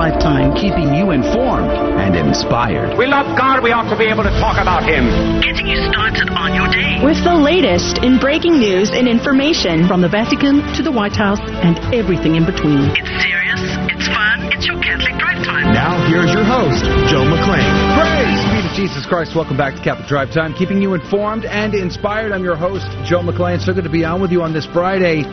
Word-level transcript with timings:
Drive 0.00 0.16
Time, 0.16 0.56
keeping 0.56 0.96
you 0.96 1.12
informed 1.12 1.68
and 1.68 2.16
inspired. 2.16 2.96
We 2.96 3.04
love 3.04 3.36
God, 3.36 3.60
we 3.60 3.68
ought 3.68 3.92
to 3.92 3.98
be 4.00 4.08
able 4.08 4.24
to 4.24 4.32
talk 4.40 4.56
about 4.56 4.80
Him. 4.80 5.04
Getting 5.44 5.68
you 5.68 5.76
started 5.92 6.32
on 6.32 6.56
your 6.56 6.72
day. 6.72 7.04
With 7.04 7.20
the 7.20 7.36
latest 7.36 8.00
in 8.00 8.16
breaking 8.16 8.56
news 8.56 8.96
and 8.96 9.04
information 9.04 9.84
from 9.84 10.00
the 10.00 10.08
Vatican 10.08 10.64
to 10.72 10.80
the 10.80 10.88
White 10.88 11.12
House 11.12 11.36
and 11.44 11.76
everything 11.92 12.32
in 12.32 12.48
between. 12.48 12.96
It's 12.96 13.12
serious, 13.20 13.60
it's 13.92 14.08
fun, 14.08 14.48
it's 14.48 14.64
your 14.64 14.80
Catholic 14.80 15.20
Drive 15.20 15.44
Time. 15.44 15.68
Now, 15.76 16.00
here's 16.08 16.32
your 16.32 16.48
host, 16.48 16.80
Joe 17.12 17.28
McClain. 17.28 17.68
Praise 18.00 18.40
be 18.56 18.64
to 18.64 18.72
Jesus 18.72 19.04
Christ. 19.04 19.36
Welcome 19.36 19.60
back 19.60 19.76
to 19.76 19.84
Catholic 19.84 20.08
Drive 20.08 20.32
Time, 20.32 20.56
keeping 20.56 20.80
you 20.80 20.96
informed 20.96 21.44
and 21.44 21.76
inspired. 21.76 22.32
I'm 22.32 22.40
your 22.40 22.56
host, 22.56 22.88
Joe 23.04 23.20
McClain. 23.20 23.60
So 23.60 23.76
good 23.76 23.84
to 23.84 23.92
be 23.92 24.08
on 24.08 24.24
with 24.24 24.32
you 24.32 24.40
on 24.40 24.56
this 24.56 24.64
Friday, 24.64 25.28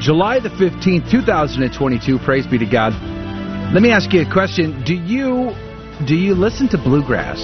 July 0.00 0.40
the 0.40 0.48
15th, 0.56 1.04
2022. 1.12 2.16
Praise 2.24 2.48
be 2.48 2.56
to 2.56 2.64
God. 2.64 2.96
Let 3.76 3.82
me 3.82 3.90
ask 3.90 4.10
you 4.14 4.22
a 4.22 4.32
question. 4.32 4.82
Do 4.86 4.94
you 4.94 5.54
do 6.06 6.14
you 6.14 6.34
listen 6.34 6.66
to 6.68 6.78
bluegrass? 6.78 7.42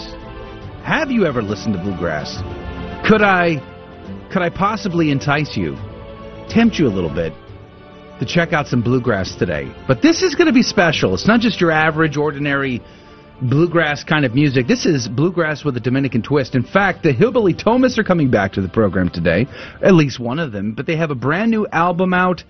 Have 0.82 1.10
you 1.10 1.27
ever 1.27 1.42
listened 1.42 1.74
to 1.74 1.82
bluegrass? 1.82 2.38
Could 3.06 3.20
I 3.20 3.56
could 4.32 4.40
I 4.40 4.48
possibly 4.48 5.10
entice 5.10 5.59
you, 5.59 5.76
tempt 6.48 6.78
you 6.78 6.87
a 6.87 6.88
little 6.88 7.14
bit 7.14 7.34
to 8.18 8.24
check 8.24 8.54
out 8.54 8.66
some 8.66 8.80
bluegrass 8.80 9.34
today? 9.34 9.70
But 9.87 10.00
this 10.00 10.23
is 10.23 10.34
going 10.34 10.46
to 10.46 10.54
be 10.54 10.62
special. 10.62 11.12
It's 11.12 11.26
not 11.26 11.40
just 11.40 11.60
your 11.60 11.70
average 11.70 12.16
ordinary 12.16 12.80
bluegrass 13.42 14.02
kind 14.02 14.24
of 14.24 14.34
music. 14.34 14.66
This 14.66 14.87
is 14.87 15.09
bluegrass 15.09 15.66
with 15.66 15.76
a 15.76 15.80
Dominican 15.80 16.23
twist. 16.23 16.54
In 16.54 16.62
fact, 16.62 17.02
the 17.02 17.12
Hillbilly 17.12 17.52
Thomists 17.52 17.98
are 17.98 18.04
coming 18.04 18.30
back 18.30 18.54
to 18.54 18.62
the 18.62 18.70
program 18.70 19.10
today, 19.10 19.46
at 19.82 19.92
least 19.92 20.18
one 20.18 20.38
of 20.38 20.51
them, 20.51 20.73
but 20.73 20.87
they 20.87 20.96
have 20.96 21.10
a 21.10 21.14
brand 21.14 21.51
new 21.51 21.66
album 21.66 22.14
out 22.14 22.42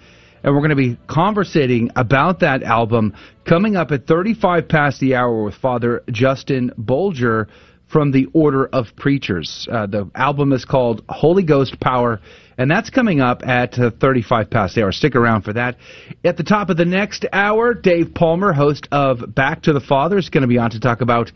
and 0.42 0.55
we're 0.55 0.60
going 0.60 0.70
to 0.70 0.77
be 0.77 0.98
conversating 1.06 1.91
about 1.96 2.41
that 2.41 2.62
album 2.62 3.15
coming 3.45 3.76
up 3.76 3.90
at 3.90 4.07
35 4.07 4.68
past 4.68 5.01
the 5.01 5.15
hour 5.15 5.45
with 5.45 5.54
Father 5.54 6.02
Justin 6.10 6.73
Bolger 6.79 7.48
from 7.93 8.10
the 8.10 8.26
Order 8.32 8.66
of 8.66 8.87
Preachers. 8.96 9.68
Uh, 9.70 9.87
the 9.87 10.10
album 10.15 10.52
is 10.52 10.65
called 10.65 11.04
Holy 11.09 11.43
Ghost 11.43 11.79
Power, 11.79 12.20
and 12.57 12.70
that's 12.70 12.88
coming 12.88 13.20
up 13.20 13.46
at 13.46 13.79
uh, 13.79 13.90
35 14.01 14.51
past 14.51 14.74
the 14.74 14.82
hour. 14.82 14.93
Stick 14.93 15.15
around 15.15 15.43
for 15.43 15.52
that. 15.52 15.76
At 16.24 16.38
the 16.38 16.43
top 16.43 16.70
of 16.70 16.79
the 16.79 16.87
next 16.87 17.26
hour, 17.32 17.74
Dave 17.74 18.15
Palmer, 18.15 18.52
host 18.52 18.88
of 18.90 19.35
Back 19.35 19.63
to 19.63 19.74
the 19.74 19.80
Father, 19.80 20.16
is 20.16 20.30
going 20.30 20.43
to 20.43 20.48
be 20.48 20.59
on 20.59 20.70
to 20.70 20.80
talk 20.80 21.02
about 21.02 21.30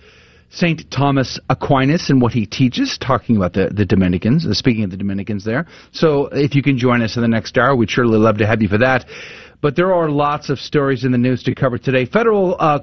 St. 0.50 0.90
Thomas 0.90 1.38
Aquinas 1.50 2.10
and 2.10 2.20
what 2.20 2.32
he 2.32 2.46
teaches, 2.46 2.98
talking 2.98 3.36
about 3.36 3.52
the, 3.52 3.68
the 3.68 3.84
Dominicans, 3.84 4.46
uh, 4.46 4.54
speaking 4.54 4.84
of 4.84 4.90
the 4.90 4.96
Dominicans 4.96 5.44
there. 5.44 5.66
So 5.92 6.26
if 6.32 6.54
you 6.54 6.62
can 6.62 6.78
join 6.78 7.02
us 7.02 7.16
in 7.16 7.22
the 7.22 7.28
next 7.28 7.58
hour, 7.58 7.74
we'd 7.74 7.90
surely 7.90 8.18
love 8.18 8.38
to 8.38 8.46
have 8.46 8.62
you 8.62 8.68
for 8.68 8.78
that. 8.78 9.06
But 9.60 9.74
there 9.76 9.92
are 9.92 10.08
lots 10.08 10.50
of 10.50 10.58
stories 10.58 11.04
in 11.04 11.12
the 11.12 11.18
news 11.18 11.42
to 11.44 11.54
cover 11.54 11.78
today. 11.78 12.04
Federal 12.04 12.56
uh, 12.60 12.78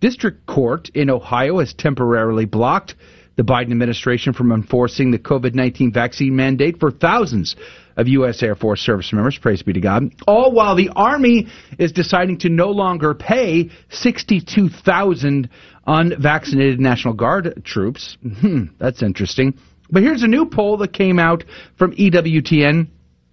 District 0.00 0.46
Court 0.46 0.88
in 0.94 1.10
Ohio 1.10 1.58
has 1.58 1.74
temporarily 1.74 2.44
blocked 2.44 2.94
the 3.36 3.42
Biden 3.44 3.70
administration 3.70 4.32
from 4.32 4.52
enforcing 4.52 5.10
the 5.10 5.18
COVID 5.18 5.54
19 5.54 5.92
vaccine 5.92 6.36
mandate 6.36 6.78
for 6.78 6.90
thousands 6.90 7.56
of 7.98 8.08
U.S. 8.08 8.42
Air 8.42 8.54
Force 8.54 8.80
service 8.80 9.12
members. 9.12 9.36
Praise 9.36 9.62
be 9.62 9.72
to 9.74 9.80
God. 9.80 10.14
All 10.26 10.52
while 10.52 10.76
the 10.76 10.88
Army 10.94 11.48
is 11.78 11.92
deciding 11.92 12.38
to 12.38 12.48
no 12.48 12.70
longer 12.70 13.12
pay 13.12 13.70
62,000 13.90 15.50
unvaccinated 15.86 16.80
National 16.80 17.12
Guard 17.12 17.62
troops. 17.64 18.16
Hmm, 18.22 18.66
that's 18.78 19.02
interesting. 19.02 19.58
But 19.90 20.02
here's 20.02 20.22
a 20.22 20.28
new 20.28 20.46
poll 20.46 20.76
that 20.78 20.92
came 20.92 21.18
out 21.18 21.44
from 21.76 21.92
EWTN 21.96 22.88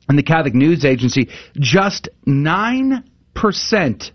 and 0.09 0.17
the 0.17 0.23
Catholic 0.23 0.55
News 0.55 0.83
Agency. 0.83 1.29
Just 1.59 2.09
9%, 2.27 4.11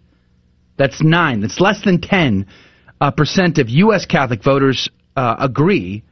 that's 0.76 1.02
9, 1.02 1.40
that's 1.40 1.60
less 1.60 1.84
than 1.84 2.00
10 2.00 2.46
uh, 3.00 3.10
percent 3.12 3.58
of 3.58 3.68
U.S. 3.68 4.04
Catholic 4.04 4.42
voters 4.42 4.88
uh, 5.16 5.36
agree 5.38 6.02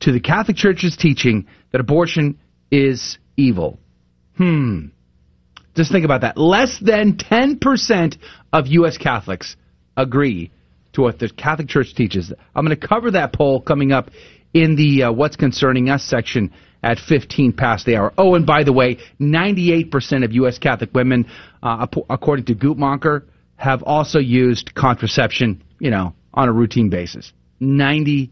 to 0.00 0.12
the 0.12 0.20
Catholic 0.20 0.56
Church's 0.56 0.96
teaching 0.96 1.46
that 1.72 1.80
abortion 1.80 2.38
is 2.70 3.18
evil. 3.36 3.78
Hmm. 4.36 4.86
Just 5.74 5.92
think 5.92 6.04
about 6.04 6.22
that. 6.22 6.38
Less 6.38 6.78
than 6.80 7.14
10% 7.14 8.16
of 8.52 8.66
U.S. 8.68 8.96
Catholics 8.96 9.56
agree 9.96 10.50
to 10.94 11.02
what 11.02 11.18
the 11.18 11.28
Catholic 11.28 11.68
Church 11.68 11.94
teaches. 11.94 12.32
I'm 12.54 12.64
going 12.64 12.78
to 12.78 12.88
cover 12.88 13.10
that 13.12 13.32
poll 13.34 13.60
coming 13.60 13.92
up 13.92 14.10
in 14.54 14.74
the 14.76 15.04
uh, 15.04 15.12
What's 15.12 15.36
Concerning 15.36 15.90
Us 15.90 16.02
section 16.02 16.52
at 16.82 16.98
15 16.98 17.52
past 17.52 17.84
the 17.84 17.96
hour. 17.96 18.14
Oh, 18.16 18.34
and 18.34 18.46
by 18.46 18.64
the 18.64 18.72
way, 18.72 18.98
98% 19.20 20.24
of 20.24 20.32
U.S. 20.32 20.58
Catholic 20.58 20.94
women, 20.94 21.26
uh, 21.62 21.86
according 22.08 22.46
to 22.46 22.54
Guttmacher, 22.54 23.24
have 23.56 23.82
also 23.82 24.18
used 24.18 24.74
contraception, 24.74 25.62
you 25.78 25.90
know, 25.90 26.14
on 26.32 26.48
a 26.48 26.52
routine 26.52 26.88
basis. 26.88 27.32
98%. 27.60 28.30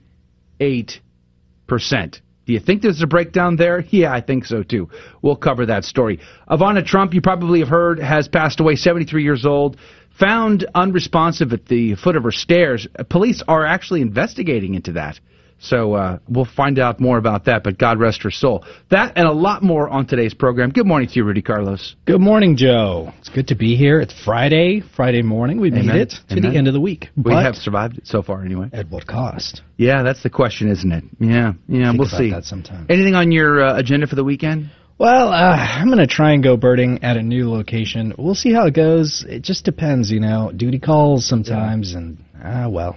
Do 2.47 2.53
you 2.53 2.61
think 2.61 2.83
there's 2.83 3.03
a 3.03 3.07
breakdown 3.07 3.57
there? 3.57 3.85
Yeah, 3.89 4.13
I 4.13 4.21
think 4.21 4.45
so 4.45 4.63
too. 4.63 4.91
We'll 5.23 5.37
cover 5.37 5.67
that 5.67 5.85
story. 5.85 6.21
Ivana 6.49 6.85
Trump, 6.85 7.15
you 7.15 7.23
probably 7.23 7.61
have 7.61 7.69
heard, 7.69 7.99
has 7.99 8.29
passed 8.29 8.61
away, 8.61 8.77
73 8.77 9.23
years 9.23 9.47
old, 9.47 9.79
found 10.19 10.67
unresponsive 10.75 11.53
at 11.53 11.67
the 11.67 11.95
foot 11.97 12.17
of 12.17 12.23
her 12.23 12.31
stairs. 12.31 12.87
Police 13.09 13.43
are 13.49 13.65
actually 13.65 14.03
investigating 14.03 14.75
into 14.75 14.93
that. 14.93 15.19
So 15.65 15.95
uh, 15.95 16.19
we'll 16.29 16.45
find 16.45 16.79
out 16.79 17.01
more 17.01 17.17
about 17.17 17.47
that, 17.47 17.65
but 17.65 17.79
God 17.79 17.99
rest 17.99 18.23
her 18.23 18.31
soul. 18.31 18.65
That 18.91 19.15
and 19.17 19.27
a 19.27 19.33
lot 19.33 19.63
more 19.63 19.89
on 19.89 20.07
today's 20.07 20.35
program. 20.35 20.71
Good 20.71 20.87
morning 20.87 21.09
to 21.09 21.15
you, 21.15 21.25
Rudy 21.25 21.41
Carlos. 21.41 21.97
Good 22.05 22.21
morning, 22.21 22.57
Joe. 22.57 23.13
It's 23.19 23.31
good 23.31 23.49
to 23.49 23.55
be 23.55 23.75
here. 23.75 23.99
It's 23.99 24.13
Friday, 24.25 24.83
Friday 24.95 25.23
morning. 25.23 25.61
We 25.61 25.71
made 25.71 25.87
it 25.89 26.15
to 26.29 26.37
Amen. 26.37 26.53
the 26.53 26.59
end 26.59 26.69
of 26.69 26.75
the 26.75 26.81
week. 26.81 27.09
We 27.17 27.33
have 27.33 27.55
survived 27.55 27.97
it 27.97 28.07
so 28.07 28.23
far, 28.23 28.45
anyway. 28.45 28.69
At 28.75 28.91
what 28.91 29.07
cost? 29.07 29.63
Yeah, 29.79 30.03
that's 30.03 30.23
the 30.23 30.29
question, 30.29 30.71
isn't 30.71 30.93
it? 30.93 31.05
Yeah, 31.19 31.55
yeah. 31.67 31.87
Think 31.87 31.99
we'll 31.99 32.09
see. 32.09 32.31
That 32.31 32.45
sometime. 32.45 32.87
Anything 32.91 33.15
on 33.15 33.33
your 33.33 33.65
uh, 33.65 33.79
agenda 33.79 34.07
for 34.07 34.17
the 34.17 34.25
weekend? 34.25 34.71
Well, 34.99 35.29
uh, 35.29 35.57
I'm 35.57 35.87
going 35.87 35.99
to 35.99 36.07
try 36.07 36.33
and 36.33 36.43
go 36.43 36.59
birding 36.59 37.03
at 37.03 37.17
a 37.17 37.23
new 37.23 37.51
location. 37.51 38.15
We'll 38.19 38.37
see 38.37 38.53
how 38.53 38.67
it 38.67 38.75
goes. 38.75 39.25
It 39.27 39.43
just 39.43 39.65
depends, 39.65 40.11
you 40.11 40.21
know. 40.21 40.53
Duty 40.55 40.79
calls 40.79 41.27
sometimes, 41.27 41.93
yeah. 41.93 41.99
and 41.99 42.25
ah, 42.45 42.69
well. 42.69 42.97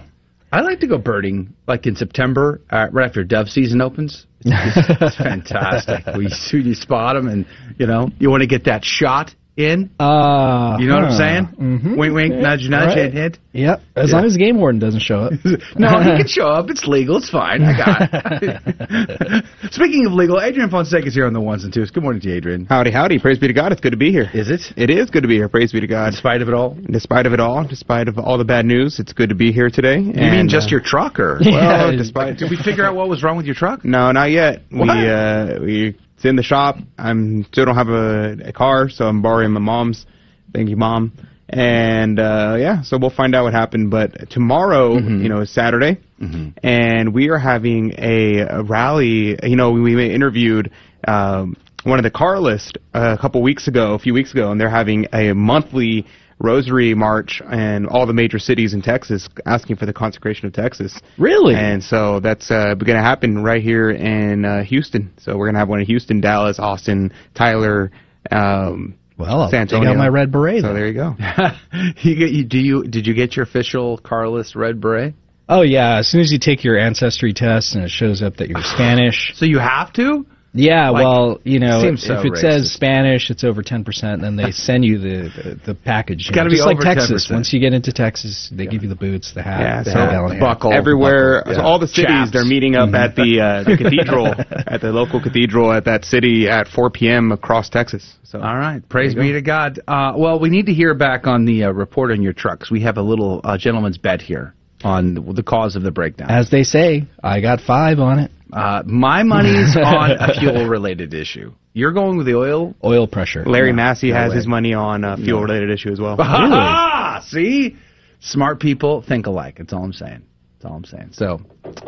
I 0.50 0.62
like 0.62 0.80
to 0.80 0.86
go 0.86 0.98
birding 0.98 1.54
like 1.66 1.86
in 1.86 1.94
September, 1.94 2.60
uh, 2.70 2.88
right 2.90 3.06
after 3.06 3.22
dove 3.24 3.48
season 3.48 3.80
opens. 3.80 4.26
It's, 4.40 4.88
it's 5.02 5.16
fantastic. 5.18 6.06
we 6.16 6.28
you 6.28 6.74
spot 6.74 7.16
them, 7.16 7.28
and 7.28 7.46
you 7.78 7.86
know 7.86 8.10
you 8.18 8.30
want 8.30 8.42
to 8.42 8.46
get 8.46 8.64
that 8.64 8.84
shot 8.84 9.34
in. 9.58 9.90
Uh, 9.98 10.76
you 10.78 10.86
know 10.86 10.94
huh. 10.94 11.02
what 11.02 11.10
I'm 11.10 11.18
saying? 11.18 11.46
Mm-hmm. 11.58 11.98
Wink, 11.98 12.14
wink, 12.14 12.34
yeah. 12.34 12.40
nudge, 12.40 12.68
nudge, 12.68 12.88
right. 12.88 12.98
hint, 12.98 13.14
hint. 13.14 13.38
Yep. 13.52 13.80
As 13.96 14.10
yeah. 14.10 14.16
long 14.16 14.24
as 14.24 14.34
the 14.34 14.38
game 14.38 14.58
warden 14.58 14.78
doesn't 14.78 15.00
show 15.00 15.24
up. 15.24 15.32
no, 15.76 15.98
he 15.98 16.16
can 16.16 16.26
show 16.28 16.46
up. 16.46 16.70
It's 16.70 16.86
legal. 16.86 17.16
It's 17.16 17.28
fine. 17.28 17.62
I 17.62 17.76
got 17.76 18.08
it. 18.42 19.44
Speaking 19.72 20.06
of 20.06 20.12
legal, 20.12 20.40
Adrian 20.40 20.70
Fonseca 20.70 21.06
is 21.06 21.14
here 21.14 21.26
on 21.26 21.32
the 21.32 21.40
ones 21.40 21.64
and 21.64 21.74
twos. 21.74 21.90
Good 21.90 22.04
morning 22.04 22.22
to 22.22 22.28
you, 22.28 22.36
Adrian. 22.36 22.66
Howdy, 22.66 22.92
howdy. 22.92 23.18
Praise 23.18 23.38
be 23.38 23.48
to 23.48 23.52
God. 23.52 23.72
It's 23.72 23.80
good 23.80 23.90
to 23.90 23.98
be 23.98 24.12
here. 24.12 24.30
Is 24.32 24.48
it? 24.48 24.60
It 24.76 24.90
is 24.90 25.10
good 25.10 25.22
to 25.22 25.28
be 25.28 25.34
here. 25.34 25.48
Praise 25.48 25.72
be 25.72 25.80
to 25.80 25.88
God. 25.88 26.12
Despite 26.12 26.40
of 26.40 26.48
it 26.48 26.54
all? 26.54 26.76
Despite 26.88 27.26
of 27.26 27.32
it 27.32 27.40
all, 27.40 27.66
despite 27.66 28.06
of 28.06 28.18
all 28.18 28.38
the 28.38 28.44
bad 28.44 28.64
news, 28.64 29.00
it's 29.00 29.12
good 29.12 29.30
to 29.30 29.34
be 29.34 29.50
here 29.50 29.70
today. 29.70 29.98
You 29.98 30.12
and, 30.12 30.36
mean 30.36 30.48
just 30.48 30.68
uh, 30.68 30.70
your 30.70 30.80
truck, 30.80 31.18
or? 31.18 31.40
Well, 31.44 31.96
despite. 31.96 32.38
Did 32.38 32.50
we 32.50 32.56
figure 32.56 32.84
out 32.84 32.94
what 32.94 33.08
was 33.08 33.24
wrong 33.24 33.36
with 33.36 33.46
your 33.46 33.56
truck? 33.56 33.84
No, 33.84 34.12
not 34.12 34.30
yet. 34.30 34.62
What? 34.70 34.96
We 34.96 35.08
uh, 35.08 35.60
we 35.60 35.98
it's 36.18 36.24
in 36.24 36.34
the 36.34 36.42
shop. 36.42 36.78
I'm 36.98 37.44
still 37.44 37.66
don't 37.66 37.76
have 37.76 37.90
a, 37.90 38.48
a 38.48 38.52
car, 38.52 38.88
so 38.88 39.06
I'm 39.06 39.22
borrowing 39.22 39.52
my 39.52 39.60
mom's. 39.60 40.04
Thank 40.52 40.68
you, 40.68 40.76
mom. 40.76 41.12
And 41.48 42.18
uh, 42.18 42.56
yeah, 42.58 42.82
so 42.82 42.98
we'll 42.98 43.10
find 43.10 43.36
out 43.36 43.44
what 43.44 43.52
happened. 43.52 43.92
But 43.92 44.28
tomorrow, 44.28 44.96
mm-hmm. 44.96 45.22
you 45.22 45.28
know, 45.28 45.42
is 45.42 45.50
Saturday, 45.54 46.00
mm-hmm. 46.20 46.58
and 46.60 47.14
we 47.14 47.28
are 47.28 47.38
having 47.38 47.94
a, 47.98 48.40
a 48.40 48.62
rally. 48.64 49.38
You 49.40 49.54
know, 49.54 49.70
we, 49.70 49.94
we 49.94 50.12
interviewed 50.12 50.72
um, 51.06 51.56
one 51.84 52.00
of 52.00 52.02
the 52.02 52.10
Carlist 52.10 52.78
a 52.92 53.16
couple 53.16 53.40
weeks 53.40 53.68
ago, 53.68 53.94
a 53.94 54.00
few 54.00 54.12
weeks 54.12 54.32
ago, 54.32 54.50
and 54.50 54.60
they're 54.60 54.68
having 54.68 55.06
a 55.12 55.34
monthly 55.34 56.04
rosary 56.40 56.94
march 56.94 57.42
in 57.50 57.86
all 57.86 58.06
the 58.06 58.12
major 58.12 58.38
cities 58.38 58.74
in 58.74 58.82
Texas 58.82 59.28
asking 59.44 59.76
for 59.76 59.86
the 59.86 59.92
consecration 59.92 60.46
of 60.46 60.52
Texas. 60.52 60.98
Really? 61.16 61.54
And 61.54 61.82
so 61.82 62.20
that's 62.20 62.50
uh, 62.50 62.74
going 62.74 62.96
to 62.96 63.02
happen 63.02 63.42
right 63.42 63.62
here 63.62 63.90
in 63.90 64.44
uh, 64.44 64.62
Houston. 64.64 65.12
So 65.18 65.36
we're 65.36 65.46
going 65.46 65.54
to 65.54 65.60
have 65.60 65.68
one 65.68 65.80
in 65.80 65.86
Houston, 65.86 66.20
Dallas, 66.20 66.58
Austin, 66.58 67.12
Tyler. 67.34 67.90
Um, 68.30 68.98
well, 69.16 69.42
I'll 69.42 69.50
San 69.50 69.66
take 69.66 69.84
out 69.84 69.96
my 69.96 70.08
red 70.08 70.30
beret. 70.30 70.60
So 70.60 70.68
then. 70.68 70.76
there 70.76 70.86
you 70.86 70.94
go. 70.94 71.16
you 72.02 72.14
get 72.14 72.30
you, 72.30 72.44
do 72.44 72.58
you 72.58 72.84
did 72.84 73.06
you 73.06 73.14
get 73.14 73.34
your 73.34 73.42
official 73.42 73.98
Carlist 73.98 74.54
red 74.54 74.80
beret? 74.80 75.14
Oh 75.48 75.62
yeah, 75.62 75.96
as 75.96 76.08
soon 76.08 76.20
as 76.20 76.30
you 76.30 76.38
take 76.38 76.62
your 76.62 76.78
ancestry 76.78 77.32
test 77.32 77.74
and 77.74 77.82
it 77.84 77.90
shows 77.90 78.22
up 78.22 78.36
that 78.36 78.48
you're 78.48 78.62
Spanish. 78.62 79.32
So 79.34 79.44
you 79.44 79.58
have 79.58 79.92
to? 79.94 80.24
Yeah, 80.54 80.88
Like, 80.90 81.04
well, 81.04 81.40
you 81.44 81.58
know, 81.60 81.82
seems 81.82 82.02
if 82.02 82.08
so 82.08 82.20
it 82.32 82.36
says. 82.38 82.72
Spanish, 82.72 83.30
it's 83.30 83.44
over 83.44 83.62
10%, 83.62 84.20
then 84.20 84.36
they 84.36 84.50
send 84.52 84.84
you 84.84 84.98
the, 84.98 85.30
the, 85.36 85.60
the 85.66 85.74
package. 85.74 86.26
you 86.28 86.34
gotta 86.34 86.48
be 86.48 86.56
just 86.56 86.66
like 86.66 86.78
Texas. 86.80 87.28
10%. 87.30 87.34
Once 87.34 87.52
you 87.52 87.60
get 87.60 87.74
into 87.74 87.92
Texas, 87.92 88.50
they 88.52 88.66
give 88.66 88.82
you 88.82 88.88
the 88.88 88.94
boots, 88.94 89.32
the 89.34 89.42
hat, 89.42 89.60
Yeah, 89.60 89.82
the 89.82 89.90
so 89.90 89.98
hell 89.98 90.28
hat. 90.28 90.40
buckle. 90.40 90.72
everywhere, 90.72 91.42
buckle, 91.44 91.54
so 91.54 91.60
all 91.62 91.78
the 91.78 91.86
cities, 91.86 92.06
Chaps. 92.06 92.32
they're 92.32 92.44
meeting 92.46 92.76
up 92.76 92.94
at 92.94 93.14
the, 93.14 93.40
uh, 93.40 93.62
the 93.64 93.76
cathedral, 93.82 94.26
at 94.26 94.80
the 94.80 94.90
local 94.90 95.20
cathedral 95.22 95.70
at 95.72 95.84
that 95.84 96.04
city 96.04 96.48
at 96.48 96.66
4 96.68 96.90
p.m. 96.90 97.30
across 97.30 97.68
Texas. 97.68 98.14
So 98.24 98.40
All 98.40 98.56
right, 98.56 98.86
praise 98.88 99.14
There 99.14 99.24
you 99.24 99.32
be 99.34 99.38
to 99.38 99.42
God. 99.42 99.80
Uh, 99.86 100.14
well, 100.16 100.38
we 100.40 100.48
need 100.48 100.66
to 100.66 100.72
hear 100.74 100.94
back 100.94 101.26
on 101.26 101.44
the 101.44 101.64
uh, 101.64 101.70
report 101.72 102.10
on 102.10 102.22
your 102.22 102.32
trucks. 102.32 102.70
We 102.70 102.82
have 102.82 102.96
a 102.96 103.02
little 103.02 103.40
uh, 103.44 103.56
gentleman's 103.58 103.98
bet 103.98 104.20
here 104.22 104.54
on 104.84 105.14
the 105.34 105.42
cause 105.42 105.76
of 105.76 105.82
the 105.82 105.90
breakdown. 105.90 106.30
As 106.30 106.50
they 106.50 106.62
say, 106.62 107.06
I 107.22 107.40
got 107.40 107.60
five 107.60 107.98
on 107.98 108.18
it. 108.18 108.30
Uh, 108.52 108.82
my 108.86 109.22
money's 109.22 109.76
on 109.82 110.12
a 110.12 110.34
fuel-related 110.40 111.12
issue. 111.14 111.52
You're 111.74 111.92
going 111.92 112.16
with 112.16 112.26
the 112.26 112.34
oil. 112.36 112.74
Oil 112.82 113.06
pressure. 113.06 113.44
Larry 113.44 113.70
No, 113.72 113.76
Massey 113.76 114.10
has 114.10 114.30
way. 114.30 114.36
his 114.36 114.46
money 114.46 114.74
on 114.74 115.04
a 115.04 115.16
fuel-related 115.16 115.70
issue 115.70 115.90
as 115.92 116.00
well. 116.00 116.16
Ah, 116.20 117.24
see, 117.28 117.76
smart 118.20 118.60
people 118.60 119.02
think 119.02 119.26
alike. 119.26 119.56
That's 119.58 119.72
all 119.72 119.82
I'm 119.84 119.92
saying. 119.92 120.22
That's 120.54 120.64
all 120.70 120.76
I'm 120.76 120.84
saying. 120.84 121.10
So, 121.12 121.40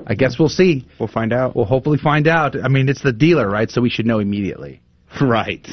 I 0.07 0.15
guess 0.15 0.39
we'll 0.39 0.49
see. 0.49 0.87
We'll 0.99 1.09
find 1.09 1.33
out. 1.33 1.57
We'll 1.57 1.65
hopefully 1.65 1.99
find 1.99 2.29
out. 2.29 2.55
I 2.63 2.69
mean, 2.69 2.89
it's 2.89 3.03
the 3.03 3.13
dealer, 3.13 3.49
right? 3.49 3.69
So 3.71 3.81
we 3.81 3.91
should 3.91 4.07
know 4.07 4.19
immediately. 4.21 4.81
right. 5.21 5.67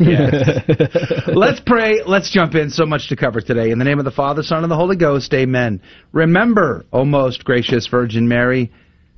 Yeah. 0.00 0.62
Let's 1.28 1.60
pray. 1.60 2.02
Let's 2.04 2.30
jump 2.30 2.54
in. 2.56 2.70
So 2.70 2.84
much 2.84 3.08
to 3.10 3.16
cover 3.16 3.40
today. 3.40 3.70
In 3.70 3.78
the 3.78 3.84
name 3.84 3.98
of 4.00 4.04
the 4.04 4.10
Father, 4.10 4.42
Son, 4.42 4.62
and 4.64 4.70
the 4.70 4.76
Holy 4.76 4.96
Ghost, 4.96 5.32
amen. 5.34 5.80
Remember, 6.12 6.84
O 6.92 7.04
most 7.04 7.44
gracious 7.44 7.86
Virgin 7.86 8.26
Mary, 8.26 8.72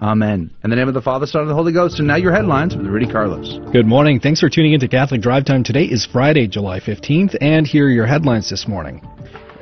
Amen. 0.00 0.50
In 0.64 0.70
the 0.70 0.76
name 0.76 0.88
of 0.88 0.94
the 0.94 1.02
Father, 1.02 1.26
Son, 1.26 1.42
and 1.42 1.50
the 1.50 1.54
Holy 1.54 1.72
Ghost. 1.72 1.98
And 1.98 2.08
now 2.08 2.16
your 2.16 2.32
headlines 2.32 2.74
with 2.74 2.86
Rudy 2.86 3.06
Carlos. 3.06 3.58
Good 3.72 3.86
morning. 3.86 4.18
Thanks 4.18 4.40
for 4.40 4.48
tuning 4.48 4.72
into 4.72 4.88
Catholic 4.88 5.20
Drive 5.20 5.44
Time. 5.44 5.62
Today 5.62 5.84
is 5.84 6.04
Friday, 6.04 6.48
July 6.48 6.80
15th, 6.80 7.36
and 7.40 7.66
here 7.66 7.86
are 7.86 7.90
your 7.90 8.06
headlines 8.06 8.50
this 8.50 8.66
morning. 8.66 9.00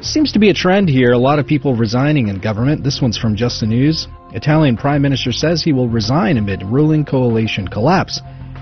Seems 0.01 0.33
to 0.33 0.39
be 0.39 0.51
a 0.51 0.55
trend 0.55 0.89
here. 0.89 1.13
A 1.13 1.19
lot 1.19 1.39
of 1.39 1.47
people 1.47 1.77
resigning 1.77 2.29
in 2.29 2.41
government. 2.41 2.83
This 2.83 3.01
one's 3.01 3.19
from 3.19 3.37
Just 3.37 3.61
the 3.61 3.67
News. 3.67 4.09
Italian 4.33 4.77
Prime 4.77 5.03
Minister 5.03 5.33
says 5.33 5.63
he 5.63 5.73
will 5.73 5.89
resign 5.89 6.39
amid 6.39 6.63
ruling 6.63 7.05
coalition 7.05 7.69
collapse. 7.69 8.21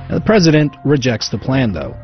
Now, 0.09 0.19
the 0.19 0.25
president 0.25 0.77
rejects 0.85 1.31
the 1.31 1.39
plan, 1.39 1.73
though. 1.73 1.95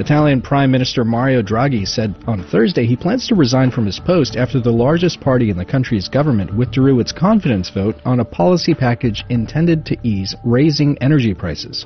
Italian 0.00 0.40
Prime 0.40 0.70
Minister 0.70 1.04
Mario 1.04 1.42
Draghi 1.42 1.86
said 1.86 2.14
on 2.26 2.42
Thursday 2.42 2.86
he 2.86 2.96
plans 2.96 3.28
to 3.28 3.34
resign 3.34 3.70
from 3.70 3.84
his 3.84 4.00
post 4.00 4.34
after 4.34 4.58
the 4.58 4.72
largest 4.72 5.20
party 5.20 5.50
in 5.50 5.58
the 5.58 5.64
country's 5.64 6.08
government 6.08 6.56
withdrew 6.56 7.00
its 7.00 7.12
confidence 7.12 7.68
vote 7.68 7.96
on 8.06 8.18
a 8.18 8.24
policy 8.24 8.72
package 8.72 9.22
intended 9.28 9.84
to 9.84 9.98
ease 10.02 10.34
raising 10.42 10.96
energy 11.02 11.34
prices. 11.34 11.84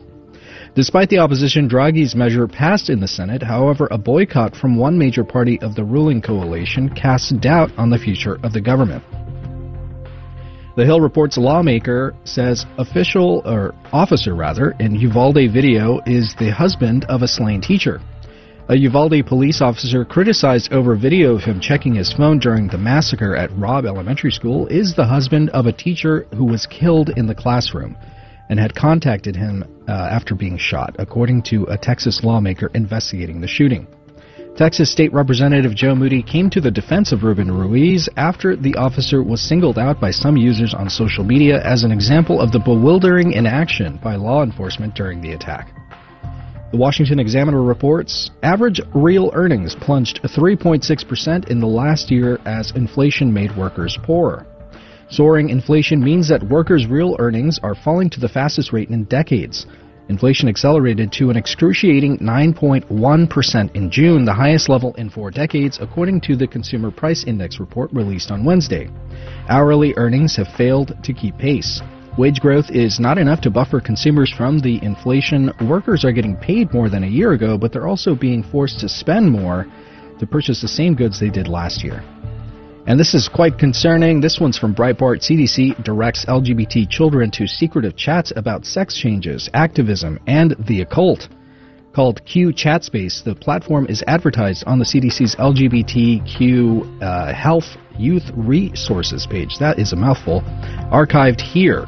Despite 0.76 1.08
the 1.08 1.18
opposition, 1.18 1.68
Draghi's 1.68 2.14
measure 2.14 2.46
passed 2.46 2.88
in 2.88 3.00
the 3.00 3.08
Senate. 3.08 3.42
However, 3.42 3.88
a 3.90 3.98
boycott 3.98 4.54
from 4.54 4.76
one 4.76 4.96
major 4.96 5.24
party 5.24 5.60
of 5.60 5.74
the 5.74 5.82
ruling 5.82 6.22
coalition 6.22 6.90
casts 6.90 7.30
doubt 7.30 7.72
on 7.76 7.90
the 7.90 7.98
future 7.98 8.38
of 8.44 8.52
the 8.52 8.60
government. 8.60 9.02
The 10.76 10.84
Hill 10.84 11.00
reports 11.00 11.38
lawmaker 11.38 12.16
says 12.24 12.66
official 12.78 13.42
or 13.44 13.76
officer 13.92 14.34
rather 14.34 14.72
in 14.80 14.96
Uvalde 14.96 15.48
video 15.52 16.00
is 16.04 16.34
the 16.40 16.50
husband 16.50 17.04
of 17.04 17.22
a 17.22 17.28
slain 17.28 17.60
teacher. 17.60 18.00
A 18.68 18.76
Uvalde 18.76 19.24
police 19.24 19.62
officer 19.62 20.04
criticized 20.04 20.72
over 20.72 20.96
video 20.96 21.36
of 21.36 21.44
him 21.44 21.60
checking 21.60 21.94
his 21.94 22.12
phone 22.12 22.40
during 22.40 22.66
the 22.66 22.78
massacre 22.78 23.36
at 23.36 23.56
Robb 23.56 23.84
Elementary 23.84 24.32
School 24.32 24.66
is 24.66 24.96
the 24.96 25.06
husband 25.06 25.48
of 25.50 25.66
a 25.66 25.72
teacher 25.72 26.26
who 26.34 26.44
was 26.44 26.66
killed 26.66 27.10
in 27.10 27.28
the 27.28 27.36
classroom 27.36 27.96
and 28.50 28.58
had 28.58 28.74
contacted 28.74 29.36
him 29.36 29.62
uh, 29.86 29.92
after 29.92 30.34
being 30.34 30.58
shot, 30.58 30.96
according 30.98 31.42
to 31.42 31.62
a 31.66 31.78
Texas 31.78 32.24
lawmaker 32.24 32.68
investigating 32.74 33.40
the 33.40 33.46
shooting. 33.46 33.86
Texas 34.56 34.88
State 34.88 35.12
Representative 35.12 35.74
Joe 35.74 35.96
Moody 35.96 36.22
came 36.22 36.48
to 36.50 36.60
the 36.60 36.70
defense 36.70 37.10
of 37.10 37.24
Ruben 37.24 37.50
Ruiz 37.50 38.08
after 38.16 38.54
the 38.54 38.76
officer 38.76 39.20
was 39.20 39.40
singled 39.40 39.80
out 39.80 40.00
by 40.00 40.12
some 40.12 40.36
users 40.36 40.74
on 40.74 40.88
social 40.88 41.24
media 41.24 41.60
as 41.64 41.82
an 41.82 41.90
example 41.90 42.40
of 42.40 42.52
the 42.52 42.60
bewildering 42.60 43.32
inaction 43.32 43.98
by 44.00 44.14
law 44.14 44.44
enforcement 44.44 44.94
during 44.94 45.20
the 45.20 45.32
attack. 45.32 45.74
The 46.70 46.76
Washington 46.76 47.18
Examiner 47.18 47.64
reports 47.64 48.30
average 48.44 48.80
real 48.94 49.32
earnings 49.34 49.74
plunged 49.74 50.20
3.6% 50.22 51.48
in 51.48 51.58
the 51.58 51.66
last 51.66 52.12
year 52.12 52.38
as 52.44 52.70
inflation 52.76 53.34
made 53.34 53.56
workers 53.56 53.98
poorer. 54.04 54.46
Soaring 55.10 55.48
inflation 55.48 56.00
means 56.00 56.28
that 56.28 56.44
workers' 56.44 56.86
real 56.86 57.16
earnings 57.18 57.58
are 57.64 57.74
falling 57.74 58.08
to 58.10 58.20
the 58.20 58.28
fastest 58.28 58.72
rate 58.72 58.90
in 58.90 59.02
decades. 59.04 59.66
Inflation 60.08 60.48
accelerated 60.48 61.10
to 61.12 61.30
an 61.30 61.36
excruciating 61.36 62.18
9.1% 62.18 63.74
in 63.74 63.90
June, 63.90 64.24
the 64.24 64.34
highest 64.34 64.68
level 64.68 64.92
in 64.94 65.08
four 65.08 65.30
decades, 65.30 65.78
according 65.80 66.20
to 66.20 66.36
the 66.36 66.46
Consumer 66.46 66.90
Price 66.90 67.24
Index 67.24 67.58
report 67.58 67.90
released 67.92 68.30
on 68.30 68.44
Wednesday. 68.44 68.90
Hourly 69.48 69.94
earnings 69.96 70.36
have 70.36 70.48
failed 70.48 70.94
to 71.02 71.14
keep 71.14 71.38
pace. 71.38 71.80
Wage 72.18 72.38
growth 72.38 72.70
is 72.70 73.00
not 73.00 73.18
enough 73.18 73.40
to 73.40 73.50
buffer 73.50 73.80
consumers 73.80 74.30
from 74.30 74.60
the 74.60 74.78
inflation. 74.84 75.50
Workers 75.62 76.04
are 76.04 76.12
getting 76.12 76.36
paid 76.36 76.72
more 76.72 76.90
than 76.90 77.04
a 77.04 77.08
year 77.08 77.32
ago, 77.32 77.56
but 77.56 77.72
they're 77.72 77.88
also 77.88 78.14
being 78.14 78.42
forced 78.42 78.78
to 78.80 78.88
spend 78.88 79.30
more 79.30 79.66
to 80.20 80.26
purchase 80.26 80.60
the 80.60 80.68
same 80.68 80.94
goods 80.94 81.18
they 81.18 81.30
did 81.30 81.48
last 81.48 81.82
year. 81.82 82.04
And 82.86 83.00
this 83.00 83.14
is 83.14 83.28
quite 83.28 83.58
concerning. 83.58 84.20
This 84.20 84.38
one's 84.38 84.58
from 84.58 84.74
Breitbart. 84.74 85.22
CDC 85.22 85.82
directs 85.84 86.26
LGBT 86.26 86.88
children 86.90 87.30
to 87.30 87.46
secretive 87.46 87.96
chats 87.96 88.30
about 88.36 88.66
sex 88.66 88.94
changes, 88.98 89.48
activism, 89.54 90.18
and 90.26 90.54
the 90.66 90.82
occult. 90.82 91.28
Called 91.94 92.22
Q 92.26 92.52
Chatspace, 92.52 93.22
the 93.24 93.36
platform 93.36 93.86
is 93.88 94.04
advertised 94.06 94.64
on 94.66 94.78
the 94.78 94.84
CDC's 94.84 95.34
LGBTQ 95.36 97.02
uh, 97.02 97.32
Health 97.32 97.76
Youth 97.96 98.30
Resources 98.34 99.26
page. 99.26 99.56
That 99.60 99.78
is 99.78 99.94
a 99.94 99.96
mouthful. 99.96 100.42
Archived 100.92 101.40
here. 101.40 101.86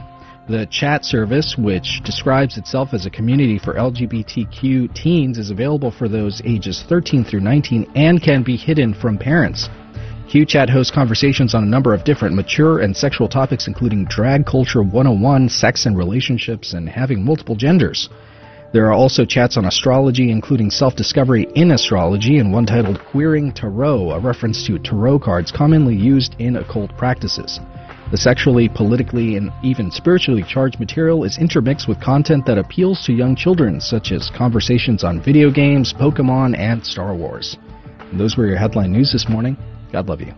The 0.48 0.66
chat 0.70 1.04
service, 1.04 1.56
which 1.58 2.00
describes 2.04 2.56
itself 2.56 2.94
as 2.94 3.04
a 3.04 3.10
community 3.10 3.58
for 3.58 3.74
LGBTQ 3.74 4.94
teens, 4.94 5.38
is 5.38 5.50
available 5.50 5.90
for 5.90 6.08
those 6.08 6.40
ages 6.44 6.84
13 6.88 7.24
through 7.24 7.40
19 7.40 7.90
and 7.96 8.22
can 8.22 8.44
be 8.44 8.56
hidden 8.56 8.94
from 8.94 9.18
parents. 9.18 9.68
QChat 10.28 10.68
hosts 10.68 10.92
conversations 10.92 11.54
on 11.54 11.62
a 11.62 11.68
number 11.68 11.94
of 11.94 12.02
different 12.02 12.34
mature 12.34 12.80
and 12.80 12.96
sexual 12.96 13.28
topics, 13.28 13.68
including 13.68 14.06
drag 14.06 14.44
culture 14.44 14.82
101, 14.82 15.48
sex 15.48 15.86
and 15.86 15.96
relationships, 15.96 16.72
and 16.72 16.88
having 16.88 17.24
multiple 17.24 17.54
genders. 17.54 18.08
There 18.72 18.86
are 18.86 18.92
also 18.92 19.24
chats 19.24 19.56
on 19.56 19.66
astrology, 19.66 20.32
including 20.32 20.72
self 20.72 20.96
discovery 20.96 21.46
in 21.54 21.70
astrology, 21.70 22.38
and 22.38 22.52
one 22.52 22.66
titled 22.66 22.98
Queering 23.04 23.52
Tarot, 23.52 24.10
a 24.10 24.18
reference 24.18 24.66
to 24.66 24.80
tarot 24.80 25.20
cards 25.20 25.52
commonly 25.52 25.94
used 25.94 26.34
in 26.40 26.56
occult 26.56 26.90
practices. 26.98 27.60
The 28.10 28.16
sexually, 28.16 28.68
politically, 28.68 29.36
and 29.36 29.52
even 29.62 29.92
spiritually 29.92 30.42
charged 30.42 30.80
material 30.80 31.22
is 31.22 31.38
intermixed 31.38 31.86
with 31.86 32.00
content 32.00 32.46
that 32.46 32.58
appeals 32.58 33.04
to 33.06 33.12
young 33.12 33.36
children, 33.36 33.80
such 33.80 34.10
as 34.10 34.28
conversations 34.36 35.04
on 35.04 35.22
video 35.22 35.52
games, 35.52 35.92
Pokemon, 35.92 36.58
and 36.58 36.84
Star 36.84 37.14
Wars. 37.14 37.56
And 38.10 38.18
those 38.18 38.36
were 38.36 38.46
your 38.46 38.58
headline 38.58 38.90
news 38.90 39.12
this 39.12 39.28
morning. 39.28 39.56
God 39.92 40.08
love 40.08 40.20
you. 40.20 40.34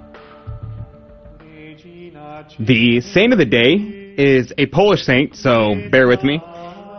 The 2.61 3.01
saint 3.01 3.33
of 3.33 3.39
the 3.39 3.47
day 3.47 3.75
is 4.17 4.53
a 4.59 4.67
Polish 4.67 5.03
saint, 5.03 5.37
so 5.37 5.75
bear 5.91 6.09
with 6.09 6.23
me. 6.23 6.41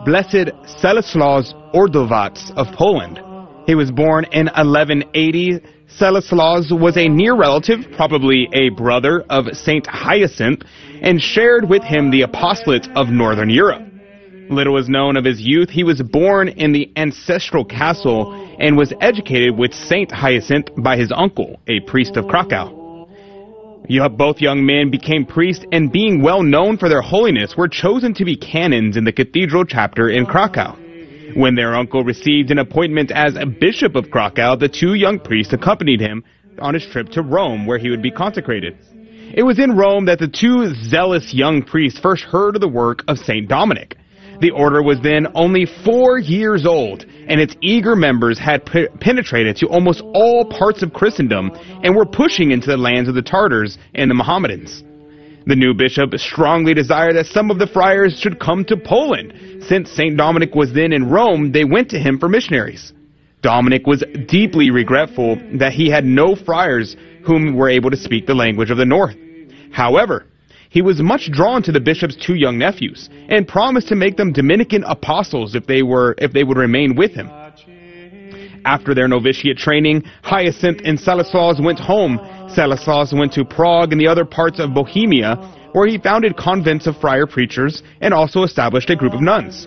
Blessed 0.04 0.50
Stanislaus 0.66 1.54
Ordowats 1.74 2.50
of 2.56 2.66
Poland. 2.74 3.20
He 3.66 3.74
was 3.74 3.90
born 3.90 4.24
in 4.32 4.46
1180. 4.46 5.60
Stanislaus 5.88 6.72
was 6.72 6.96
a 6.96 7.08
near 7.08 7.34
relative, 7.34 7.80
probably 7.96 8.48
a 8.52 8.70
brother 8.70 9.24
of 9.28 9.46
Saint 9.52 9.86
Hyacinth, 9.86 10.62
and 11.02 11.20
shared 11.20 11.68
with 11.68 11.82
him 11.82 12.10
the 12.10 12.22
apostolate 12.22 12.88
of 12.96 13.08
Northern 13.08 13.50
Europe. 13.50 13.89
Little 14.50 14.78
is 14.78 14.88
known 14.88 15.16
of 15.16 15.24
his 15.24 15.40
youth. 15.40 15.70
He 15.70 15.84
was 15.84 16.02
born 16.02 16.48
in 16.48 16.72
the 16.72 16.90
ancestral 16.96 17.64
castle 17.64 18.56
and 18.58 18.76
was 18.76 18.92
educated 19.00 19.56
with 19.56 19.72
Saint 19.72 20.10
Hyacinth 20.10 20.70
by 20.76 20.96
his 20.96 21.12
uncle, 21.14 21.60
a 21.68 21.78
priest 21.80 22.16
of 22.16 22.26
Krakow. 22.26 22.76
Both 24.16 24.40
young 24.40 24.66
men 24.66 24.90
became 24.90 25.24
priests 25.24 25.64
and 25.70 25.92
being 25.92 26.20
well 26.20 26.42
known 26.42 26.78
for 26.78 26.88
their 26.88 27.00
holiness 27.00 27.56
were 27.56 27.68
chosen 27.68 28.12
to 28.14 28.24
be 28.24 28.36
canons 28.36 28.96
in 28.96 29.04
the 29.04 29.12
cathedral 29.12 29.64
chapter 29.64 30.08
in 30.08 30.26
Krakow. 30.26 30.76
When 31.34 31.54
their 31.54 31.76
uncle 31.76 32.02
received 32.02 32.50
an 32.50 32.58
appointment 32.58 33.12
as 33.12 33.36
a 33.36 33.46
bishop 33.46 33.94
of 33.94 34.10
Krakow, 34.10 34.56
the 34.56 34.68
two 34.68 34.94
young 34.94 35.20
priests 35.20 35.52
accompanied 35.52 36.00
him, 36.00 36.24
on 36.58 36.74
his 36.74 36.86
trip 36.86 37.08
to 37.10 37.22
Rome, 37.22 37.66
where 37.66 37.78
he 37.78 37.88
would 37.88 38.02
be 38.02 38.10
consecrated. 38.10 38.76
It 39.32 39.44
was 39.44 39.60
in 39.60 39.76
Rome 39.76 40.06
that 40.06 40.18
the 40.18 40.28
two 40.28 40.74
zealous 40.74 41.32
young 41.32 41.62
priests 41.62 42.00
first 42.00 42.24
heard 42.24 42.56
of 42.56 42.60
the 42.60 42.68
work 42.68 43.04
of 43.06 43.18
St. 43.18 43.48
Dominic. 43.48 43.96
The 44.40 44.50
order 44.50 44.82
was 44.82 45.00
then 45.00 45.26
only 45.34 45.66
four 45.84 46.18
years 46.18 46.64
old, 46.64 47.04
and 47.28 47.40
its 47.40 47.54
eager 47.60 47.94
members 47.94 48.38
had 48.38 48.64
pe- 48.64 48.88
penetrated 49.00 49.56
to 49.56 49.66
almost 49.66 50.00
all 50.14 50.46
parts 50.46 50.82
of 50.82 50.94
Christendom 50.94 51.52
and 51.82 51.94
were 51.94 52.06
pushing 52.06 52.50
into 52.50 52.68
the 52.68 52.76
lands 52.76 53.08
of 53.08 53.14
the 53.14 53.22
Tartars 53.22 53.76
and 53.94 54.10
the 54.10 54.14
Mohammedans. 54.14 54.82
The 55.46 55.56
new 55.56 55.74
bishop 55.74 56.14
strongly 56.18 56.74
desired 56.74 57.16
that 57.16 57.26
some 57.26 57.50
of 57.50 57.58
the 57.58 57.66
friars 57.66 58.18
should 58.18 58.40
come 58.40 58.64
to 58.66 58.76
Poland. 58.76 59.64
Since 59.66 59.90
St. 59.90 60.16
Dominic 60.16 60.54
was 60.54 60.72
then 60.72 60.92
in 60.92 61.10
Rome, 61.10 61.52
they 61.52 61.64
went 61.64 61.90
to 61.90 61.98
him 61.98 62.18
for 62.18 62.28
missionaries. 62.28 62.92
Dominic 63.42 63.86
was 63.86 64.04
deeply 64.26 64.70
regretful 64.70 65.36
that 65.54 65.72
he 65.72 65.88
had 65.88 66.04
no 66.04 66.34
friars 66.34 66.96
whom 67.24 67.56
were 67.56 67.70
able 67.70 67.90
to 67.90 67.96
speak 67.96 68.26
the 68.26 68.34
language 68.34 68.70
of 68.70 68.76
the 68.76 68.84
North. 68.84 69.16
However, 69.72 70.26
he 70.70 70.80
was 70.80 71.02
much 71.02 71.30
drawn 71.32 71.62
to 71.64 71.72
the 71.72 71.80
bishop's 71.80 72.16
two 72.16 72.36
young 72.36 72.56
nephews 72.56 73.10
and 73.28 73.46
promised 73.46 73.88
to 73.88 73.96
make 73.96 74.16
them 74.16 74.32
Dominican 74.32 74.84
apostles 74.84 75.56
if 75.56 75.66
they 75.66 75.82
were 75.82 76.14
if 76.18 76.32
they 76.32 76.44
would 76.44 76.56
remain 76.56 76.94
with 76.94 77.12
him. 77.12 77.28
After 78.64 78.94
their 78.94 79.08
novitiate 79.08 79.58
training, 79.58 80.04
Hyacinth 80.22 80.80
and 80.84 80.98
Stanislaus 80.98 81.60
went 81.60 81.80
home. 81.80 82.20
Stanislaus 82.52 83.12
went 83.12 83.32
to 83.32 83.44
Prague 83.44 83.90
and 83.92 84.00
the 84.00 84.06
other 84.06 84.24
parts 84.24 84.60
of 84.60 84.72
Bohemia, 84.72 85.34
where 85.72 85.88
he 85.88 85.98
founded 85.98 86.36
convents 86.36 86.86
of 86.86 86.96
friar 86.98 87.26
preachers 87.26 87.82
and 88.00 88.14
also 88.14 88.44
established 88.44 88.90
a 88.90 88.96
group 88.96 89.12
of 89.12 89.20
nuns. 89.20 89.66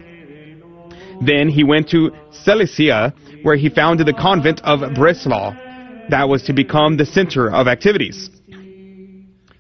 Then 1.22 1.50
he 1.50 1.64
went 1.64 1.90
to 1.90 2.12
Silesia, 2.32 3.14
where 3.42 3.56
he 3.56 3.68
founded 3.68 4.08
the 4.08 4.14
convent 4.14 4.62
of 4.64 4.80
Breslau, 4.94 5.54
that 6.10 6.30
was 6.30 6.44
to 6.44 6.54
become 6.54 6.98
the 6.98 7.06
center 7.06 7.52
of 7.52 7.68
activities. 7.68 8.30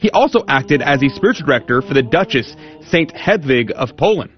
He 0.03 0.11
also 0.11 0.43
acted 0.49 0.81
as 0.81 0.99
the 0.99 1.07
spiritual 1.07 1.45
director 1.45 1.81
for 1.81 1.93
the 1.93 2.01
Duchess 2.03 2.57
St. 2.85 3.09
Hedwig 3.15 3.71
of 3.73 3.95
Poland. 3.95 4.31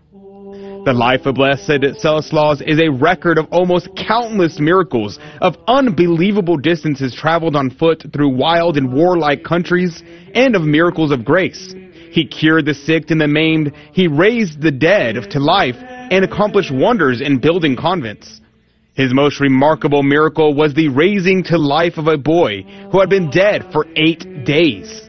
The 0.86 0.94
life 0.94 1.26
of 1.26 1.34
Blessed 1.34 1.64
Stanislaus 1.64 2.62
is 2.62 2.80
a 2.80 2.92
record 2.92 3.40
of 3.40 3.48
almost 3.50 3.90
countless 3.96 4.60
miracles, 4.60 5.18
of 5.42 5.58
unbelievable 5.68 6.58
distances 6.58 7.16
traveled 7.16 7.56
on 7.56 7.72
foot 7.72 8.06
through 8.14 8.38
wild 8.38 8.78
and 8.78 8.94
warlike 8.94 9.44
countries, 9.44 10.04
and 10.36 10.56
of 10.56 10.62
miracles 10.62 11.10
of 11.10 11.26
grace. 11.26 11.74
He 12.12 12.28
cured 12.28 12.68
the 12.68 12.76
sick 12.76 13.10
and 13.10 13.20
the 13.20 13.28
maimed, 13.28 13.74
he 13.92 14.08
raised 14.08 14.62
the 14.62 14.70
dead 14.70 15.16
to 15.32 15.40
life, 15.40 15.78
and 15.80 16.24
accomplished 16.24 16.72
wonders 16.72 17.22
in 17.22 17.40
building 17.40 17.76
convents. 17.76 18.40
His 18.94 19.16
most 19.16 19.40
remarkable 19.40 20.04
miracle 20.04 20.54
was 20.54 20.76
the 20.76 20.90
raising 20.90 21.44
to 21.46 21.58
life 21.58 21.98
of 21.98 22.06
a 22.06 22.20
boy 22.20 22.62
who 22.92 23.00
had 23.00 23.10
been 23.10 23.32
dead 23.32 23.66
for 23.72 23.88
eight 23.96 24.46
days. 24.46 25.05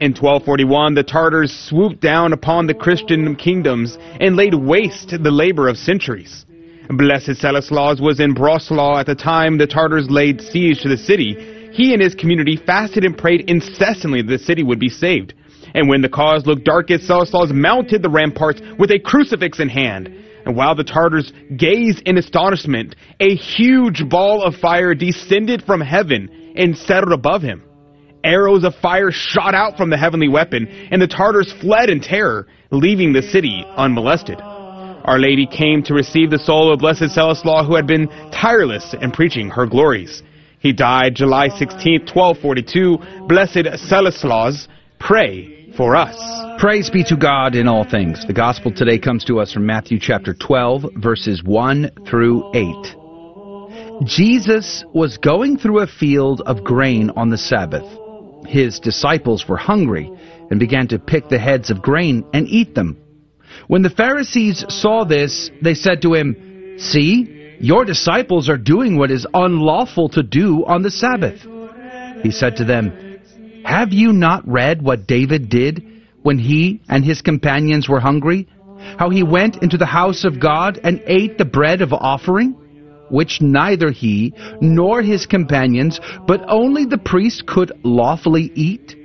In 0.00 0.12
1241, 0.12 0.94
the 0.94 1.02
Tartars 1.02 1.52
swooped 1.52 2.00
down 2.00 2.32
upon 2.32 2.66
the 2.66 2.72
Christian 2.72 3.36
kingdoms 3.36 3.98
and 4.18 4.34
laid 4.34 4.54
waste 4.54 5.10
the 5.10 5.30
labor 5.30 5.68
of 5.68 5.76
centuries. 5.76 6.46
Blessed 6.88 7.36
Stanislaus 7.36 8.00
was 8.00 8.18
in 8.18 8.32
Breslau 8.32 8.96
at 8.96 9.04
the 9.04 9.14
time 9.14 9.58
the 9.58 9.66
Tartars 9.66 10.08
laid 10.08 10.40
siege 10.40 10.80
to 10.80 10.88
the 10.88 10.96
city. 10.96 11.70
He 11.74 11.92
and 11.92 12.02
his 12.02 12.14
community 12.14 12.56
fasted 12.56 13.04
and 13.04 13.16
prayed 13.16 13.50
incessantly 13.50 14.22
that 14.22 14.38
the 14.38 14.42
city 14.42 14.62
would 14.62 14.80
be 14.80 14.88
saved. 14.88 15.34
And 15.74 15.86
when 15.86 16.00
the 16.00 16.08
cause 16.08 16.46
looked 16.46 16.64
darkest, 16.64 17.04
Stanislaus 17.04 17.50
mounted 17.52 18.02
the 18.02 18.08
ramparts 18.08 18.62
with 18.78 18.90
a 18.92 18.98
crucifix 18.98 19.60
in 19.60 19.68
hand. 19.68 20.08
And 20.46 20.56
while 20.56 20.74
the 20.74 20.82
Tartars 20.82 21.30
gazed 21.58 22.08
in 22.08 22.16
astonishment, 22.16 22.96
a 23.20 23.34
huge 23.34 24.08
ball 24.08 24.42
of 24.42 24.54
fire 24.54 24.94
descended 24.94 25.62
from 25.62 25.82
heaven 25.82 26.54
and 26.56 26.74
settled 26.74 27.12
above 27.12 27.42
him. 27.42 27.64
Arrows 28.22 28.64
of 28.64 28.74
fire 28.76 29.10
shot 29.10 29.54
out 29.54 29.76
from 29.76 29.90
the 29.90 29.96
heavenly 29.96 30.28
weapon, 30.28 30.66
and 30.90 31.00
the 31.00 31.06
Tartars 31.06 31.52
fled 31.60 31.88
in 31.88 32.00
terror, 32.00 32.46
leaving 32.70 33.12
the 33.12 33.22
city 33.22 33.64
unmolested. 33.76 34.40
Our 34.40 35.18
Lady 35.18 35.46
came 35.46 35.82
to 35.84 35.94
receive 35.94 36.30
the 36.30 36.38
soul 36.38 36.72
of 36.72 36.80
Blessed 36.80 37.10
Stanislaus, 37.10 37.66
who 37.66 37.74
had 37.74 37.86
been 37.86 38.08
tireless 38.30 38.94
in 39.00 39.10
preaching 39.10 39.48
her 39.48 39.66
glories. 39.66 40.22
He 40.58 40.72
died 40.72 41.14
July 41.14 41.48
16, 41.48 42.00
1242. 42.12 43.26
Blessed 43.26 43.80
Stanislaus, 43.86 44.68
pray 44.98 45.72
for 45.74 45.96
us. 45.96 46.16
Praise 46.60 46.90
be 46.90 47.02
to 47.04 47.16
God 47.16 47.54
in 47.54 47.66
all 47.66 47.88
things. 47.88 48.26
The 48.26 48.34
gospel 48.34 48.70
today 48.70 48.98
comes 48.98 49.24
to 49.24 49.40
us 49.40 49.52
from 49.52 49.64
Matthew 49.64 49.98
chapter 49.98 50.34
12, 50.34 50.84
verses 50.96 51.42
1 51.42 51.90
through 52.06 52.50
8. 52.54 54.04
Jesus 54.04 54.84
was 54.92 55.16
going 55.16 55.56
through 55.56 55.80
a 55.80 55.86
field 55.86 56.42
of 56.44 56.62
grain 56.62 57.10
on 57.16 57.30
the 57.30 57.38
Sabbath 57.38 57.99
his 58.50 58.80
disciples 58.80 59.46
were 59.48 59.56
hungry 59.56 60.10
and 60.50 60.58
began 60.58 60.88
to 60.88 60.98
pick 60.98 61.28
the 61.28 61.38
heads 61.38 61.70
of 61.70 61.80
grain 61.80 62.24
and 62.34 62.48
eat 62.48 62.74
them. 62.74 62.98
When 63.68 63.82
the 63.82 63.90
Pharisees 63.90 64.64
saw 64.68 65.04
this, 65.04 65.50
they 65.62 65.74
said 65.74 66.02
to 66.02 66.14
him, 66.14 66.76
See, 66.78 67.56
your 67.60 67.84
disciples 67.84 68.48
are 68.48 68.56
doing 68.56 68.98
what 68.98 69.12
is 69.12 69.26
unlawful 69.32 70.08
to 70.10 70.22
do 70.22 70.64
on 70.66 70.82
the 70.82 70.90
Sabbath. 70.90 71.46
He 72.22 72.32
said 72.32 72.56
to 72.56 72.64
them, 72.64 73.20
Have 73.64 73.92
you 73.92 74.12
not 74.12 74.46
read 74.48 74.82
what 74.82 75.06
David 75.06 75.48
did 75.48 75.84
when 76.22 76.38
he 76.38 76.80
and 76.88 77.04
his 77.04 77.22
companions 77.22 77.88
were 77.88 78.00
hungry? 78.00 78.48
How 78.98 79.10
he 79.10 79.22
went 79.22 79.62
into 79.62 79.78
the 79.78 79.86
house 79.86 80.24
of 80.24 80.40
God 80.40 80.80
and 80.82 81.02
ate 81.06 81.38
the 81.38 81.44
bread 81.44 81.82
of 81.82 81.92
offering? 81.92 82.56
Which 83.10 83.40
neither 83.40 83.90
he 83.90 84.32
nor 84.60 85.02
his 85.02 85.26
companions, 85.26 86.00
but 86.26 86.44
only 86.48 86.84
the 86.84 86.98
priest 86.98 87.46
could 87.46 87.72
lawfully 87.82 88.50
eat? 88.54 88.96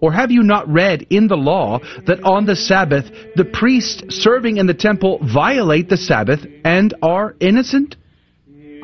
Or 0.00 0.12
have 0.12 0.30
you 0.30 0.42
not 0.42 0.68
read 0.68 1.06
in 1.10 1.26
the 1.26 1.36
law 1.36 1.80
that 2.06 2.22
on 2.22 2.46
the 2.46 2.54
Sabbath 2.54 3.10
the 3.34 3.44
priests 3.44 4.02
serving 4.14 4.58
in 4.58 4.66
the 4.66 4.74
temple 4.74 5.18
violate 5.22 5.88
the 5.88 5.96
Sabbath 5.96 6.46
and 6.64 6.94
are 7.02 7.34
innocent? 7.40 7.96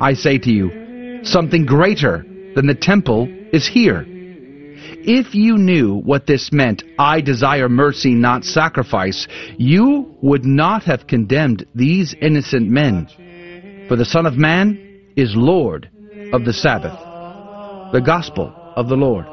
I 0.00 0.14
say 0.14 0.38
to 0.38 0.50
you, 0.50 1.24
something 1.24 1.66
greater 1.66 2.24
than 2.54 2.66
the 2.66 2.74
temple 2.74 3.28
is 3.52 3.66
here. 3.66 4.04
If 5.06 5.34
you 5.34 5.56
knew 5.56 5.94
what 5.96 6.26
this 6.26 6.50
meant, 6.52 6.82
I 6.98 7.20
desire 7.20 7.68
mercy, 7.68 8.14
not 8.14 8.44
sacrifice, 8.44 9.28
you 9.56 10.16
would 10.20 10.44
not 10.44 10.82
have 10.84 11.06
condemned 11.06 11.66
these 11.74 12.14
innocent 12.20 12.68
men. 12.68 13.08
For 13.88 13.96
the 13.96 14.04
Son 14.04 14.24
of 14.24 14.38
Man 14.38 15.02
is 15.14 15.34
Lord 15.36 15.90
of 16.32 16.44
the 16.46 16.54
Sabbath. 16.54 16.98
The 17.92 18.00
Gospel 18.00 18.54
of 18.76 18.88
the 18.88 18.96
Lord. 18.96 19.26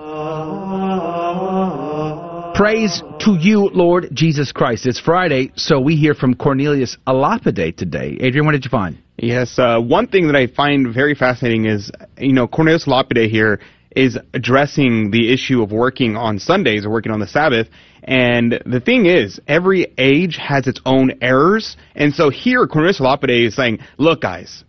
Praise 2.54 3.02
to 3.20 3.38
you, 3.40 3.70
Lord 3.74 4.10
Jesus 4.12 4.52
Christ. 4.52 4.86
It's 4.86 5.00
Friday, 5.00 5.52
so 5.56 5.80
we 5.80 5.96
hear 5.96 6.14
from 6.14 6.36
Cornelius 6.36 6.98
a 7.08 7.14
Lapide 7.14 7.78
today. 7.78 8.18
Adrian, 8.20 8.46
what 8.46 8.52
did 8.52 8.66
you 8.66 8.70
find? 8.70 8.98
Yes, 9.18 9.58
uh, 9.58 9.80
one 9.80 10.08
thing 10.08 10.28
that 10.28 10.36
I 10.36 10.48
find 10.48 10.94
very 10.94 11.16
fascinating 11.16 11.66
is, 11.66 11.90
you 12.18 12.34
know, 12.34 12.48
Cornelius 12.48 12.88
Lapide 12.88 13.30
here 13.30 13.62
is 13.96 14.18
addressing 14.34 15.12
the 15.12 15.32
issue 15.32 15.62
of 15.62 15.72
working 15.72 16.16
on 16.16 16.40
Sundays 16.40 16.86
or 16.86 16.90
working 16.90 17.12
on 17.12 17.20
the 17.20 17.28
Sabbath. 17.28 17.68
And 18.04 18.62
the 18.66 18.80
thing 18.80 19.06
is, 19.06 19.40
every 19.48 19.94
age 19.98 20.38
has 20.38 20.68
its 20.68 20.82
own 20.86 21.20
errors. 21.22 21.78
And 21.96 22.14
so 22.14 22.30
here, 22.30 22.66
Cornelius 22.68 23.00
Lapide 23.00 23.30
is 23.30 23.56
saying, 23.56 23.80
look, 23.98 24.22
guys, 24.22 24.64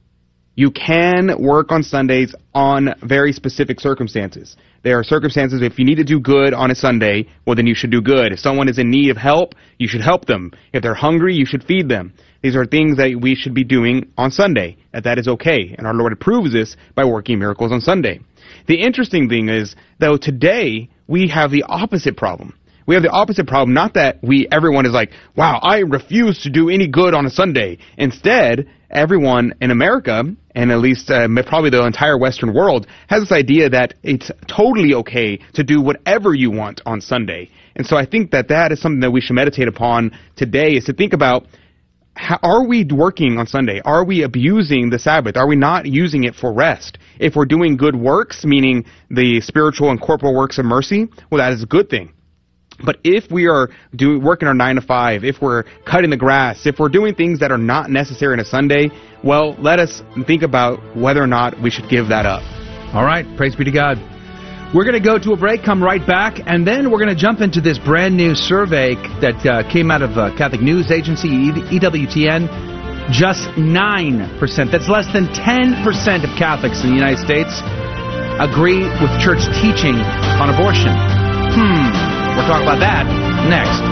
you 0.54 0.70
can 0.70 1.40
work 1.40 1.72
on 1.72 1.82
Sundays 1.82 2.34
on 2.54 2.94
very 3.02 3.32
specific 3.32 3.80
circumstances. 3.80 4.56
There 4.82 4.98
are 4.98 5.04
circumstances 5.04 5.62
if 5.62 5.78
you 5.78 5.84
need 5.84 5.94
to 5.94 6.04
do 6.04 6.20
good 6.20 6.52
on 6.52 6.70
a 6.70 6.74
Sunday, 6.74 7.28
well 7.46 7.56
then 7.56 7.66
you 7.66 7.74
should 7.74 7.90
do 7.90 8.02
good. 8.02 8.32
If 8.32 8.40
someone 8.40 8.68
is 8.68 8.78
in 8.78 8.90
need 8.90 9.10
of 9.10 9.16
help, 9.16 9.54
you 9.78 9.88
should 9.88 10.02
help 10.02 10.26
them. 10.26 10.52
If 10.72 10.82
they're 10.82 10.94
hungry, 10.94 11.34
you 11.34 11.46
should 11.46 11.64
feed 11.64 11.88
them. 11.88 12.12
These 12.42 12.56
are 12.56 12.66
things 12.66 12.96
that 12.96 13.16
we 13.18 13.34
should 13.34 13.54
be 13.54 13.64
doing 13.64 14.12
on 14.18 14.30
Sunday. 14.30 14.76
That 14.92 15.04
that 15.04 15.18
is 15.18 15.28
okay. 15.28 15.74
And 15.78 15.86
our 15.86 15.94
Lord 15.94 16.12
approves 16.12 16.52
this 16.52 16.76
by 16.94 17.04
working 17.04 17.38
miracles 17.38 17.72
on 17.72 17.80
Sunday. 17.80 18.20
The 18.66 18.80
interesting 18.80 19.28
thing 19.28 19.48
is, 19.48 19.74
though, 19.98 20.16
today 20.16 20.88
we 21.06 21.28
have 21.28 21.50
the 21.50 21.64
opposite 21.64 22.16
problem. 22.16 22.54
We 22.86 22.94
have 22.96 23.04
the 23.04 23.10
opposite 23.10 23.46
problem, 23.46 23.74
not 23.74 23.94
that 23.94 24.18
we, 24.22 24.48
everyone 24.50 24.86
is 24.86 24.92
like, 24.92 25.12
wow, 25.36 25.60
I 25.62 25.78
refuse 25.78 26.42
to 26.42 26.50
do 26.50 26.68
any 26.68 26.88
good 26.88 27.14
on 27.14 27.26
a 27.26 27.30
Sunday. 27.30 27.78
Instead, 27.96 28.68
everyone 28.90 29.54
in 29.60 29.70
America, 29.70 30.24
and 30.54 30.72
at 30.72 30.78
least 30.78 31.08
uh, 31.08 31.28
probably 31.46 31.70
the 31.70 31.86
entire 31.86 32.18
Western 32.18 32.52
world, 32.52 32.88
has 33.08 33.22
this 33.22 33.32
idea 33.32 33.70
that 33.70 33.94
it's 34.02 34.30
totally 34.48 34.94
okay 34.94 35.38
to 35.54 35.62
do 35.62 35.80
whatever 35.80 36.34
you 36.34 36.50
want 36.50 36.80
on 36.84 37.00
Sunday. 37.00 37.50
And 37.76 37.86
so 37.86 37.96
I 37.96 38.04
think 38.04 38.32
that 38.32 38.48
that 38.48 38.72
is 38.72 38.80
something 38.80 39.00
that 39.00 39.12
we 39.12 39.20
should 39.20 39.34
meditate 39.34 39.68
upon 39.68 40.10
today, 40.36 40.72
is 40.72 40.84
to 40.86 40.92
think 40.92 41.12
about 41.12 41.46
are 42.42 42.64
we 42.64 42.84
working 42.84 43.38
on 43.38 43.46
Sunday? 43.46 43.80
Are 43.84 44.04
we 44.04 44.22
abusing 44.22 44.90
the 44.90 44.98
Sabbath? 44.98 45.36
Are 45.36 45.46
we 45.46 45.56
not 45.56 45.86
using 45.86 46.24
it 46.24 46.34
for 46.34 46.52
rest? 46.52 46.98
If 47.18 47.36
we're 47.36 47.46
doing 47.46 47.76
good 47.76 47.96
works, 47.96 48.44
meaning 48.44 48.84
the 49.10 49.40
spiritual 49.40 49.90
and 49.90 50.00
corporal 50.00 50.34
works 50.34 50.58
of 50.58 50.64
mercy, 50.64 51.08
well, 51.30 51.38
that 51.38 51.52
is 51.52 51.62
a 51.62 51.66
good 51.66 51.88
thing. 51.88 52.12
But 52.84 52.98
if 53.04 53.30
we 53.30 53.46
are 53.46 53.68
doing 53.94 54.22
working 54.22 54.48
our 54.48 54.54
nine 54.54 54.76
to 54.76 54.80
five, 54.80 55.24
if 55.24 55.40
we're 55.40 55.64
cutting 55.86 56.10
the 56.10 56.16
grass, 56.16 56.66
if 56.66 56.78
we're 56.78 56.88
doing 56.88 57.14
things 57.14 57.38
that 57.40 57.52
are 57.52 57.58
not 57.58 57.90
necessary 57.90 58.32
on 58.32 58.40
a 58.40 58.44
Sunday, 58.44 58.90
well, 59.22 59.54
let 59.58 59.78
us 59.78 60.02
think 60.26 60.42
about 60.42 60.96
whether 60.96 61.22
or 61.22 61.26
not 61.26 61.60
we 61.60 61.70
should 61.70 61.88
give 61.88 62.08
that 62.08 62.26
up. 62.26 62.42
All 62.94 63.04
right, 63.04 63.26
praise 63.36 63.54
be 63.54 63.64
to 63.64 63.70
God. 63.70 64.11
We're 64.74 64.84
going 64.84 64.96
to 64.96 65.04
go 65.04 65.18
to 65.18 65.32
a 65.32 65.36
break, 65.36 65.62
come 65.62 65.84
right 65.84 66.00
back, 66.00 66.40
and 66.46 66.66
then 66.66 66.90
we're 66.90 66.96
going 66.96 67.12
to 67.12 67.20
jump 67.20 67.42
into 67.42 67.60
this 67.60 67.76
brand 67.78 68.16
new 68.16 68.34
survey 68.34 68.94
that 69.20 69.44
uh, 69.44 69.70
came 69.70 69.90
out 69.90 70.00
of 70.00 70.16
uh, 70.16 70.34
Catholic 70.38 70.62
News 70.62 70.90
Agency, 70.90 71.28
EWTN. 71.28 72.48
Just 73.12 73.52
9%, 73.60 74.72
that's 74.72 74.88
less 74.88 75.12
than 75.12 75.26
10% 75.26 75.84
of 76.24 76.30
Catholics 76.38 76.82
in 76.84 76.88
the 76.88 76.96
United 76.96 77.20
States, 77.20 77.60
agree 78.40 78.80
with 78.96 79.12
church 79.20 79.44
teaching 79.60 80.00
on 80.40 80.48
abortion. 80.48 80.96
Hmm, 81.52 81.92
we'll 82.32 82.48
talk 82.48 82.62
about 82.62 82.80
that 82.80 83.04
next. 83.52 83.91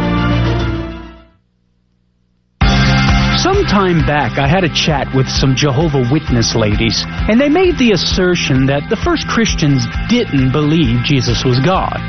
Some 3.61 3.67
time 3.67 4.07
back, 4.07 4.38
I 4.38 4.49
had 4.49 4.64
a 4.64 4.73
chat 4.73 5.14
with 5.14 5.29
some 5.29 5.55
Jehovah 5.55 6.09
Witness 6.11 6.55
ladies, 6.55 7.05
and 7.07 7.38
they 7.38 7.50
made 7.50 7.76
the 7.76 7.93
assertion 7.93 8.64
that 8.73 8.88
the 8.88 8.97
first 8.97 9.29
Christians 9.29 9.85
didn't 10.09 10.50
believe 10.50 11.05
Jesus 11.05 11.45
was 11.45 11.61
God. 11.61 12.00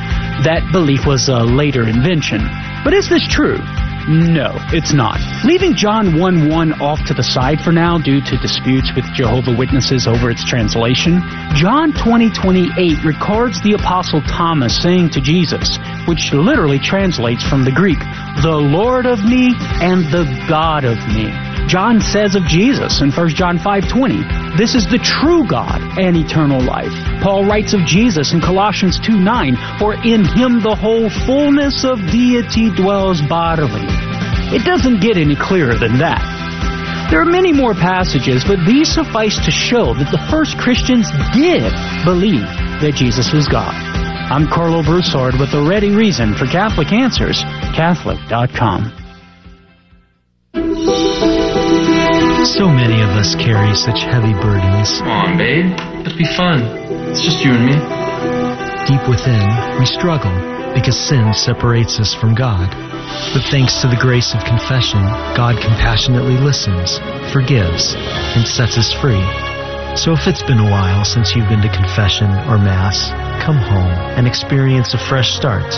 That 0.47 0.63
belief 0.71 1.05
was 1.05 1.27
a 1.27 1.43
later 1.43 1.85
invention. 1.89 2.39
But 2.85 2.93
is 2.93 3.09
this 3.09 3.27
true? 3.27 3.59
No, 4.07 4.55
it's 4.73 4.93
not. 4.93 5.19
Leaving 5.45 5.75
John 5.75 6.17
1 6.17 6.49
1 6.49 6.81
off 6.81 7.05
to 7.05 7.13
the 7.13 7.23
side 7.23 7.61
for 7.61 7.71
now 7.71 7.97
due 7.97 8.19
to 8.19 8.37
disputes 8.37 8.91
with 8.95 9.05
Jehovah 9.13 9.55
Witnesses 9.55 10.07
over 10.07 10.31
its 10.31 10.43
translation, 10.43 11.21
John 11.53 11.93
20 11.93 12.31
28 12.31 13.03
records 13.05 13.61
the 13.61 13.73
Apostle 13.73 14.21
Thomas 14.23 14.75
saying 14.81 15.11
to 15.11 15.21
Jesus, 15.21 15.77
which 16.07 16.33
literally 16.33 16.79
translates 16.79 17.43
from 17.43 17.63
the 17.63 17.71
Greek, 17.71 17.99
the 18.41 18.57
Lord 18.57 19.05
of 19.05 19.23
me 19.23 19.53
and 19.81 20.05
the 20.11 20.25
God 20.49 20.83
of 20.83 20.97
me. 21.13 21.50
John 21.67 22.01
says 22.01 22.35
of 22.35 22.45
Jesus 22.45 23.01
in 23.01 23.11
1 23.11 23.29
John 23.29 23.57
5:20, 23.57 24.23
"This 24.57 24.75
is 24.75 24.87
the 24.87 24.97
true 24.97 25.45
God 25.45 25.81
and 25.97 26.17
eternal 26.17 26.61
life." 26.61 26.93
Paul 27.21 27.45
writes 27.45 27.73
of 27.73 27.85
Jesus 27.85 28.33
in 28.33 28.41
Colossians 28.41 28.99
2:9, 28.99 29.57
"For 29.79 29.93
in 29.93 30.25
him 30.25 30.59
the 30.61 30.75
whole 30.75 31.09
fullness 31.09 31.83
of 31.83 31.99
deity 32.11 32.69
dwells 32.71 33.21
bodily." 33.21 33.87
It 34.53 34.65
doesn't 34.65 34.99
get 34.99 35.17
any 35.17 35.35
clearer 35.35 35.75
than 35.75 35.97
that. 35.99 36.21
There 37.09 37.21
are 37.21 37.25
many 37.25 37.51
more 37.51 37.73
passages, 37.73 38.43
but 38.43 38.65
these 38.65 38.89
suffice 38.89 39.37
to 39.39 39.51
show 39.51 39.93
that 39.93 40.11
the 40.11 40.17
first 40.29 40.57
Christians 40.57 41.11
did 41.33 41.73
believe 42.05 42.47
that 42.81 42.95
Jesus 42.95 43.33
was 43.33 43.47
God. 43.47 43.73
I'm 44.31 44.47
Karlo 44.47 44.83
Broussard 44.83 45.37
with 45.37 45.51
the 45.51 45.61
ready 45.61 45.91
reason 45.91 46.33
for 46.35 46.45
Catholic 46.45 46.93
Answers, 46.93 47.43
Catholic.com. 47.73 49.00
So 52.43 52.67
many 52.69 53.01
of 53.01 53.09
us 53.09 53.35
carry 53.35 53.75
such 53.75 54.01
heavy 54.01 54.33
burdens. 54.33 54.97
Come 54.97 55.09
on, 55.09 55.37
babe. 55.37 55.77
Let's 56.03 56.17
be 56.17 56.25
fun. 56.25 56.61
It's 57.13 57.21
just 57.21 57.45
you 57.45 57.53
and 57.53 57.65
me. 57.69 57.77
Deep 58.89 59.07
within, 59.07 59.45
we 59.77 59.85
struggle 59.85 60.33
because 60.73 60.97
sin 60.97 61.33
separates 61.35 61.99
us 61.99 62.15
from 62.15 62.33
God. 62.33 62.67
But 63.33 63.43
thanks 63.51 63.79
to 63.81 63.87
the 63.87 63.95
grace 63.95 64.33
of 64.33 64.43
confession, 64.43 65.01
God 65.37 65.61
compassionately 65.61 66.35
listens, 66.37 66.97
forgives, 67.31 67.93
and 68.33 68.47
sets 68.47 68.75
us 68.77 68.91
free. 68.91 69.21
So 69.95 70.13
if 70.13 70.25
it's 70.25 70.41
been 70.41 70.59
a 70.59 70.69
while 70.69 71.05
since 71.05 71.35
you've 71.35 71.47
been 71.47 71.61
to 71.61 71.69
confession 71.69 72.31
or 72.49 72.57
Mass, 72.57 73.11
come 73.43 73.57
home 73.57 73.93
and 74.17 74.25
experience 74.25 74.95
a 74.95 74.97
fresh 74.97 75.35
start. 75.35 75.69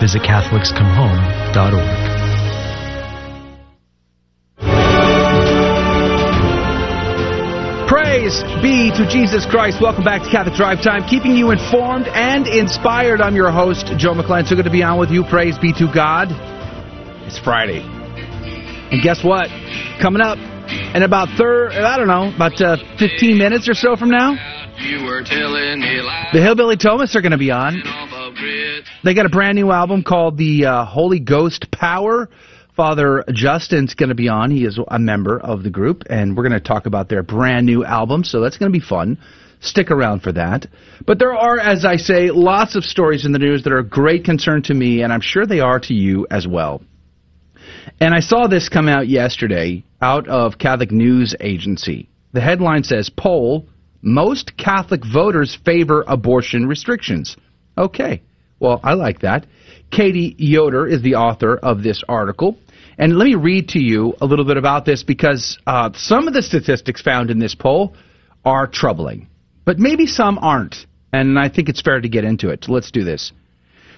Visit 0.00 0.22
CatholicsComeHome.org. 0.22 2.33
Praise 8.24 8.42
be 8.62 8.90
to 8.96 9.06
Jesus 9.06 9.44
Christ. 9.44 9.82
Welcome 9.82 10.02
back 10.02 10.22
to 10.22 10.30
Catholic 10.30 10.54
Drive 10.54 10.80
Time, 10.80 11.06
keeping 11.06 11.36
you 11.36 11.50
informed 11.50 12.06
and 12.06 12.46
inspired. 12.46 13.20
I'm 13.20 13.36
your 13.36 13.50
host, 13.50 13.92
Joe 13.98 14.14
McClain. 14.14 14.48
So 14.48 14.56
good 14.56 14.64
to 14.64 14.70
be 14.70 14.82
on 14.82 14.98
with 14.98 15.10
you. 15.10 15.24
Praise 15.24 15.58
be 15.58 15.74
to 15.74 15.92
God. 15.92 16.28
It's 17.26 17.38
Friday. 17.38 17.80
And 17.82 19.02
guess 19.02 19.22
what? 19.22 19.48
Coming 20.00 20.22
up 20.22 20.38
in 20.96 21.02
about 21.02 21.36
third, 21.36 21.72
I 21.72 21.98
don't 21.98 22.06
know, 22.06 22.34
about 22.34 22.58
uh, 22.62 22.78
15 22.98 23.36
minutes 23.36 23.68
or 23.68 23.74
so 23.74 23.94
from 23.94 24.08
now, 24.08 24.32
the 26.32 26.40
Hillbilly 26.40 26.78
Thomists 26.78 27.14
are 27.16 27.20
going 27.20 27.32
to 27.32 27.36
be 27.36 27.50
on. 27.50 27.74
They 29.04 29.12
got 29.12 29.26
a 29.26 29.28
brand 29.28 29.56
new 29.56 29.70
album 29.70 30.02
called 30.02 30.38
The 30.38 30.64
uh, 30.64 30.84
Holy 30.86 31.20
Ghost 31.20 31.70
Power. 31.70 32.30
Father 32.76 33.24
Justin's 33.32 33.94
going 33.94 34.08
to 34.08 34.16
be 34.16 34.28
on. 34.28 34.50
He 34.50 34.64
is 34.64 34.80
a 34.88 34.98
member 34.98 35.38
of 35.38 35.62
the 35.62 35.70
group, 35.70 36.02
and 36.10 36.36
we're 36.36 36.42
going 36.42 36.60
to 36.60 36.60
talk 36.60 36.86
about 36.86 37.08
their 37.08 37.22
brand 37.22 37.66
new 37.66 37.84
album, 37.84 38.24
so 38.24 38.40
that's 38.40 38.58
going 38.58 38.72
to 38.72 38.78
be 38.78 38.84
fun. 38.84 39.18
Stick 39.60 39.92
around 39.92 40.20
for 40.20 40.32
that. 40.32 40.66
But 41.06 41.20
there 41.20 41.32
are, 41.32 41.58
as 41.58 41.84
I 41.84 41.96
say, 41.96 42.30
lots 42.30 42.74
of 42.74 42.84
stories 42.84 43.24
in 43.24 43.32
the 43.32 43.38
news 43.38 43.62
that 43.62 43.72
are 43.72 43.78
of 43.78 43.90
great 43.90 44.24
concern 44.24 44.62
to 44.64 44.74
me, 44.74 45.02
and 45.02 45.12
I'm 45.12 45.20
sure 45.20 45.46
they 45.46 45.60
are 45.60 45.78
to 45.80 45.94
you 45.94 46.26
as 46.30 46.48
well. 46.48 46.82
And 48.00 48.12
I 48.12 48.20
saw 48.20 48.48
this 48.48 48.68
come 48.68 48.88
out 48.88 49.08
yesterday 49.08 49.84
out 50.02 50.28
of 50.28 50.58
Catholic 50.58 50.90
News 50.90 51.34
Agency. 51.40 52.08
The 52.32 52.40
headline 52.40 52.82
says, 52.82 53.08
Poll, 53.08 53.68
most 54.02 54.56
Catholic 54.56 55.02
voters 55.04 55.56
favor 55.64 56.04
abortion 56.08 56.66
restrictions. 56.66 57.36
Okay, 57.78 58.22
well, 58.58 58.80
I 58.82 58.94
like 58.94 59.20
that. 59.20 59.46
Katie 59.90 60.34
Yoder 60.38 60.86
is 60.86 61.02
the 61.02 61.14
author 61.14 61.56
of 61.56 61.82
this 61.82 62.02
article. 62.08 62.56
And 62.98 63.16
let 63.16 63.24
me 63.24 63.34
read 63.34 63.68
to 63.70 63.80
you 63.80 64.14
a 64.20 64.26
little 64.26 64.44
bit 64.44 64.56
about 64.56 64.84
this 64.84 65.02
because 65.02 65.58
uh, 65.66 65.90
some 65.94 66.28
of 66.28 66.34
the 66.34 66.42
statistics 66.42 67.02
found 67.02 67.30
in 67.30 67.38
this 67.38 67.54
poll 67.54 67.96
are 68.44 68.66
troubling, 68.66 69.28
but 69.64 69.78
maybe 69.78 70.06
some 70.06 70.38
aren't. 70.38 70.76
And 71.12 71.38
I 71.38 71.48
think 71.48 71.68
it's 71.68 71.80
fair 71.80 72.00
to 72.00 72.08
get 72.08 72.24
into 72.24 72.50
it. 72.50 72.64
So 72.64 72.72
let's 72.72 72.90
do 72.90 73.04
this. 73.04 73.32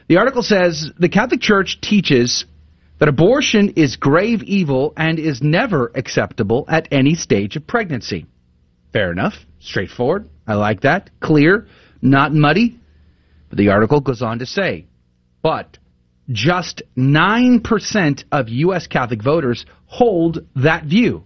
The 0.09 0.19
article 0.19 0.43
says 0.43 0.91
the 0.99 1.09
Catholic 1.09 1.41
Church 1.41 1.81
teaches 1.81 2.45
that 2.99 3.09
abortion 3.09 3.71
is 3.77 3.97
grave 3.97 4.43
evil 4.43 4.93
and 4.97 5.19
is 5.19 5.43
never 5.43 5.91
acceptable 5.95 6.65
at 6.69 6.89
any 6.91 7.15
stage 7.15 7.57
of 7.57 7.67
pregnancy. 7.67 8.27
Fair 8.93 9.13
enough. 9.13 9.35
Straightforward. 9.61 10.29
I 10.47 10.55
like 10.55 10.83
that. 10.83 11.11
Clear. 11.21 11.67
Not 12.01 12.33
muddy. 12.33 12.79
But 13.49 13.59
the 13.59 13.71
article 13.71 14.01
goes 14.01 14.23
on 14.23 14.39
to 14.39 14.47
say, 14.47 14.87
but 15.43 15.79
just 16.31 16.83
9% 16.97 18.25
of 18.33 18.49
U.S. 18.49 18.87
Catholic 18.87 19.23
voters 19.23 19.65
hold 19.87 20.47
that 20.57 20.85
view. 20.85 21.25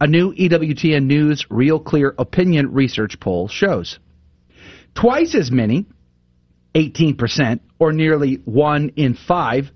A 0.00 0.06
new 0.06 0.32
EWTN 0.34 1.04
News 1.04 1.46
Real 1.50 1.80
Clear 1.80 2.14
Opinion 2.18 2.72
Research 2.72 3.18
poll 3.18 3.48
shows. 3.48 3.98
Twice 4.94 5.34
as 5.34 5.50
many, 5.50 5.86
18%, 6.74 7.60
or 7.78 7.92
nearly 7.92 8.36
one 8.44 8.90
in 8.96 9.14
five, 9.14 9.70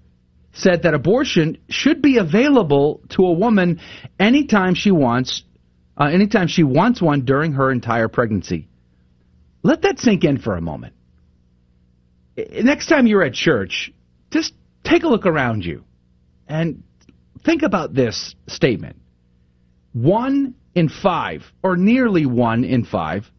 said 0.52 0.82
that 0.82 0.94
abortion 0.94 1.58
should 1.68 2.00
be 2.00 2.18
available 2.18 3.02
to 3.10 3.26
a 3.26 3.32
woman 3.32 3.80
anytime 4.18 4.74
she 4.74 4.90
wants, 4.90 5.42
uh, 5.98 6.04
anytime 6.04 6.48
she 6.48 6.62
wants 6.62 7.02
one 7.02 7.24
during 7.24 7.52
her 7.52 7.70
entire 7.70 8.08
pregnancy. 8.08 8.68
Let 9.62 9.82
that 9.82 9.98
sink 9.98 10.24
in 10.24 10.38
for 10.38 10.56
a 10.56 10.60
moment. 10.60 10.94
Eh, 12.36 12.62
next 12.62 12.86
time 12.86 13.06
you're 13.06 13.22
at 13.22 13.34
church, 13.34 13.92
just 14.30 14.54
take 14.84 15.02
a 15.02 15.08
look 15.08 15.26
around 15.26 15.64
you 15.64 15.84
and 16.48 16.82
think 17.44 17.62
about 17.62 17.94
this 17.94 18.34
statement. 18.46 18.96
One 19.92 20.54
in 20.74 20.88
five, 20.88 21.42
or 21.62 21.76
nearly 21.76 22.26
one 22.26 22.64
in 22.64 22.84
five, 22.84 23.30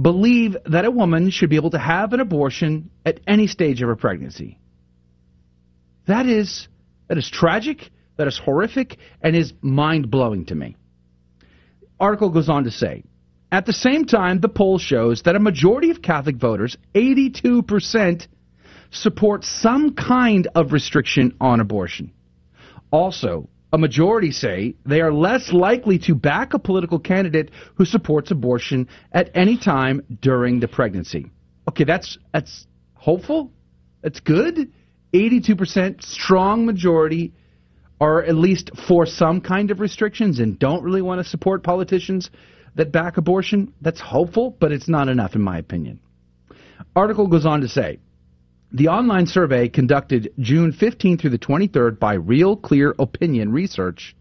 believe 0.00 0.56
that 0.66 0.84
a 0.84 0.90
woman 0.90 1.30
should 1.30 1.50
be 1.50 1.56
able 1.56 1.70
to 1.70 1.78
have 1.78 2.12
an 2.12 2.20
abortion 2.20 2.90
at 3.04 3.20
any 3.26 3.46
stage 3.46 3.82
of 3.82 3.88
her 3.88 3.96
pregnancy. 3.96 4.58
That 6.06 6.26
is 6.26 6.68
that 7.08 7.18
is 7.18 7.30
tragic, 7.30 7.90
that 8.16 8.26
is 8.26 8.38
horrific, 8.38 8.98
and 9.22 9.36
is 9.36 9.52
mind 9.60 10.10
blowing 10.10 10.46
to 10.46 10.54
me. 10.54 10.76
Article 12.00 12.30
goes 12.30 12.48
on 12.48 12.64
to 12.64 12.70
say, 12.70 13.04
at 13.52 13.66
the 13.66 13.72
same 13.72 14.06
time, 14.06 14.40
the 14.40 14.48
poll 14.48 14.78
shows 14.78 15.22
that 15.22 15.36
a 15.36 15.38
majority 15.38 15.90
of 15.90 16.00
Catholic 16.00 16.36
voters, 16.36 16.78
82%, 16.94 18.26
support 18.90 19.44
some 19.44 19.94
kind 19.94 20.48
of 20.54 20.72
restriction 20.72 21.36
on 21.38 21.60
abortion. 21.60 22.12
Also, 22.90 23.50
a 23.70 23.78
majority 23.78 24.32
say 24.32 24.74
they 24.86 25.02
are 25.02 25.12
less 25.12 25.52
likely 25.52 25.98
to 25.98 26.14
back 26.14 26.54
a 26.54 26.58
political 26.58 26.98
candidate 26.98 27.50
who 27.74 27.84
supports 27.84 28.30
abortion 28.30 28.88
at 29.12 29.30
any 29.34 29.58
time 29.58 30.00
during 30.20 30.60
the 30.60 30.68
pregnancy. 30.68 31.30
Okay, 31.68 31.84
that's 31.84 32.18
that's 32.32 32.66
hopeful. 32.94 33.52
That's 34.02 34.20
good. 34.20 34.72
82% 35.14 36.02
strong 36.02 36.64
majority 36.64 37.34
are 38.00 38.22
at 38.22 38.34
least 38.34 38.70
for 38.88 39.04
some 39.04 39.40
kind 39.42 39.70
of 39.70 39.78
restrictions 39.78 40.40
and 40.40 40.58
don't 40.58 40.82
really 40.82 41.02
want 41.02 41.22
to 41.22 41.28
support 41.28 41.62
politicians 41.62 42.30
that 42.74 42.92
back 42.92 43.16
abortion. 43.16 43.72
That's 43.80 44.00
hopeful, 44.00 44.56
but 44.58 44.72
it's 44.72 44.88
not 44.88 45.08
enough 45.08 45.34
in 45.34 45.42
my 45.42 45.58
opinion. 45.58 46.00
Article 46.94 47.26
goes 47.26 47.46
on 47.46 47.60
to 47.60 47.68
say, 47.68 47.98
the 48.74 48.88
online 48.88 49.26
survey 49.26 49.68
conducted 49.68 50.32
June 50.38 50.72
15 50.72 51.18
through 51.18 51.30
the 51.30 51.38
23rd 51.38 51.98
by 51.98 52.14
Real 52.14 52.56
Clear 52.56 52.94
Opinion 52.98 53.52
Research 53.52 54.16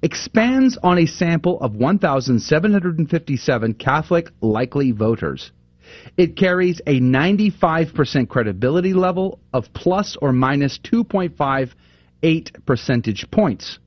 expands 0.00 0.78
on 0.80 0.98
a 0.98 1.06
sample 1.06 1.58
of 1.60 1.74
1,757 1.74 3.74
Catholic 3.74 4.28
likely 4.40 4.92
voters. 4.92 5.50
It 6.16 6.36
carries 6.36 6.80
a 6.86 7.00
95% 7.00 8.28
credibility 8.28 8.94
level 8.94 9.40
of 9.52 9.72
plus 9.74 10.16
or 10.22 10.32
minus 10.32 10.78
2.58 10.84 12.64
percentage 12.64 13.28
points. 13.32 13.80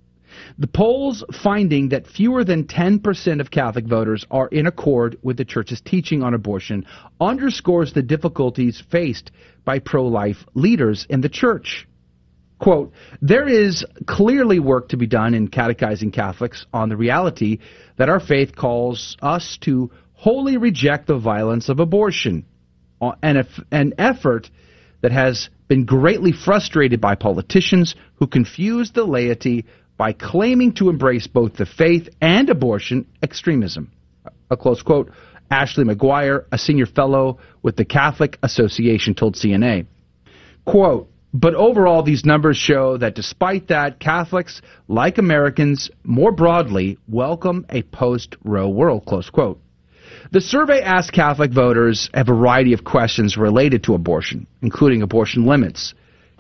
The 0.58 0.68
polls 0.68 1.24
finding 1.44 1.90
that 1.90 2.08
fewer 2.08 2.44
than 2.44 2.64
10% 2.64 3.40
of 3.40 3.52
Catholic 3.52 3.86
voters 3.86 4.26
are 4.32 4.48
in 4.48 4.66
accord 4.66 5.18
with 5.22 5.38
the 5.38 5.46
Church's 5.46 5.82
teaching 5.82 6.24
on 6.24 6.34
abortion 6.34 6.86
underscores 7.22 7.94
the 7.94 8.02
difficulties 8.02 8.82
faced 8.90 9.32
by 9.66 9.80
pro 9.80 10.08
life 10.08 10.46
leaders 10.56 11.06
in 11.10 11.22
the 11.22 11.30
Church. 11.30 11.88
Quote, 12.58 12.92
there 13.22 13.48
is 13.48 13.86
clearly 14.06 14.60
work 14.60 14.90
to 14.90 14.98
be 14.98 15.08
done 15.08 15.34
in 15.34 15.48
catechizing 15.48 16.12
Catholics 16.12 16.66
on 16.74 16.90
the 16.90 16.98
reality 16.98 17.60
that 17.98 18.10
our 18.10 18.20
faith 18.20 18.56
calls 18.56 19.16
us 19.22 19.58
to 19.62 19.92
wholly 20.14 20.58
reject 20.58 21.08
the 21.08 21.18
violence 21.18 21.70
of 21.70 21.80
abortion, 21.80 22.46
an 23.22 23.94
effort 23.98 24.50
that 25.02 25.14
has 25.14 25.50
been 25.70 25.86
greatly 25.86 26.34
frustrated 26.34 27.00
by 27.00 27.16
politicians 27.16 27.96
who 28.16 28.28
confuse 28.28 28.92
the 28.92 29.06
laity 29.06 29.66
by 30.00 30.14
claiming 30.14 30.72
to 30.72 30.90
embrace 30.90 31.28
both 31.28 31.58
the 31.58 31.66
faith 31.66 32.08
and 32.22 32.50
abortion 32.50 33.06
extremism. 33.22 33.92
A 34.50 34.56
close 34.56 34.82
quote. 34.82 35.12
Ashley 35.52 35.84
McGuire, 35.84 36.46
a 36.54 36.58
senior 36.58 36.86
fellow 36.86 37.40
with 37.62 37.76
the 37.76 37.84
Catholic 37.84 38.40
Association, 38.42 39.14
told 39.14 39.36
CNA. 39.36 39.86
Quote, 40.66 41.12
but 41.34 41.54
overall, 41.54 42.02
these 42.02 42.26
numbers 42.26 42.56
show 42.56 42.98
that 42.98 43.14
despite 43.14 43.68
that, 43.68 44.00
Catholics, 44.00 44.62
like 44.88 45.18
Americans 45.18 45.92
more 46.04 46.32
broadly, 46.32 46.98
welcome 47.08 47.66
a 47.70 47.84
post 47.84 48.38
Roe 48.44 48.70
world. 48.70 49.06
Close 49.06 49.30
quote. 49.30 49.60
The 50.32 50.42
survey 50.42 50.82
asked 50.82 51.12
Catholic 51.12 51.52
voters 51.52 52.10
a 52.14 52.24
variety 52.24 52.74
of 52.74 52.84
questions 52.84 53.38
related 53.38 53.84
to 53.84 53.96
abortion, 53.96 54.48
including 54.62 55.02
abortion 55.02 55.46
limits, 55.46 55.94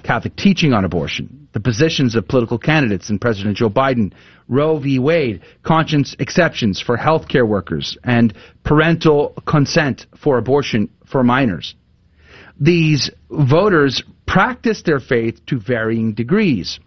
Catholic 0.04 0.36
teaching 0.38 0.74
on 0.74 0.86
abortion, 0.86 1.49
the 1.54 1.60
positions 1.60 2.16
of 2.16 2.28
political 2.28 2.58
candidates 2.58 3.10
and 3.10 3.20
President 3.20 3.58
Joe 3.58 3.70
Biden, 3.70 4.14
Roe 4.48 4.78
v. 4.80 5.00
Wade, 5.00 5.42
conscience 5.64 6.16
exceptions 6.20 6.80
for 6.80 6.98
healthcare 6.98 7.48
workers, 7.48 7.98
and 8.04 8.34
parental 8.64 9.34
consent 9.46 10.06
for 10.22 10.38
abortion 10.38 10.90
for 11.06 11.24
minors. 11.24 11.76
These 12.60 13.10
voters 13.30 14.04
practice 14.28 14.84
their 14.84 15.00
faith 15.00 15.46
to 15.48 15.60
varying 15.60 16.14
degrees. 16.14 16.80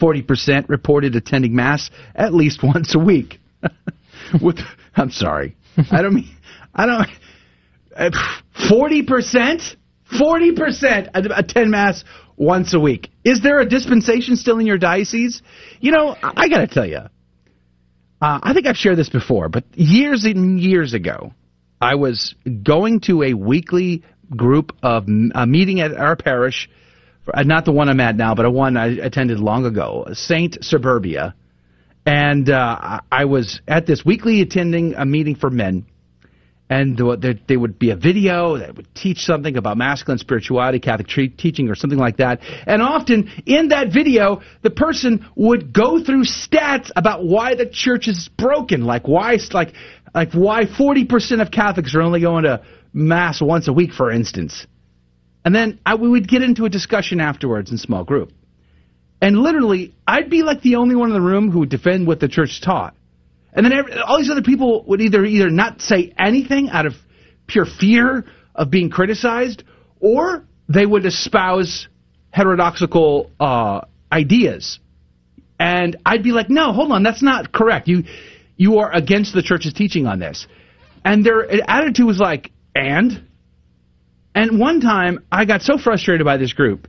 40% 0.00 0.68
reported 0.68 1.14
attending 1.14 1.54
Mass 1.54 1.90
at 2.14 2.34
least 2.34 2.62
once 2.62 2.94
a 2.94 2.98
week. 2.98 3.38
With, 4.42 4.58
I'm 4.96 5.10
sorry. 5.10 5.56
I 5.90 6.02
don't 6.02 6.14
mean, 6.14 6.30
I 6.74 6.86
don't, 6.86 7.08
40%? 8.70 9.76
40% 10.12 11.10
attend 11.14 11.70
Mass 11.70 12.04
once 12.40 12.72
a 12.72 12.80
week. 12.80 13.10
Is 13.22 13.42
there 13.42 13.60
a 13.60 13.68
dispensation 13.68 14.34
still 14.34 14.58
in 14.58 14.66
your 14.66 14.78
diocese? 14.78 15.42
You 15.78 15.92
know, 15.92 16.16
I 16.22 16.48
got 16.48 16.58
to 16.58 16.66
tell 16.66 16.86
you, 16.86 17.00
uh, 18.22 18.40
I 18.42 18.54
think 18.54 18.66
I've 18.66 18.78
shared 18.78 18.96
this 18.96 19.10
before, 19.10 19.50
but 19.50 19.64
years 19.74 20.24
and 20.24 20.58
years 20.58 20.94
ago, 20.94 21.34
I 21.82 21.96
was 21.96 22.34
going 22.62 23.00
to 23.00 23.22
a 23.22 23.34
weekly 23.34 24.02
group 24.34 24.74
of 24.82 25.06
a 25.34 25.46
meeting 25.46 25.80
at 25.80 25.94
our 25.94 26.16
parish, 26.16 26.70
uh, 27.32 27.42
not 27.42 27.66
the 27.66 27.72
one 27.72 27.90
I'm 27.90 28.00
at 28.00 28.16
now, 28.16 28.34
but 28.34 28.46
a 28.46 28.50
one 28.50 28.76
I 28.78 28.86
attended 28.86 29.38
long 29.38 29.66
ago, 29.66 30.06
Saint 30.14 30.64
Suburbia, 30.64 31.34
and 32.06 32.48
uh, 32.48 33.00
I 33.12 33.26
was 33.26 33.60
at 33.68 33.86
this 33.86 34.02
weekly 34.02 34.40
attending 34.40 34.94
a 34.94 35.04
meeting 35.04 35.34
for 35.34 35.50
men. 35.50 35.84
And 36.70 36.96
there 36.96 37.58
would 37.58 37.80
be 37.80 37.90
a 37.90 37.96
video 37.96 38.56
that 38.58 38.76
would 38.76 38.94
teach 38.94 39.18
something 39.18 39.56
about 39.56 39.76
masculine 39.76 40.18
spirituality, 40.18 40.78
Catholic 40.78 41.08
teaching, 41.36 41.68
or 41.68 41.74
something 41.74 41.98
like 41.98 42.18
that. 42.18 42.42
And 42.64 42.80
often 42.80 43.28
in 43.44 43.68
that 43.68 43.92
video, 43.92 44.40
the 44.62 44.70
person 44.70 45.28
would 45.34 45.72
go 45.72 46.02
through 46.02 46.22
stats 46.22 46.92
about 46.94 47.24
why 47.24 47.56
the 47.56 47.66
church 47.66 48.06
is 48.06 48.28
broken, 48.38 48.84
like 48.84 49.08
why, 49.08 49.36
like, 49.52 49.72
like 50.14 50.32
why 50.32 50.66
40% 50.66 51.42
of 51.42 51.50
Catholics 51.50 51.92
are 51.96 52.02
only 52.02 52.20
going 52.20 52.44
to 52.44 52.62
mass 52.92 53.42
once 53.42 53.66
a 53.66 53.72
week, 53.72 53.92
for 53.92 54.12
instance. 54.12 54.64
And 55.44 55.52
then 55.52 55.80
I, 55.84 55.96
we 55.96 56.08
would 56.08 56.28
get 56.28 56.42
into 56.42 56.66
a 56.66 56.68
discussion 56.68 57.20
afterwards 57.20 57.72
in 57.72 57.78
small 57.78 58.04
group. 58.04 58.32
And 59.20 59.36
literally, 59.36 59.92
I'd 60.06 60.30
be 60.30 60.44
like 60.44 60.62
the 60.62 60.76
only 60.76 60.94
one 60.94 61.08
in 61.08 61.14
the 61.14 61.20
room 61.20 61.50
who 61.50 61.58
would 61.60 61.68
defend 61.68 62.06
what 62.06 62.20
the 62.20 62.28
church 62.28 62.60
taught. 62.60 62.94
And 63.52 63.66
then 63.66 63.72
every, 63.72 63.98
all 63.98 64.18
these 64.18 64.30
other 64.30 64.42
people 64.42 64.84
would 64.84 65.00
either 65.00 65.24
either 65.24 65.50
not 65.50 65.80
say 65.80 66.12
anything 66.18 66.70
out 66.70 66.86
of 66.86 66.94
pure 67.46 67.66
fear 67.66 68.24
of 68.54 68.70
being 68.70 68.90
criticized, 68.90 69.64
or 69.98 70.44
they 70.68 70.86
would 70.86 71.04
espouse 71.04 71.88
heterodoxical 72.30 73.30
uh, 73.40 73.80
ideas. 74.12 74.78
And 75.58 75.96
I'd 76.06 76.22
be 76.22 76.32
like, 76.32 76.48
no, 76.48 76.72
hold 76.72 76.92
on, 76.92 77.02
that's 77.02 77.22
not 77.22 77.52
correct. 77.52 77.88
You 77.88 78.04
you 78.56 78.78
are 78.78 78.92
against 78.92 79.34
the 79.34 79.42
church's 79.42 79.72
teaching 79.72 80.06
on 80.06 80.18
this. 80.18 80.46
And 81.04 81.24
their 81.24 81.46
attitude 81.68 82.06
was 82.06 82.18
like, 82.18 82.52
and? 82.74 83.26
And 84.34 84.60
one 84.60 84.80
time, 84.80 85.24
I 85.32 85.44
got 85.44 85.62
so 85.62 85.76
frustrated 85.76 86.24
by 86.24 86.36
this 86.36 86.52
group 86.52 86.86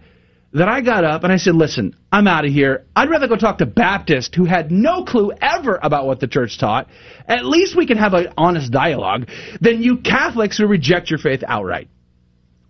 that 0.53 0.67
I 0.67 0.81
got 0.81 1.03
up 1.03 1.23
and 1.23 1.31
I 1.31 1.37
said, 1.37 1.55
listen, 1.55 1.95
I'm 2.11 2.27
out 2.27 2.45
of 2.45 2.51
here. 2.51 2.83
I'd 2.95 3.09
rather 3.09 3.27
go 3.27 3.37
talk 3.37 3.59
to 3.59 3.65
Baptists 3.65 4.35
who 4.35 4.45
had 4.45 4.71
no 4.71 5.05
clue 5.05 5.31
ever 5.41 5.79
about 5.81 6.05
what 6.05 6.19
the 6.19 6.27
church 6.27 6.59
taught. 6.59 6.87
At 7.27 7.45
least 7.45 7.75
we 7.75 7.87
can 7.87 7.97
have 7.97 8.13
an 8.13 8.33
honest 8.37 8.71
dialogue 8.71 9.29
than 9.61 9.81
you 9.81 9.97
Catholics 9.97 10.57
who 10.57 10.67
reject 10.67 11.09
your 11.09 11.19
faith 11.19 11.43
outright. 11.47 11.87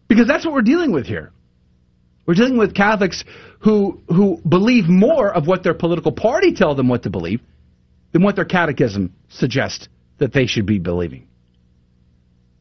Because 0.07 0.27
that's 0.27 0.45
what 0.45 0.53
we're 0.53 0.61
dealing 0.61 0.91
with 0.91 1.07
here. 1.07 1.31
We're 2.27 2.35
dealing 2.35 2.57
with 2.57 2.75
Catholics 2.75 3.23
who, 3.59 4.01
who 4.07 4.39
believe 4.47 4.87
more 4.87 5.33
of 5.33 5.47
what 5.47 5.63
their 5.63 5.73
political 5.73 6.11
party 6.11 6.53
tell 6.53 6.75
them 6.75 6.87
what 6.87 7.03
to 7.03 7.09
believe 7.09 7.41
than 8.11 8.21
what 8.21 8.35
their 8.35 8.45
catechism 8.45 9.13
suggests 9.29 9.87
that 10.19 10.33
they 10.33 10.45
should 10.45 10.67
be 10.67 10.77
believing. 10.77 11.27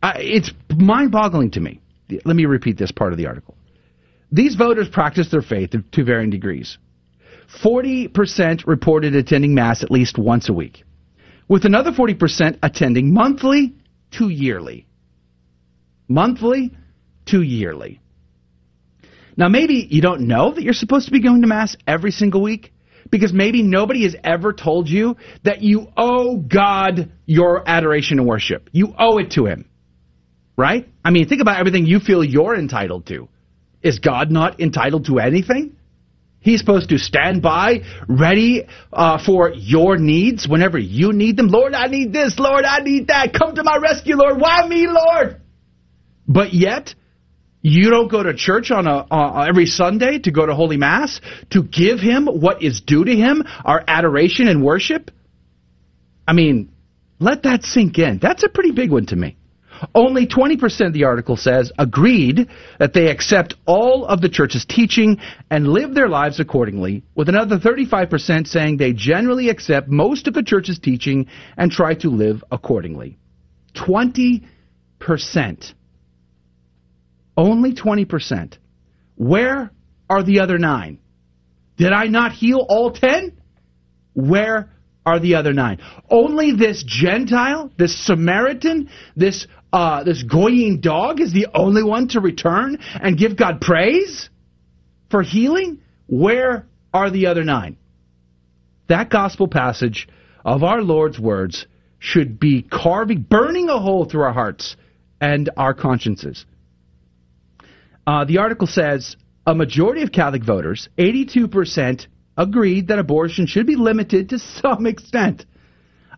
Uh, 0.02 0.12
it's 0.16 0.50
mind-boggling 0.74 1.50
to 1.50 1.61
me. 1.61 1.80
Let 2.24 2.37
me 2.37 2.46
repeat 2.46 2.78
this 2.78 2.90
part 2.90 3.12
of 3.12 3.18
the 3.18 3.26
article. 3.26 3.54
These 4.33 4.55
voters 4.55 4.88
practice 4.88 5.29
their 5.31 5.43
faith 5.43 5.75
to 5.93 6.05
varying 6.05 6.31
degrees. 6.31 6.79
40% 7.64 8.66
reported 8.66 9.14
attending 9.16 9.55
Mass 9.55 9.83
at 9.83 9.90
least 9.90 10.19
once 10.19 10.49
a 10.49 10.53
week, 10.53 10.85
with 11.49 11.64
another 11.64 11.90
40% 11.90 12.59
attending 12.62 13.12
monthly 13.12 13.75
to 14.12 14.29
yearly. 14.29 14.87
Monthly 16.09 16.71
to 17.27 17.43
yearly. 17.43 18.01
Now, 19.37 19.49
maybe 19.49 19.87
you 19.90 20.01
don't 20.01 20.23
know 20.23 20.53
that 20.53 20.62
you're 20.62 20.75
supposed 20.75 21.07
to 21.07 21.12
be 21.12 21.21
going 21.21 21.40
to 21.43 21.49
Mass 21.49 21.77
every 21.87 22.11
single 22.11 22.43
week 22.43 22.73
because 23.11 23.33
maybe 23.33 23.62
nobody 23.62 24.05
has 24.05 24.14
ever 24.23 24.53
told 24.53 24.88
you 24.88 25.16
that 25.45 25.62
you 25.62 25.88
owe 25.97 26.37
God 26.37 27.11
your 27.27 27.69
adoration 27.69 28.19
and 28.19 28.29
worship. 28.29 28.69
You 28.73 28.95
owe 28.99 29.19
it 29.19 29.33
to 29.33 29.47
Him. 29.47 29.69
Right? 30.57 30.88
I 31.05 31.11
mean, 31.11 31.27
think 31.27 31.40
about 31.40 31.59
everything 31.59 31.87
you 31.87 32.01
feel 32.01 32.23
you're 32.23 32.55
entitled 32.55 33.07
to. 33.07 33.29
Is 33.83 33.99
God 33.99 34.31
not 34.31 34.61
entitled 34.61 35.07
to 35.07 35.19
anything? 35.19 35.77
He's 36.40 36.61
supposed 36.61 36.88
to 36.88 36.99
stand 36.99 37.43
by, 37.43 37.83
ready 38.09 38.64
uh, 38.93 39.23
for 39.23 39.53
your 39.53 39.99
needs 39.99 40.49
whenever 40.49 40.79
you 40.79 41.12
need 41.12 41.37
them. 41.37 41.49
Lord, 41.49 41.75
I 41.75 41.87
need 41.87 42.14
this. 42.14 42.38
Lord, 42.38 42.64
I 42.64 42.79
need 42.79 43.09
that. 43.09 43.35
Come 43.35 43.55
to 43.55 43.62
my 43.62 43.77
rescue, 43.77 44.16
Lord. 44.16 44.40
Why 44.40 44.66
me, 44.66 44.87
Lord? 44.87 45.40
But 46.27 46.55
yet, 46.55 46.95
you 47.61 47.90
don't 47.90 48.11
go 48.11 48.23
to 48.23 48.33
church 48.35 48.71
on 48.71 48.87
a 48.87 49.07
uh, 49.11 49.45
every 49.47 49.66
Sunday 49.66 50.19
to 50.21 50.31
go 50.31 50.47
to 50.47 50.55
Holy 50.55 50.79
Mass 50.79 51.21
to 51.51 51.62
give 51.62 52.01
Him 52.01 52.27
what 52.27 52.62
is 52.62 52.81
due 52.81 53.05
to 53.05 53.14
Him, 53.14 53.45
our 53.64 53.85
adoration 53.87 54.49
and 54.49 54.64
worship. 54.64 55.11
I 56.27 56.33
mean, 56.33 56.73
let 57.19 57.43
that 57.43 57.64
sink 57.64 57.99
in. 57.99 58.19
That's 58.19 58.45
a 58.45 58.49
pretty 58.49 58.71
big 58.71 58.90
one 58.90 59.05
to 59.07 59.16
me. 59.16 59.37
Only 59.95 60.27
20% 60.27 60.87
of 60.87 60.93
the 60.93 61.05
article 61.05 61.37
says 61.37 61.73
agreed 61.79 62.49
that 62.79 62.93
they 62.93 63.09
accept 63.09 63.55
all 63.66 64.05
of 64.05 64.21
the 64.21 64.29
church's 64.29 64.64
teaching 64.64 65.19
and 65.51 65.69
live 65.69 65.95
their 65.95 66.09
lives 66.09 66.40
accordingly, 66.40 67.03
with 67.14 67.29
another 67.29 67.59
35% 67.59 68.47
saying 68.47 68.77
they 68.77 68.93
generally 68.93 69.49
accept 69.49 69.88
most 69.88 70.27
of 70.27 70.35
the 70.35 70.43
church's 70.43 70.79
teaching 70.79 71.27
and 71.57 71.71
try 71.71 71.95
to 71.95 72.11
live 72.11 72.45
accordingly. 72.51 73.19
20%. 73.75 74.45
Only 77.37 77.73
20%. 77.73 78.59
Where 79.16 79.71
are 80.09 80.23
the 80.23 80.40
other 80.40 80.59
nine? 80.59 80.99
Did 81.77 81.93
I 81.93 82.07
not 82.07 82.33
heal 82.33 82.66
all 82.69 82.90
10? 82.93 83.38
Where 84.12 84.71
are 85.07 85.19
the 85.19 85.37
other 85.37 85.53
nine? 85.53 85.81
Only 86.11 86.53
this 86.53 86.83
Gentile, 86.87 87.71
this 87.79 87.97
Samaritan, 88.05 88.90
this 89.16 89.47
uh, 89.72 90.04
this 90.04 90.22
goying 90.22 90.80
dog 90.80 91.20
is 91.20 91.33
the 91.33 91.46
only 91.54 91.83
one 91.83 92.09
to 92.09 92.20
return 92.20 92.78
and 92.94 93.16
give 93.16 93.37
God 93.37 93.61
praise 93.61 94.28
for 95.11 95.22
healing? 95.22 95.80
Where 96.06 96.66
are 96.92 97.11
the 97.11 97.26
other 97.26 97.44
nine? 97.44 97.76
That 98.88 99.11
gospel 99.11 99.46
passage 99.46 100.09
of 100.44 100.62
our 100.62 100.83
Lord's 100.83 101.18
words 101.18 101.66
should 101.98 102.40
be 102.40 102.62
carving, 102.62 103.22
burning 103.22 103.68
a 103.68 103.78
hole 103.78 104.06
through 104.06 104.22
our 104.22 104.33
hearts 104.33 104.76
and 105.20 105.50
our 105.56 105.74
consciences. 105.74 106.44
Uh, 108.06 108.24
the 108.24 108.38
article 108.38 108.66
says 108.66 109.16
a 109.46 109.54
majority 109.54 110.02
of 110.02 110.11
Catholic 110.11 110.42
voters, 110.42 110.88
82%, 110.98 112.06
agreed 112.37 112.88
that 112.88 112.98
abortion 112.98 113.46
should 113.46 113.66
be 113.66 113.76
limited 113.76 114.30
to 114.30 114.38
some 114.38 114.87
extent. 114.94 115.44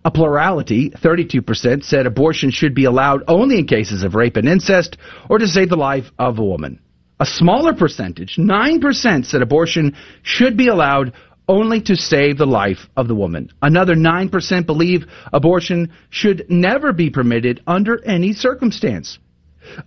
A 0.05 0.11
plurality, 0.11 0.91
32%, 0.91 1.85
said 1.85 2.07
abortion 2.07 2.51
should 2.51 2.75
be 2.75 2.85
allowed 2.85 3.23
only 3.29 3.59
in 3.59 3.67
cases 3.67 4.03
of 4.03 4.15
rape 4.15 4.37
and 4.37 4.49
incest 4.49 4.97
or 5.29 5.39
to 5.39 5.47
save 5.47 5.69
the 5.69 5.77
life 5.77 6.11
of 6.19 6.39
a 6.39 6.45
woman. 6.45 6.81
A 7.21 7.27
smaller 7.27 7.73
percentage, 7.73 8.37
9%, 8.37 9.25
said 9.25 9.43
abortion 9.43 9.95
should 10.23 10.57
be 10.57 10.67
allowed 10.67 11.13
only 11.47 11.81
to 11.83 11.95
save 11.95 12.39
the 12.39 12.47
life 12.47 12.89
of 12.97 13.07
the 13.07 13.15
woman. 13.15 13.51
Another 13.61 13.95
9% 13.95 14.67
believe 14.67 15.07
abortion 15.33 15.93
should 16.11 16.47
never 16.49 16.93
be 16.93 17.11
permitted 17.11 17.63
under 17.67 18.05
any 18.05 18.33
circumstance. 18.33 19.19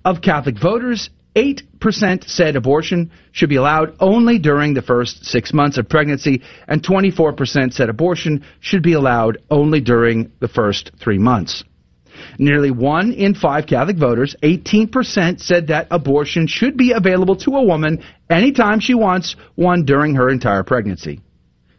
Of 0.06 0.22
Catholic 0.22 0.58
voters, 0.58 1.10
8% 1.36 2.30
said 2.30 2.56
abortion 2.56 3.12
should 3.32 3.50
be 3.50 3.58
allowed 3.58 3.96
only 4.00 4.40
during 4.40 4.74
the 4.74 4.82
first 4.82 5.26
six 5.26 5.54
months 5.54 5.78
of 5.78 5.90
pregnancy, 5.90 6.42
and 6.68 6.82
24% 6.82 7.74
said 7.74 7.90
abortion 7.90 8.46
should 8.62 8.82
be 8.82 8.94
allowed 8.94 9.40
only 9.50 9.82
during 9.82 10.32
the 10.40 10.48
first 10.48 10.92
three 11.00 11.18
months. 11.18 11.64
Nearly 12.40 12.72
one 12.72 13.12
in 13.12 13.36
five 13.36 13.68
Catholic 13.68 13.98
voters, 13.98 14.36
18%, 14.42 15.42
said 15.42 15.68
that 15.68 15.88
abortion 15.92 16.48
should 16.48 16.78
be 16.78 16.94
available 16.94 17.36
to 17.38 17.52
a 17.52 17.64
woman 17.64 18.04
anytime 18.30 18.80
she 18.80 18.94
wants 18.94 19.36
one 19.56 19.84
during 19.84 20.16
her 20.16 20.30
entire 20.30 20.64
pregnancy. 20.64 21.22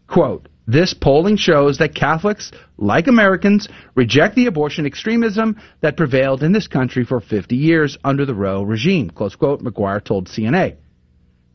Quote, 0.07 0.49
this 0.66 0.94
polling 0.94 1.37
shows 1.37 1.79
that 1.79 1.94
Catholics, 1.94 2.50
like 2.76 3.07
Americans, 3.07 3.68
reject 3.94 4.35
the 4.35 4.46
abortion 4.46 4.87
extremism 4.87 5.61
that 5.81 5.96
prevailed 5.96 6.42
in 6.42 6.52
this 6.52 6.66
country 6.66 7.05
for 7.05 7.20
50 7.20 7.57
years 7.57 7.96
under 8.05 8.26
the 8.26 8.35
Roe 8.35 8.62
regime, 8.62 9.11
close 9.11 9.37
quote, 9.37 9.62
McGuire 9.62 10.05
told 10.05 10.29
CNA. 10.29 10.76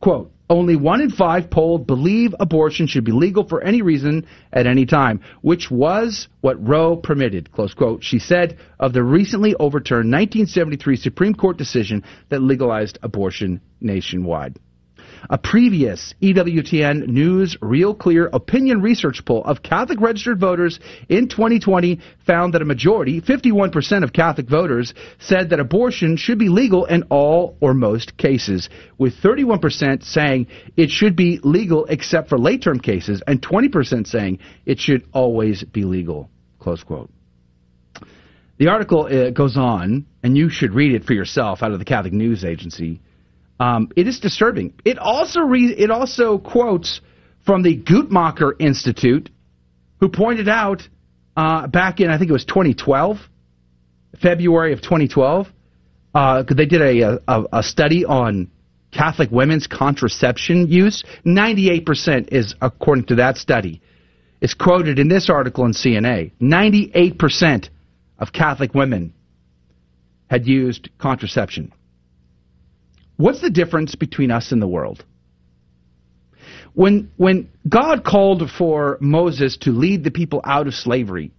Quote, 0.00 0.32
only 0.50 0.76
one 0.76 1.00
in 1.00 1.10
five 1.10 1.50
polled 1.50 1.86
believe 1.86 2.34
abortion 2.38 2.86
should 2.86 3.04
be 3.04 3.12
legal 3.12 3.48
for 3.48 3.62
any 3.62 3.80
reason 3.80 4.26
at 4.52 4.66
any 4.66 4.84
time, 4.84 5.20
which 5.40 5.70
was 5.70 6.28
what 6.40 6.66
Roe 6.66 6.96
permitted, 6.96 7.52
close 7.52 7.72
quote, 7.72 8.04
she 8.04 8.18
said 8.18 8.58
of 8.78 8.92
the 8.92 9.02
recently 9.02 9.54
overturned 9.54 10.12
1973 10.12 10.96
Supreme 10.96 11.34
Court 11.34 11.56
decision 11.56 12.04
that 12.28 12.42
legalized 12.42 12.98
abortion 13.02 13.60
nationwide. 13.80 14.58
A 15.30 15.38
previous 15.38 16.14
EWTN 16.20 17.06
News 17.06 17.56
Real 17.60 17.94
Clear 17.94 18.28
opinion 18.32 18.82
research 18.82 19.24
poll 19.24 19.44
of 19.44 19.62
Catholic 19.62 20.00
registered 20.00 20.40
voters 20.40 20.80
in 21.08 21.28
2020 21.28 22.00
found 22.26 22.54
that 22.54 22.62
a 22.62 22.64
majority, 22.64 23.20
51% 23.20 24.02
of 24.02 24.12
Catholic 24.12 24.48
voters, 24.48 24.94
said 25.20 25.50
that 25.50 25.60
abortion 25.60 26.16
should 26.16 26.38
be 26.38 26.48
legal 26.48 26.86
in 26.86 27.04
all 27.04 27.56
or 27.60 27.72
most 27.72 28.16
cases, 28.16 28.68
with 28.98 29.14
31% 29.22 30.02
saying 30.02 30.48
it 30.76 30.90
should 30.90 31.14
be 31.14 31.38
legal 31.44 31.84
except 31.86 32.28
for 32.28 32.38
late 32.38 32.62
term 32.62 32.80
cases, 32.80 33.22
and 33.26 33.40
20% 33.40 34.06
saying 34.06 34.38
it 34.66 34.80
should 34.80 35.06
always 35.12 35.62
be 35.62 35.84
legal. 35.84 36.28
Close 36.58 36.82
quote. 36.82 37.10
The 38.58 38.68
article 38.68 39.06
uh, 39.06 39.30
goes 39.30 39.56
on, 39.56 40.06
and 40.22 40.36
you 40.36 40.48
should 40.48 40.72
read 40.72 40.94
it 40.94 41.04
for 41.04 41.14
yourself 41.14 41.62
out 41.62 41.72
of 41.72 41.78
the 41.78 41.84
Catholic 41.84 42.12
News 42.12 42.44
Agency. 42.44 43.00
Um, 43.62 43.92
it 43.94 44.08
is 44.08 44.18
disturbing. 44.18 44.74
It 44.84 44.98
also 44.98 45.40
re- 45.40 45.76
it 45.78 45.88
also 45.88 46.38
quotes 46.38 47.00
from 47.46 47.62
the 47.62 47.76
Guttmacher 47.76 48.54
Institute, 48.58 49.30
who 50.00 50.08
pointed 50.08 50.48
out 50.48 50.82
uh, 51.36 51.68
back 51.68 52.00
in 52.00 52.10
I 52.10 52.18
think 52.18 52.28
it 52.28 52.32
was 52.32 52.44
2012, 52.44 53.18
February 54.20 54.72
of 54.72 54.82
2012, 54.82 55.46
uh, 56.12 56.42
they 56.42 56.66
did 56.66 56.82
a, 56.82 57.20
a, 57.28 57.44
a 57.52 57.62
study 57.62 58.04
on 58.04 58.50
Catholic 58.90 59.30
women's 59.30 59.68
contraception 59.68 60.66
use. 60.66 61.04
98% 61.24 62.32
is 62.32 62.56
according 62.60 63.06
to 63.06 63.14
that 63.14 63.36
study. 63.36 63.80
It's 64.40 64.54
quoted 64.54 64.98
in 64.98 65.06
this 65.06 65.30
article 65.30 65.66
in 65.66 65.72
CNA. 65.72 66.32
98% 66.40 67.68
of 68.18 68.32
Catholic 68.32 68.74
women 68.74 69.14
had 70.28 70.48
used 70.48 70.90
contraception. 70.98 71.72
What's 73.22 73.40
the 73.40 73.50
difference 73.50 73.94
between 73.94 74.32
us 74.32 74.50
and 74.50 74.60
the 74.60 74.66
world? 74.66 75.04
When, 76.74 77.12
when 77.16 77.50
God 77.68 78.02
called 78.04 78.50
for 78.50 78.98
Moses 79.00 79.58
to 79.58 79.70
lead 79.70 80.02
the 80.02 80.10
people 80.10 80.40
out 80.44 80.66
of 80.66 80.74
slavery, 80.74 81.30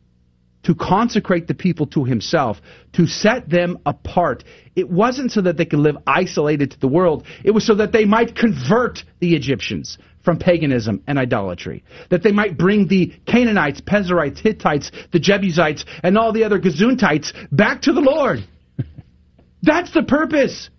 to 0.64 0.76
consecrate 0.76 1.46
the 1.48 1.54
people 1.54 1.88
to 1.88 2.06
himself, 2.06 2.62
to 2.94 3.06
set 3.06 3.50
them 3.50 3.80
apart, 3.86 4.46
it 4.78 4.90
wasn't 4.90 5.34
so 5.34 5.42
that 5.42 5.58
they 5.58 5.66
could 5.66 5.80
live 5.80 5.98
isolated 6.08 6.72
to 6.72 6.80
the 6.80 6.88
world. 6.88 7.26
It 7.44 7.52
was 7.52 7.68
so 7.68 7.76
that 7.76 7.92
they 7.92 8.06
might 8.06 8.34
convert 8.34 9.04
the 9.20 9.36
Egyptians 9.36 9.98
from 10.24 10.40
paganism 10.40 11.04
and 11.06 11.20
idolatry. 11.20 11.84
That 12.10 12.24
they 12.24 12.32
might 12.32 12.58
bring 12.58 12.88
the 12.88 13.14
Canaanites, 13.28 13.82
Pezerites, 13.82 14.40
Hittites, 14.40 14.90
the 15.12 15.20
Jebusites, 15.20 15.84
and 16.02 16.18
all 16.18 16.32
the 16.32 16.46
other 16.46 16.62
Gazuntites 16.62 17.34
back 17.52 17.82
to 17.82 17.92
the 17.92 18.00
Lord. 18.00 18.48
That's 19.62 19.92
the 19.92 20.04
purpose. 20.04 20.70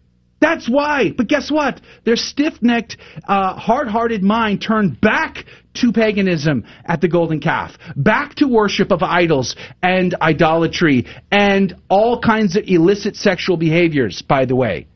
That's 0.45 0.69
why. 0.69 1.11
But 1.17 1.27
guess 1.27 1.51
what? 1.51 1.81
Their 2.05 2.17
stiff 2.17 2.61
necked, 2.61 2.99
uh, 3.27 3.55
hard 3.55 3.89
hearted 3.89 4.23
mind 4.23 4.61
turned 4.61 5.01
back 5.01 5.47
to 5.81 5.91
paganism 5.91 6.67
at 6.85 7.01
the 7.01 7.09
golden 7.09 7.41
calf, 7.41 7.79
back 7.97 8.35
to 8.35 8.47
worship 8.47 8.93
of 8.93 9.03
idols 9.03 9.57
and 9.83 10.15
idolatry 10.21 11.07
and 11.33 11.75
all 11.89 12.21
kinds 12.21 12.57
of 12.57 12.65
illicit 12.67 13.17
sexual 13.17 13.57
behaviors, 13.57 14.21
by 14.21 14.45
the 14.45 14.55
way. 14.55 14.87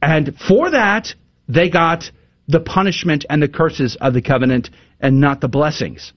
And 0.00 0.36
for 0.48 0.70
that, 0.70 1.12
they 1.48 1.68
got 1.68 2.12
the 2.46 2.60
punishment 2.60 3.26
and 3.28 3.42
the 3.42 3.48
curses 3.48 3.96
of 4.00 4.14
the 4.14 4.22
covenant 4.22 4.70
and 5.00 5.20
not 5.20 5.40
the 5.40 5.48
blessings. 5.48 6.12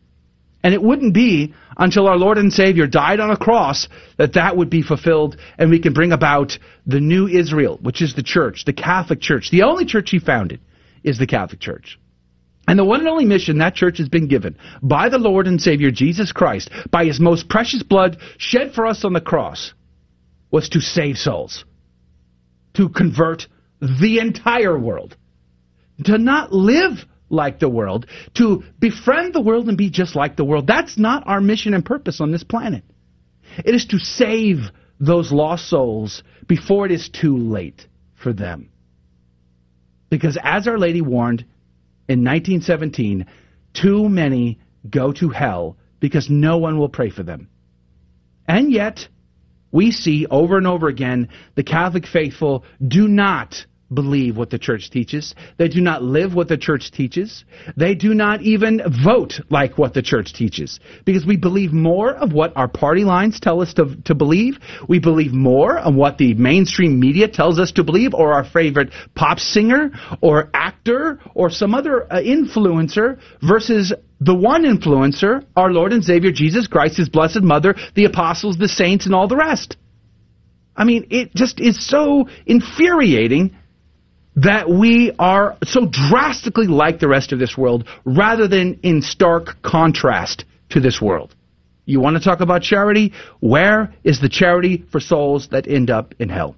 And 0.64 0.74
it 0.74 0.82
wouldn't 0.82 1.14
be 1.14 1.54
until 1.78 2.08
our 2.08 2.18
Lord 2.18 2.38
and 2.38 2.52
Savior 2.52 2.88
died 2.88 3.20
on 3.20 3.32
a 3.32 3.38
cross 3.38 3.90
that 4.18 4.34
that 4.34 4.56
would 4.56 4.70
be 4.70 4.82
fulfilled 4.82 5.36
and 5.58 5.70
we 5.70 5.80
can 5.80 5.94
bring 5.94 6.14
about 6.14 6.58
the 6.86 7.02
new 7.02 7.28
Israel, 7.28 7.78
which 7.82 8.02
is 8.02 8.16
the 8.16 8.24
church, 8.24 8.64
the 8.66 8.74
Catholic 8.74 9.20
Church. 9.20 9.52
The 9.52 9.64
only 9.64 9.86
church 9.86 10.10
he 10.12 10.20
founded 10.20 10.62
is 11.04 11.18
the 11.20 11.28
Catholic 11.28 11.60
Church. 11.60 12.00
And 12.66 12.80
the 12.80 12.86
one 12.86 13.02
and 13.02 13.10
only 13.10 13.26
mission 13.26 13.58
that 13.58 13.76
church 13.76 13.98
has 13.98 14.08
been 14.08 14.30
given 14.30 14.56
by 14.82 15.10
the 15.10 15.18
Lord 15.18 15.48
and 15.48 15.62
Savior 15.62 15.92
Jesus 15.92 16.32
Christ, 16.32 16.70
by 16.90 17.04
his 17.04 17.20
most 17.20 17.50
precious 17.50 17.84
blood 17.84 18.18
shed 18.38 18.74
for 18.74 18.86
us 18.86 19.04
on 19.04 19.12
the 19.12 19.20
cross, 19.20 19.74
was 20.50 20.70
to 20.70 20.80
save 20.80 21.18
souls, 21.18 21.66
to 22.76 22.88
convert 22.88 23.48
the 23.82 24.20
entire 24.20 24.80
world, 24.80 25.18
to 26.06 26.18
not 26.18 26.54
live 26.54 27.06
like 27.34 27.60
the 27.60 27.68
world, 27.68 28.06
to 28.36 28.64
befriend 28.80 29.34
the 29.34 29.42
world 29.42 29.68
and 29.68 29.78
be 29.78 29.90
just 29.90 30.16
like 30.16 30.38
the 30.38 30.46
world. 30.46 30.68
That's 30.68 30.98
not 30.98 31.24
our 31.28 31.42
mission 31.42 31.74
and 31.74 31.84
purpose 31.84 32.22
on 32.22 32.32
this 32.32 32.44
planet. 32.44 32.84
It 33.66 33.76
is 33.76 33.86
to 33.88 34.00
save 34.00 34.60
those 35.00 35.32
lost 35.32 35.68
souls 35.70 36.24
before 36.48 36.86
it 36.86 36.92
is 36.92 37.10
too 37.10 37.38
late 37.38 37.88
for 38.16 38.32
them. 38.32 38.70
Because 40.10 40.38
as 40.42 40.68
Our 40.68 40.78
Lady 40.78 41.02
warned 41.02 41.42
in 42.08 42.24
1917, 42.24 43.26
too 43.74 44.08
many 44.08 44.60
go 44.90 45.12
to 45.14 45.30
hell 45.30 45.78
because 46.00 46.30
no 46.30 46.58
one 46.58 46.78
will 46.78 46.90
pray 46.90 47.10
for 47.10 47.24
them. 47.24 47.50
And 48.48 48.72
yet, 48.72 49.08
we 49.72 49.92
see 49.92 50.28
over 50.30 50.58
and 50.58 50.68
over 50.68 50.88
again 50.88 51.30
the 51.56 51.64
Catholic 51.64 52.06
faithful 52.06 52.64
do 52.86 53.08
not 53.08 53.66
believe 53.94 54.38
what 54.38 54.50
the 54.50 54.60
church 54.60 54.90
teaches. 54.90 55.36
They 55.58 55.68
do 55.68 55.82
not 55.82 56.04
live 56.04 56.34
what 56.34 56.48
the 56.48 56.58
church 56.58 56.92
teaches. 56.92 57.46
They 57.78 57.96
do 57.96 58.14
not 58.14 58.42
even 58.42 58.82
vote 59.04 59.40
like 59.50 59.78
what 59.78 59.94
the 59.94 60.02
church 60.02 60.34
teaches. 60.34 60.80
Because 61.06 61.26
we 61.26 61.38
believe 61.38 61.74
more 61.74 62.12
of 62.12 62.34
what 62.34 62.56
our 62.56 62.68
party 62.68 63.04
lines 63.04 63.40
tell 63.40 63.62
us 63.62 63.74
to, 63.76 63.96
to 64.06 64.16
believe. 64.16 64.58
We 64.88 65.00
believe 65.00 65.34
more 65.34 65.78
of 65.78 65.96
what 65.96 66.18
the 66.18 66.34
mainstream 66.34 67.00
media 67.00 67.28
tells 67.28 67.60
us 67.60 67.72
to 67.74 67.84
believe, 67.84 68.14
or 68.14 68.34
our 68.34 68.44
favorite 68.44 68.90
pop 69.16 69.40
singer, 69.40 69.92
or 70.22 70.50
actor, 70.54 71.20
or 71.36 71.50
some 71.50 71.74
other 71.74 72.12
uh, 72.12 72.18
influencer, 72.18 73.20
versus 73.42 73.94
the 74.20 74.34
one 74.34 74.64
influencer, 74.64 75.46
our 75.56 75.72
Lord 75.72 75.92
and 75.92 76.04
Savior 76.04 76.32
Jesus 76.32 76.68
Christ, 76.68 76.98
His 76.98 77.10
Blessed 77.10 77.44
Mother, 77.44 77.76
the 77.96 78.06
apostles, 78.06 78.58
the 78.58 78.70
saints, 78.70 79.06
and 79.06 79.14
all 79.14 79.28
the 79.28 79.36
rest. 79.36 79.78
I 80.76 80.86
mean, 80.86 81.08
it 81.12 81.34
just 81.36 81.60
is 81.60 81.88
so 81.88 82.28
infuriating 82.46 83.56
that 84.36 84.70
we 84.70 85.12
are 85.20 85.58
so 85.64 85.86
drastically 85.86 86.68
like 86.68 87.00
the 87.00 87.08
rest 87.08 87.32
of 87.32 87.40
this 87.40 87.58
world 87.58 87.88
rather 88.06 88.48
than 88.48 88.80
in 88.84 89.02
stark 89.02 89.62
contrast 89.62 90.46
to 90.70 90.80
this 90.80 91.02
world. 91.02 91.36
You 91.86 92.00
want 92.00 92.18
to 92.18 92.24
talk 92.24 92.40
about 92.40 92.62
charity? 92.62 93.14
Where 93.40 93.94
is 94.04 94.22
the 94.22 94.30
charity 94.30 94.86
for 94.92 95.00
souls 95.00 95.50
that 95.52 95.68
end 95.68 95.90
up 95.90 96.16
in 96.20 96.30
hell? 96.30 96.56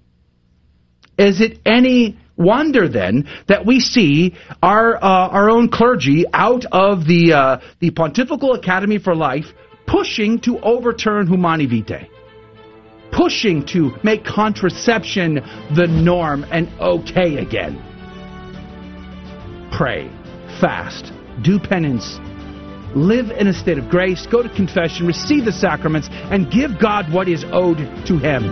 Is 1.18 1.42
it 1.42 1.60
any 1.66 2.18
wonder 2.38 2.88
then 2.88 3.28
that 3.48 3.66
we 3.66 3.80
see 3.80 4.36
our 4.62 4.98
uh, 4.98 5.00
our 5.30 5.50
own 5.50 5.70
clergy 5.70 6.26
out 6.34 6.66
of 6.72 7.06
the 7.06 7.34
uh, 7.34 7.58
the 7.80 7.92
Pontifical 7.92 8.54
Academy 8.54 9.00
for 9.00 9.16
Life 9.16 9.46
pushing 9.88 10.40
to 10.42 10.60
overturn 10.60 11.28
Humanae 11.28 11.68
Vitae? 11.68 12.10
Pushing 13.16 13.66
to 13.68 13.96
make 14.04 14.26
contraception 14.26 15.36
the 15.74 15.88
norm 15.88 16.46
and 16.52 16.68
okay 16.82 17.38
again. 17.38 17.82
Pray, 19.72 20.10
fast, 20.60 21.14
do 21.42 21.58
penance, 21.58 22.20
live 22.94 23.32
in 23.32 23.48
a 23.48 23.54
state 23.54 23.78
of 23.78 23.88
grace, 23.88 24.28
go 24.28 24.44
to 24.44 24.50
confession, 24.50 25.08
receive 25.08 25.46
the 25.46 25.52
sacraments, 25.52 26.10
and 26.12 26.52
give 26.52 26.80
God 26.80 27.12
what 27.12 27.30
is 27.30 27.46
owed 27.52 27.78
to 28.08 28.18
Him. 28.18 28.52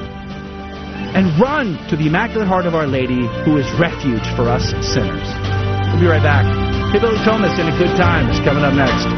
And 1.15 1.39
run 1.39 1.75
to 1.89 1.97
the 1.97 2.07
Immaculate 2.07 2.47
Heart 2.47 2.65
of 2.65 2.73
Our 2.73 2.87
Lady, 2.87 3.27
who 3.43 3.57
is 3.57 3.67
refuge 3.79 4.23
for 4.35 4.47
us 4.47 4.71
sinners. 4.79 5.27
We'll 5.91 6.01
be 6.01 6.07
right 6.07 6.23
back. 6.23 6.47
Hey, 6.91 6.99
Billy 6.99 7.19
Thomas 7.25 7.51
in 7.59 7.67
a 7.67 7.77
good 7.77 7.95
time 7.97 8.29
is 8.29 8.39
coming 8.39 8.63
up 8.63 8.73
next. 8.73 9.11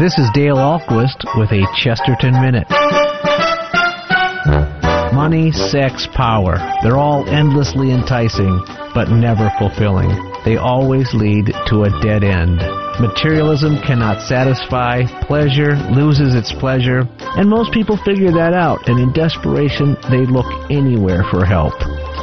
This 0.00 0.16
is 0.18 0.28
Dale 0.32 0.56
Ahlquist 0.56 1.20
with 1.36 1.52
a 1.52 1.66
Chesterton 1.76 2.32
Minute. 2.40 2.66
Money, 5.12 5.52
sex, 5.52 6.08
power. 6.14 6.56
They're 6.82 6.96
all 6.96 7.28
endlessly 7.28 7.90
enticing, 7.92 8.64
but 8.94 9.10
never 9.10 9.52
fulfilling. 9.58 10.08
They 10.44 10.56
always 10.56 11.12
lead 11.12 11.52
to 11.66 11.84
a 11.84 12.00
dead 12.00 12.24
end. 12.24 12.58
Materialism 12.98 13.76
cannot 13.82 14.22
satisfy, 14.22 15.04
pleasure 15.26 15.76
loses 15.92 16.34
its 16.34 16.52
pleasure, 16.52 17.06
and 17.36 17.48
most 17.48 17.72
people 17.72 17.96
figure 17.98 18.32
that 18.32 18.54
out, 18.54 18.88
and 18.88 18.98
in 18.98 19.12
desperation, 19.12 19.96
they 20.10 20.24
look 20.24 20.48
anywhere 20.70 21.24
for 21.30 21.44
help, 21.44 21.74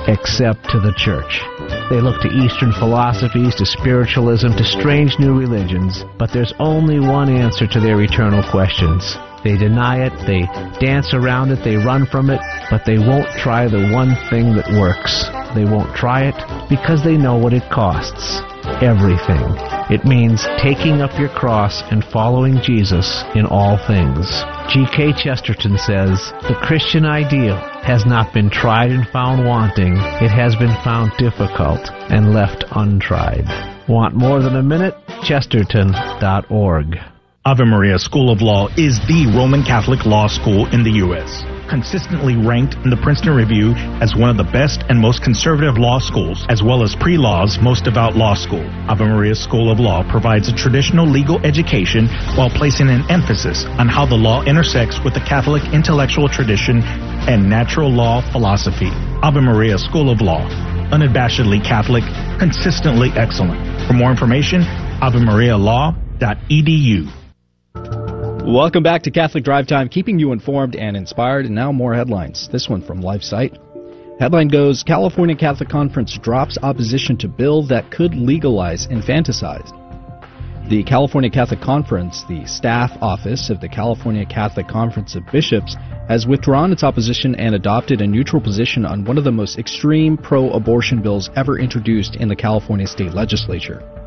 except 0.07 0.67
to 0.69 0.79
the 0.79 0.93
church. 0.97 1.41
They 1.89 2.01
look 2.01 2.21
to 2.21 2.29
Eastern 2.29 2.71
philosophies, 2.73 3.53
to 3.55 3.65
spiritualism, 3.65 4.49
to 4.57 4.63
strange 4.63 5.13
new 5.19 5.37
religions, 5.37 6.05
but 6.17 6.33
there's 6.33 6.53
only 6.59 6.99
one 6.99 7.29
answer 7.29 7.67
to 7.67 7.79
their 7.79 8.01
eternal 8.01 8.43
questions. 8.49 9.17
They 9.43 9.57
deny 9.57 10.05
it, 10.05 10.13
they 10.27 10.47
dance 10.79 11.13
around 11.13 11.51
it, 11.51 11.63
they 11.63 11.75
run 11.75 12.05
from 12.05 12.29
it, 12.29 12.41
but 12.69 12.85
they 12.85 12.97
won't 12.97 13.29
try 13.39 13.67
the 13.67 13.91
one 13.93 14.15
thing 14.29 14.55
that 14.55 14.69
works. 14.79 15.29
They 15.55 15.65
won't 15.65 15.95
try 15.95 16.27
it 16.27 16.69
because 16.69 17.03
they 17.03 17.17
know 17.17 17.37
what 17.37 17.53
it 17.53 17.69
costs. 17.71 18.41
Everything. 18.83 19.41
It 19.89 20.05
means 20.05 20.45
taking 20.61 21.01
up 21.01 21.17
your 21.19 21.29
cross 21.29 21.81
and 21.89 22.03
following 22.03 22.61
Jesus 22.61 23.23
in 23.33 23.45
all 23.45 23.77
things. 23.87 24.27
G.K. 24.71 25.13
Chesterton 25.13 25.77
says, 25.77 26.31
The 26.47 26.59
Christian 26.61 27.05
ideal 27.05 27.57
has 27.81 28.05
not 28.05 28.33
been 28.33 28.49
tried 28.51 28.91
and 28.91 29.07
found 29.07 29.45
wanting, 29.45 29.93
it 30.21 30.29
has 30.29 30.55
been 30.55 30.75
found 30.83 31.11
difficult 31.17 31.89
and 32.11 32.33
left 32.33 32.63
untried. 32.71 33.47
Want 33.89 34.15
more 34.15 34.41
than 34.43 34.55
a 34.55 34.63
minute? 34.63 34.93
Chesterton.org. 35.23 36.99
Ave 37.45 37.63
Maria 37.63 37.97
School 37.97 38.29
of 38.29 38.41
Law 38.41 38.67
is 38.75 38.99
the 39.07 39.25
Roman 39.33 39.63
Catholic 39.63 40.05
law 40.05 40.27
school 40.27 40.67
in 40.75 40.83
the 40.83 40.91
U.S. 41.07 41.45
Consistently 41.69 42.35
ranked 42.35 42.75
in 42.83 42.89
the 42.89 42.97
Princeton 42.97 43.33
Review 43.33 43.71
as 44.03 44.13
one 44.13 44.29
of 44.29 44.35
the 44.35 44.43
best 44.51 44.83
and 44.89 44.99
most 44.99 45.23
conservative 45.23 45.77
law 45.77 45.99
schools, 45.99 46.45
as 46.49 46.61
well 46.61 46.83
as 46.83 46.97
pre 46.99 47.17
law's 47.17 47.57
most 47.61 47.85
devout 47.85 48.17
law 48.17 48.35
school. 48.35 48.67
Ave 48.91 49.05
Maria 49.05 49.33
School 49.33 49.71
of 49.71 49.79
Law 49.79 50.03
provides 50.11 50.49
a 50.49 50.53
traditional 50.53 51.07
legal 51.07 51.39
education 51.45 52.09
while 52.35 52.49
placing 52.49 52.89
an 52.89 53.09
emphasis 53.09 53.63
on 53.79 53.87
how 53.87 54.05
the 54.05 54.19
law 54.19 54.43
intersects 54.43 54.99
with 55.05 55.13
the 55.13 55.21
Catholic 55.21 55.63
intellectual 55.71 56.27
tradition 56.27 56.83
and 57.31 57.49
natural 57.49 57.89
law 57.89 58.19
philosophy. 58.33 58.91
Ave 59.23 59.39
Maria 59.39 59.77
School 59.77 60.09
of 60.11 60.19
Law, 60.19 60.45
unabashedly 60.91 61.63
Catholic, 61.63 62.03
consistently 62.37 63.11
excellent. 63.15 63.63
For 63.87 63.93
more 63.93 64.11
information, 64.11 64.63
avemarialaw.edu. 64.99 67.18
Welcome 67.75 68.83
back 68.83 69.03
to 69.03 69.11
Catholic 69.11 69.43
Drive 69.43 69.67
Time, 69.67 69.89
keeping 69.89 70.17
you 70.17 70.31
informed 70.31 70.75
and 70.75 70.97
inspired. 70.97 71.45
And 71.45 71.55
now 71.55 71.71
more 71.71 71.93
headlines. 71.93 72.49
This 72.51 72.67
one 72.67 72.81
from 72.81 73.01
LifeSite. 73.01 73.57
Headline 74.19 74.49
goes 74.49 74.83
California 74.83 75.35
Catholic 75.35 75.69
Conference 75.69 76.17
drops 76.17 76.57
opposition 76.61 77.15
to 77.17 77.27
bill 77.27 77.63
that 77.67 77.91
could 77.91 78.15
legalize 78.15 78.87
infanticide. 78.87 79.65
The 80.67 80.83
California 80.83 81.29
Catholic 81.29 81.61
Conference, 81.61 82.25
the 82.27 82.45
staff 82.45 82.91
office 83.01 83.49
of 83.49 83.59
the 83.61 83.69
California 83.69 84.25
Catholic 84.25 84.67
Conference 84.67 85.15
of 85.15 85.25
Bishops, 85.31 85.75
has 86.07 86.27
withdrawn 86.27 86.71
its 86.71 86.83
opposition 86.83 87.33
and 87.35 87.55
adopted 87.55 88.01
a 88.01 88.07
neutral 88.07 88.41
position 88.41 88.85
on 88.85 89.05
one 89.05 89.17
of 89.17 89.23
the 89.23 89.31
most 89.31 89.57
extreme 89.57 90.17
pro 90.17 90.49
abortion 90.51 91.01
bills 91.01 91.29
ever 91.35 91.57
introduced 91.57 92.15
in 92.17 92.27
the 92.27 92.35
California 92.35 92.87
state 92.87 93.13
legislature. 93.13 93.98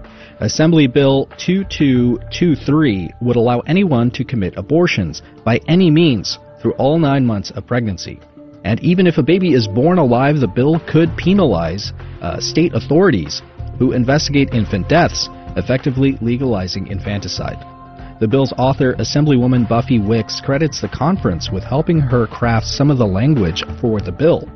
Assembly 0.42 0.88
Bill 0.88 1.26
2223 1.38 3.11
would 3.20 3.37
allow 3.37 3.61
anyone 3.61 4.11
to 4.11 4.24
commit 4.24 4.57
abortions 4.57 5.22
by 5.44 5.61
any 5.68 5.88
means 5.88 6.40
through 6.61 6.72
all 6.72 6.98
nine 6.98 7.24
months 7.24 7.52
of 7.52 7.64
pregnancy. 7.64 8.18
And 8.64 8.83
even 8.83 9.07
if 9.07 9.18
a 9.18 9.22
baby 9.22 9.52
is 9.52 9.68
born 9.68 9.98
alive, 9.98 10.40
the 10.40 10.48
bill 10.48 10.81
could 10.81 11.16
penalize 11.16 11.92
uh, 12.20 12.40
state 12.40 12.74
authorities 12.74 13.40
who 13.78 13.92
investigate 13.92 14.52
infant 14.52 14.88
deaths, 14.88 15.28
effectively 15.57 16.18
legalizing 16.20 16.88
infanticide. 16.88 17.64
The 18.18 18.26
bill's 18.26 18.52
author, 18.59 18.94
Assemblywoman 18.94 19.68
Buffy 19.68 20.00
Wicks, 20.00 20.40
credits 20.40 20.81
the 20.81 20.88
conference 20.88 21.50
with 21.52 21.62
helping 21.62 22.00
her 22.00 22.26
craft 22.26 22.66
some 22.66 22.90
of 22.90 22.98
the 22.98 23.07
language 23.07 23.62
for 23.81 24.00
the 24.00 24.11
bill. 24.11 24.48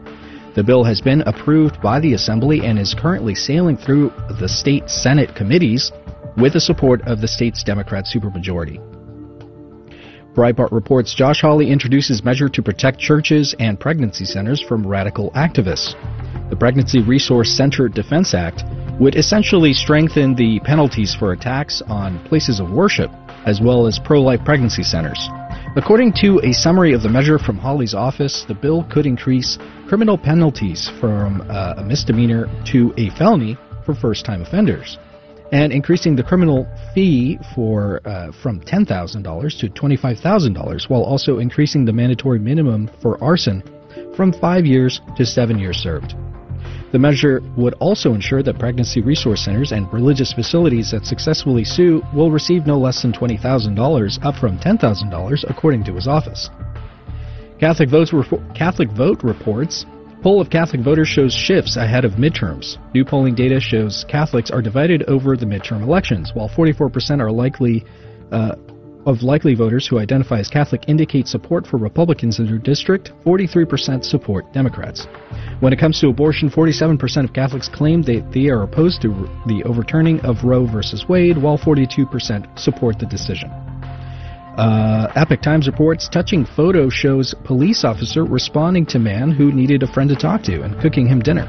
The 0.57 0.64
bill 0.64 0.85
has 0.85 1.03
been 1.03 1.21
approved 1.27 1.83
by 1.83 2.01
the 2.01 2.14
Assembly 2.14 2.64
and 2.64 2.79
is 2.79 2.95
currently 2.95 3.35
sailing 3.35 3.77
through 3.77 4.11
the 4.40 4.49
state 4.49 4.88
Senate 4.88 5.35
committees 5.35 5.92
with 6.38 6.55
the 6.55 6.61
support 6.61 7.03
of 7.03 7.21
the 7.21 7.29
state's 7.29 7.62
Democrat 7.62 8.07
supermajority. 8.07 8.81
Breitbart 10.35 10.73
reports 10.73 11.14
Josh 11.14 11.42
Hawley 11.42 11.71
introduces 11.71 12.25
measure 12.25 12.49
to 12.49 12.62
protect 12.62 12.99
churches 12.99 13.55
and 13.59 13.79
pregnancy 13.79 14.25
centers 14.25 14.62
from 14.62 14.87
radical 14.87 15.31
activists. 15.33 15.95
The 16.49 16.57
Pregnancy 16.57 17.03
Resource 17.03 17.51
Center 17.51 17.87
Defense 17.87 18.33
Act 18.33 18.64
would 18.99 19.14
essentially 19.14 19.75
strengthen 19.75 20.35
the 20.35 20.61
penalties 20.61 21.14
for 21.14 21.33
attacks 21.33 21.83
on 21.83 22.19
places 22.25 22.61
of 22.61 22.71
worship 22.71 23.11
as 23.45 23.61
well 23.61 23.87
as 23.87 23.99
pro 23.99 24.23
life 24.23 24.40
pregnancy 24.42 24.83
centers. 24.83 25.29
According 25.77 26.15
to 26.23 26.41
a 26.43 26.55
summary 26.55 26.95
of 26.95 27.03
the 27.03 27.11
measure 27.11 27.39
from 27.39 27.59
Hawley's 27.59 27.93
office, 27.93 28.47
the 28.49 28.55
bill 28.55 28.85
could 28.91 29.05
increase 29.05 29.59
criminal 29.87 30.17
penalties 30.17 30.91
from 30.99 31.43
uh, 31.51 31.75
a 31.77 31.85
misdemeanor 31.85 32.47
to 32.73 32.95
a 32.97 33.11
felony 33.11 33.59
for 33.85 33.95
first 33.95 34.25
time 34.25 34.41
offenders 34.41 34.97
and 35.53 35.75
increasing 35.75 36.17
the 36.17 36.23
criminal 36.23 36.67
fee 36.95 37.39
for 37.55 38.01
uh, 38.09 38.33
from 38.43 38.59
$10,000 38.62 39.61
to 39.61 39.69
$25,000 39.69 40.89
while 40.89 41.03
also 41.03 41.41
increasing 41.41 41.85
the 41.85 41.93
mandatory 41.93 42.39
minimum 42.39 42.91
for 43.03 43.23
arson 43.23 43.62
from 44.17 44.33
5 44.33 44.65
years 44.65 45.03
to 45.15 45.27
7 45.27 45.59
years 45.59 45.77
served. 45.77 46.15
The 46.92 46.99
measure 46.99 47.42
would 47.57 47.75
also 47.75 48.14
ensure 48.14 48.42
that 48.42 48.59
pregnancy 48.59 49.01
resource 49.01 49.44
centers 49.44 49.72
and 49.72 49.92
religious 49.92 50.33
facilities 50.33 50.90
that 50.92 51.05
successfully 51.05 51.64
sue 51.64 52.03
will 52.14 52.31
receive 52.31 52.66
no 52.66 52.79
less 52.79 53.03
than 53.03 53.12
$20,000 53.12 54.25
up 54.25 54.37
from 54.37 54.59
$10,000 54.59 55.51
according 55.51 55.85
to 55.85 55.94
his 55.94 56.07
office. 56.07 56.49
Catholic, 57.59 57.88
Catholic 58.55 58.90
Vote 58.90 59.22
reports 59.22 59.87
Poll 60.22 60.40
of 60.40 60.51
Catholic 60.51 60.81
voters 60.81 61.07
shows 61.07 61.33
shifts 61.33 61.77
ahead 61.77 62.05
of 62.05 62.12
midterms. 62.14 62.79
New 62.94 63.05
polling 63.05 63.35
data 63.35 63.61
shows 63.61 64.05
Catholics 64.09 64.51
are 64.51 64.61
divided 64.61 65.05
over 65.05 65.37
the 65.37 65.46
midterm 65.46 65.83
elections, 65.83 66.33
while 66.35 66.49
44% 66.49 67.20
are 67.20 67.31
likely 67.31 67.85
uh, 68.33 68.57
of 69.07 69.23
likely 69.23 69.55
voters 69.55 69.87
who 69.87 69.99
identify 69.99 70.40
as 70.40 70.49
Catholic 70.49 70.83
indicate 70.88 71.29
support 71.29 71.66
for 71.66 71.79
Republicans 71.79 72.38
in 72.40 72.47
their 72.47 72.59
district. 72.59 73.12
43% 73.25 74.05
support 74.05 74.53
Democrats. 74.53 75.07
When 75.61 75.73
it 75.73 75.79
comes 75.79 76.01
to 76.01 76.09
abortion, 76.09 76.51
47% 76.51 77.25
of 77.25 77.33
Catholics 77.33 77.69
claim 77.69 78.03
that 78.03 78.31
they 78.33 78.49
are 78.49 78.62
opposed 78.62 79.01
to 79.03 79.09
the 79.47 79.62
overturning 79.64 80.21
of 80.21 80.45
Roe 80.45 80.66
v. 80.66 80.81
Wade, 81.09 81.38
while 81.38 81.57
42% 81.57 82.59
support 82.59 82.99
the 82.99 83.07
decision. 83.07 83.51
Uh, 84.59 85.12
Epoch 85.16 85.42
Times 85.42 85.66
reports 85.66 86.09
touching 86.09 86.45
photo 86.45 86.88
shows 86.88 87.35
police 87.45 87.85
officer 87.85 88.25
responding 88.25 88.87
to 88.87 88.99
man 88.99 89.31
who 89.31 89.53
needed 89.53 89.83
a 89.83 89.92
friend 89.92 90.09
to 90.09 90.16
talk 90.16 90.42
to 90.42 90.62
and 90.62 90.81
cooking 90.81 91.07
him 91.07 91.21
dinner. 91.21 91.47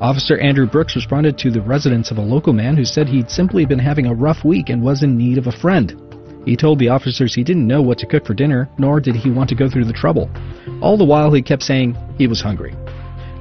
Officer 0.00 0.36
Andrew 0.38 0.66
Brooks 0.66 0.94
responded 0.94 1.38
to 1.38 1.50
the 1.50 1.62
residence 1.62 2.10
of 2.10 2.18
a 2.18 2.22
local 2.22 2.52
man 2.52 2.76
who 2.76 2.84
said 2.84 3.08
he'd 3.08 3.30
simply 3.30 3.64
been 3.64 3.78
having 3.78 4.06
a 4.06 4.14
rough 4.14 4.44
week 4.44 4.68
and 4.68 4.82
was 4.82 5.02
in 5.02 5.16
need 5.16 5.38
of 5.38 5.46
a 5.46 5.52
friend. 5.52 6.05
He 6.46 6.56
told 6.56 6.78
the 6.78 6.88
officers 6.88 7.34
he 7.34 7.44
didn't 7.44 7.66
know 7.66 7.82
what 7.82 7.98
to 7.98 8.06
cook 8.06 8.24
for 8.24 8.32
dinner, 8.32 8.68
nor 8.78 9.00
did 9.00 9.16
he 9.16 9.30
want 9.30 9.48
to 9.50 9.56
go 9.56 9.68
through 9.68 9.84
the 9.84 9.92
trouble. 9.92 10.30
All 10.80 10.96
the 10.96 11.04
while, 11.04 11.32
he 11.32 11.42
kept 11.42 11.64
saying 11.64 11.96
he 12.16 12.28
was 12.28 12.40
hungry. 12.40 12.74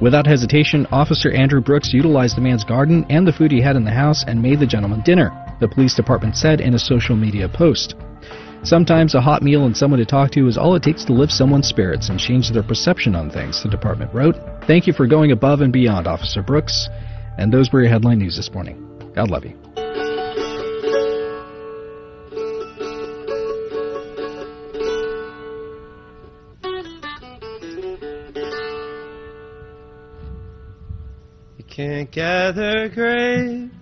Without 0.01 0.27
hesitation, 0.27 0.87
Officer 0.91 1.31
Andrew 1.31 1.61
Brooks 1.61 1.93
utilized 1.93 2.35
the 2.35 2.41
man's 2.41 2.65
garden 2.65 3.05
and 3.09 3.25
the 3.25 3.31
food 3.31 3.51
he 3.51 3.61
had 3.61 3.75
in 3.75 3.85
the 3.85 3.91
house 3.91 4.25
and 4.27 4.41
made 4.41 4.59
the 4.59 4.67
gentleman 4.67 5.01
dinner, 5.05 5.31
the 5.61 5.67
police 5.67 5.95
department 5.95 6.35
said 6.35 6.59
in 6.59 6.73
a 6.73 6.79
social 6.79 7.15
media 7.15 7.47
post. 7.47 7.95
Sometimes 8.63 9.13
a 9.13 9.21
hot 9.21 9.43
meal 9.43 9.67
and 9.67 9.77
someone 9.77 9.99
to 9.99 10.05
talk 10.05 10.31
to 10.31 10.47
is 10.47 10.57
all 10.57 10.75
it 10.75 10.81
takes 10.81 11.05
to 11.05 11.13
lift 11.13 11.31
someone's 11.31 11.67
spirits 11.67 12.09
and 12.09 12.19
change 12.19 12.49
their 12.49 12.63
perception 12.63 13.15
on 13.15 13.29
things, 13.29 13.61
the 13.61 13.69
department 13.69 14.11
wrote. 14.13 14.35
Thank 14.65 14.87
you 14.87 14.93
for 14.93 15.05
going 15.05 15.31
above 15.31 15.61
and 15.61 15.71
beyond, 15.71 16.07
Officer 16.07 16.41
Brooks. 16.41 16.89
And 17.37 17.53
those 17.53 17.71
were 17.71 17.81
your 17.81 17.91
headline 17.91 18.17
news 18.17 18.35
this 18.35 18.51
morning. 18.51 18.81
God 19.13 19.29
love 19.29 19.45
you. 19.45 19.64
Can't 31.75 32.09
gather 32.09 32.87
grapes 32.87 33.75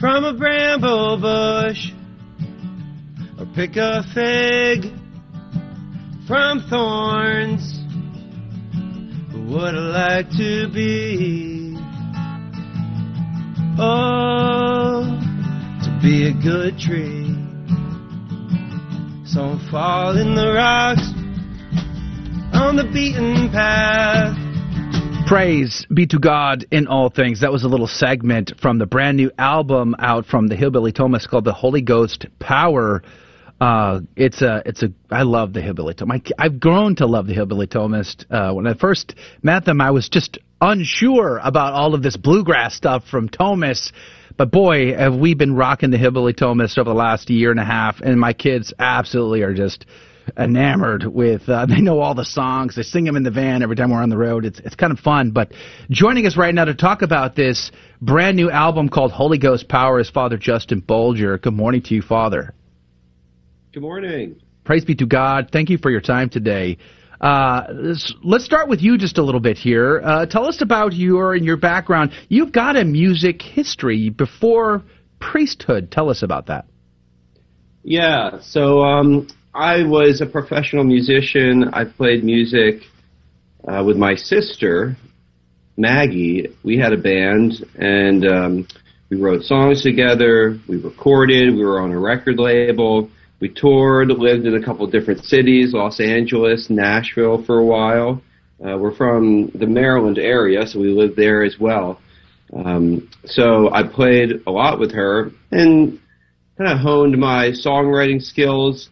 from 0.00 0.24
a 0.24 0.34
bramble 0.34 1.16
bush 1.16 1.92
or 3.38 3.46
pick 3.54 3.76
a 3.76 4.02
fig 4.12 4.92
from 6.26 6.58
thorns. 6.68 7.78
But 9.30 9.42
would 9.42 9.74
I 9.76 10.16
like 10.16 10.30
to 10.30 10.68
be? 10.74 11.76
Oh, 13.78 15.04
to 15.84 16.00
be 16.02 16.26
a 16.26 16.32
good 16.32 16.80
tree. 16.80 17.28
So 19.24 19.56
fall 19.70 20.18
in 20.18 20.34
the 20.34 20.52
rocks 20.52 21.06
on 22.52 22.74
the 22.74 22.90
beaten 22.92 23.50
path. 23.50 24.51
Praise 25.32 25.86
be 25.86 26.06
to 26.08 26.18
God 26.18 26.66
in 26.70 26.86
all 26.86 27.08
things. 27.08 27.40
That 27.40 27.50
was 27.50 27.64
a 27.64 27.66
little 27.66 27.86
segment 27.86 28.52
from 28.60 28.76
the 28.76 28.84
brand 28.84 29.16
new 29.16 29.30
album 29.38 29.96
out 29.98 30.26
from 30.26 30.46
the 30.46 30.54
Hillbilly 30.54 30.92
Thomists 30.92 31.26
called 31.26 31.46
The 31.46 31.54
Holy 31.54 31.80
Ghost 31.80 32.26
Power. 32.38 33.02
Uh, 33.58 34.00
it's 34.14 34.42
a, 34.42 34.62
it's 34.66 34.82
a, 34.82 34.92
I 35.10 35.22
love 35.22 35.54
the 35.54 35.62
Hillbilly 35.62 35.94
Thomists. 35.94 36.32
I've 36.38 36.60
grown 36.60 36.96
to 36.96 37.06
love 37.06 37.26
the 37.26 37.32
Hillbilly 37.32 37.66
Thomists. 37.66 38.26
Uh, 38.30 38.52
when 38.52 38.66
I 38.66 38.74
first 38.74 39.14
met 39.42 39.64
them, 39.64 39.80
I 39.80 39.90
was 39.90 40.10
just 40.10 40.36
unsure 40.60 41.40
about 41.42 41.72
all 41.72 41.94
of 41.94 42.02
this 42.02 42.18
bluegrass 42.18 42.74
stuff 42.74 43.06
from 43.10 43.30
Thomas. 43.30 43.90
But 44.36 44.50
boy, 44.50 44.94
have 44.94 45.14
we 45.14 45.32
been 45.32 45.56
rocking 45.56 45.90
the 45.90 45.96
Hillbilly 45.96 46.34
Thomists 46.34 46.76
over 46.76 46.90
the 46.90 46.94
last 46.94 47.30
year 47.30 47.50
and 47.50 47.58
a 47.58 47.64
half, 47.64 48.02
and 48.02 48.20
my 48.20 48.34
kids 48.34 48.74
absolutely 48.78 49.40
are 49.40 49.54
just 49.54 49.86
enamored 50.36 51.04
with. 51.04 51.48
Uh, 51.48 51.66
they 51.68 51.80
know 51.80 52.00
all 52.00 52.14
the 52.14 52.24
songs. 52.24 52.76
They 52.76 52.82
sing 52.82 53.04
them 53.04 53.16
in 53.16 53.22
the 53.22 53.30
van 53.30 53.62
every 53.62 53.76
time 53.76 53.90
we're 53.90 54.02
on 54.02 54.10
the 54.10 54.16
road. 54.16 54.44
It's 54.44 54.58
it's 54.60 54.74
kind 54.74 54.92
of 54.92 54.98
fun. 54.98 55.30
But 55.30 55.52
joining 55.90 56.26
us 56.26 56.36
right 56.36 56.54
now 56.54 56.64
to 56.64 56.74
talk 56.74 57.02
about 57.02 57.36
this 57.36 57.70
brand 58.00 58.36
new 58.36 58.50
album 58.50 58.88
called 58.88 59.12
Holy 59.12 59.38
Ghost 59.38 59.68
Power 59.68 60.00
is 60.00 60.10
Father 60.10 60.36
Justin 60.36 60.82
Bolger. 60.82 61.40
Good 61.40 61.54
morning 61.54 61.82
to 61.82 61.94
you, 61.94 62.02
Father. 62.02 62.54
Good 63.72 63.82
morning. 63.82 64.40
Praise 64.64 64.84
be 64.84 64.94
to 64.96 65.06
God. 65.06 65.48
Thank 65.52 65.70
you 65.70 65.78
for 65.78 65.90
your 65.90 66.00
time 66.00 66.28
today. 66.28 66.78
Uh, 67.20 67.66
let's 68.24 68.44
start 68.44 68.68
with 68.68 68.82
you 68.82 68.98
just 68.98 69.16
a 69.16 69.22
little 69.22 69.40
bit 69.40 69.56
here. 69.56 70.00
Uh, 70.04 70.26
tell 70.26 70.44
us 70.44 70.60
about 70.60 70.92
your 70.92 71.34
and 71.34 71.44
your 71.44 71.56
background. 71.56 72.12
You've 72.28 72.50
got 72.50 72.76
a 72.76 72.84
music 72.84 73.40
history 73.40 74.10
before 74.10 74.82
priesthood. 75.20 75.92
Tell 75.92 76.10
us 76.10 76.22
about 76.22 76.46
that. 76.46 76.66
Yeah. 77.84 78.40
So 78.42 78.80
um, 78.80 79.28
I 79.54 79.82
was 79.82 80.22
a 80.22 80.26
professional 80.26 80.82
musician. 80.82 81.68
I 81.74 81.84
played 81.84 82.24
music 82.24 82.84
uh, 83.68 83.84
with 83.84 83.98
my 83.98 84.14
sister, 84.14 84.96
Maggie. 85.76 86.56
We 86.64 86.78
had 86.78 86.94
a 86.94 86.96
band, 86.96 87.62
and 87.78 88.26
um, 88.26 88.68
we 89.10 89.18
wrote 89.18 89.42
songs 89.42 89.82
together. 89.82 90.58
We 90.66 90.78
recorded. 90.78 91.54
We 91.54 91.66
were 91.66 91.82
on 91.82 91.92
a 91.92 92.00
record 92.00 92.38
label. 92.38 93.10
We 93.40 93.50
toured, 93.50 94.08
lived 94.08 94.46
in 94.46 94.54
a 94.54 94.64
couple 94.64 94.86
different 94.86 95.22
cities, 95.24 95.74
Los 95.74 96.00
Angeles, 96.00 96.70
Nashville 96.70 97.44
for 97.44 97.58
a 97.58 97.64
while. 97.64 98.22
Uh, 98.64 98.78
we're 98.78 98.94
from 98.94 99.50
the 99.54 99.66
Maryland 99.66 100.16
area, 100.16 100.66
so 100.66 100.80
we 100.80 100.88
lived 100.88 101.16
there 101.16 101.44
as 101.44 101.58
well. 101.58 102.00
Um, 102.54 103.10
so 103.26 103.70
I 103.70 103.82
played 103.82 104.44
a 104.46 104.50
lot 104.50 104.78
with 104.78 104.92
her 104.92 105.30
and 105.50 106.00
kind 106.56 106.70
of 106.72 106.78
honed 106.78 107.18
my 107.18 107.48
songwriting 107.48 108.22
skills 108.22 108.88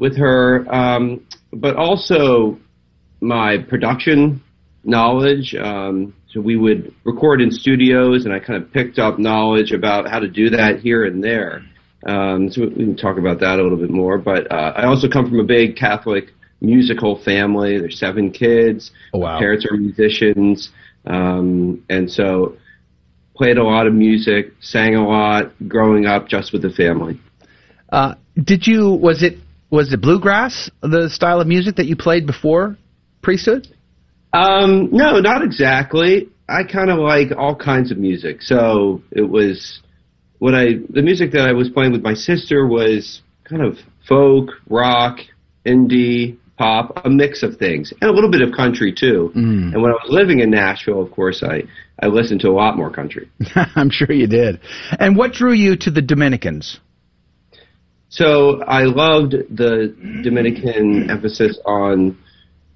with 0.00 0.16
her, 0.16 0.66
um, 0.74 1.26
but 1.52 1.76
also 1.76 2.58
my 3.20 3.58
production 3.58 4.42
knowledge. 4.82 5.54
Um, 5.54 6.14
so 6.30 6.40
we 6.40 6.56
would 6.56 6.94
record 7.04 7.42
in 7.42 7.50
studios, 7.50 8.24
and 8.24 8.32
I 8.32 8.40
kind 8.40 8.62
of 8.62 8.72
picked 8.72 8.98
up 8.98 9.18
knowledge 9.18 9.72
about 9.72 10.08
how 10.08 10.18
to 10.18 10.28
do 10.28 10.48
that 10.50 10.80
here 10.80 11.04
and 11.04 11.22
there. 11.22 11.62
Um, 12.06 12.50
so 12.50 12.62
we 12.62 12.70
can 12.70 12.96
talk 12.96 13.18
about 13.18 13.40
that 13.40 13.60
a 13.60 13.62
little 13.62 13.76
bit 13.76 13.90
more. 13.90 14.16
But 14.16 14.50
uh, 14.50 14.72
I 14.74 14.86
also 14.86 15.06
come 15.06 15.28
from 15.28 15.38
a 15.38 15.44
big 15.44 15.76
Catholic 15.76 16.30
musical 16.62 17.22
family. 17.22 17.78
There's 17.78 17.98
seven 17.98 18.30
kids. 18.30 18.92
Oh, 19.12 19.18
wow. 19.18 19.38
Parents 19.38 19.66
are 19.70 19.76
musicians, 19.76 20.70
um, 21.04 21.84
and 21.90 22.10
so 22.10 22.56
played 23.36 23.58
a 23.58 23.64
lot 23.64 23.86
of 23.86 23.92
music, 23.92 24.52
sang 24.60 24.94
a 24.94 25.06
lot, 25.06 25.52
growing 25.68 26.06
up 26.06 26.26
just 26.26 26.54
with 26.54 26.62
the 26.62 26.70
family. 26.70 27.20
Uh, 27.90 28.14
did 28.42 28.66
you? 28.66 28.88
Was 28.94 29.22
it 29.22 29.36
was 29.70 29.92
it 29.92 30.00
bluegrass 30.00 30.70
the 30.82 31.08
style 31.08 31.40
of 31.40 31.46
music 31.46 31.76
that 31.76 31.86
you 31.86 31.96
played 31.96 32.26
before 32.26 32.76
priesthood? 33.22 33.68
Um, 34.32 34.90
no, 34.92 35.20
not 35.20 35.42
exactly. 35.42 36.28
I 36.48 36.64
kind 36.64 36.90
of 36.90 36.98
like 36.98 37.28
all 37.36 37.54
kinds 37.54 37.90
of 37.92 37.98
music. 37.98 38.42
So 38.42 39.02
it 39.10 39.28
was 39.28 39.80
what 40.38 40.54
I 40.54 40.74
the 40.88 41.02
music 41.02 41.32
that 41.32 41.48
I 41.48 41.52
was 41.52 41.68
playing 41.68 41.92
with 41.92 42.02
my 42.02 42.14
sister 42.14 42.66
was 42.66 43.22
kind 43.44 43.62
of 43.62 43.78
folk, 44.08 44.50
rock, 44.68 45.18
indie, 45.64 46.38
pop, 46.58 47.04
a 47.04 47.10
mix 47.10 47.42
of 47.42 47.56
things, 47.56 47.92
and 48.00 48.10
a 48.10 48.12
little 48.12 48.30
bit 48.30 48.42
of 48.42 48.52
country 48.52 48.92
too. 48.92 49.32
Mm. 49.34 49.72
And 49.72 49.82
when 49.82 49.92
I 49.92 49.94
was 49.94 50.08
living 50.08 50.40
in 50.40 50.50
Nashville, 50.50 51.00
of 51.00 51.10
course, 51.10 51.42
I 51.42 51.62
I 52.02 52.06
listened 52.06 52.40
to 52.40 52.48
a 52.48 52.52
lot 52.52 52.76
more 52.76 52.90
country. 52.90 53.30
I'm 53.54 53.90
sure 53.90 54.10
you 54.10 54.26
did. 54.26 54.60
And 54.98 55.16
what 55.16 55.32
drew 55.32 55.52
you 55.52 55.76
to 55.76 55.90
the 55.90 56.02
Dominicans? 56.02 56.80
So 58.10 58.60
I 58.64 58.82
loved 58.82 59.32
the 59.32 59.94
Dominican 60.24 61.08
emphasis 61.08 61.58
on 61.64 62.18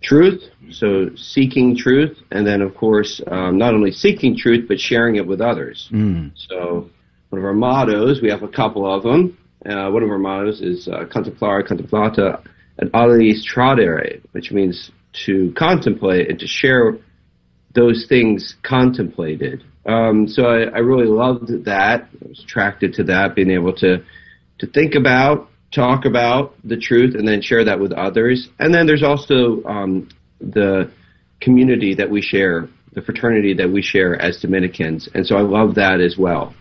truth, 0.01 0.43
so 0.71 1.11
seeking 1.17 1.77
truth, 1.77 2.17
and 2.31 2.47
then 2.47 2.63
of 2.63 2.77
course 2.77 3.21
um, 3.27 3.59
not 3.59 3.75
only 3.75 3.91
seeking 3.91 4.37
truth 4.37 4.67
but 4.69 4.79
sharing 4.79 5.17
it 5.17 5.27
with 5.27 5.41
others. 5.41 5.89
Mm. 5.93 6.31
So 6.37 6.89
one 7.31 7.41
of 7.41 7.45
our 7.45 7.53
mottos, 7.53 8.23
we 8.23 8.31
have 8.31 8.45
a 8.45 8.49
couple 8.49 8.87
of 8.87 9.03
them. 9.03 9.37
Uh, 9.67 9.91
one 9.91 10.05
of 10.05 10.11
our 10.11 10.19
mottos 10.19 10.61
is 10.61 10.87
uh, 10.87 11.05
contemplari, 11.07 11.67
contemplata, 11.67 12.41
and 12.79 12.93
aliis 12.93 13.43
tradere, 13.45 14.21
which 14.33 14.53
means 14.53 14.93
to 15.25 15.53
contemplate 15.59 16.31
and 16.31 16.39
to 16.39 16.47
share 16.47 16.97
those 17.75 18.07
things 18.09 18.55
contemplated. 18.63 19.65
Um, 19.87 20.29
so 20.29 20.45
I, 20.45 20.63
I 20.65 20.79
really 20.79 21.09
loved 21.09 21.65
that. 21.65 22.09
I 22.25 22.29
was 22.29 22.41
attracted 22.45 22.95
to 22.95 23.05
that, 23.05 23.35
being 23.35 23.51
able 23.51 23.73
to 23.77 24.05
to 24.59 24.67
think 24.67 24.95
about, 24.95 25.49
talk 25.73 26.05
about 26.05 26.55
the 26.65 26.77
truth, 26.77 27.15
and 27.15 27.27
then 27.27 27.43
share 27.43 27.65
that 27.65 27.81
with 27.81 27.93
others. 27.93 28.49
And 28.59 28.75
then 28.75 28.87
there's 28.87 29.03
also 29.03 29.63
um, 29.65 30.09
the 30.41 30.91
community 31.41 31.95
that 31.95 32.11
we 32.11 32.23
share, 32.23 32.69
the 32.93 33.03
fraternity 33.03 33.55
that 33.55 33.71
we 33.71 33.83
share 33.83 34.21
as 34.21 34.41
Dominicans. 34.41 35.09
And 35.15 35.27
so 35.27 35.37
I 35.37 35.43
love 35.43 35.75
that 35.75 36.01
as 36.01 36.17
well. 36.19 36.55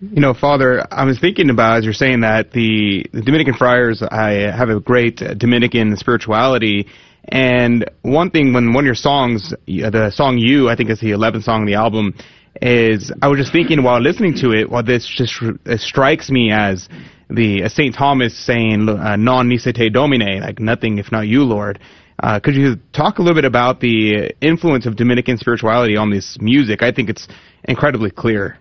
You 0.00 0.20
know, 0.20 0.34
Father, 0.34 0.84
I 0.90 1.04
was 1.04 1.20
thinking 1.20 1.48
about 1.48 1.78
as 1.78 1.84
you're 1.84 1.92
saying 1.92 2.22
that 2.22 2.50
the, 2.50 3.06
the 3.12 3.22
Dominican 3.22 3.54
friars, 3.54 4.02
I 4.02 4.30
have 4.50 4.68
a 4.68 4.80
great 4.80 5.16
Dominican 5.38 5.96
spirituality. 5.96 6.88
And 7.28 7.88
one 8.02 8.30
thing, 8.30 8.52
when 8.52 8.72
one 8.72 8.82
of 8.82 8.86
your 8.86 8.96
songs, 8.96 9.54
the 9.66 10.10
song 10.12 10.38
"You," 10.38 10.68
I 10.68 10.74
think 10.74 10.90
is 10.90 10.98
the 10.98 11.12
11th 11.12 11.44
song 11.44 11.60
on 11.60 11.66
the 11.66 11.74
album, 11.74 12.14
is 12.60 13.12
I 13.22 13.28
was 13.28 13.38
just 13.38 13.52
thinking 13.52 13.84
while 13.84 14.00
listening 14.00 14.34
to 14.38 14.50
it, 14.50 14.68
while 14.68 14.82
this 14.82 15.06
just 15.06 15.40
strikes 15.80 16.30
me 16.30 16.50
as 16.50 16.88
the 17.34 17.64
uh, 17.64 17.68
Saint 17.68 17.94
Thomas 17.94 18.36
saying 18.36 18.88
uh, 18.88 19.16
"Non 19.16 19.48
te 19.48 19.90
Domine," 19.90 20.40
like 20.40 20.58
nothing 20.58 20.98
if 20.98 21.10
not 21.10 21.26
you, 21.26 21.44
Lord. 21.44 21.78
Uh, 22.22 22.38
could 22.38 22.54
you 22.54 22.76
talk 22.92 23.18
a 23.18 23.22
little 23.22 23.34
bit 23.34 23.44
about 23.44 23.80
the 23.80 24.32
influence 24.40 24.86
of 24.86 24.96
Dominican 24.96 25.38
spirituality 25.38 25.96
on 25.96 26.10
this 26.10 26.38
music? 26.40 26.82
I 26.82 26.92
think 26.92 27.08
it's 27.10 27.26
incredibly 27.64 28.10
clear. 28.10 28.58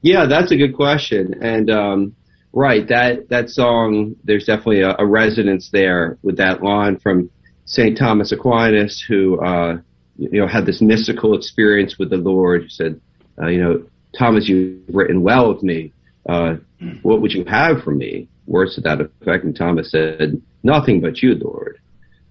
Yeah, 0.00 0.26
that's 0.26 0.50
a 0.50 0.56
good 0.56 0.74
question, 0.74 1.42
and 1.42 1.70
um, 1.70 2.16
right 2.52 2.86
that 2.88 3.28
that 3.28 3.50
song. 3.50 4.16
There's 4.24 4.44
definitely 4.44 4.80
a, 4.80 4.96
a 4.98 5.06
resonance 5.06 5.70
there 5.70 6.18
with 6.22 6.36
that 6.38 6.62
line 6.62 6.98
from 6.98 7.30
Saint 7.66 7.96
Thomas 7.98 8.32
Aquinas, 8.32 9.04
who 9.06 9.40
uh, 9.40 9.78
you 10.16 10.40
know 10.40 10.48
had 10.48 10.66
this 10.66 10.80
mystical 10.80 11.36
experience 11.36 11.98
with 11.98 12.10
the 12.10 12.16
Lord. 12.16 12.70
Said, 12.70 13.00
uh, 13.40 13.46
you 13.46 13.62
know, 13.62 13.84
Thomas, 14.18 14.48
you've 14.48 14.82
written 14.88 15.22
well 15.22 15.50
of 15.50 15.62
me. 15.62 15.92
Uh, 16.28 16.54
what 17.02 17.20
would 17.20 17.32
you 17.32 17.44
have 17.44 17.82
for 17.82 17.92
me? 17.92 18.28
Words 18.46 18.74
to 18.76 18.80
that 18.82 19.00
effect. 19.00 19.44
And 19.44 19.56
Thomas 19.56 19.90
said, 19.90 20.40
nothing 20.62 21.00
but 21.00 21.22
you, 21.22 21.34
Lord. 21.34 21.78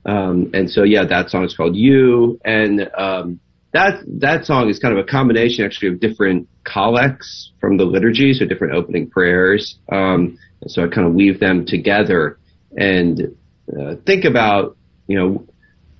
Um, 0.05 0.49
and 0.53 0.69
so, 0.69 0.83
yeah, 0.83 1.05
that 1.05 1.29
song 1.29 1.43
is 1.45 1.55
called 1.55 1.75
You. 1.75 2.39
And 2.43 2.89
um, 2.97 3.39
that 3.73 4.01
that 4.19 4.45
song 4.45 4.69
is 4.69 4.79
kind 4.79 4.97
of 4.97 5.03
a 5.03 5.07
combination, 5.07 5.63
actually, 5.65 5.89
of 5.89 5.99
different 5.99 6.47
collects 6.63 7.51
from 7.59 7.77
the 7.77 7.85
liturgy, 7.85 8.33
so 8.33 8.45
different 8.45 8.73
opening 8.73 9.09
prayers. 9.09 9.77
Um, 9.91 10.37
and 10.61 10.69
so 10.71 10.83
I 10.83 10.87
kind 10.87 11.07
of 11.07 11.13
weave 11.13 11.39
them 11.39 11.65
together 11.65 12.37
and 12.75 13.35
uh, 13.77 13.95
think 14.05 14.25
about, 14.25 14.77
you 15.07 15.17
know, 15.17 15.47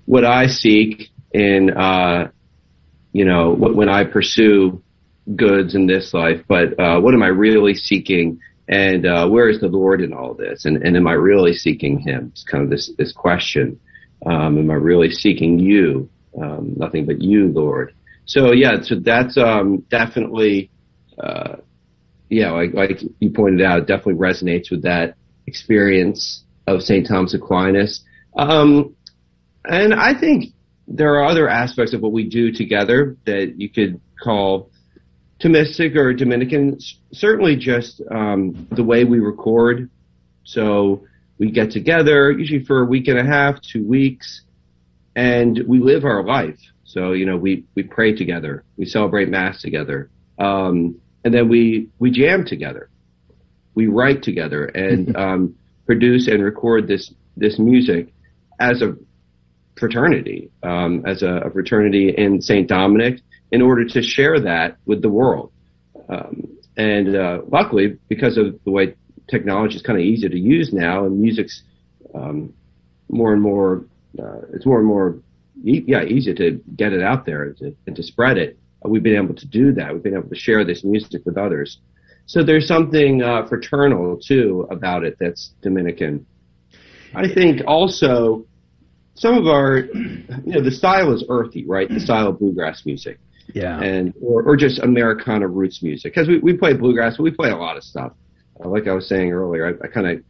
what 0.05 0.25
I 0.25 0.47
seek 0.47 1.09
in, 1.31 1.71
uh, 1.71 2.31
you 3.13 3.25
know, 3.25 3.53
when 3.53 3.89
I 3.89 4.03
pursue 4.03 4.81
goods 5.35 5.75
in 5.75 5.87
this 5.87 6.13
life, 6.13 6.41
but 6.47 6.79
uh, 6.79 6.99
what 6.99 7.13
am 7.13 7.23
I 7.23 7.27
really 7.27 7.73
seeking? 7.73 8.39
And 8.67 9.05
uh, 9.05 9.27
where 9.27 9.49
is 9.49 9.59
the 9.59 9.67
Lord 9.67 10.01
in 10.01 10.13
all 10.13 10.33
this? 10.33 10.65
And, 10.65 10.77
and 10.77 10.95
am 10.95 11.07
I 11.07 11.13
really 11.13 11.53
seeking 11.53 11.99
Him? 11.99 12.31
It's 12.31 12.43
kind 12.43 12.63
of 12.63 12.69
this 12.69 12.91
this 12.97 13.11
question. 13.11 13.79
Um, 14.25 14.57
am 14.57 14.71
I 14.71 14.75
really 14.75 15.11
seeking 15.11 15.59
You? 15.59 16.09
Um, 16.41 16.73
nothing 16.77 17.05
but 17.05 17.21
You, 17.21 17.51
Lord. 17.51 17.93
So 18.25 18.53
yeah, 18.53 18.81
so 18.81 18.95
that's 18.95 19.37
um, 19.37 19.83
definitely, 19.89 20.69
uh, 21.19 21.57
yeah, 22.29 22.51
like, 22.51 22.73
like 22.73 23.01
you 23.19 23.31
pointed 23.31 23.61
out, 23.61 23.79
it 23.79 23.87
definitely 23.87 24.13
resonates 24.13 24.71
with 24.71 24.83
that 24.83 25.15
experience 25.47 26.43
of 26.67 26.81
St. 26.81 27.05
Thomas 27.07 27.33
Aquinas. 27.33 28.03
Um, 28.37 28.95
and 29.65 29.93
I 29.93 30.17
think 30.17 30.53
there 30.87 31.15
are 31.15 31.25
other 31.25 31.49
aspects 31.49 31.93
of 31.93 32.01
what 32.01 32.11
we 32.11 32.29
do 32.29 32.51
together 32.51 33.17
that 33.25 33.59
you 33.59 33.69
could 33.69 33.99
call 34.21 34.70
Thomistic 35.41 35.95
or 35.95 36.13
Dominican. 36.13 36.77
Certainly, 37.11 37.57
just 37.57 38.01
um, 38.11 38.67
the 38.71 38.83
way 38.83 39.03
we 39.03 39.19
record. 39.19 39.89
So 40.43 41.05
we 41.37 41.51
get 41.51 41.71
together 41.71 42.31
usually 42.31 42.63
for 42.65 42.81
a 42.81 42.85
week 42.85 43.07
and 43.07 43.17
a 43.17 43.23
half, 43.23 43.55
two 43.61 43.85
weeks, 43.85 44.41
and 45.15 45.59
we 45.67 45.79
live 45.79 46.05
our 46.05 46.23
life. 46.23 46.59
So 46.83 47.13
you 47.13 47.25
know, 47.25 47.37
we 47.37 47.65
we 47.75 47.83
pray 47.83 48.15
together, 48.15 48.63
we 48.77 48.85
celebrate 48.85 49.29
Mass 49.29 49.61
together, 49.61 50.09
um, 50.39 50.99
and 51.23 51.33
then 51.33 51.49
we 51.49 51.89
we 51.99 52.11
jam 52.11 52.45
together, 52.45 52.89
we 53.75 53.87
write 53.87 54.23
together, 54.23 54.65
and 54.65 55.15
um, 55.23 55.55
produce 55.85 56.27
and 56.27 56.43
record 56.43 56.87
this 56.87 57.13
this 57.37 57.57
music 57.57 58.13
as 58.59 58.81
a 58.81 58.95
fraternity, 59.77 60.51
um, 60.63 61.03
as 61.05 61.23
a, 61.23 61.41
a, 61.45 61.49
fraternity 61.49 62.13
in 62.15 62.41
St. 62.41 62.67
Dominic, 62.67 63.21
in 63.51 63.61
order 63.61 63.85
to 63.85 64.01
share 64.01 64.39
that 64.39 64.77
with 64.85 65.01
the 65.01 65.09
world. 65.09 65.51
Um, 66.09 66.57
and 66.77 67.15
uh, 67.15 67.41
luckily, 67.47 67.97
because 68.07 68.37
of 68.37 68.59
the 68.63 68.71
way 68.71 68.95
technology 69.29 69.75
is 69.75 69.81
kind 69.81 69.99
of 69.99 70.05
easy 70.05 70.27
to 70.29 70.37
use 70.37 70.73
now, 70.73 71.05
and 71.05 71.19
music's 71.19 71.63
um, 72.13 72.53
more 73.09 73.33
and 73.33 73.41
more, 73.41 73.85
uh, 74.19 74.41
it's 74.53 74.65
more 74.65 74.79
and 74.79 74.87
more, 74.87 75.19
e- 75.63 75.83
yeah, 75.87 76.03
easy 76.03 76.33
to 76.33 76.61
get 76.75 76.93
it 76.93 77.01
out 77.01 77.25
there 77.25 77.43
and 77.43 77.57
to, 77.57 77.75
and 77.87 77.95
to 77.95 78.03
spread 78.03 78.37
it. 78.37 78.57
Uh, 78.83 78.89
we've 78.89 79.03
been 79.03 79.15
able 79.15 79.35
to 79.35 79.47
do 79.47 79.73
that. 79.73 79.93
We've 79.93 80.03
been 80.03 80.15
able 80.15 80.29
to 80.29 80.35
share 80.35 80.63
this 80.63 80.83
music 80.83 81.21
with 81.25 81.37
others. 81.37 81.79
So 82.25 82.43
there's 82.43 82.67
something 82.67 83.21
uh, 83.21 83.47
fraternal 83.47 84.17
too 84.17 84.67
about 84.71 85.03
it 85.03 85.17
that's 85.19 85.53
Dominican. 85.61 86.25
I 87.13 87.27
think 87.27 87.61
also 87.67 88.45
some 89.15 89.37
of 89.37 89.47
our, 89.47 89.79
you 89.79 90.53
know, 90.53 90.61
the 90.61 90.71
style 90.71 91.13
is 91.13 91.25
earthy, 91.27 91.65
right? 91.65 91.89
The 91.89 91.99
style 91.99 92.27
of 92.27 92.39
bluegrass 92.39 92.85
music. 92.85 93.19
Yeah. 93.53 93.79
And, 93.79 94.13
or, 94.21 94.43
or 94.43 94.55
just 94.55 94.79
Americana 94.79 95.47
roots 95.47 95.81
music. 95.83 96.13
Cause 96.13 96.27
we, 96.27 96.39
we 96.39 96.53
play 96.53 96.73
bluegrass, 96.73 97.17
but 97.17 97.23
we 97.23 97.31
play 97.31 97.49
a 97.49 97.57
lot 97.57 97.77
of 97.77 97.83
stuff. 97.83 98.13
Uh, 98.63 98.69
like 98.69 98.87
I 98.87 98.93
was 98.93 99.07
saying 99.07 99.31
earlier, 99.31 99.67
I, 99.67 99.85
I 99.85 99.87
kind 99.87 100.07
of 100.07 100.23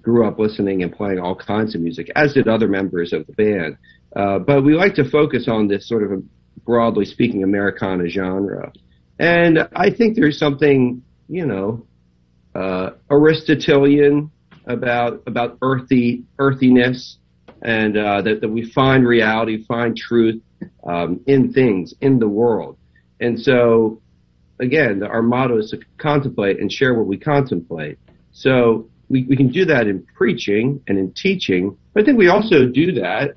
grew 0.00 0.26
up 0.26 0.38
listening 0.38 0.82
and 0.82 0.92
playing 0.92 1.20
all 1.20 1.36
kinds 1.36 1.74
of 1.74 1.80
music, 1.80 2.10
as 2.16 2.34
did 2.34 2.48
other 2.48 2.68
members 2.68 3.12
of 3.12 3.26
the 3.26 3.32
band. 3.32 3.76
Uh, 4.14 4.38
but 4.38 4.64
we 4.64 4.74
like 4.74 4.94
to 4.94 5.08
focus 5.08 5.46
on 5.48 5.68
this 5.68 5.88
sort 5.88 6.10
of 6.10 6.22
broadly 6.64 7.04
speaking 7.04 7.42
Americana 7.42 8.08
genre. 8.08 8.72
And 9.18 9.68
I 9.74 9.90
think 9.90 10.16
there's 10.16 10.38
something, 10.38 11.02
you 11.28 11.46
know, 11.46 11.86
uh, 12.54 12.90
Aristotelian 13.10 14.30
about, 14.66 15.22
about 15.26 15.58
earthy, 15.62 16.24
earthiness 16.38 17.18
and 17.62 17.96
uh, 17.96 18.22
that, 18.22 18.40
that 18.40 18.48
we 18.48 18.70
find 18.70 19.06
reality, 19.06 19.64
find 19.64 19.96
truth 19.96 20.42
um, 20.84 21.20
in 21.26 21.52
things, 21.52 21.94
in 22.00 22.18
the 22.18 22.28
world. 22.28 22.76
And 23.20 23.38
so, 23.38 24.00
again, 24.60 25.02
our 25.02 25.22
motto 25.22 25.58
is 25.58 25.70
to 25.70 25.80
contemplate 25.98 26.60
and 26.60 26.70
share 26.70 26.94
what 26.94 27.06
we 27.06 27.16
contemplate. 27.18 27.98
So 28.32 28.88
we, 29.08 29.24
we 29.24 29.36
can 29.36 29.48
do 29.48 29.64
that 29.66 29.86
in 29.86 30.06
preaching 30.14 30.82
and 30.88 30.98
in 30.98 31.12
teaching, 31.12 31.76
but 31.92 32.02
I 32.02 32.06
think 32.06 32.18
we 32.18 32.28
also 32.28 32.66
do 32.66 32.92
that 32.92 33.36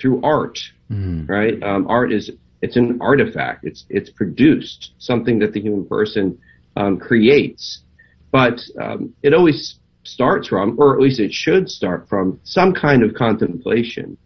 through 0.00 0.22
art, 0.22 0.58
mm. 0.90 1.28
right? 1.28 1.62
Um, 1.62 1.86
art 1.88 2.12
is 2.12 2.30
it's 2.62 2.76
an 2.76 2.98
artifact. 3.00 3.64
It's 3.64 3.84
it's 3.88 4.10
produced 4.10 4.92
something 4.98 5.38
that 5.38 5.52
the 5.52 5.60
human 5.60 5.86
person 5.86 6.38
um, 6.76 6.98
creates, 6.98 7.82
but 8.30 8.60
um, 8.80 9.14
it 9.22 9.34
always 9.34 9.80
starts 10.04 10.48
from, 10.48 10.76
or 10.78 10.94
at 10.94 11.00
least 11.00 11.20
it 11.20 11.32
should 11.32 11.68
start 11.68 12.08
from, 12.08 12.40
some 12.44 12.72
kind 12.72 13.02
of 13.02 13.14
contemplation, 13.14 14.16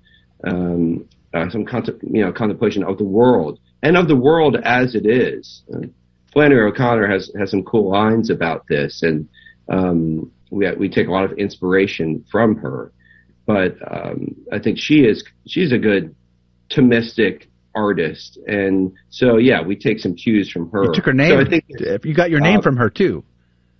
um, 0.46 1.04
uh, 1.34 1.50
some 1.50 1.64
contem- 1.64 2.00
you 2.02 2.24
know 2.24 2.32
contemplation 2.32 2.84
of 2.84 2.98
the 2.98 3.04
world 3.04 3.58
and 3.82 3.96
of 3.96 4.08
the 4.08 4.16
world 4.16 4.56
as 4.64 4.94
it 4.94 5.06
is. 5.06 5.62
Uh, 5.72 5.86
Flannery 6.32 6.68
O'Connor 6.68 7.06
has 7.06 7.30
has 7.38 7.50
some 7.50 7.62
cool 7.62 7.90
lines 7.90 8.30
about 8.30 8.66
this, 8.68 9.02
and 9.02 9.28
um, 9.68 10.30
we 10.50 10.70
we 10.76 10.88
take 10.88 11.08
a 11.08 11.12
lot 11.12 11.24
of 11.24 11.32
inspiration 11.38 12.24
from 12.30 12.56
her. 12.56 12.92
But 13.46 13.76
um, 13.88 14.34
I 14.50 14.58
think 14.58 14.78
she 14.78 15.04
is 15.04 15.24
she's 15.46 15.72
a 15.72 15.78
good 15.78 16.14
Thomistic 16.70 17.46
artist, 17.74 18.38
and 18.46 18.92
so 19.10 19.36
yeah, 19.36 19.62
we 19.62 19.76
take 19.76 19.98
some 19.98 20.14
cues 20.14 20.50
from 20.50 20.70
her. 20.70 20.84
You 20.84 20.94
took 20.94 21.04
her 21.04 21.12
name. 21.12 21.30
So 21.30 21.40
I 21.40 21.48
think 21.48 21.64
you 22.04 22.14
got 22.14 22.30
your 22.30 22.40
name 22.40 22.58
uh, 22.60 22.62
from 22.62 22.76
her 22.76 22.90
too. 22.90 23.24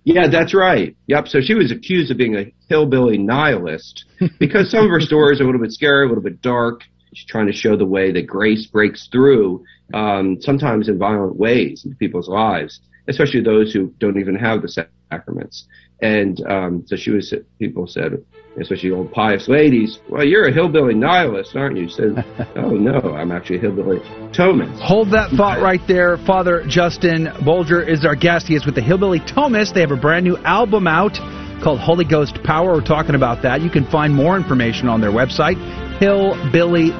Yeah, 0.05 0.27
that's 0.27 0.53
right. 0.53 0.95
Yep. 1.07 1.29
So 1.29 1.41
she 1.41 1.55
was 1.55 1.71
accused 1.71 2.11
of 2.11 2.17
being 2.17 2.35
a 2.35 2.53
hillbilly 2.69 3.17
nihilist 3.17 4.05
because 4.39 4.69
some 4.69 4.85
of 4.85 4.91
her 4.91 5.01
stories 5.01 5.39
are 5.41 5.43
a 5.43 5.47
little 5.47 5.61
bit 5.61 5.71
scary, 5.71 6.05
a 6.05 6.07
little 6.07 6.23
bit 6.23 6.41
dark. 6.41 6.83
She's 7.15 7.25
trying 7.25 7.47
to 7.47 7.53
show 7.53 7.77
the 7.77 7.85
way 7.85 8.11
that 8.11 8.27
grace 8.27 8.65
breaks 8.65 9.07
through, 9.11 9.63
um, 9.93 10.37
sometimes 10.41 10.89
in 10.89 10.97
violent 10.97 11.37
ways 11.37 11.83
into 11.85 11.95
people's 11.97 12.27
lives, 12.27 12.81
especially 13.07 13.41
those 13.41 13.71
who 13.73 13.93
don't 13.99 14.19
even 14.19 14.35
have 14.35 14.61
the 14.61 14.87
sacraments. 15.09 15.65
And 16.01 16.45
um, 16.45 16.83
so 16.87 16.97
she 16.97 17.11
was. 17.11 17.33
People 17.57 17.87
said, 17.87 18.21
especially 18.59 18.91
old 18.91 19.13
pious 19.13 19.47
ladies, 19.47 19.99
"Well, 20.09 20.25
you're 20.25 20.47
a 20.47 20.51
hillbilly 20.51 20.93
nihilist, 20.93 21.55
aren't 21.55 21.77
you?" 21.77 21.87
Said, 21.87 22.25
"Oh 22.57 22.71
no, 22.71 22.99
I'm 23.15 23.31
actually 23.31 23.57
a 23.57 23.61
hillbilly 23.61 23.99
Thomist." 24.33 24.77
Hold 24.81 25.11
that 25.11 25.31
thought 25.31 25.61
right 25.61 25.79
there. 25.87 26.17
Father 26.17 26.65
Justin 26.67 27.27
Bolger 27.27 27.87
is 27.87 28.03
our 28.03 28.15
guest. 28.15 28.47
He 28.47 28.55
is 28.55 28.65
with 28.65 28.75
the 28.75 28.81
Hillbilly 28.81 29.21
Thomists. 29.21 29.73
They 29.73 29.79
have 29.79 29.91
a 29.91 29.95
brand 29.95 30.25
new 30.25 30.35
album 30.39 30.85
out 30.85 31.17
called 31.63 31.79
Holy 31.79 32.05
Ghost 32.05 32.43
Power. 32.43 32.73
We're 32.73 32.81
talking 32.81 33.15
about 33.15 33.41
that. 33.43 33.61
You 33.61 33.69
can 33.69 33.85
find 33.89 34.13
more 34.13 34.35
information 34.35 34.89
on 34.89 34.99
their 34.99 35.11
website, 35.11 35.55
Hillbilly 35.99 36.91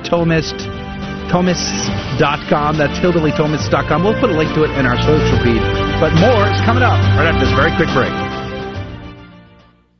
That's 2.77 2.97
hillbillythomists.com. 2.99 4.03
We'll 4.03 4.19
put 4.19 4.29
a 4.29 4.37
link 4.37 4.53
to 4.55 4.63
it 4.63 4.71
in 4.79 4.85
our 4.85 4.97
social 5.03 5.37
feed. 5.43 5.61
But 5.99 6.13
more 6.15 6.47
is 6.47 6.61
coming 6.65 6.83
up 6.83 6.99
right 7.17 7.27
after 7.27 7.45
this 7.45 7.53
very 7.55 7.75
quick 7.75 7.89
break. 7.93 8.24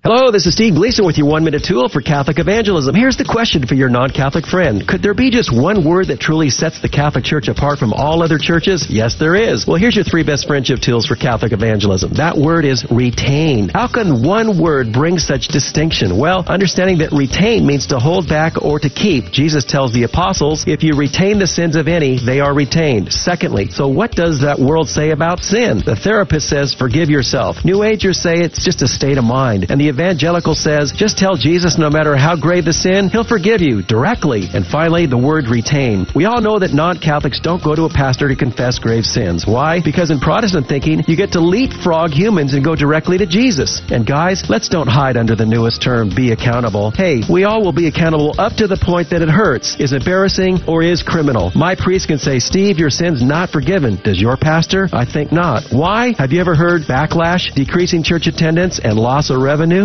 Hello, 0.06 0.30
this 0.30 0.46
is 0.46 0.54
Steve 0.54 0.76
Gleason 0.76 1.04
with 1.04 1.18
your 1.18 1.26
one 1.26 1.44
minute 1.44 1.64
tool 1.64 1.90
for 1.90 2.00
Catholic 2.00 2.38
evangelism. 2.38 2.94
Here's 2.94 3.18
the 3.18 3.26
question 3.26 3.66
for 3.66 3.74
your 3.74 3.90
non 3.90 4.12
Catholic 4.12 4.46
friend 4.46 4.88
Could 4.88 5.02
there 5.02 5.16
be 5.16 5.32
just 5.32 5.50
one 5.52 5.84
word 5.84 6.10
that 6.10 6.20
truly 6.20 6.52
sets 6.52 6.80
the 6.80 6.88
Catholic 6.88 7.24
Church 7.24 7.48
apart 7.48 7.80
from 7.80 7.92
all 7.92 8.22
other 8.22 8.38
churches? 8.38 8.86
Yes, 8.88 9.16
there 9.18 9.34
is. 9.34 9.66
Well, 9.66 9.78
here's 9.78 9.96
your 9.96 10.06
three 10.06 10.22
best 10.22 10.46
friendship 10.46 10.78
tools 10.80 11.08
for 11.08 11.16
Catholic 11.16 11.54
evangelism. 11.54 12.14
That 12.14 12.38
word 12.38 12.66
is 12.66 12.86
retain. 12.92 13.70
How 13.70 13.88
can 13.88 14.22
one 14.22 14.62
word 14.62 14.94
bring 14.94 15.18
such 15.18 15.48
distinction? 15.48 16.20
Well, 16.20 16.46
understanding 16.46 17.00
that 17.00 17.12
retain 17.12 17.66
means 17.66 17.88
to 17.88 17.98
hold 17.98 18.30
back 18.30 18.62
or 18.62 18.78
to 18.78 18.92
keep. 18.92 19.32
Jesus 19.32 19.66
tells 19.66 19.92
the 19.92 20.04
apostles, 20.04 20.66
if 20.68 20.84
you 20.84 20.94
retain 20.94 21.40
the 21.40 21.48
sins 21.48 21.76
of 21.76 21.88
any, 21.88 22.20
they 22.24 22.42
are 22.42 22.54
retained. 22.54 23.12
Secondly, 23.12 23.72
so 23.72 23.88
what 23.88 24.12
does 24.12 24.42
that 24.42 24.60
world 24.60 24.88
say 24.88 25.10
about 25.10 25.40
sin? 25.40 25.82
The 25.84 25.96
therapist 25.96 26.48
says, 26.48 26.76
forgive 26.76 27.10
yourself. 27.10 27.66
New 27.66 27.82
Agers 27.82 28.22
say 28.22 28.36
it's 28.42 28.64
just 28.64 28.84
a 28.84 28.88
state 28.88 29.18
of 29.18 29.24
mind. 29.24 29.66
And 29.72 29.82
the 29.82 29.95
evangelical 29.96 30.56
says, 30.56 30.92
just 30.92 31.18
tell 31.18 31.38
Jesus 31.38 31.78
no 31.78 31.90
matter 31.90 32.18
how 32.18 32.36
grave 32.36 32.66
the 32.66 32.74
sin, 32.74 33.08
he'll 33.08 33.24
forgive 33.24 33.62
you 33.62 33.82
directly. 33.82 34.44
And 34.54 34.68
finally, 34.68 35.06
the 35.06 35.18
word 35.18 35.48
retain. 35.48 36.06
We 36.14 36.26
all 36.26 36.42
know 36.42 36.60
that 36.60 36.74
non-Catholics 36.74 37.40
don't 37.40 37.64
go 37.64 37.76
to 37.76 37.86
a 37.86 37.90
pastor 37.90 38.28
to 38.28 38.36
confess 38.36 38.78
grave 38.78 39.06
sins. 39.06 39.48
Why? 39.48 39.80
Because 39.80 40.12
in 40.12 40.20
Protestant 40.20 40.68
thinking, 40.68 41.04
you 41.08 41.16
get 41.16 41.32
to 41.32 41.40
leapfrog 41.40 42.12
humans 42.12 42.54
and 42.54 42.64
go 42.64 42.76
directly 42.76 43.18
to 43.20 43.26
Jesus. 43.26 43.82
And 43.90 44.06
guys, 44.06 44.44
let's 44.50 44.68
don't 44.68 44.88
hide 44.88 45.16
under 45.16 45.34
the 45.34 45.46
newest 45.46 45.82
term, 45.82 46.12
be 46.14 46.32
accountable. 46.32 46.92
Hey, 46.92 47.22
we 47.32 47.46
all 47.46 47.64
will 47.64 47.72
be 47.72 47.88
accountable 47.88 48.36
up 48.38 48.54
to 48.58 48.68
the 48.68 48.78
point 48.78 49.12
that 49.12 49.22
it 49.22 49.30
hurts, 49.30 49.78
is 49.80 49.94
embarrassing, 49.94 50.60
or 50.68 50.84
is 50.84 51.04
criminal. 51.04 51.54
My 51.56 51.74
priest 51.76 52.10
can 52.10 52.20
say, 52.20 52.40
Steve, 52.40 52.80
your 52.80 52.90
sin's 52.90 53.24
not 53.24 53.50
forgiven. 53.50 53.96
Does 54.04 54.20
your 54.20 54.36
pastor? 54.36 54.90
I 54.92 55.06
think 55.06 55.32
not. 55.32 55.64
Why? 55.72 56.14
Have 56.18 56.34
you 56.34 56.42
ever 56.42 56.56
heard 56.56 56.82
backlash, 56.82 57.54
decreasing 57.56 58.04
church 58.04 58.28
attendance, 58.28 58.80
and 58.84 59.00
loss 59.00 59.30
of 59.30 59.40
revenue? 59.42 59.85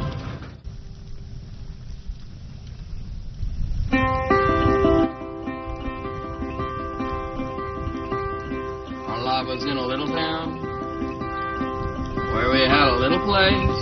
little 12.51 13.23
place, 13.23 13.81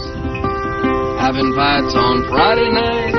having 1.20 1.54
fights 1.56 1.96
on 1.96 2.24
Friday 2.30 2.70
night. 2.70 3.14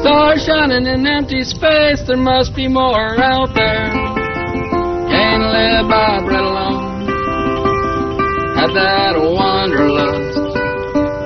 Stars 0.00 0.44
shining 0.46 0.86
in 0.86 1.06
empty 1.06 1.42
space, 1.42 2.00
there 2.06 2.16
must 2.16 2.54
be 2.54 2.68
more 2.68 3.18
out 3.20 3.52
there. 3.54 3.90
Can't 5.10 5.42
live 5.42 5.90
by 5.90 6.22
bread 6.24 6.44
alone. 6.44 7.06
Had 8.54 8.70
that 8.70 9.18
wanderlust, 9.18 10.38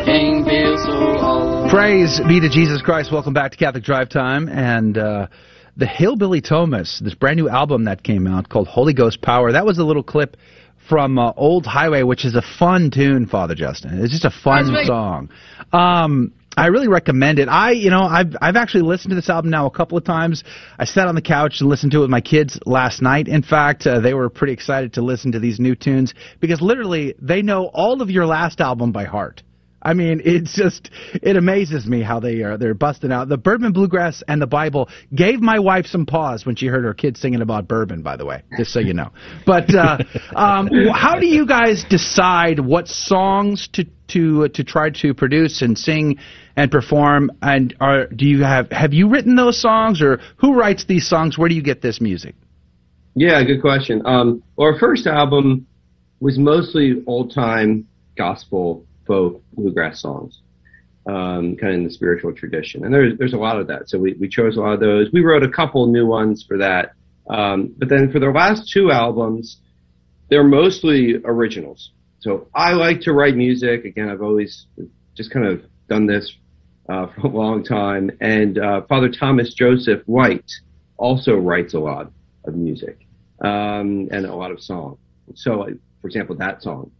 can't 0.07 0.47
feel 0.47 0.79
so 0.79 0.93
all 1.19 1.69
Praise 1.69 2.21
be 2.27 2.41
to 2.41 2.49
Jesus 2.49 2.81
Christ. 2.81 3.13
Welcome 3.13 3.35
back 3.35 3.51
to 3.51 3.59
Catholic 3.59 3.85
Drive 3.85 4.09
Time. 4.09 4.49
And 4.49 4.97
uh, 4.97 5.27
the 5.77 5.87
Hillbilly 5.87 6.41
Thomists, 6.41 7.01
this 7.01 7.15
brand 7.15 7.37
new 7.37 7.51
album 7.51 7.85
that 7.85 8.03
came 8.03 8.27
out 8.27 8.49
called 8.49 8.67
Holy 8.67 8.95
Ghost 8.95 9.21
Power, 9.21 9.53
that 9.53 9.67
was 9.67 9.79
a 9.79 9.85
little 9.85 10.03
clip 10.03 10.39
from 10.89 11.19
uh, 11.19 11.33
Old 11.37 11.67
Highway, 11.67 12.03
which 12.03 12.25
is 12.25 12.35
a 12.35 12.43
fun 12.43 12.91
tune, 12.91 13.27
Father 13.27 13.55
Justin. 13.55 14.03
It's 14.03 14.13
just 14.13 14.25
a 14.25 14.31
fun 14.31 14.75
song. 14.87 15.31
Um, 15.73 16.33
I 16.57 16.67
really 16.67 16.89
recommend 16.89 17.39
it. 17.39 17.49
I, 17.49 17.71
you 17.71 17.91
know, 17.91 18.03
I've 18.03 18.35
I've 18.41 18.57
actually 18.57 18.83
listened 18.83 19.11
to 19.11 19.15
this 19.15 19.31
album 19.31 19.51
now 19.51 19.67
a 19.67 19.71
couple 19.71 19.97
of 19.97 20.05
times. 20.05 20.43
I 20.77 20.87
sat 20.87 21.07
on 21.07 21.15
the 21.15 21.23
couch 21.23 21.61
and 21.61 21.69
listened 21.69 21.93
to 21.93 21.99
it 21.99 22.01
with 22.01 22.11
my 22.11 22.21
kids 22.21 22.59
last 22.67 23.01
night. 23.01 23.29
In 23.29 23.43
fact, 23.43 23.87
uh, 23.87 24.01
they 24.01 24.13
were 24.13 24.29
pretty 24.29 24.55
excited 24.55 24.95
to 24.95 25.03
listen 25.03 25.31
to 25.33 25.39
these 25.39 25.61
new 25.61 25.77
tunes 25.77 26.15
because 26.41 26.61
literally 26.61 27.15
they 27.21 27.43
know 27.43 27.67
all 27.67 28.03
of 28.03 28.11
your 28.11 28.27
last 28.27 28.61
album 28.61 28.91
by 28.91 29.05
heart. 29.05 29.43
I 29.89 29.95
mean, 29.95 30.21
it's 30.23 30.53
just 30.53 30.91
it 31.23 31.39
amazes 31.39 31.87
me 31.87 32.03
how 32.03 32.21
they 32.21 32.43
are 32.43 32.59
they're 32.59 32.75
busting 32.75 33.11
out. 33.11 33.31
The 33.31 33.39
Bourbon 33.39 33.73
Bluegrass 33.73 34.23
and 34.29 34.43
the 34.43 34.47
Bible 34.47 34.91
gave 35.15 35.41
my 35.41 35.59
wife 35.59 35.87
some 35.87 36.05
pause 36.05 36.45
when 36.45 36.57
she 36.57 36.67
heard 36.67 36.85
her 36.85 36.93
kids 36.93 37.21
singing 37.21 37.41
about 37.41 37.69
bourbon. 37.69 38.03
By 38.03 38.19
the 38.19 38.27
way, 38.27 38.43
just 38.59 38.71
so 38.71 38.81
you 38.81 38.93
know. 38.93 39.13
But 39.47 39.75
uh, 39.75 39.97
um, 40.37 40.69
how 40.93 41.19
do 41.19 41.27
you 41.27 41.47
guys 41.47 41.87
decide 41.89 42.61
what 42.61 42.87
songs 42.87 43.67
to 43.73 43.87
to 44.09 44.49
to 44.49 44.63
try 44.63 44.91
to 44.91 45.15
produce 45.15 45.63
and 45.63 45.79
sing 45.79 46.19
and 46.55 46.71
perform? 46.71 47.31
And 47.41 47.75
are 47.81 48.09
do 48.09 48.27
you 48.27 48.43
have 48.43 48.71
have 48.71 48.93
you 48.93 49.09
written 49.09 49.37
those 49.37 49.59
songs 49.59 50.03
or 50.03 50.21
who 50.37 50.53
writes 50.53 50.85
these 50.85 51.09
songs? 51.09 51.39
Where 51.39 51.49
do 51.49 51.55
you 51.55 51.63
get 51.63 51.81
this 51.81 51.99
music? 51.99 52.35
Yeah, 53.15 53.43
good 53.43 53.63
question. 53.63 54.03
Um, 54.05 54.43
well, 54.57 54.71
our 54.71 54.79
first 54.79 55.07
album 55.07 55.67
was 56.21 56.39
mostly 56.39 57.03
old 57.07 57.33
time 57.33 57.89
gospel 58.19 58.85
folk 59.09 59.43
bluegrass 59.55 60.01
songs, 60.01 60.41
um, 61.07 61.57
kind 61.57 61.73
of 61.73 61.79
in 61.81 61.85
the 61.85 61.91
spiritual 61.91 62.33
tradition. 62.33 62.85
And 62.85 62.95
there's 62.95 63.19
there's 63.19 63.33
a 63.33 63.39
lot 63.39 63.59
of 63.59 63.67
that. 63.67 63.89
So 63.89 63.99
we, 63.99 64.13
we 64.21 64.29
chose 64.29 64.57
a 64.57 64.61
lot 64.61 64.75
of 64.75 64.81
those. 64.81 65.09
We 65.13 65.23
wrote 65.23 65.43
a 65.43 65.49
couple 65.49 65.85
new 65.89 66.07
ones 66.07 66.45
for 66.47 66.59
that. 66.59 66.93
Um, 67.29 67.75
but 67.77 67.89
then 67.89 68.13
for 68.13 68.21
the 68.21 68.31
last 68.31 68.71
two 68.71 68.93
albums, 68.93 69.59
they're 70.31 70.45
mostly 70.45 71.17
originals. 71.25 71.91
So 72.21 72.49
I 72.55 72.73
like 72.75 73.01
to 73.03 73.13
write 73.13 73.35
music. 73.35 73.85
Again, 73.85 74.09
I've 74.09 74.23
always 74.23 74.67
just 75.17 75.33
kind 75.33 75.47
of 75.47 75.63
done 75.89 76.07
this 76.07 76.37
uh, 76.89 77.07
for 77.15 77.27
a 77.27 77.31
long 77.31 77.65
time. 77.65 78.11
And 78.21 78.59
uh, 78.59 78.83
Father 78.83 79.11
Thomas 79.11 79.55
Joseph 79.55 80.03
White 80.07 80.51
also 80.97 81.35
writes 81.35 81.75
a 81.75 81.81
lot 81.81 82.13
of 82.45 82.55
music 82.55 83.07
um, 83.43 84.09
and 84.11 84.27
a 84.27 84.35
lot 84.35 84.51
of 84.51 84.61
songs. 84.61 84.99
So, 85.35 85.67
for 86.01 86.07
example, 86.07 86.37
that 86.37 86.63
song 86.63 86.91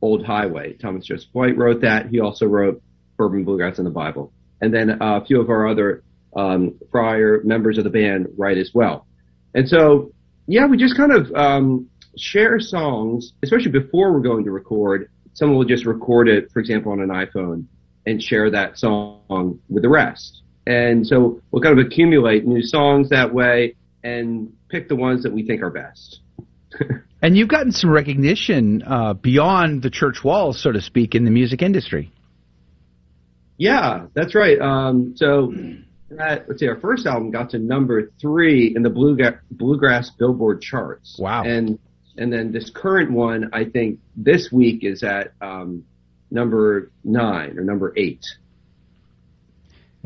Old 0.00 0.24
Highway. 0.24 0.74
Thomas 0.74 1.06
Joseph 1.06 1.28
White 1.32 1.56
wrote 1.56 1.80
that. 1.82 2.08
He 2.08 2.20
also 2.20 2.46
wrote 2.46 2.82
Bourbon 3.16 3.44
Bluegrass 3.44 3.78
in 3.78 3.84
the 3.84 3.90
Bible. 3.90 4.32
And 4.60 4.72
then 4.72 5.02
uh, 5.02 5.20
a 5.20 5.24
few 5.24 5.40
of 5.40 5.50
our 5.50 5.68
other 5.68 6.02
um, 6.36 6.78
friar 6.90 7.40
members 7.44 7.78
of 7.78 7.84
the 7.84 7.90
band 7.90 8.28
write 8.36 8.58
as 8.58 8.70
well. 8.74 9.06
And 9.54 9.68
so, 9.68 10.12
yeah, 10.46 10.66
we 10.66 10.76
just 10.76 10.96
kind 10.96 11.12
of 11.12 11.32
um, 11.32 11.88
share 12.16 12.60
songs, 12.60 13.32
especially 13.42 13.70
before 13.70 14.12
we're 14.12 14.20
going 14.20 14.44
to 14.44 14.50
record. 14.50 15.10
Someone 15.34 15.58
will 15.58 15.64
just 15.64 15.86
record 15.86 16.28
it, 16.28 16.50
for 16.52 16.60
example, 16.60 16.92
on 16.92 17.00
an 17.00 17.08
iPhone 17.08 17.64
and 18.06 18.22
share 18.22 18.50
that 18.50 18.78
song 18.78 19.60
with 19.68 19.82
the 19.82 19.88
rest. 19.88 20.42
And 20.66 21.06
so 21.06 21.40
we'll 21.50 21.62
kind 21.62 21.78
of 21.78 21.84
accumulate 21.84 22.46
new 22.46 22.62
songs 22.62 23.08
that 23.10 23.32
way 23.32 23.74
and 24.02 24.52
pick 24.68 24.88
the 24.88 24.96
ones 24.96 25.22
that 25.22 25.32
we 25.32 25.46
think 25.46 25.62
are 25.62 25.70
best. 25.70 26.20
And 27.20 27.36
you've 27.36 27.48
gotten 27.48 27.72
some 27.72 27.90
recognition 27.90 28.82
uh, 28.82 29.14
beyond 29.14 29.82
the 29.82 29.90
church 29.90 30.22
walls, 30.22 30.62
so 30.62 30.70
to 30.70 30.80
speak, 30.80 31.14
in 31.14 31.24
the 31.24 31.30
music 31.30 31.62
industry. 31.62 32.12
Yeah, 33.56 34.06
that's 34.14 34.36
right. 34.36 34.60
Um, 34.60 35.14
so, 35.16 35.52
that, 36.10 36.48
let's 36.48 36.60
see, 36.60 36.68
our 36.68 36.78
first 36.78 37.06
album 37.06 37.32
got 37.32 37.50
to 37.50 37.58
number 37.58 38.12
three 38.20 38.72
in 38.74 38.82
the 38.82 38.90
bluegrass, 38.90 39.34
bluegrass 39.50 40.10
Billboard 40.10 40.62
charts. 40.62 41.18
Wow. 41.18 41.42
And 41.44 41.78
and 42.16 42.32
then 42.32 42.50
this 42.50 42.70
current 42.70 43.12
one, 43.12 43.50
I 43.52 43.64
think 43.64 44.00
this 44.16 44.50
week 44.50 44.82
is 44.82 45.02
at 45.04 45.32
um, 45.40 45.84
number 46.30 46.90
nine 47.04 47.56
or 47.58 47.62
number 47.62 47.94
eight. 47.96 48.24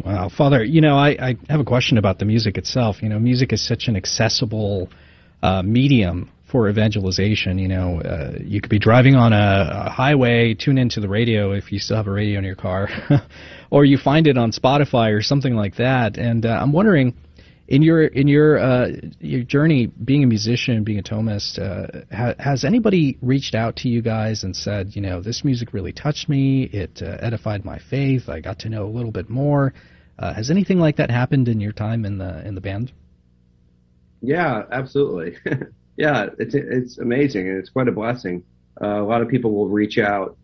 Wow, 0.05 0.29
Father, 0.29 0.63
you 0.63 0.81
know, 0.81 0.97
I, 0.97 1.11
I 1.11 1.37
have 1.49 1.61
a 1.61 1.65
question 1.65 1.99
about 1.99 2.19
the 2.19 2.25
music 2.25 2.59
itself. 2.59 3.03
You 3.03 3.09
know, 3.09 3.19
music 3.19 3.53
is 3.53 3.67
such 3.67 3.89
an 3.89 3.97
accessible 3.97 4.91
uh, 5.43 5.63
medium 5.63 6.31
for 6.53 6.69
evangelization. 6.69 7.59
You 7.59 7.69
know, 7.69 8.01
uh, 8.03 8.39
you 8.45 8.61
could 8.61 8.71
be 8.71 8.79
driving 8.79 9.17
on 9.17 9.33
a, 9.33 9.87
a, 9.87 9.91
highway, 9.91 10.55
tune 10.55 10.79
into 10.79 11.01
the 11.01 11.09
radio 11.09 11.53
if 11.53 11.73
you 11.73 11.79
still 11.79 11.97
have 11.97 12.07
a 12.07 12.13
radio 12.13 12.39
in 12.39 12.45
your 12.45 12.55
car, 12.55 12.89
or 13.71 13.85
you 13.87 13.97
find 13.97 14.27
it 14.27 14.37
on 14.37 14.53
Spotify 14.53 15.13
or 15.17 15.23
something 15.23 15.57
like 15.57 15.77
that. 15.77 16.19
And 16.19 16.45
uh, 16.45 16.51
I'm 16.51 16.73
wondering, 16.73 17.15
in 17.69 17.81
your 17.81 18.05
in 18.05 18.29
your 18.29 18.59
uh, 18.59 18.89
your 19.19 19.43
journey 19.45 19.87
being 19.87 20.23
a 20.23 20.27
musician, 20.27 20.85
being 20.85 20.99
a 20.99 21.03
Thomist, 21.03 21.59
uh, 21.59 22.05
ha- 22.15 22.35
has 22.39 22.65
anybody 22.65 23.17
reached 23.23 23.55
out 23.55 23.77
to 23.77 23.89
you 23.89 24.03
guys 24.03 24.45
and 24.45 24.55
said, 24.55 24.95
you 24.95 25.01
know, 25.01 25.23
this 25.23 25.43
music 25.45 25.73
really 25.73 25.93
touched 25.93 26.29
me, 26.29 26.65
it 26.65 27.01
uh, 27.01 27.17
edified 27.21 27.65
my 27.65 27.79
faith, 27.79 28.29
I 28.29 28.41
got 28.41 28.59
to 28.61 28.69
know 28.69 28.85
a 28.85 28.93
little 28.93 29.13
bit 29.13 29.31
more. 29.31 29.73
Uh, 30.19 30.35
has 30.35 30.51
anything 30.51 30.79
like 30.79 30.97
that 30.97 31.11
happened 31.11 31.49
in 31.49 31.61
your 31.61 31.73
time 31.73 32.05
in 32.05 32.19
the 32.19 32.47
in 32.47 32.55
the 32.55 32.61
band? 32.61 32.93
Yeah, 34.21 34.65
absolutely. 34.71 35.39
yeah, 35.97 36.27
it's 36.39 36.55
it's 36.55 36.99
amazing 36.99 37.49
and 37.49 37.59
it's 37.59 37.71
quite 37.71 37.89
a 37.89 37.93
blessing. 37.93 38.45
Uh, 38.81 39.03
a 39.03 39.05
lot 39.05 39.21
of 39.21 39.29
people 39.29 39.53
will 39.53 39.69
reach 39.69 39.99
out 39.99 40.37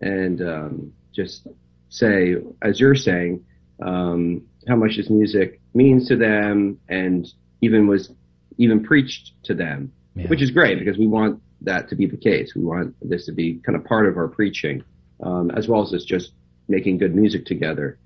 and 0.00 0.42
um, 0.42 0.92
just 1.14 1.46
say, 1.88 2.36
as 2.62 2.80
you're 2.80 2.94
saying, 2.94 3.44
um, 3.80 4.42
how 4.68 4.76
much 4.76 4.96
this 4.96 5.08
music 5.08 5.60
means 5.74 6.08
to 6.08 6.16
them, 6.16 6.78
and 6.88 7.32
even 7.60 7.86
was 7.86 8.10
even 8.58 8.82
preached 8.82 9.32
to 9.44 9.54
them, 9.54 9.92
yeah. 10.14 10.26
which 10.28 10.42
is 10.42 10.50
great 10.50 10.78
because 10.78 10.98
we 10.98 11.06
want 11.06 11.40
that 11.60 11.88
to 11.88 11.94
be 11.94 12.06
the 12.06 12.16
case. 12.16 12.54
We 12.54 12.64
want 12.64 12.94
this 13.00 13.26
to 13.26 13.32
be 13.32 13.54
kind 13.64 13.76
of 13.76 13.84
part 13.84 14.06
of 14.06 14.16
our 14.16 14.28
preaching, 14.28 14.82
um, 15.22 15.50
as 15.52 15.68
well 15.68 15.82
as 15.82 16.04
just 16.04 16.32
making 16.68 16.98
good 16.98 17.14
music 17.14 17.46
together. 17.46 17.98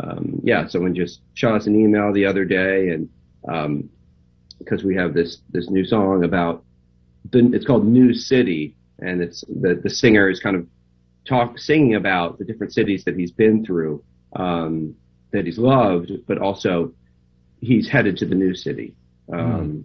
Um, 0.00 0.40
yeah, 0.42 0.66
someone 0.66 0.94
just 0.94 1.20
shot 1.34 1.54
us 1.54 1.66
an 1.66 1.80
email 1.80 2.12
the 2.12 2.26
other 2.26 2.44
day, 2.44 2.90
and 2.90 3.08
um, 3.48 3.90
because 4.58 4.84
we 4.84 4.94
have 4.96 5.14
this 5.14 5.38
this 5.50 5.68
new 5.70 5.84
song 5.84 6.24
about 6.24 6.64
the, 7.30 7.50
it's 7.52 7.66
called 7.66 7.86
New 7.86 8.14
City, 8.14 8.76
and 8.98 9.20
it's 9.20 9.44
the 9.48 9.80
the 9.82 9.90
singer 9.90 10.28
is 10.28 10.40
kind 10.40 10.56
of 10.56 10.66
talk 11.26 11.58
singing 11.58 11.94
about 11.94 12.38
the 12.38 12.44
different 12.44 12.72
cities 12.72 13.04
that 13.04 13.16
he's 13.16 13.32
been 13.32 13.64
through, 13.64 14.02
um, 14.36 14.94
that 15.32 15.44
he's 15.44 15.58
loved, 15.58 16.12
but 16.26 16.38
also 16.38 16.92
he's 17.60 17.88
headed 17.88 18.16
to 18.18 18.26
the 18.26 18.34
new 18.34 18.54
city, 18.54 18.94
um, 19.32 19.38
mm. 19.40 19.84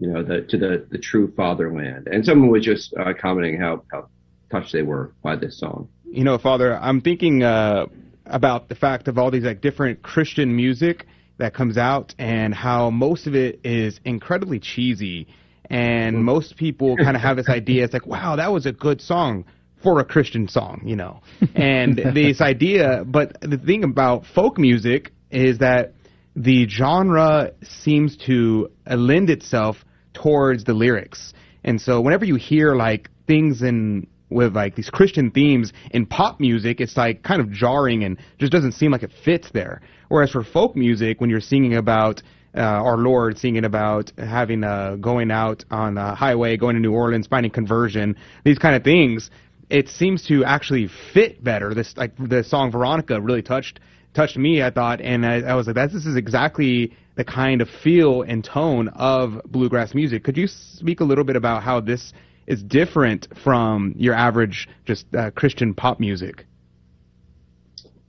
you 0.00 0.06
know, 0.06 0.22
the 0.22 0.42
to 0.42 0.56
the 0.56 0.86
the 0.90 0.98
true 0.98 1.32
fatherland. 1.36 2.08
And 2.08 2.24
someone 2.24 2.50
was 2.50 2.64
just 2.64 2.94
uh, 2.94 3.12
commenting 3.20 3.60
how 3.60 3.84
how 3.90 4.08
touched 4.50 4.72
they 4.72 4.82
were 4.82 5.12
by 5.22 5.36
this 5.36 5.58
song. 5.58 5.88
You 6.04 6.24
know, 6.24 6.38
Father, 6.38 6.76
I'm 6.76 7.00
thinking 7.00 7.42
uh, 7.42 7.86
about 8.26 8.68
the 8.68 8.74
fact 8.74 9.08
of 9.08 9.18
all 9.18 9.30
these 9.30 9.44
like 9.44 9.60
different 9.60 10.02
Christian 10.02 10.54
music 10.54 11.06
that 11.40 11.54
comes 11.54 11.76
out 11.76 12.14
and 12.18 12.54
how 12.54 12.90
most 12.90 13.26
of 13.26 13.34
it 13.34 13.60
is 13.64 14.00
incredibly 14.04 14.58
cheesy 14.58 15.26
and 15.68 16.16
mm. 16.16 16.20
most 16.20 16.56
people 16.56 16.96
kind 16.96 17.16
of 17.16 17.22
have 17.22 17.36
this 17.36 17.48
idea 17.48 17.84
it's 17.84 17.92
like 17.92 18.06
wow 18.06 18.36
that 18.36 18.52
was 18.52 18.66
a 18.66 18.72
good 18.72 19.00
song 19.00 19.44
for 19.82 20.00
a 20.00 20.04
christian 20.04 20.46
song 20.48 20.80
you 20.84 20.96
know 20.96 21.20
and 21.54 21.96
this 22.14 22.40
idea 22.40 23.04
but 23.06 23.40
the 23.40 23.58
thing 23.58 23.84
about 23.84 24.24
folk 24.26 24.58
music 24.58 25.12
is 25.30 25.58
that 25.58 25.94
the 26.36 26.68
genre 26.68 27.52
seems 27.62 28.16
to 28.16 28.70
lend 28.86 29.30
itself 29.30 29.84
towards 30.14 30.64
the 30.64 30.74
lyrics 30.74 31.32
and 31.64 31.80
so 31.80 32.00
whenever 32.00 32.24
you 32.24 32.36
hear 32.36 32.74
like 32.74 33.10
things 33.26 33.62
in 33.62 34.06
with 34.30 34.54
like 34.54 34.76
these 34.76 34.88
Christian 34.88 35.30
themes 35.30 35.72
in 35.90 36.06
pop 36.06 36.40
music, 36.40 36.80
it's 36.80 36.96
like 36.96 37.22
kind 37.22 37.40
of 37.40 37.50
jarring 37.50 38.04
and 38.04 38.16
just 38.38 38.52
doesn't 38.52 38.72
seem 38.72 38.92
like 38.92 39.02
it 39.02 39.10
fits 39.24 39.50
there. 39.52 39.82
Whereas 40.10 40.30
for 40.32 40.42
folk 40.42 40.74
music, 40.74 41.20
when 41.20 41.30
you're 41.30 41.40
singing 41.40 41.76
about 41.76 42.20
uh, 42.52 42.62
our 42.62 42.96
Lord, 42.96 43.38
singing 43.38 43.64
about 43.64 44.10
having 44.18 44.64
uh, 44.64 44.96
going 44.96 45.30
out 45.30 45.64
on 45.70 45.94
the 45.94 46.16
highway, 46.16 46.56
going 46.56 46.74
to 46.74 46.80
New 46.80 46.92
Orleans, 46.92 47.28
finding 47.28 47.52
conversion, 47.52 48.16
these 48.44 48.58
kind 48.58 48.74
of 48.74 48.82
things, 48.82 49.30
it 49.70 49.88
seems 49.88 50.26
to 50.26 50.44
actually 50.44 50.90
fit 51.14 51.44
better. 51.44 51.74
This 51.74 51.96
like 51.96 52.10
the 52.18 52.42
song 52.42 52.72
Veronica 52.72 53.20
really 53.20 53.40
touched 53.40 53.78
touched 54.12 54.36
me. 54.36 54.64
I 54.64 54.70
thought, 54.70 55.00
and 55.00 55.24
I, 55.24 55.42
I 55.42 55.54
was 55.54 55.68
like, 55.68 55.76
that 55.76 55.92
this 55.92 56.04
is 56.04 56.16
exactly 56.16 56.92
the 57.14 57.22
kind 57.22 57.60
of 57.60 57.68
feel 57.68 58.22
and 58.22 58.42
tone 58.42 58.88
of 58.88 59.40
bluegrass 59.44 59.94
music. 59.94 60.24
Could 60.24 60.36
you 60.36 60.48
speak 60.48 60.98
a 60.98 61.04
little 61.04 61.22
bit 61.22 61.36
about 61.36 61.62
how 61.62 61.78
this 61.78 62.12
is 62.48 62.64
different 62.64 63.28
from 63.44 63.94
your 63.96 64.14
average 64.14 64.68
just 64.86 65.06
uh, 65.14 65.30
Christian 65.30 65.72
pop 65.72 66.00
music? 66.00 66.46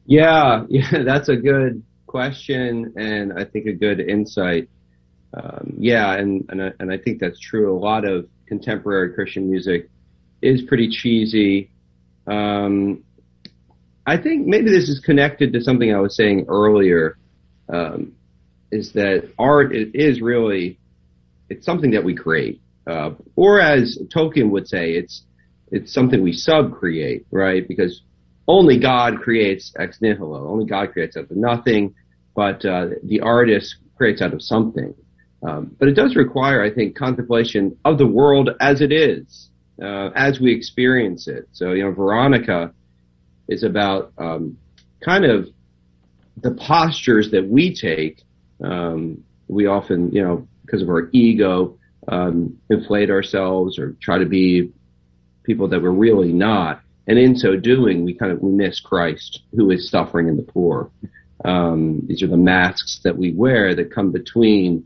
Yeah, 0.07 0.65
yeah, 0.69 1.03
that's 1.05 1.29
a 1.29 1.35
good 1.35 1.83
question, 2.11 2.93
and 2.97 3.33
I 3.33 3.45
think 3.45 3.65
a 3.65 3.73
good 3.73 3.99
insight. 3.99 4.69
Um, 5.33 5.75
yeah, 5.77 6.13
and 6.13 6.45
and 6.49 6.61
I, 6.61 6.71
and 6.79 6.91
I 6.91 6.97
think 6.97 7.19
that's 7.21 7.39
true. 7.39 7.75
A 7.75 7.79
lot 7.79 8.03
of 8.05 8.27
contemporary 8.45 9.13
Christian 9.13 9.49
music 9.49 9.89
is 10.41 10.61
pretty 10.63 10.89
cheesy. 10.89 11.71
Um, 12.27 13.03
I 14.05 14.17
think 14.17 14.45
maybe 14.45 14.69
this 14.69 14.89
is 14.89 14.99
connected 14.99 15.53
to 15.53 15.61
something 15.61 15.93
I 15.93 15.99
was 15.99 16.15
saying 16.15 16.45
earlier. 16.49 17.17
Um, 17.69 18.13
is 18.71 18.93
that 18.93 19.29
art 19.37 19.73
it 19.73 19.95
is 19.95 20.21
really 20.21 20.79
it's 21.49 21.65
something 21.65 21.91
that 21.91 22.03
we 22.03 22.15
create, 22.15 22.61
uh, 22.87 23.11
or 23.35 23.59
as 23.59 23.99
Tolkien 24.13 24.49
would 24.51 24.67
say, 24.67 24.93
it's 24.93 25.23
it's 25.71 25.93
something 25.93 26.21
we 26.21 26.33
sub-create, 26.33 27.25
right? 27.31 27.65
Because 27.65 28.01
only 28.47 28.79
God 28.79 29.19
creates 29.21 29.73
ex 29.77 30.01
nihilo. 30.01 30.47
Only 30.47 30.65
God 30.65 30.91
creates 30.91 31.15
out 31.15 31.31
of 31.31 31.37
nothing, 31.37 31.93
but 32.35 32.63
uh, 32.65 32.87
the 33.03 33.19
artist 33.21 33.75
creates 33.97 34.21
out 34.21 34.33
of 34.33 34.41
something. 34.41 34.93
Um, 35.43 35.75
but 35.79 35.87
it 35.87 35.93
does 35.93 36.15
require, 36.15 36.63
I 36.63 36.71
think, 36.71 36.95
contemplation 36.95 37.75
of 37.83 37.97
the 37.97 38.05
world 38.05 38.51
as 38.59 38.81
it 38.81 38.91
is, 38.91 39.49
uh, 39.81 40.09
as 40.15 40.39
we 40.39 40.53
experience 40.53 41.27
it. 41.27 41.47
So, 41.51 41.73
you 41.73 41.83
know, 41.83 41.91
Veronica 41.91 42.73
is 43.47 43.63
about 43.63 44.13
um, 44.17 44.57
kind 45.03 45.25
of 45.25 45.49
the 46.41 46.51
postures 46.51 47.31
that 47.31 47.47
we 47.47 47.73
take. 47.73 48.23
Um, 48.63 49.23
we 49.47 49.65
often, 49.65 50.11
you 50.11 50.23
know, 50.23 50.47
because 50.65 50.81
of 50.81 50.89
our 50.89 51.09
ego, 51.11 51.77
um, 52.07 52.57
inflate 52.69 53.09
ourselves 53.09 53.77
or 53.77 53.95
try 54.01 54.17
to 54.17 54.25
be 54.25 54.71
people 55.43 55.67
that 55.67 55.81
we're 55.81 55.91
really 55.91 56.31
not. 56.31 56.81
And 57.07 57.17
in 57.17 57.35
so 57.35 57.55
doing, 57.55 58.05
we 58.05 58.13
kind 58.13 58.31
of 58.31 58.41
we 58.41 58.51
miss 58.51 58.79
Christ, 58.79 59.41
who 59.55 59.71
is 59.71 59.89
suffering 59.89 60.27
in 60.27 60.37
the 60.37 60.43
poor. 60.43 60.91
Um, 61.43 62.01
these 62.07 62.21
are 62.21 62.27
the 62.27 62.37
masks 62.37 62.99
that 63.03 63.17
we 63.17 63.33
wear 63.33 63.75
that 63.75 63.93
come 63.93 64.11
between 64.11 64.85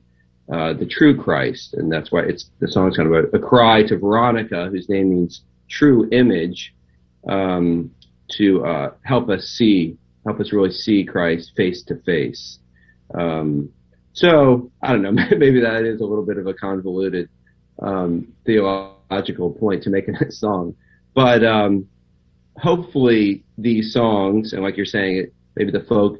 uh, 0.51 0.73
the 0.73 0.85
true 0.85 1.15
Christ, 1.19 1.73
and 1.73 1.91
that's 1.91 2.11
why 2.11 2.21
it's 2.21 2.49
the 2.59 2.67
song's 2.67 2.97
kind 2.97 3.13
of 3.13 3.25
a, 3.33 3.37
a 3.37 3.39
cry 3.39 3.83
to 3.87 3.97
Veronica, 3.97 4.69
whose 4.69 4.87
name 4.89 5.09
means 5.09 5.41
true 5.69 6.07
image, 6.11 6.73
um, 7.27 7.91
to 8.37 8.63
uh, 8.65 8.91
help 9.03 9.29
us 9.29 9.43
see, 9.57 9.97
help 10.25 10.39
us 10.39 10.53
really 10.53 10.71
see 10.71 11.03
Christ 11.03 11.51
face 11.57 11.83
to 11.83 11.95
face. 12.01 12.59
Um, 13.17 13.69
so 14.13 14.71
I 14.81 14.91
don't 14.91 15.01
know, 15.01 15.11
maybe 15.37 15.59
that 15.61 15.83
is 15.83 16.01
a 16.01 16.05
little 16.05 16.25
bit 16.25 16.37
of 16.37 16.47
a 16.47 16.53
convoluted 16.53 17.27
um, 17.81 18.31
theological 18.45 19.51
point 19.51 19.83
to 19.83 19.89
make 19.89 20.07
in 20.07 20.15
that 20.19 20.31
song, 20.31 20.75
but 21.13 21.43
um, 21.43 21.87
hopefully 22.57 23.43
these 23.57 23.93
songs, 23.93 24.53
and 24.53 24.61
like 24.61 24.77
you're 24.77 24.85
saying, 24.85 25.27
maybe 25.55 25.71
the 25.71 25.85
folk 25.89 26.19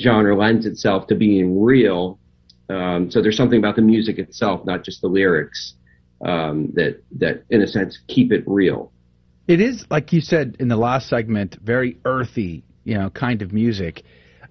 genre 0.00 0.36
lends 0.36 0.66
itself 0.66 1.06
to 1.08 1.14
being 1.14 1.60
real. 1.60 2.18
Um, 2.68 3.10
so 3.10 3.20
there's 3.20 3.36
something 3.36 3.58
about 3.58 3.76
the 3.76 3.82
music 3.82 4.18
itself, 4.18 4.64
not 4.64 4.84
just 4.84 5.00
the 5.00 5.08
lyrics, 5.08 5.74
um, 6.24 6.70
that 6.74 7.02
that 7.18 7.44
in 7.50 7.62
a 7.62 7.66
sense 7.66 7.98
keep 8.08 8.32
it 8.32 8.42
real. 8.46 8.92
It 9.46 9.60
is 9.60 9.84
like 9.90 10.12
you 10.12 10.20
said 10.20 10.56
in 10.60 10.68
the 10.68 10.76
last 10.76 11.08
segment, 11.08 11.58
very 11.62 11.98
earthy, 12.04 12.64
you 12.84 12.96
know, 12.96 13.10
kind 13.10 13.42
of 13.42 13.52
music. 13.52 14.02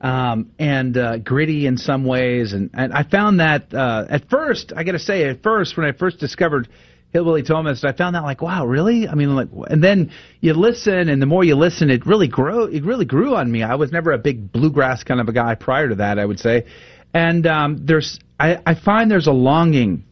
Um, 0.01 0.51
and 0.59 0.97
uh, 0.97 1.17
gritty 1.19 1.65
in 1.65 1.77
some 1.77 2.03
ways, 2.03 2.51
and, 2.51 2.69
and 2.73 2.91
I 2.91 3.03
found 3.03 3.39
that 3.39 3.73
uh, 3.73 4.05
at 4.09 4.29
first, 4.29 4.73
I 4.75 4.83
got 4.83 4.91
to 4.91 4.99
say, 4.99 5.29
at 5.29 5.41
first 5.41 5.77
when 5.77 5.85
I 5.85 5.93
first 5.93 6.19
discovered 6.19 6.67
Hillbilly 7.13 7.43
Thomists, 7.43 7.83
I 7.83 7.93
found 7.93 8.15
that 8.15 8.23
like, 8.23 8.41
wow, 8.41 8.65
really? 8.65 9.07
I 9.07 9.13
mean, 9.13 9.35
like, 9.35 9.47
and 9.69 9.83
then 9.83 10.11
you 10.41 10.53
listen, 10.55 11.09
and 11.09 11.21
the 11.21 11.27
more 11.27 11.43
you 11.43 11.55
listen, 11.55 11.91
it 11.91 12.05
really 12.07 12.27
grow, 12.27 12.65
it 12.65 12.83
really 12.83 13.05
grew 13.05 13.35
on 13.35 13.51
me. 13.51 13.61
I 13.61 13.75
was 13.75 13.91
never 13.91 14.11
a 14.11 14.17
big 14.17 14.51
bluegrass 14.51 15.03
kind 15.03 15.21
of 15.21 15.29
a 15.29 15.31
guy 15.31 15.53
prior 15.53 15.89
to 15.89 15.95
that, 15.95 16.17
I 16.17 16.25
would 16.25 16.39
say, 16.39 16.65
and 17.13 17.45
um, 17.45 17.85
there's, 17.85 18.19
I, 18.39 18.59
I 18.65 18.73
find 18.73 19.11
there's 19.11 19.27
a 19.27 19.31
longing 19.31 20.05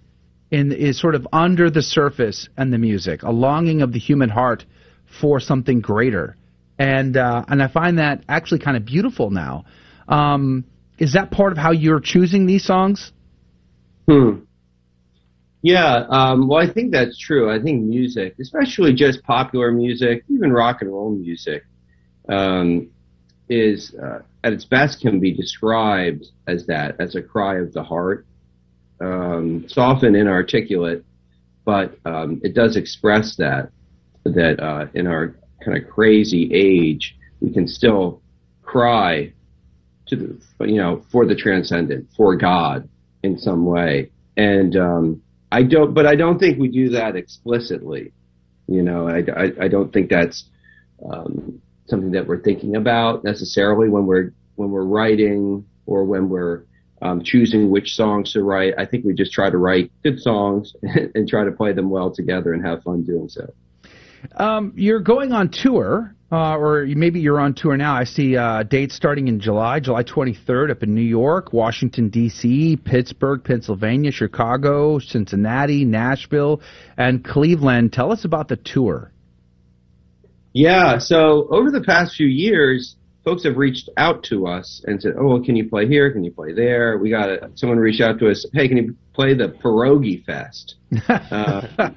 in 0.52 0.72
is 0.72 1.00
sort 1.00 1.16
of 1.16 1.28
under 1.34 1.72
the 1.72 1.82
surface 1.82 2.50
and 2.58 2.72
the 2.72 2.78
music, 2.78 3.24
a 3.24 3.32
longing 3.32 3.82
of 3.82 3.94
the 3.94 4.00
human 4.00 4.30
heart 4.30 4.66
for 5.20 5.40
something 5.40 5.82
greater, 5.82 6.38
and 6.78 7.18
uh, 7.18 7.46
and 7.48 7.64
I 7.64 7.68
find 7.68 7.98
that 7.98 8.24
actually 8.30 8.60
kind 8.60 8.78
of 8.78 8.86
beautiful 8.86 9.32
now. 9.32 9.66
Um, 10.08 10.66
is 11.00 11.14
that 11.14 11.32
part 11.32 11.52
of 11.52 11.58
how 11.58 11.72
you're 11.72 12.00
choosing 12.00 12.46
these 12.46 12.64
songs? 12.64 13.12
Hmm. 14.08 14.42
Yeah, 15.62 16.06
um, 16.10 16.48
well, 16.48 16.60
I 16.60 16.72
think 16.72 16.92
that's 16.92 17.18
true. 17.18 17.52
I 17.52 17.62
think 17.62 17.84
music, 17.84 18.36
especially 18.40 18.94
just 18.94 19.22
popular 19.24 19.72
music, 19.72 20.24
even 20.28 20.52
rock 20.52 20.82
and 20.82 20.92
roll 20.92 21.12
music, 21.12 21.64
um, 22.30 22.90
is 23.48 23.94
uh, 23.96 24.20
at 24.44 24.54
its 24.54 24.66
best 24.66 25.02
can 25.02 25.20
be 25.20 25.32
described 25.32 26.26
as 26.48 26.66
that, 26.66 26.96
as 27.00 27.16
a 27.16 27.22
cry 27.22 27.60
of 27.60 27.74
the 27.74 27.84
heart. 27.84 28.26
Um, 29.00 29.62
it's 29.66 29.78
often 29.78 30.16
inarticulate, 30.16 31.04
but 31.64 31.96
um, 32.06 32.42
it 32.44 32.56
does 32.56 32.76
express 32.76 33.36
that 33.36 33.70
that 34.24 34.60
uh, 34.60 34.86
in 34.94 35.08
our 35.08 35.36
kind 35.64 35.78
of 35.78 35.90
crazy 35.90 36.50
age, 36.54 37.16
we 37.40 37.52
can 37.52 37.68
still 37.68 38.22
cry 38.62 39.32
to 40.08 40.16
the, 40.16 40.68
you 40.68 40.78
know, 40.78 41.04
for 41.12 41.26
the 41.26 41.36
transcendent, 41.36 42.08
for 42.16 42.36
God 42.36 42.88
in 43.24 43.38
some 43.38 43.66
way. 43.66 44.12
And, 44.38 44.76
um, 44.76 45.22
I 45.52 45.64
don't, 45.64 45.94
but 45.94 46.06
I 46.06 46.16
don't 46.16 46.40
think 46.40 46.60
we 46.60 46.68
do 46.68 46.90
that 46.90 47.16
explicitly. 47.16 48.14
You 48.68 48.84
know, 48.84 49.08
I, 49.08 49.20
I, 49.36 49.66
I 49.66 49.68
don't 49.68 49.92
think 49.92 50.10
that's, 50.10 50.46
um, 51.12 51.62
something 51.88 52.12
that 52.12 52.26
we're 52.28 52.42
thinking 52.42 52.76
about 52.76 53.24
necessarily 53.24 53.90
when 53.90 54.06
we're, 54.06 54.32
when 54.56 54.72
we're 54.72 54.86
writing 54.86 55.66
or 55.86 56.06
when 56.06 56.30
we're, 56.30 56.64
um, 57.02 57.24
choosing 57.24 57.70
which 57.70 57.96
songs 57.96 58.32
to 58.34 58.44
write. 58.44 58.76
I 58.78 58.86
think 58.86 59.06
we 59.06 59.14
just 59.14 59.34
try 59.34 59.50
to 59.50 59.58
write 59.58 59.92
good 60.04 60.20
songs 60.20 60.74
and 60.84 61.28
try 61.28 61.44
to 61.44 61.52
play 61.52 61.74
them 61.74 61.90
well 61.90 62.12
together 62.12 62.54
and 62.54 62.64
have 62.64 62.84
fun 62.84 63.04
doing 63.04 63.28
so. 63.28 63.52
Um, 64.36 64.72
you're 64.76 65.00
going 65.00 65.32
on 65.32 65.50
tour, 65.50 66.16
uh, 66.32 66.56
or 66.56 66.86
maybe 66.86 67.20
you're 67.20 67.40
on 67.40 67.54
tour 67.54 67.76
now. 67.76 67.94
I 67.94 68.06
see 68.06 68.38
uh, 68.38 68.64
dates 68.64 68.96
starting 68.96 69.28
in 69.28 69.40
July, 69.40 69.80
July 69.80 70.04
23rd, 70.04 70.72
up 70.72 70.84
in 70.84 70.96
New 70.96 71.02
York, 71.02 71.52
Washington 71.52 72.10
D.C., 72.10 72.78
Pittsburgh, 72.78 73.44
Pennsylvania, 73.44 74.12
Chicago, 74.12 75.00
Cincinnati, 75.00 75.84
Nashville, 75.84 76.62
and 76.98 77.24
Cleveland. 77.24 77.92
Tell 77.92 78.12
us 78.12 78.24
about 78.24 78.48
the 78.48 78.56
tour. 78.56 79.12
Yeah, 80.54 81.00
so 81.00 81.48
over 81.50 81.72
the 81.72 81.82
past 81.82 82.16
few 82.16 82.28
years, 82.28 82.96
folks 83.24 83.44
have 83.44 83.58
reached 83.58 83.90
out 83.98 84.24
to 84.24 84.48
us 84.48 84.84
and 84.86 85.02
said, 85.02 85.14
"Oh, 85.18 85.28
well, 85.28 85.44
can 85.44 85.56
you 85.56 85.70
play 85.70 85.88
here? 85.88 86.12
Can 86.12 86.24
you 86.24 86.32
play 86.32 86.54
there?" 86.54 86.98
We 86.98 87.10
got 87.10 87.30
a, 87.30 87.52
someone 87.56 87.78
reached 87.78 88.02
out 88.02 88.20
to 88.20 88.30
us. 88.30 88.46
Hey, 88.54 88.68
can 88.68 88.78
you 88.78 88.96
play 89.14 89.34
the 89.34 89.50
pierogi 89.50 90.24
fest? 90.26 90.76
Uh, 91.08 91.90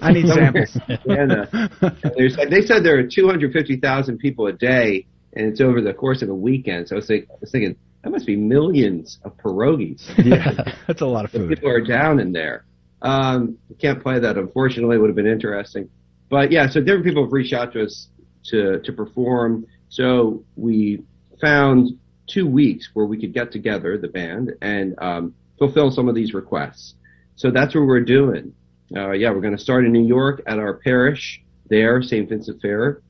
I 0.00 0.12
need 0.12 0.26
samples. 0.26 0.76
like 1.06 2.50
they 2.50 2.62
said 2.62 2.82
there 2.82 2.98
are 2.98 3.06
250,000 3.06 4.18
people 4.18 4.46
a 4.46 4.52
day, 4.52 5.06
and 5.34 5.46
it's 5.46 5.60
over 5.60 5.82
the 5.82 5.92
course 5.92 6.22
of 6.22 6.30
a 6.30 6.34
weekend. 6.34 6.88
So 6.88 6.96
I 6.96 6.98
was, 6.98 7.06
think, 7.06 7.26
I 7.30 7.34
was 7.40 7.50
thinking 7.50 7.76
that 8.02 8.10
must 8.10 8.26
be 8.26 8.36
millions 8.36 9.18
of 9.24 9.36
pierogies. 9.36 10.02
yeah, 10.24 10.74
that's 10.86 11.02
a 11.02 11.06
lot 11.06 11.26
of 11.26 11.32
food. 11.32 11.50
People 11.50 11.68
are 11.68 11.84
down 11.84 12.18
in 12.18 12.32
there. 12.32 12.64
Um, 13.02 13.58
can't 13.78 14.02
play 14.02 14.18
that, 14.18 14.38
unfortunately. 14.38 14.96
Would 14.98 15.08
have 15.08 15.16
been 15.16 15.26
interesting, 15.26 15.90
but 16.30 16.50
yeah. 16.50 16.68
So 16.68 16.80
different 16.80 17.04
people 17.04 17.24
have 17.24 17.32
reached 17.32 17.52
out 17.52 17.72
to 17.74 17.84
us 17.84 18.08
to 18.46 18.80
to 18.80 18.92
perform. 18.92 19.66
So 19.90 20.44
we 20.56 21.02
found 21.40 21.98
two 22.26 22.46
weeks 22.46 22.90
where 22.94 23.06
we 23.06 23.20
could 23.20 23.34
get 23.34 23.52
together, 23.52 23.98
the 23.98 24.08
band, 24.08 24.52
and 24.62 24.94
um, 24.98 25.34
fulfill 25.58 25.90
some 25.90 26.08
of 26.08 26.14
these 26.14 26.32
requests. 26.32 26.94
So 27.36 27.50
that's 27.50 27.74
what 27.74 27.86
we're 27.86 28.00
doing. 28.00 28.54
Uh, 28.96 29.10
yeah, 29.10 29.30
we're 29.30 29.40
going 29.40 29.56
to 29.56 29.62
start 29.62 29.84
in 29.84 29.92
New 29.92 30.06
York 30.06 30.42
at 30.46 30.58
our 30.58 30.74
parish 30.74 31.42
there, 31.68 32.02
St. 32.02 32.28
Vincent 32.28 32.62
Ferrer, 32.62 33.02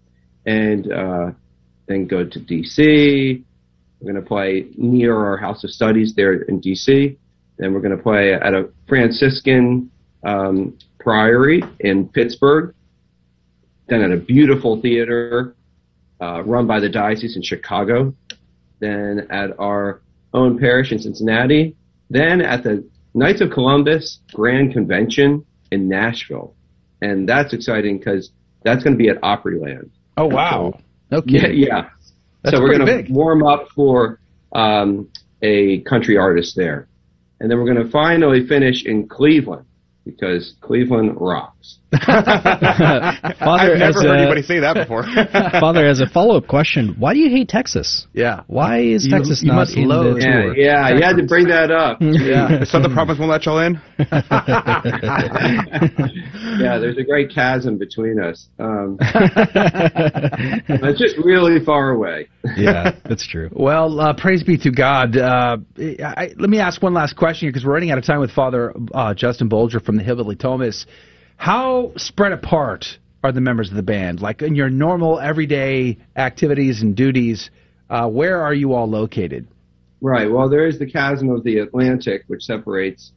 and 0.46 0.90
uh, 0.90 1.30
then 1.86 2.06
go 2.06 2.24
to 2.24 2.38
D.C. 2.38 3.44
We're 4.00 4.12
going 4.12 4.22
to 4.22 4.26
play 4.26 4.66
near 4.76 5.16
our 5.16 5.36
House 5.36 5.64
of 5.64 5.70
Studies 5.70 6.14
there 6.14 6.34
in 6.42 6.60
D.C. 6.60 7.18
Then 7.58 7.74
we're 7.74 7.80
going 7.80 7.96
to 7.96 8.02
play 8.02 8.32
at 8.32 8.54
a 8.54 8.70
Franciscan 8.88 9.90
um, 10.24 10.78
priory 10.98 11.62
in 11.80 12.08
Pittsburgh. 12.08 12.74
Then 13.88 14.02
at 14.02 14.12
a 14.12 14.16
beautiful 14.16 14.80
theater 14.80 15.56
uh, 16.20 16.42
run 16.44 16.66
by 16.66 16.80
the 16.80 16.88
diocese 16.88 17.36
in 17.36 17.42
Chicago. 17.42 18.14
Then 18.80 19.26
at 19.30 19.58
our 19.58 20.02
own 20.32 20.58
parish 20.58 20.92
in 20.92 20.98
Cincinnati. 20.98 21.76
Then 22.08 22.40
at 22.40 22.62
the 22.64 22.88
Knights 23.14 23.40
of 23.40 23.50
Columbus 23.50 24.20
Grand 24.32 24.72
Convention 24.72 25.44
in 25.70 25.88
Nashville. 25.88 26.54
And 27.02 27.28
that's 27.28 27.52
exciting 27.52 27.98
because 27.98 28.30
that's 28.62 28.84
going 28.84 28.96
to 28.96 28.98
be 28.98 29.08
at 29.08 29.20
Opryland. 29.20 29.90
Oh, 30.16 30.26
wow. 30.26 30.78
Okay. 31.12 31.32
Yeah. 31.32 31.48
yeah. 31.48 31.88
That's 32.42 32.56
so 32.56 32.62
we're 32.62 32.78
going 32.78 33.06
to 33.06 33.12
warm 33.12 33.42
up 33.44 33.68
for 33.74 34.20
um, 34.52 35.08
a 35.42 35.80
country 35.80 36.16
artist 36.16 36.56
there. 36.56 36.88
And 37.40 37.50
then 37.50 37.58
we're 37.58 37.72
going 37.72 37.84
to 37.84 37.90
finally 37.90 38.46
finish 38.46 38.84
in 38.84 39.08
Cleveland 39.08 39.66
because 40.04 40.54
Cleveland 40.60 41.16
rocks. 41.20 41.76
Father, 41.92 42.30
I've 43.72 43.78
never 43.78 44.00
heard 44.02 44.06
a- 44.16 44.18
anybody 44.20 44.42
say 44.42 44.60
that 44.60 44.74
before. 44.74 45.02
Father, 45.60 45.84
as 45.86 46.00
a 46.00 46.06
follow-up 46.06 46.46
question, 46.46 46.94
why 46.98 47.12
do 47.14 47.18
you 47.18 47.28
hate 47.30 47.48
Texas? 47.48 48.06
Yeah. 48.12 48.42
Why 48.46 48.78
is 48.78 49.04
You- 49.06 49.10
Texas 49.10 49.42
you 49.42 49.48
not 49.48 49.56
must 49.56 49.76
in 49.76 49.88
loathe- 49.88 50.16
the 50.16 50.22
Yeah, 50.22 50.42
tour? 50.42 50.56
yeah, 50.56 50.88
you 50.90 51.02
had 51.02 51.16
to 51.16 51.24
bring 51.26 51.48
that 51.48 51.70
up. 51.70 51.98
Yeah. 52.20 52.62
Southern 52.64 52.92
Province 52.92 53.18
won't 53.18 53.30
let 53.30 53.44
y'all 53.46 53.58
in. 53.60 53.80
yeah, 56.60 56.78
there's 56.78 56.96
a 56.98 57.02
great 57.04 57.30
chasm 57.34 57.76
between 57.78 58.20
us. 58.20 58.48
Um, 58.58 58.96
it's 60.68 60.98
just 60.98 61.16
really 61.18 61.64
far 61.64 61.90
away. 61.90 62.28
yeah, 62.56 62.92
that's 63.04 63.26
true. 63.26 63.48
Well, 63.52 63.98
uh, 64.00 64.14
praise 64.14 64.42
be 64.42 64.56
to 64.58 64.70
God. 64.70 65.16
Uh, 65.16 65.58
I, 65.78 66.30
let 66.38 66.50
me 66.50 66.58
ask 66.58 66.82
one 66.82 66.94
last 66.94 67.16
question 67.16 67.46
here 67.46 67.52
because 67.52 67.64
we're 67.66 67.74
running 67.74 67.90
out 67.90 67.98
of 67.98 68.04
time 68.04 68.20
with 68.20 68.30
Father 68.30 68.72
uh, 68.94 69.14
Justin 69.14 69.48
Bolger 69.48 69.82
from 69.90 69.96
the 69.96 70.04
Hillbilly 70.04 70.36
Thomists. 70.36 70.86
How 71.36 71.90
spread 71.96 72.30
apart 72.30 72.96
are 73.24 73.32
the 73.32 73.40
members 73.40 73.70
of 73.70 73.74
the 73.74 73.82
band? 73.82 74.20
Like 74.20 74.40
in 74.40 74.54
your 74.54 74.70
normal 74.70 75.18
everyday 75.18 75.98
activities 76.14 76.80
and 76.80 76.94
duties, 76.94 77.50
uh, 77.88 78.06
where 78.08 78.40
are 78.40 78.54
you 78.54 78.72
all 78.72 78.88
located? 78.88 79.48
Right. 80.00 80.30
Well, 80.30 80.48
there 80.48 80.68
is 80.68 80.78
the 80.78 80.86
chasm 80.86 81.28
of 81.28 81.42
the 81.42 81.58
Atlantic, 81.58 82.22
which 82.28 82.44
separates 82.44 83.10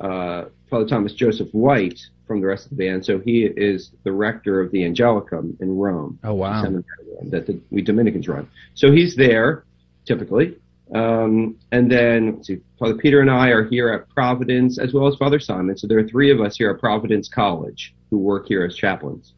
uh, 0.00 0.44
Father 0.70 0.86
Thomas 0.86 1.12
Joseph 1.12 1.50
White 1.52 2.00
from 2.26 2.40
the 2.40 2.46
rest 2.46 2.64
of 2.64 2.70
the 2.70 2.76
band. 2.76 3.04
So 3.04 3.18
he 3.18 3.42
is 3.44 3.90
the 4.02 4.12
rector 4.12 4.58
of 4.62 4.72
the 4.72 4.78
Angelicum 4.78 5.60
in 5.60 5.76
Rome. 5.76 6.18
Oh, 6.24 6.32
wow. 6.32 6.62
the 6.62 6.82
That 7.24 7.46
the, 7.46 7.60
we 7.70 7.82
Dominicans 7.82 8.26
run. 8.26 8.48
So 8.72 8.90
he's 8.90 9.16
there 9.16 9.64
typically. 10.06 10.56
Um, 10.94 11.56
and 11.70 11.90
then 11.90 12.36
let's 12.36 12.48
see, 12.48 12.60
Father 12.78 12.96
Peter 12.96 13.20
and 13.20 13.30
I 13.30 13.48
are 13.48 13.64
here 13.64 13.90
at 13.90 14.08
Providence, 14.08 14.78
as 14.78 14.92
well 14.92 15.06
as 15.06 15.14
Father 15.16 15.38
Simon. 15.38 15.76
So 15.76 15.86
there 15.86 15.98
are 15.98 16.08
three 16.08 16.32
of 16.32 16.40
us 16.40 16.56
here 16.56 16.70
at 16.70 16.80
Providence 16.80 17.28
College 17.28 17.94
who 18.10 18.18
work 18.18 18.46
here 18.48 18.64
as 18.64 18.74
chaplains. 18.74 19.34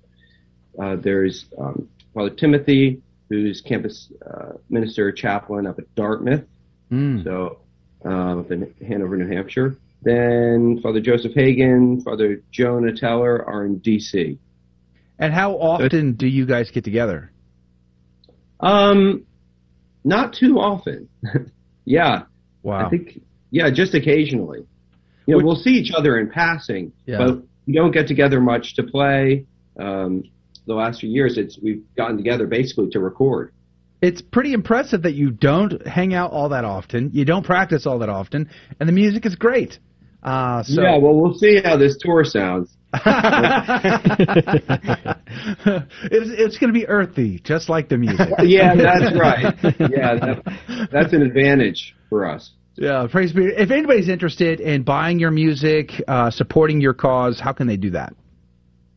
Uh, 0.80 0.96
there's 0.96 1.46
um, 1.58 1.88
Father 2.14 2.30
Timothy, 2.30 3.02
who's 3.28 3.60
campus 3.60 4.10
uh, 4.26 4.52
minister 4.70 5.12
chaplain 5.12 5.66
up 5.66 5.78
at 5.78 5.94
Dartmouth. 5.94 6.44
Mm. 6.90 7.24
So 7.24 7.58
um, 8.04 8.40
up 8.40 8.50
in 8.50 8.74
Hanover, 8.86 9.16
New 9.16 9.28
Hampshire. 9.28 9.76
Then 10.02 10.80
Father 10.82 11.00
Joseph 11.00 11.32
Hagen, 11.34 12.00
Father 12.00 12.42
Jonah 12.50 12.94
Teller 12.94 13.44
are 13.46 13.64
in 13.64 13.78
D.C. 13.78 14.38
And 15.18 15.32
how 15.32 15.52
often 15.52 16.14
do 16.14 16.26
you 16.26 16.46
guys 16.46 16.70
get 16.70 16.82
together? 16.82 17.30
Um, 18.58 19.26
not 20.04 20.32
too 20.32 20.58
often. 20.58 21.08
yeah. 21.84 22.22
Wow. 22.62 22.86
I 22.86 22.90
think 22.90 23.20
yeah, 23.50 23.70
just 23.70 23.94
occasionally. 23.94 24.66
You 25.26 25.38
know, 25.38 25.44
we'll 25.44 25.56
see 25.56 25.70
each 25.70 25.92
other 25.96 26.18
in 26.18 26.28
passing, 26.30 26.92
Yeah. 27.06 27.18
but 27.18 27.42
we 27.66 27.74
don't 27.74 27.92
get 27.92 28.08
together 28.08 28.40
much 28.40 28.74
to 28.74 28.82
play. 28.82 29.46
Um, 29.78 30.24
the 30.66 30.74
last 30.74 31.00
few 31.00 31.10
years, 31.10 31.38
it's 31.38 31.58
we've 31.62 31.82
gotten 31.96 32.16
together 32.16 32.46
basically 32.46 32.90
to 32.90 33.00
record. 33.00 33.52
It's 34.00 34.20
pretty 34.20 34.52
impressive 34.52 35.02
that 35.02 35.14
you 35.14 35.30
don't 35.30 35.86
hang 35.86 36.12
out 36.12 36.32
all 36.32 36.48
that 36.48 36.64
often, 36.64 37.10
you 37.12 37.24
don't 37.24 37.44
practice 37.46 37.86
all 37.86 38.00
that 38.00 38.08
often, 38.08 38.48
and 38.80 38.88
the 38.88 38.92
music 38.92 39.24
is 39.26 39.36
great. 39.36 39.78
Uh, 40.22 40.62
so 40.62 40.82
Yeah, 40.82 40.96
well, 40.98 41.14
we'll 41.14 41.34
see 41.34 41.60
how 41.62 41.76
this 41.76 41.96
tour 41.98 42.24
sounds. 42.24 42.76
it's 42.94 43.02
it's 46.10 46.58
going 46.58 46.72
to 46.72 46.78
be 46.78 46.86
earthy, 46.86 47.40
just 47.42 47.68
like 47.68 47.88
the 47.88 47.96
music. 47.96 48.28
yeah, 48.44 48.74
that's 48.74 49.18
right. 49.18 49.54
Yeah, 49.64 50.14
that, 50.14 50.88
that's 50.92 51.12
an 51.12 51.22
advantage 51.22 51.94
for 52.08 52.26
us. 52.26 52.52
Yeah, 52.76 53.06
praise 53.10 53.32
be. 53.32 53.46
If 53.46 53.70
anybody's 53.70 54.08
interested 54.08 54.60
in 54.60 54.82
buying 54.82 55.18
your 55.18 55.30
music, 55.30 55.90
uh, 56.08 56.30
supporting 56.30 56.80
your 56.80 56.94
cause, 56.94 57.38
how 57.40 57.52
can 57.52 57.66
they 57.66 57.76
do 57.76 57.90
that? 57.90 58.14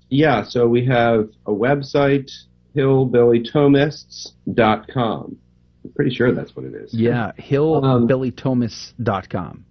Yeah, 0.09 0.43
so 0.43 0.67
we 0.67 0.85
have 0.85 1.29
a 1.45 1.51
website, 1.51 2.31
hillbillythomists.com. 2.75 5.37
I'm 5.83 5.91
pretty 5.93 6.15
sure 6.15 6.33
that's 6.33 6.55
what 6.55 6.65
it 6.65 6.73
is. 6.73 6.93
Yeah, 6.93 7.31
hillbillythomists.com. 7.37 9.65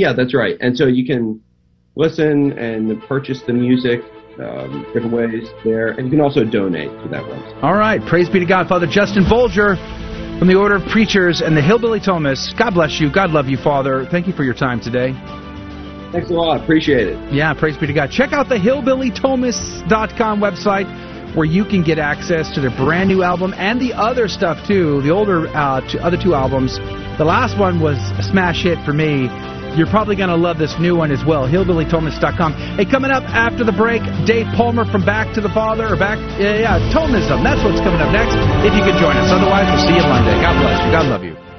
Yeah, 0.00 0.14
that's 0.14 0.32
right. 0.34 0.56
And 0.60 0.74
so 0.74 0.86
you 0.86 1.04
can 1.04 1.42
listen 1.94 2.58
and 2.58 3.02
purchase 3.02 3.42
the 3.42 3.52
music 3.52 4.00
um, 4.40 4.86
different 4.94 5.12
ways 5.12 5.50
there, 5.62 5.88
and 5.88 6.06
you 6.06 6.10
can 6.10 6.22
also 6.22 6.42
donate 6.42 6.88
to 7.02 7.08
that 7.10 7.22
website. 7.24 7.62
All 7.62 7.74
right, 7.74 8.00
praise 8.06 8.30
be 8.30 8.40
to 8.40 8.46
God, 8.46 8.66
Father 8.66 8.86
Justin 8.86 9.24
Bolger 9.24 9.76
from 10.38 10.48
the 10.48 10.54
Order 10.54 10.76
of 10.76 10.88
Preachers 10.88 11.42
and 11.42 11.54
the 11.54 11.60
Hillbilly 11.60 12.00
Thomists. 12.00 12.56
God 12.56 12.72
bless 12.72 12.98
you. 12.98 13.12
God 13.12 13.28
love 13.30 13.48
you, 13.48 13.58
Father. 13.58 14.06
Thank 14.10 14.26
you 14.26 14.32
for 14.32 14.42
your 14.42 14.54
time 14.54 14.80
today. 14.80 15.12
Thanks 16.12 16.30
a 16.30 16.32
lot. 16.32 16.62
Appreciate 16.62 17.08
it. 17.08 17.34
Yeah, 17.34 17.52
praise 17.52 17.76
be 17.76 17.86
to 17.86 17.92
God. 17.92 18.10
Check 18.10 18.32
out 18.32 18.48
the 18.48 18.56
hillbillythomists.com 18.56 20.40
website 20.40 21.36
where 21.36 21.44
you 21.44 21.66
can 21.66 21.82
get 21.82 21.98
access 21.98 22.50
to 22.54 22.62
their 22.62 22.74
brand 22.74 23.10
new 23.10 23.22
album 23.22 23.52
and 23.58 23.78
the 23.78 23.92
other 23.92 24.28
stuff 24.28 24.66
too. 24.66 25.02
The 25.02 25.10
older 25.10 25.48
uh, 25.48 25.82
two, 25.86 25.98
other 25.98 26.16
two 26.16 26.34
albums. 26.34 26.78
The 27.18 27.26
last 27.26 27.58
one 27.58 27.80
was 27.80 27.98
a 28.18 28.22
smash 28.22 28.62
hit 28.62 28.82
for 28.86 28.94
me. 28.94 29.28
You're 29.76 29.90
probably 29.90 30.16
going 30.16 30.28
to 30.30 30.36
love 30.36 30.58
this 30.58 30.74
new 30.78 30.96
one 30.96 31.10
as 31.10 31.24
well. 31.24 31.46
Hillbillythomists.com. 31.46 32.76
Hey, 32.76 32.84
coming 32.84 33.10
up 33.10 33.24
after 33.24 33.64
the 33.64 33.72
break, 33.72 34.02
Dave 34.26 34.46
Palmer 34.56 34.84
from 34.84 35.04
Back 35.04 35.34
to 35.34 35.40
the 35.40 35.50
Father 35.50 35.86
or 35.86 35.96
Back, 35.96 36.18
yeah, 36.40 36.58
yeah, 36.58 36.92
Thomism. 36.92 37.42
That's 37.42 37.62
what's 37.64 37.80
coming 37.80 38.00
up 38.00 38.12
next. 38.12 38.36
If 38.66 38.74
you 38.74 38.82
can 38.82 38.98
join 39.00 39.16
us. 39.16 39.30
Otherwise, 39.30 39.66
we'll 39.70 39.86
see 39.86 39.96
you 39.96 40.06
Monday. 40.06 40.34
God 40.42 40.58
bless 40.60 40.78
you. 40.84 40.90
God 40.92 41.06
love 41.06 41.24
you. 41.24 41.49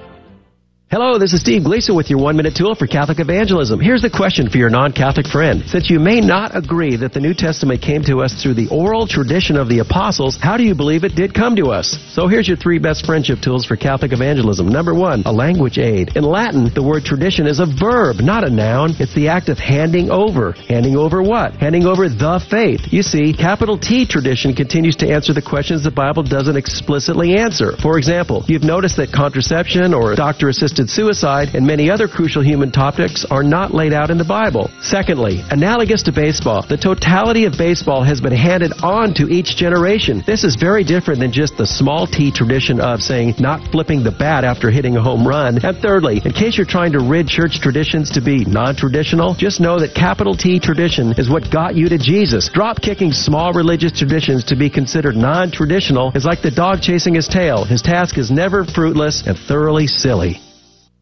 Hello, 0.92 1.18
this 1.18 1.32
is 1.32 1.40
Steve 1.40 1.64
Gleason 1.64 1.96
with 1.96 2.10
your 2.10 2.20
one 2.20 2.36
minute 2.36 2.54
tool 2.54 2.76
for 2.76 2.86
Catholic 2.86 3.22
evangelism. 3.22 3.80
Here's 3.80 4.02
the 4.02 4.10
question 4.10 4.50
for 4.50 4.58
your 4.58 4.70
non 4.70 4.92
Catholic 4.92 5.26
friend. 5.26 5.64
Since 5.66 5.90
you 5.90 6.02
may 6.02 6.20
not 6.20 6.54
agree 6.54 6.98
that 6.98 7.14
the 7.14 7.22
New 7.22 7.34
Testament 7.34 7.82
came 7.82 8.04
to 8.04 8.20
us 8.20 8.44
through 8.44 8.56
the 8.56 8.68
oral 8.68 9.08
tradition 9.08 9.56
of 9.56 9.70
the 9.70 9.80
apostles, 9.80 10.36
how 10.36 10.58
do 10.58 10.64
you 10.64 10.76
believe 10.76 11.06
it 11.06 11.16
did 11.16 11.34
come 11.34 11.56
to 11.56 11.72
us? 11.72 11.98
So 12.10 12.28
here's 12.28 12.46
your 12.46 12.58
three 12.58 12.78
best 12.78 13.06
friendship 13.06 13.40
tools 13.40 13.66
for 13.66 13.78
Catholic 13.78 14.12
evangelism. 14.12 14.68
Number 14.68 14.94
one, 14.94 15.24
a 15.26 15.32
language 15.32 15.78
aid. 15.78 16.18
In 16.18 16.26
Latin, 16.26 16.74
the 16.74 16.84
word 16.84 17.06
tradition 17.06 17.48
is 17.48 17.62
a 17.62 17.66
verb, 17.66 18.18
not 18.20 18.44
a 18.44 18.50
noun. 18.50 18.92
It's 19.00 19.16
the 19.16 19.30
act 19.30 19.48
of 19.48 19.58
handing 19.58 20.12
over. 20.12 20.52
Handing 20.68 20.98
over 20.98 21.24
what? 21.24 21.54
Handing 21.54 21.86
over 21.86 22.10
the 22.10 22.46
faith. 22.50 22.82
You 22.92 23.02
see, 23.02 23.32
capital 23.32 23.78
T 23.78 24.06
tradition 24.06 24.54
continues 24.54 24.98
to 24.98 25.10
answer 25.10 25.32
the 25.32 25.42
questions 25.42 25.86
the 25.86 25.92
Bible 25.92 26.24
doesn't 26.24 26.58
explicitly 26.58 27.38
answer. 27.38 27.78
For 27.78 27.98
example, 27.98 28.44
you've 28.50 28.64
noticed 28.64 28.98
that 28.98 29.14
contraception 29.14 29.94
or 29.94 30.16
doctor 30.16 30.50
assisted 30.50 30.81
suicide 30.90 31.56
and 31.56 31.66
many 31.66 31.90
other 31.90 32.08
crucial 32.08 32.42
human 32.42 32.72
topics 32.72 33.26
are 33.26 33.44
not 33.44 33.74
laid 33.74 33.94
out 33.94 34.10
in 34.10 34.18
the 34.18 34.24
Bible. 34.24 34.70
Secondly, 34.82 35.42
analogous 35.50 36.04
to 36.04 36.12
baseball, 36.12 36.66
the 36.68 36.78
totality 36.78 37.46
of 37.46 37.58
baseball 37.58 38.04
has 38.04 38.22
been 38.22 38.34
handed 38.34 38.72
on 38.84 39.14
to 39.16 39.30
each 39.30 39.56
generation. 39.56 40.24
This 40.26 40.44
is 40.44 40.56
very 40.56 40.84
different 40.84 41.20
than 41.20 41.32
just 41.32 41.58
the 41.58 41.68
small 41.68 42.08
t 42.08 42.32
tradition 42.32 42.80
of 42.80 43.02
saying 43.02 43.36
not 43.40 43.72
flipping 43.72 44.04
the 44.04 44.12
bat 44.12 44.44
after 44.44 44.70
hitting 44.70 44.98
a 44.98 45.02
home 45.02 45.28
run. 45.28 45.64
And 45.64 45.78
thirdly, 45.78 46.22
in 46.24 46.32
case 46.32 46.58
you're 46.58 46.66
trying 46.66 46.92
to 46.94 47.00
rid 47.00 47.28
church 47.28 47.60
traditions 47.60 48.10
to 48.12 48.22
be 48.22 48.46
non-traditional, 48.46 49.36
just 49.36 49.60
know 49.60 49.80
that 49.80 49.96
capital 49.96 50.36
T 50.36 50.60
tradition 50.60 51.14
is 51.18 51.30
what 51.30 51.52
got 51.52 51.76
you 51.76 51.90
to 51.90 51.98
Jesus. 51.98 52.50
Drop 52.50 52.82
kicking 52.82 53.12
small 53.12 53.54
religious 53.54 53.92
traditions 53.98 54.44
to 54.46 54.56
be 54.56 54.70
considered 54.70 55.16
non-traditional 55.16 56.12
is 56.16 56.26
like 56.26 56.42
the 56.42 56.52
dog 56.52 56.82
chasing 56.82 57.16
his 57.16 57.28
tail. 57.28 57.66
His 57.66 57.82
task 57.82 58.18
is 58.18 58.32
never 58.32 58.66
fruitless 58.66 59.24
and 59.26 59.38
thoroughly 59.38 59.88
silly. 59.88 60.42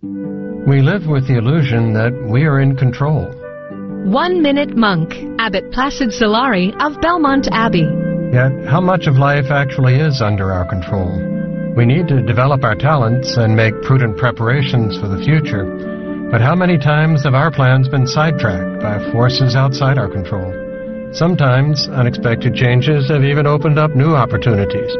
We 0.02 0.82
live 0.82 1.08
with 1.08 1.28
the 1.28 1.38
illusion 1.38 1.91
that 1.91 2.14
we 2.32 2.43
are 2.43 2.62
in 2.62 2.78
control. 2.78 3.26
One 4.08 4.41
Minute 4.41 4.78
Monk, 4.78 5.12
Abbot 5.39 5.74
Placid 5.74 6.12
Solari 6.12 6.72
of 6.80 7.02
Belmont 7.02 7.50
Abbey. 7.52 7.84
Yet, 8.32 8.66
how 8.70 8.80
much 8.80 9.08
of 9.08 9.18
life 9.18 9.52
actually 9.52 9.95
is 9.95 10.22
under 10.22 10.54
our 10.54 10.64
control? 10.64 11.12
We 11.76 11.86
need 11.86 12.08
to 12.08 12.22
develop 12.22 12.64
our 12.64 12.76
talents 12.76 13.36
and 13.36 13.58
make 13.58 13.74
prudent 13.82 14.16
preparations 14.16 14.97
for 14.97 15.10
the 15.10 15.22
future. 15.22 15.66
But 16.32 16.39
how 16.39 16.56
many 16.56 16.78
times 16.78 17.26
have 17.26 17.34
our 17.36 17.52
plans 17.52 17.89
been 17.89 18.08
sidetracked 18.08 18.82
by 18.82 19.12
forces 19.12 19.58
outside 19.58 19.97
our 19.97 20.08
control? 20.08 20.54
Sometimes 21.12 21.89
unexpected 21.89 22.56
changes 22.56 23.10
have 23.10 23.26
even 23.26 23.45
opened 23.45 23.78
up 23.78 23.97
new 23.97 24.16
opportunities. 24.16 24.95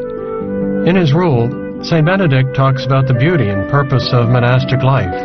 In 0.86 0.98
his 0.98 1.14
rule, 1.14 1.69
St. 1.82 2.06
Benedict 2.06 2.54
talks 2.56 2.86
about 2.86 3.08
the 3.08 3.14
beauty 3.14 3.48
and 3.48 3.70
purpose 3.70 4.10
of 4.12 4.28
monastic 4.28 4.84
life. 4.84 5.16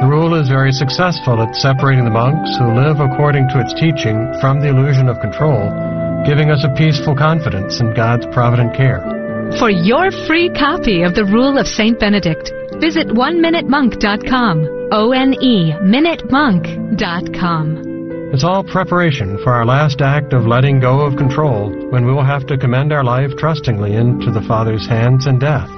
The 0.00 0.08
rule 0.08 0.34
is 0.34 0.48
very 0.48 0.72
successful 0.72 1.42
at 1.42 1.54
separating 1.54 2.04
the 2.04 2.10
monks 2.10 2.56
who 2.56 2.72
live 2.72 2.98
according 2.98 3.50
to 3.50 3.60
its 3.60 3.74
teaching 3.74 4.32
from 4.40 4.60
the 4.60 4.68
illusion 4.68 5.06
of 5.08 5.20
control, 5.20 5.68
giving 6.24 6.50
us 6.50 6.64
a 6.64 6.72
peaceful 6.80 7.14
confidence 7.14 7.80
in 7.80 7.92
God's 7.92 8.24
provident 8.32 8.74
care. 8.74 9.02
For 9.60 9.68
your 9.68 10.10
free 10.26 10.48
copy 10.48 11.02
of 11.02 11.14
the 11.14 11.26
Rule 11.26 11.58
of 11.58 11.68
St. 11.68 12.00
Benedict, 12.00 12.50
visit 12.80 13.08
oneminutemonk.com. 13.08 14.88
O-N-E, 14.92 15.72
minutemonk.com. 15.72 17.92
It's 18.32 18.44
all 18.44 18.64
preparation 18.64 19.36
for 19.44 19.52
our 19.52 19.66
last 19.66 20.00
act 20.00 20.32
of 20.32 20.46
letting 20.46 20.80
go 20.80 21.02
of 21.02 21.18
control 21.18 21.70
when 21.90 22.06
we 22.06 22.14
will 22.14 22.24
have 22.24 22.46
to 22.46 22.56
commend 22.56 22.94
our 22.94 23.04
life 23.04 23.36
trustingly 23.36 23.94
into 23.94 24.30
the 24.32 24.40
Father's 24.48 24.88
hands 24.88 25.26
and 25.26 25.38
death. 25.38 25.68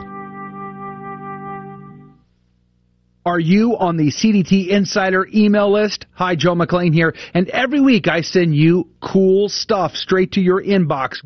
Are 3.26 3.40
you 3.40 3.78
on 3.78 3.96
the 3.96 4.08
CDT 4.08 4.68
Insider 4.68 5.26
email 5.32 5.72
list? 5.72 6.04
Hi, 6.12 6.34
Joe 6.34 6.54
McClain 6.54 6.92
here. 6.92 7.14
And 7.32 7.48
every 7.48 7.80
week 7.80 8.06
I 8.06 8.20
send 8.20 8.54
you 8.54 8.90
cool 9.00 9.48
stuff 9.48 9.96
straight 9.96 10.32
to 10.32 10.42
your 10.42 10.62
inbox. 10.62 11.22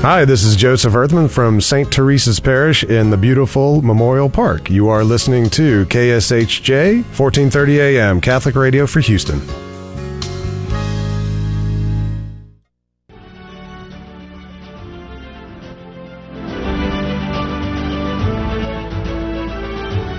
Hi, 0.00 0.24
this 0.24 0.44
is 0.44 0.56
Joseph 0.56 0.94
Earthman 0.94 1.28
from 1.28 1.60
St. 1.60 1.92
Teresa's 1.92 2.40
Parish 2.40 2.84
in 2.84 3.10
the 3.10 3.18
beautiful 3.18 3.82
Memorial 3.82 4.30
Park. 4.30 4.70
You 4.70 4.88
are 4.88 5.04
listening 5.04 5.50
to 5.50 5.84
KSHJ 5.86 7.02
1430 7.18 7.80
AM 7.80 8.22
Catholic 8.22 8.54
Radio 8.54 8.86
for 8.86 9.00
Houston. 9.00 9.65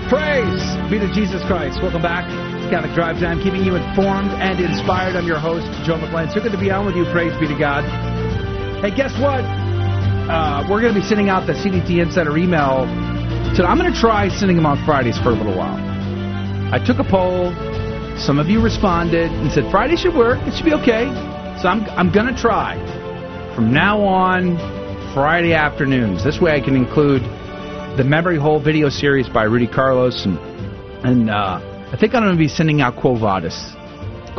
Praise 0.08 0.64
be 0.88 0.98
to 0.98 1.12
Jesus 1.12 1.44
Christ. 1.44 1.82
Welcome 1.82 2.00
back 2.00 2.24
to 2.24 2.70
Catholic 2.72 2.94
Drive 2.96 3.20
Time, 3.20 3.42
keeping 3.42 3.62
you 3.62 3.76
informed 3.76 4.32
and 4.40 4.58
inspired. 4.58 5.16
I'm 5.16 5.26
your 5.26 5.38
host, 5.38 5.68
Joe 5.84 6.00
McClain. 6.00 6.32
So 6.32 6.40
good 6.40 6.52
to 6.52 6.58
be 6.58 6.70
on 6.70 6.86
with 6.86 6.96
you. 6.96 7.04
Praise 7.12 7.36
be 7.38 7.46
to 7.46 7.58
God. 7.58 7.84
Hey, 8.80 8.88
guess 8.88 9.12
what? 9.20 9.44
Uh, 9.44 10.64
we're 10.64 10.80
going 10.80 10.94
to 10.94 10.98
be 10.98 11.04
sending 11.04 11.28
out 11.28 11.46
the 11.46 11.52
CDT 11.52 12.00
Insider 12.00 12.38
email. 12.38 12.88
So 13.54 13.66
I'm 13.66 13.76
going 13.76 13.92
to 13.92 14.00
try 14.00 14.30
sending 14.30 14.56
them 14.56 14.64
on 14.64 14.82
Fridays 14.86 15.18
for 15.18 15.28
a 15.28 15.36
little 15.36 15.54
while. 15.54 15.76
I 16.72 16.78
took 16.78 17.00
a 17.00 17.04
poll. 17.04 17.52
Some 18.16 18.38
of 18.38 18.48
you 18.48 18.64
responded 18.64 19.30
and 19.30 19.52
said 19.52 19.70
Friday 19.70 19.96
should 19.96 20.14
work. 20.14 20.40
It 20.48 20.56
should 20.56 20.64
be 20.64 20.72
okay. 20.72 21.04
So 21.60 21.68
I'm 21.68 21.84
I'm 22.00 22.10
going 22.10 22.32
to 22.32 22.40
try 22.40 22.80
from 23.54 23.74
now 23.74 24.00
on 24.00 24.56
Friday 25.12 25.52
afternoons. 25.52 26.24
This 26.24 26.40
way 26.40 26.52
I 26.52 26.60
can 26.60 26.76
include 26.76 27.20
the 27.98 28.04
Memory 28.04 28.38
Hole 28.38 28.60
video 28.62 28.88
series 28.88 29.28
by 29.28 29.42
Rudy 29.42 29.66
Carlos 29.66 30.24
and 30.24 30.38
and 31.04 31.28
uh, 31.28 31.58
I 31.92 31.96
think 31.98 32.14
I'm 32.14 32.22
going 32.22 32.32
to 32.32 32.38
be 32.38 32.46
sending 32.46 32.80
out 32.80 32.94
Quo 32.94 33.16
Vadis. 33.16 33.74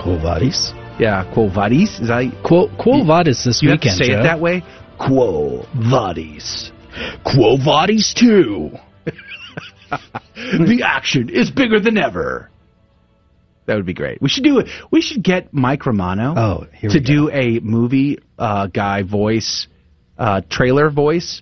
Quo 0.02 0.18
Vadis? 0.18 0.72
Yeah, 0.98 1.30
Quo 1.34 1.50
Vadis. 1.50 2.00
Is 2.00 2.08
that 2.08 2.24
Quo 2.42 2.70
Quo 2.82 3.04
Vadis 3.04 3.44
this 3.44 3.62
you 3.62 3.72
weekend? 3.72 3.90
have 3.92 3.98
to 4.00 4.06
say 4.06 4.12
Joe. 4.14 4.20
it 4.22 4.24
that 4.24 4.40
way? 4.40 4.64
Quo 4.98 5.66
Vadis. 5.76 6.72
Quo 7.26 7.58
Vadis 7.58 8.14
2. 8.14 8.72
the 10.36 10.82
action 10.86 11.28
is 11.28 11.52
bigger 11.52 11.82
than 11.82 11.98
ever. 11.98 12.50
That 13.66 13.76
would 13.76 13.86
be 13.86 13.94
great. 13.94 14.22
We 14.22 14.30
should 14.30 14.46
do 14.46 14.60
it. 14.60 14.70
We 14.90 15.02
should 15.02 15.22
get 15.22 15.54
Mike 15.54 15.86
Romano 15.86 16.34
Oh, 16.38 16.68
to 16.90 17.00
do 17.02 17.30
a 17.30 17.60
movie 17.60 18.20
uh, 18.38 18.68
guy 18.68 19.04
voice, 19.04 19.68
uh, 20.18 20.44
trailer 20.50 20.90
voice 20.90 21.42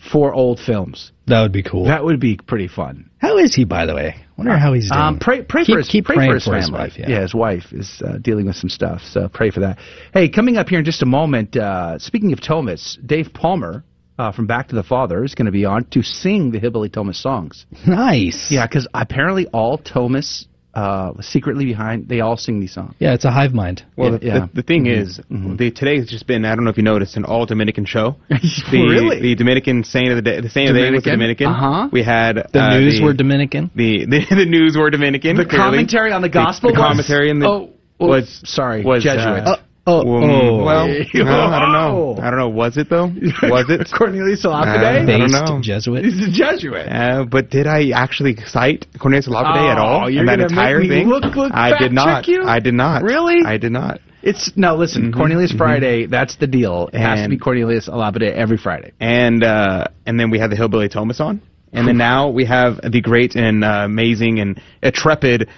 for 0.00 0.32
old 0.32 0.58
films. 0.58 1.12
That 1.26 1.42
would 1.42 1.52
be 1.52 1.62
cool. 1.62 1.84
That 1.84 2.04
would 2.04 2.20
be 2.20 2.36
pretty 2.36 2.68
fun. 2.68 3.10
How 3.18 3.38
is 3.38 3.54
he, 3.54 3.64
by 3.64 3.86
the 3.86 3.94
way? 3.94 4.16
I 4.16 4.24
wonder 4.36 4.56
how 4.56 4.72
he's 4.72 4.90
doing. 4.90 5.00
Um, 5.00 5.18
pray 5.18 5.42
pray 5.42 5.64
keep, 5.64 5.74
for 5.74 5.78
his 5.78 5.88
keep 5.88 6.06
pray 6.06 6.16
for 6.16 6.34
his 6.34 6.44
family. 6.44 6.60
his 6.60 6.70
wife. 6.70 6.92
Yeah. 6.96 7.20
his 7.20 7.34
wife 7.34 7.72
is 7.72 8.02
uh, 8.04 8.18
dealing 8.18 8.46
with 8.46 8.56
some 8.56 8.70
stuff, 8.70 9.02
so 9.02 9.28
pray 9.28 9.50
for 9.50 9.60
that. 9.60 9.78
Hey, 10.14 10.28
coming 10.28 10.56
up 10.56 10.68
here 10.68 10.78
in 10.78 10.84
just 10.84 11.02
a 11.02 11.06
moment. 11.06 11.56
Uh, 11.56 11.98
speaking 11.98 12.32
of 12.32 12.40
Thomists, 12.40 12.96
Dave 13.06 13.32
Palmer 13.34 13.84
uh, 14.18 14.32
from 14.32 14.46
Back 14.46 14.68
to 14.68 14.74
the 14.74 14.82
Father 14.82 15.24
is 15.24 15.34
going 15.34 15.46
to 15.46 15.52
be 15.52 15.64
on 15.64 15.84
to 15.90 16.02
sing 16.02 16.50
the 16.50 16.58
Hillbilly 16.58 16.88
Thomists 16.88 17.22
songs. 17.22 17.66
Nice. 17.86 18.48
Yeah, 18.50 18.66
because 18.66 18.88
apparently 18.94 19.46
all 19.48 19.78
Thomists 19.78 20.46
uh, 20.74 21.12
secretly 21.20 21.64
behind 21.64 22.08
they 22.08 22.20
all 22.20 22.36
sing 22.36 22.60
these 22.60 22.72
songs. 22.72 22.94
Yeah, 22.98 23.14
it's 23.14 23.24
a 23.24 23.30
hive 23.30 23.52
mind. 23.52 23.84
Well, 23.96 24.12
Yeah, 24.12 24.18
the, 24.18 24.26
yeah. 24.26 24.38
the, 24.46 24.50
the 24.54 24.62
thing 24.62 24.84
Mhm. 24.84 25.00
is, 25.02 25.20
the, 25.58 25.70
today 25.70 25.98
has 25.98 26.08
just 26.08 26.26
been, 26.26 26.44
I 26.44 26.54
don't 26.54 26.64
know 26.64 26.70
if 26.70 26.76
you 26.76 26.82
noticed, 26.84 27.16
an 27.16 27.24
all 27.24 27.44
Dominican 27.46 27.84
show. 27.84 28.16
The, 28.28 28.86
Really? 28.88 29.20
The 29.20 29.34
Dominican 29.34 29.82
Saint 29.84 30.10
of 30.10 30.16
the 30.16 30.22
Day, 30.22 30.40
the 30.40 30.48
Saint 30.48 30.68
of 30.70 30.74
the 30.76 30.80
Day 30.82 30.90
was 30.90 31.02
the 31.04 31.10
Dominican? 31.10 31.48
Dominican. 31.52 31.70
Uh-huh. 31.82 31.88
We 31.92 32.02
had 32.04 32.36
The 32.52 32.60
uh, 32.60 32.78
news 32.78 32.98
the, 32.98 33.04
were 33.04 33.12
Dominican. 33.14 33.70
The, 33.74 34.06
the, 34.06 34.26
the 34.36 34.46
news 34.46 34.76
were 34.76 34.90
Dominican. 34.90 35.36
The 35.36 35.44
clearly. 35.44 35.58
commentary 35.64 36.12
on 36.12 36.22
the 36.22 36.28
gospel 36.28 36.70
The, 36.70 36.74
the 36.76 36.80
was- 36.80 36.88
commentary 36.88 37.30
in 37.30 37.40
the, 37.40 37.46
Oh, 37.48 37.70
oh, 37.98 38.06
was 38.06 38.40
sorry, 38.44 38.84
was 38.84 39.02
Jesuit. 39.02 39.46
Uh, 39.46 39.56
oh, 39.86 40.02
oh. 40.06 40.64
well, 40.64 40.86
no, 41.14 41.30
I 41.30 41.58
don't 41.60 41.72
know. 41.72 42.16
I 42.22 42.30
don't 42.30 42.38
know. 42.38 42.48
Was 42.48 42.76
it 42.76 42.88
though? 42.90 43.06
Was 43.42 43.66
it? 43.68 43.88
Cornelius 43.96 44.44
Uh, 44.44 44.50
I 44.50 44.60
Lapide? 44.80 45.06
don't 45.06 45.30
know. 45.30 45.60
Jesuit. 45.62 46.04
He's 46.04 46.20
a 46.26 46.30
Jesuit. 46.30 46.86
Uh, 46.88 47.24
but 47.24 47.50
did 47.50 47.66
I 47.66 47.90
actually 47.90 48.36
cite 48.46 48.86
Cornelius 48.98 49.28
Lapide 49.28 49.70
at 49.70 49.78
Oh, 49.78 49.82
all 49.82 50.08
in 50.08 50.26
that 50.26 50.40
entire 50.40 50.80
thing? 50.80 51.08
look- 51.08 51.24
look, 51.34 51.52
I 51.54 51.78
did 51.78 51.92
not. 51.92 52.28
you? 52.28 52.44
I 52.44 52.60
did 52.60 52.74
not. 52.74 53.02
Really? 53.02 53.42
I 53.44 53.56
did 53.56 53.72
not. 53.72 54.00
It's 54.22 54.52
no. 54.54 54.76
Listen, 54.76 55.12
Mhm, 55.12 55.16
Cornelius 55.16 55.52
mhm. 55.52 55.56
Friday. 55.58 56.06
That's 56.06 56.36
the 56.36 56.46
deal. 56.46 56.90
It 56.92 56.98
has 57.00 57.22
to 57.22 57.28
be 57.30 57.38
Cornelius 57.38 57.88
Lapide 57.88 58.22
every 58.24 58.58
Friday. 58.58 58.92
and 59.00 59.42
uh, 59.42 59.86
and 60.04 60.20
then 60.20 60.28
we 60.30 60.38
had 60.38 60.50
the 60.50 60.56
hillbilly 60.56 60.90
Thomists 60.90 61.20
on, 61.22 61.40
and 61.72 61.88
then 61.88 61.96
now 61.96 62.28
we 62.28 62.44
have 62.44 62.78
the 62.82 63.00
great 63.00 63.34
and 63.34 63.64
uh, 63.64 63.82
amazing 63.86 64.38
and 64.40 64.60
intrepid 64.82 65.48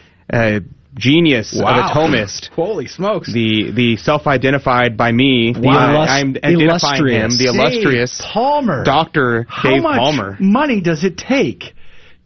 genius 0.95 1.55
of 1.59 1.63
a 1.65 1.89
Thomist. 1.95 2.49
Holy 2.51 2.87
smokes! 2.87 3.33
The 3.33 3.71
the 3.73 3.97
self-identified 3.97 4.97
by 4.97 5.13
me. 5.13 5.53
The, 5.53 5.61
Wow. 5.61 6.03
I'm 6.03 6.37
identifying 6.43 7.07
him. 7.09 7.31
The 7.31 7.37
Dave 7.39 7.55
illustrious 7.55 8.21
Palmer. 8.25 8.85
Doctor 8.85 9.47
How 9.49 9.71
Dave 9.71 9.83
much 9.83 9.99
Palmer. 9.99 10.37
money 10.41 10.81
does 10.81 11.05
it 11.05 11.17
take 11.17 11.75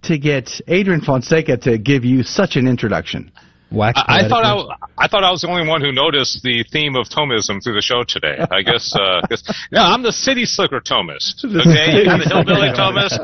to 0.02 0.18
get 0.18 0.60
Adrian 0.68 1.00
Fonseca 1.00 1.56
to 1.58 1.78
give 1.78 2.04
you 2.04 2.22
such 2.22 2.56
an 2.56 2.66
introduction? 2.66 3.30
Wax 3.72 3.98
I, 4.06 4.20
I 4.24 4.28
thought 4.28 4.44
I, 4.44 4.50
w- 4.50 4.68
I 4.96 5.08
thought 5.08 5.24
I 5.24 5.30
was 5.32 5.40
the 5.42 5.48
only 5.48 5.66
one 5.66 5.80
who 5.80 5.90
noticed 5.90 6.42
the 6.42 6.64
theme 6.70 6.94
of 6.94 7.08
Thomism 7.08 7.62
through 7.62 7.74
the 7.74 7.82
show 7.82 8.04
today. 8.06 8.38
I 8.50 8.62
guess, 8.62 8.94
uh, 8.94 9.20
guess 9.28 9.42
yeah, 9.72 9.82
I'm 9.82 10.02
the 10.02 10.12
city 10.12 10.44
slicker 10.44 10.80
Thomist. 10.80 11.44
Okay, 11.66 11.98
you 11.98 12.04
got 12.04 12.20
the 12.22 12.28
hillbilly 12.30 12.70
Thomist. 12.70 13.18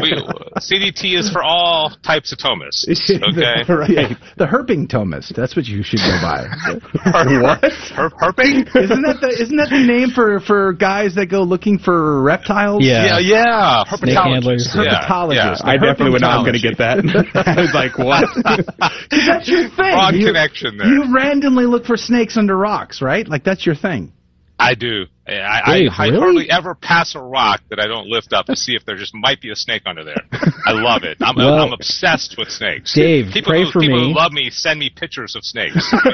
We, 0.00 0.12
CDT 0.62 1.18
is 1.18 1.30
for 1.30 1.42
all 1.42 1.90
types 2.04 2.30
of 2.32 2.38
Thomists. 2.38 2.86
Okay, 3.34 3.72
right. 3.72 4.16
The 4.36 4.46
herping 4.46 4.86
Thomist. 4.86 5.34
That's 5.34 5.56
what 5.56 5.66
you 5.66 5.82
should 5.82 5.98
go 6.00 6.18
by. 6.22 6.46
what? 7.42 7.60
Her- 7.94 8.10
herping? 8.10 8.68
Isn't 8.76 9.02
that 9.02 9.18
the 9.20 9.28
isn't 9.28 9.56
that 9.56 9.70
the 9.70 9.84
name 9.84 10.10
for 10.10 10.38
for 10.40 10.72
guys 10.72 11.14
that 11.16 11.26
go 11.26 11.42
looking 11.42 11.78
for 11.78 12.22
reptiles? 12.22 12.84
Yeah, 12.84 13.18
yeah, 13.18 13.82
Snake 13.96 14.16
handlers. 14.16 14.68
herpetologist. 14.72 15.34
Yeah, 15.34 15.56
yeah. 15.56 15.70
I 15.70 15.76
definitely 15.76 16.10
would 16.10 16.20
not 16.20 16.44
herpetologist. 16.44 16.44
going 16.44 16.60
to 16.60 16.68
get 16.68 16.78
that. 16.78 17.46
I 17.46 17.60
was 17.60 17.74
like, 17.74 17.98
what? 17.98 18.28
Your 19.68 19.76
thing. 19.76 19.92
Broad 19.94 20.14
You- 20.14 20.26
connection 20.26 20.76
there. 20.78 20.86
You 20.86 21.14
randomly 21.14 21.66
look 21.66 21.84
for 21.86 21.96
snakes 21.96 22.36
under 22.36 22.56
rocks, 22.56 23.00
right? 23.02 23.26
Like 23.28 23.44
that's 23.44 23.64
your 23.66 23.74
thing. 23.74 24.12
I 24.58 24.74
do. 24.74 25.06
I, 25.26 25.60
I, 25.64 25.78
Dave, 25.78 25.90
I 25.96 26.10
hardly 26.10 26.50
ever 26.50 26.74
pass 26.74 27.14
a 27.14 27.20
rock 27.20 27.62
that 27.70 27.80
I 27.80 27.86
don't 27.86 28.08
lift 28.08 28.34
up 28.34 28.44
to 28.46 28.56
see 28.56 28.74
if 28.74 28.84
there 28.84 28.96
just 28.96 29.14
might 29.14 29.40
be 29.40 29.50
a 29.50 29.56
snake 29.56 29.82
under 29.86 30.04
there. 30.04 30.20
I 30.66 30.72
love 30.72 31.02
it. 31.04 31.16
I'm, 31.22 31.36
Well, 31.36 31.54
I'm 31.62 31.72
obsessed 31.72 32.36
with 32.36 32.50
snakes. 32.50 32.92
Dave, 32.94 33.32
people 33.32 33.50
pray 33.52 33.64
who, 33.64 33.70
for 33.70 33.80
people 33.80 34.00
me. 34.00 34.08
who 34.12 34.14
love 34.14 34.32
me 34.32 34.50
send 34.50 34.78
me 34.78 34.90
pictures 34.90 35.34
of 35.36 35.44
snakes. 35.44 35.92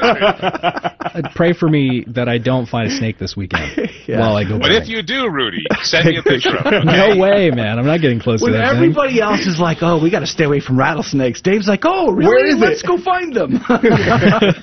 Uh, 1.11 1.23
Pray 1.35 1.53
for 1.55 1.69
me 1.69 2.05
that 2.09 2.29
I 2.29 2.39
don't 2.39 2.67
find 2.69 2.87
a 2.87 2.95
snake 2.95 3.19
this 3.19 3.37
weekend 3.37 3.91
while 4.07 4.37
I 4.37 4.45
go. 4.45 4.59
but 4.59 4.69
back. 4.69 4.83
if 4.83 4.89
you 4.89 5.03
do, 5.03 5.29
Rudy, 5.29 5.65
send 5.83 6.07
me 6.07 6.19
a 6.19 6.23
picture 6.31 6.57
of 6.57 6.67
it. 6.73 6.85
no 6.85 7.17
way, 7.17 7.51
man! 7.51 7.79
I'm 7.79 7.87
not 7.87 8.01
getting 8.01 8.21
close 8.21 8.41
When 8.43 8.53
to 8.53 8.59
that. 8.59 8.69
thing. 8.73 8.77
everybody 8.77 9.21
else 9.21 9.41
is 9.47 9.59
like, 9.59 9.79
"Oh, 9.81 10.01
we 10.01 10.11
got 10.11 10.21
to 10.21 10.27
stay 10.27 10.45
away 10.45 10.61
from 10.61 10.79
rattlesnakes," 10.79 11.41
Dave's 11.41 11.67
like, 11.67 11.81
"Oh, 11.85 12.13
really? 12.13 12.29
Where 12.29 12.47
is 12.47 12.59
Let's 12.59 12.83
it?" 12.85 12.87
go 12.87 12.99
find 12.99 13.35
them." 13.35 13.59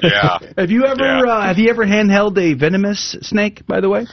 Yeah, 0.03 0.37
have 0.57 0.69
you 0.71 0.85
ever 0.85 1.03
Yeah. 1.03 1.23
uh, 1.33 1.41
have 1.47 1.57
you 1.57 1.69
ever 1.69 1.85
handheld 1.85 2.37
a 2.37 2.53
venomous 2.53 3.15
snake? 3.21 3.65
By 3.67 3.81
the 3.81 3.89
way, 3.89 4.05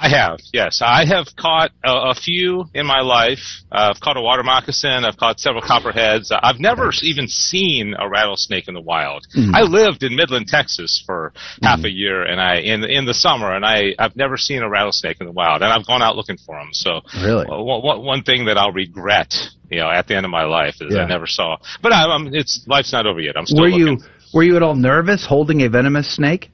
I 0.00 0.08
have. 0.10 0.38
Yes, 0.52 0.80
I 0.80 1.04
have 1.06 1.26
caught 1.36 1.72
a, 1.84 2.10
a 2.10 2.14
few 2.14 2.66
in 2.72 2.86
my 2.86 3.00
life. 3.00 3.40
Uh, 3.72 3.90
I've 3.92 4.00
caught 4.00 4.16
a 4.16 4.20
water 4.20 4.44
moccasin. 4.44 5.04
I've 5.04 5.16
caught 5.16 5.40
several 5.40 5.60
copperheads. 5.62 6.30
Uh, 6.30 6.38
I've 6.40 6.60
never 6.60 6.92
even 7.02 7.26
seen 7.26 7.94
a 7.98 8.08
rattlesnake 8.08 8.68
in 8.68 8.74
the 8.74 8.80
wild. 8.80 9.26
Mm. 9.36 9.52
I 9.54 9.62
lived 9.62 10.04
in 10.04 10.14
Midland, 10.14 10.46
Texas, 10.46 11.02
for 11.04 11.32
half 11.62 11.82
a 11.82 11.90
year, 11.90 12.22
and 12.22 12.40
I 12.40 12.58
in 12.58 12.84
in 12.84 13.06
the 13.06 13.14
summer, 13.14 13.52
and 13.54 13.64
I 13.66 13.94
I've 13.98 14.14
never 14.14 14.36
seen 14.36 14.62
a 14.62 14.68
rattlesnake 14.68 15.16
in 15.20 15.26
the 15.26 15.32
wild, 15.32 15.62
and 15.62 15.72
I've 15.72 15.86
gone 15.86 16.00
out 16.02 16.14
looking 16.16 16.38
for 16.38 16.56
them. 16.56 16.68
So 16.72 17.00
Really? 17.20 17.46
uh, 17.46 17.60
one, 17.60 17.82
one- 17.82 18.02
one 18.04 18.22
thing 18.22 18.44
that 18.46 18.56
I'll 18.56 18.72
regret, 18.72 19.34
you 19.68 19.78
know, 19.80 19.90
at 19.90 20.06
the 20.06 20.14
end 20.16 20.24
of 20.24 20.30
my 20.30 20.44
life 20.44 20.76
is 20.80 20.94
Yeah. 20.94 21.02
I 21.02 21.06
never 21.08 21.26
saw. 21.26 21.56
But 21.82 21.92
I, 21.92 22.04
I'm, 22.06 22.32
it's 22.34 22.62
life's 22.68 22.92
not 22.92 23.06
over 23.06 23.20
yet. 23.20 23.36
I'm 23.36 23.46
still 23.46 23.62
were 23.62 23.68
looking. 23.68 23.98
you 23.98 24.04
were 24.32 24.42
you 24.44 24.54
at 24.56 24.62
all 24.62 24.76
nervous 24.76 25.26
holding 25.26 25.62
a 25.62 25.68
venomous 25.68 26.14
snake? 26.14 26.50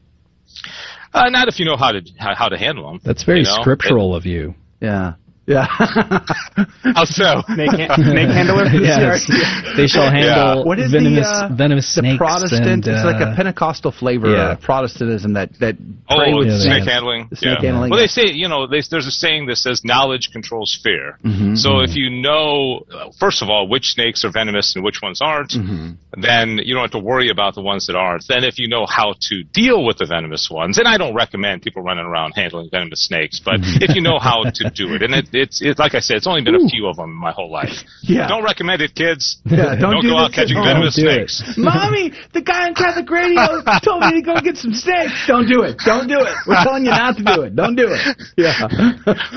Uh, 1.14 1.30
not 1.30 1.46
if 1.46 1.60
you 1.60 1.64
know 1.64 1.76
how 1.76 1.92
to 1.92 2.02
how, 2.18 2.34
how 2.34 2.48
to 2.48 2.58
handle 2.58 2.90
them. 2.90 3.00
That's 3.04 3.22
very 3.22 3.40
you 3.40 3.44
know? 3.44 3.58
scriptural 3.60 4.14
of 4.16 4.26
you. 4.26 4.54
Yeah. 4.80 5.14
Yeah. 5.46 5.66
How 5.68 7.04
so? 7.04 7.42
snake, 7.54 7.70
ha- 7.70 7.96
snake 7.96 8.28
handler? 8.32 8.64
Yes. 8.72 9.28
They 9.76 9.86
shall 9.86 10.10
handle 10.10 10.64
What 10.64 10.78
is 10.78 10.90
venomous, 10.90 11.26
the, 11.26 11.48
uh, 11.52 11.54
venomous 11.54 11.94
the. 11.94 12.16
Protestant? 12.16 12.66
and, 12.66 12.86
it's 12.86 13.04
like 13.04 13.20
a 13.20 13.30
uh, 13.32 13.36
Pentecostal 13.36 13.92
flavor 13.92 14.30
yeah. 14.32 14.52
of 14.52 14.60
Protestantism 14.60 15.34
that 15.34 15.50
that 15.60 15.76
Oh, 16.08 16.36
with 16.38 16.48
Yeah, 16.48 16.58
snake 16.60 16.84
handling. 16.88 17.28
snake 17.34 17.58
yeah. 17.60 17.66
handling. 17.70 17.90
Well, 17.90 17.98
they 18.00 18.06
say 18.06 18.26
you 18.32 18.48
know 18.48 18.66
they, 18.66 18.80
there's 18.90 19.06
a 19.06 19.10
saying 19.10 19.46
that 19.46 19.56
says 19.56 19.84
knowledge 19.84 20.30
controls 20.32 20.78
fear. 20.82 21.18
Mhm. 21.24 21.56
So 21.58 21.80
if 21.80 21.94
you 21.96 22.10
know, 22.10 22.84
uh, 22.92 23.10
first 23.18 23.42
of 23.42 23.48
all, 23.50 23.68
which 23.68 23.88
snakes 23.92 24.24
are 24.24 24.30
venomous 24.30 24.74
and 24.76 24.84
which 24.84 25.00
ones 25.02 25.20
aren't, 25.22 25.50
Mhm. 25.52 25.96
then 26.16 26.58
you 26.64 26.74
don't 26.74 26.82
have 26.84 26.90
to 26.92 26.98
worry 26.98 27.28
about 27.30 27.54
the 27.54 27.62
ones 27.62 27.86
that 27.86 27.96
aren't. 27.96 28.26
Then 28.28 28.44
if 28.44 28.58
you 28.58 28.68
know 28.68 28.86
how 28.86 29.14
to 29.28 29.42
deal 29.44 29.84
with 29.84 29.98
the 29.98 30.06
venomous 30.06 30.48
ones, 30.50 30.78
and 30.78 30.86
I 30.88 30.96
don't 30.98 31.14
recommend 31.14 31.62
people 31.62 31.82
running 31.82 32.04
around 32.06 32.32
handling 32.32 32.68
venomous 32.70 33.02
snakes, 33.04 33.40
but 33.44 33.60
Mm-hmm. 33.60 33.82
if 33.84 33.94
you 33.94 34.02
know 34.02 34.18
how 34.18 34.42
to 34.42 34.70
do 34.70 34.94
it, 34.94 35.02
and 35.02 35.14
it, 35.14 35.28
it's 35.34 35.60
it's 35.60 35.78
like 35.78 35.94
I 35.94 36.00
said, 36.00 36.16
it's 36.16 36.26
only 36.26 36.42
been 36.42 36.54
Ooh. 36.54 36.66
a 36.66 36.68
few 36.68 36.86
of 36.86 36.96
them 36.96 37.10
in 37.10 37.16
my 37.16 37.32
whole 37.32 37.50
life. 37.50 37.70
Yeah. 38.06 38.28
Don't 38.28 38.44
recommend 38.44 38.82
it, 38.82 38.94
kids. 38.94 39.38
Yeah, 39.46 39.76
don't 39.76 40.02
do 40.02 40.10
go 40.10 40.18
out 40.18 40.32
catching 40.32 40.56
home. 40.56 40.66
venomous 40.66 40.94
Don't 40.94 41.26
snakes. 41.26 41.54
Mommy, 41.56 42.12
the 42.34 42.42
guy 42.42 42.68
on 42.68 42.74
Catholic 42.74 43.08
radio 43.08 43.62
told 43.82 44.02
me 44.02 44.20
to 44.20 44.22
go 44.22 44.38
get 44.42 44.58
some 44.58 44.74
snakes. 44.74 45.24
Don't 45.26 45.48
do 45.48 45.62
it. 45.62 45.78
Don't 45.86 46.06
do 46.06 46.20
it. 46.20 46.36
We're 46.46 46.62
telling 46.62 46.84
you 46.84 46.90
not 46.90 47.16
to 47.16 47.24
do 47.24 47.42
it. 47.42 47.56
Don't 47.56 47.76
do 47.76 47.88
it. 47.88 48.20
Yeah. 48.36 48.68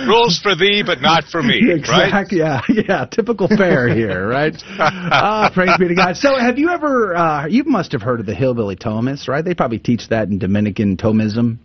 Rules 0.06 0.40
for 0.40 0.54
thee, 0.54 0.84
but 0.86 1.00
not 1.00 1.24
for 1.24 1.42
me. 1.42 1.80
Right? 1.88 2.28
Yeah. 2.30 2.60
Yeah. 2.68 3.06
Typical 3.06 3.48
fare 3.48 3.88
here, 3.88 4.28
right? 4.28 4.54
Ah, 4.80 5.50
praise 5.54 5.78
be 5.80 5.88
to 5.88 5.96
God. 5.96 6.18
So, 6.18 6.38
have 6.38 6.60
you 6.60 6.70
ever? 6.70 7.16
Uh, 7.16 7.48
you 7.48 7.64
must 7.64 7.94
have 7.94 8.02
heard 8.02 8.20
of 8.20 8.26
the 8.26 8.36
hillbilly 8.36 8.76
Thomists, 8.76 9.30
right? 9.30 9.46
They 9.46 9.54
probably 9.54 9.80
teach 9.80 10.10
that 10.10 10.28
in 10.28 10.40
Dominican 10.40 10.98
Thomism. 10.98 11.60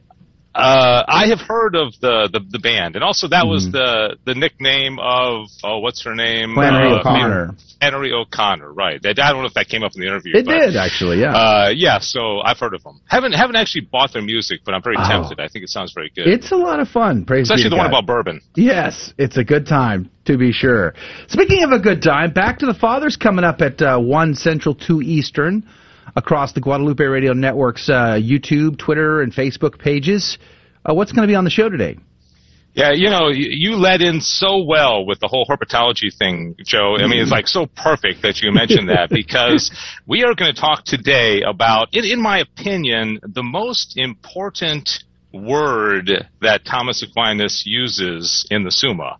Uh, 0.54 1.02
I 1.08 1.28
have 1.28 1.40
heard 1.40 1.74
of 1.74 1.94
the, 2.00 2.28
the 2.30 2.40
the 2.50 2.58
band, 2.58 2.94
and 2.94 3.02
also 3.02 3.26
that 3.28 3.46
was 3.46 3.66
Mhm. 3.68 3.72
the 3.72 4.16
the 4.26 4.34
nickname 4.34 4.98
of 5.00 5.46
oh, 5.64 5.78
what's 5.78 6.02
her 6.04 6.14
name? 6.14 6.54
Flannery 6.54 6.92
Uh, 6.92 6.98
O'Connor. 6.98 7.54
Flannery 7.80 8.12
O'Connor, 8.12 8.70
right? 8.72 9.00
I 9.04 9.12
don't 9.14 9.38
know 9.40 9.46
if 9.46 9.54
that 9.54 9.68
came 9.68 9.82
up 9.82 9.92
in 9.94 10.02
the 10.02 10.06
interview. 10.06 10.36
It 10.36 10.44
but, 10.44 10.58
did 10.58 10.76
actually. 10.76 11.20
Yeah. 11.20 11.34
Uh, 11.34 11.72
yeah, 11.74 11.98
so 12.00 12.40
I've 12.44 12.58
heard 12.58 12.74
of 12.74 12.82
them. 12.82 13.00
Haven't 13.08 13.32
haven't 13.32 13.56
actually 13.56 13.88
bought 13.90 14.12
their 14.12 14.20
music, 14.22 14.60
but 14.64 14.74
I'm 14.74 14.82
very 14.82 14.96
Oh. 14.98 15.08
tempted. 15.08 15.40
I 15.40 15.48
think 15.48 15.64
it 15.64 15.70
sounds 15.70 15.92
very 15.92 16.10
good. 16.14 16.26
It's 16.26 16.52
a 16.52 16.56
lot 16.56 16.80
of 16.80 16.88
fun. 16.88 17.24
Praise 17.24 17.50
Especially 17.50 17.70
the 17.70 17.76
one 17.76 17.86
about 17.86 18.04
bourbon. 18.06 18.40
Yes, 18.54 19.14
it's 19.16 19.38
a 19.38 19.44
good 19.44 19.66
time 19.66 20.10
to 20.26 20.36
be 20.36 20.52
sure. 20.52 20.94
Speaking 21.28 21.62
of 21.64 21.72
a 21.72 21.78
good 21.78 22.02
time, 22.02 22.30
Back 22.30 22.58
to 22.58 22.66
the 22.66 22.74
Fathers 22.74 23.16
coming 23.16 23.44
up 23.44 23.62
at 23.62 23.80
uh, 23.80 23.98
one 23.98 24.34
Central, 24.34 24.74
two 24.74 25.00
Eastern, 25.02 25.64
across 26.16 26.52
the 26.52 26.60
Guadalupe 26.60 27.04
Radio 27.04 27.32
Network's 27.32 27.88
uh, 27.88 28.18
YouTube, 28.20 28.78
Twitter, 28.78 29.22
and 29.22 29.32
Facebook 29.32 29.78
pages. 29.78 30.38
Uh, 30.88 30.94
what's 30.94 31.12
going 31.12 31.26
to 31.26 31.30
be 31.30 31.34
on 31.34 31.44
the 31.44 31.50
show 31.50 31.68
today? 31.68 31.96
Yeah, 32.74 32.92
you 32.92 33.10
know, 33.10 33.28
you, 33.28 33.76
led 33.76 34.00
in 34.00 34.22
so 34.22 34.64
well 34.64 35.04
with 35.04 35.20
the 35.20 35.28
whole 35.28 35.44
herpetology 35.44 36.14
thing, 36.16 36.56
Joe. 36.64 36.96
I 36.96 37.06
mean, 37.06 37.20
it's 37.20 37.30
like 37.30 37.46
so 37.46 37.66
perfect 37.66 38.22
that 38.22 38.40
you 38.40 38.50
mentioned 38.50 38.88
that 38.88 39.10
because 39.10 39.70
we 40.06 40.24
are 40.24 40.34
going 40.34 40.54
to 40.54 40.58
talk 40.58 40.84
today 40.84 41.42
about, 41.42 41.88
in, 41.92 42.06
in 42.06 42.22
my 42.22 42.38
opinion, 42.38 43.20
the 43.22 43.42
most 43.42 43.98
important 43.98 45.04
word 45.34 46.10
that 46.40 46.64
Thomas 46.64 47.02
Aquinas 47.02 47.64
uses 47.66 48.46
in 48.50 48.64
the 48.64 48.70
Summa. 48.70 49.18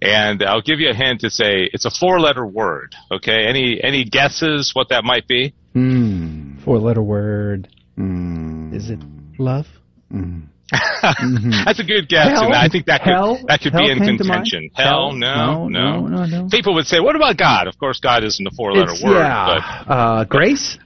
And 0.00 0.42
I'll 0.42 0.62
give 0.62 0.80
you 0.80 0.90
a 0.90 0.94
hint. 0.94 1.24
It's 1.24 1.40
a 1.40 1.64
it's 1.72 1.84
a 1.84 1.90
four 1.90 2.20
letter 2.20 2.46
word. 2.46 2.94
Okay. 3.10 3.46
Any 3.46 3.82
any 3.82 4.04
guesses 4.04 4.72
what 4.74 4.90
that 4.90 5.04
might 5.04 5.26
be? 5.26 5.54
Hmm. 5.74 6.56
Four 6.64 6.78
letter 6.78 7.02
word. 7.02 7.68
Is 7.96 8.90
it 8.90 8.98
love? 9.38 9.66
That's 10.70 11.78
a 11.80 11.84
good 11.84 12.08
guess, 12.08 12.28
Hell? 12.30 12.44
and 12.46 12.54
I 12.54 12.68
think 12.68 12.86
that 12.86 13.02
could 13.02 13.12
Hell? 13.12 13.38
that 13.48 13.60
could 13.60 13.72
Hell 13.72 13.82
be 13.84 13.90
in 13.90 13.98
came 13.98 14.16
to 14.18 14.24
mind? 14.24 14.44
contention. 14.44 14.70
Hell, 14.74 15.10
Hell? 15.10 15.12
no, 15.12 15.68
No, 15.68 16.06
no, 16.06 16.24
no, 16.24 16.42
no. 16.42 16.48
People 16.48 16.74
would 16.74 16.86
say, 16.86 17.00
"What 17.00 17.16
about 17.16 17.36
God?" 17.36 17.66
Of 17.66 17.76
course, 17.78 17.98
God 18.00 18.22
isn't 18.24 18.46
a 18.46 18.50
four-letter 18.52 18.94
word, 19.04 19.18
yeah. 19.18 19.84
Uh, 19.86 20.24
grace? 20.24 20.78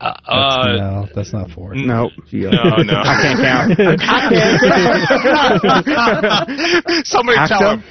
but 0.00 0.16
That's, 0.26 0.28
uh, 0.28 0.76
no, 0.76 1.06
that's 1.14 1.32
not 1.32 1.50
four. 1.50 1.74
No. 1.74 2.10
no, 2.32 2.50
no, 2.50 3.02
I 3.04 3.22
can't 3.22 3.40
count. 3.40 3.78
Somebody 7.06 7.38
tell 7.48 7.70
him. 7.78 7.84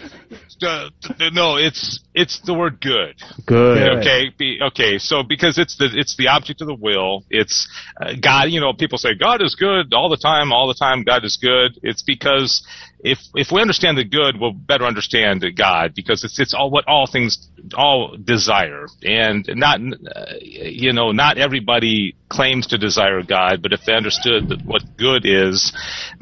Uh, 0.61 0.89
no, 1.33 1.57
it's 1.57 1.99
it's 2.13 2.39
the 2.41 2.53
word 2.53 2.79
good. 2.81 3.15
Good. 3.45 3.99
Okay. 3.99 4.31
Be, 4.37 4.59
okay. 4.61 4.97
So 4.97 5.23
because 5.23 5.57
it's 5.57 5.77
the 5.77 5.89
it's 5.93 6.15
the 6.17 6.27
object 6.27 6.61
of 6.61 6.67
the 6.67 6.75
will. 6.75 7.23
It's 7.29 7.67
uh, 7.99 8.13
God. 8.21 8.49
You 8.49 8.61
know, 8.61 8.73
people 8.73 8.97
say 8.97 9.15
God 9.15 9.41
is 9.41 9.55
good 9.55 9.93
all 9.93 10.09
the 10.09 10.17
time. 10.17 10.51
All 10.51 10.67
the 10.67 10.75
time, 10.75 11.03
God 11.03 11.25
is 11.25 11.37
good. 11.41 11.79
It's 11.83 12.03
because 12.03 12.63
if 13.03 13.19
if 13.35 13.51
we 13.51 13.61
understand 13.61 13.97
the 13.97 14.03
good, 14.03 14.39
we'll 14.39 14.53
better 14.53 14.85
understand 14.85 15.43
God 15.55 15.93
because 15.95 16.23
it's 16.23 16.39
it's 16.39 16.53
all 16.53 16.69
what 16.69 16.87
all 16.87 17.07
things 17.07 17.49
all 17.75 18.15
desire 18.23 18.85
and 19.03 19.47
not 19.55 19.79
uh, 19.79 20.33
you 20.41 20.93
know 20.93 21.11
not 21.11 21.37
everybody 21.37 22.15
claims 22.29 22.67
to 22.67 22.77
desire 22.77 23.21
God, 23.23 23.61
but 23.61 23.73
if 23.73 23.81
they 23.85 23.93
understood 23.93 24.61
what 24.65 24.83
good 24.97 25.25
is, 25.25 25.73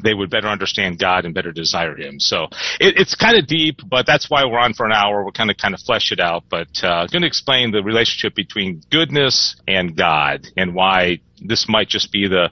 they 0.02 0.14
would 0.14 0.30
better 0.30 0.48
understand 0.48 0.98
God 0.98 1.24
and 1.24 1.34
better 1.34 1.52
desire 1.52 1.96
Him. 1.96 2.18
So 2.18 2.44
it, 2.80 2.96
it's 2.96 3.14
kind 3.14 3.38
of 3.38 3.46
deep, 3.46 3.80
but 3.86 4.06
that's 4.06 4.30
why 4.30 4.44
we're 4.44 4.58
on 4.58 4.74
for 4.74 4.86
an 4.86 4.92
hour. 4.92 5.24
We're 5.24 5.32
kind 5.32 5.50
of 5.50 5.56
kind 5.58 5.74
of 5.74 5.80
flesh 5.80 6.12
it 6.12 6.20
out, 6.20 6.44
but 6.48 6.68
uh, 6.82 7.06
going 7.06 7.22
to 7.22 7.28
explain 7.28 7.72
the 7.72 7.82
relationship 7.82 8.34
between 8.34 8.82
goodness 8.90 9.56
and 9.68 9.96
God 9.96 10.46
and 10.56 10.74
why 10.74 11.20
this 11.40 11.66
might 11.68 11.88
just 11.88 12.10
be 12.10 12.26
the 12.26 12.50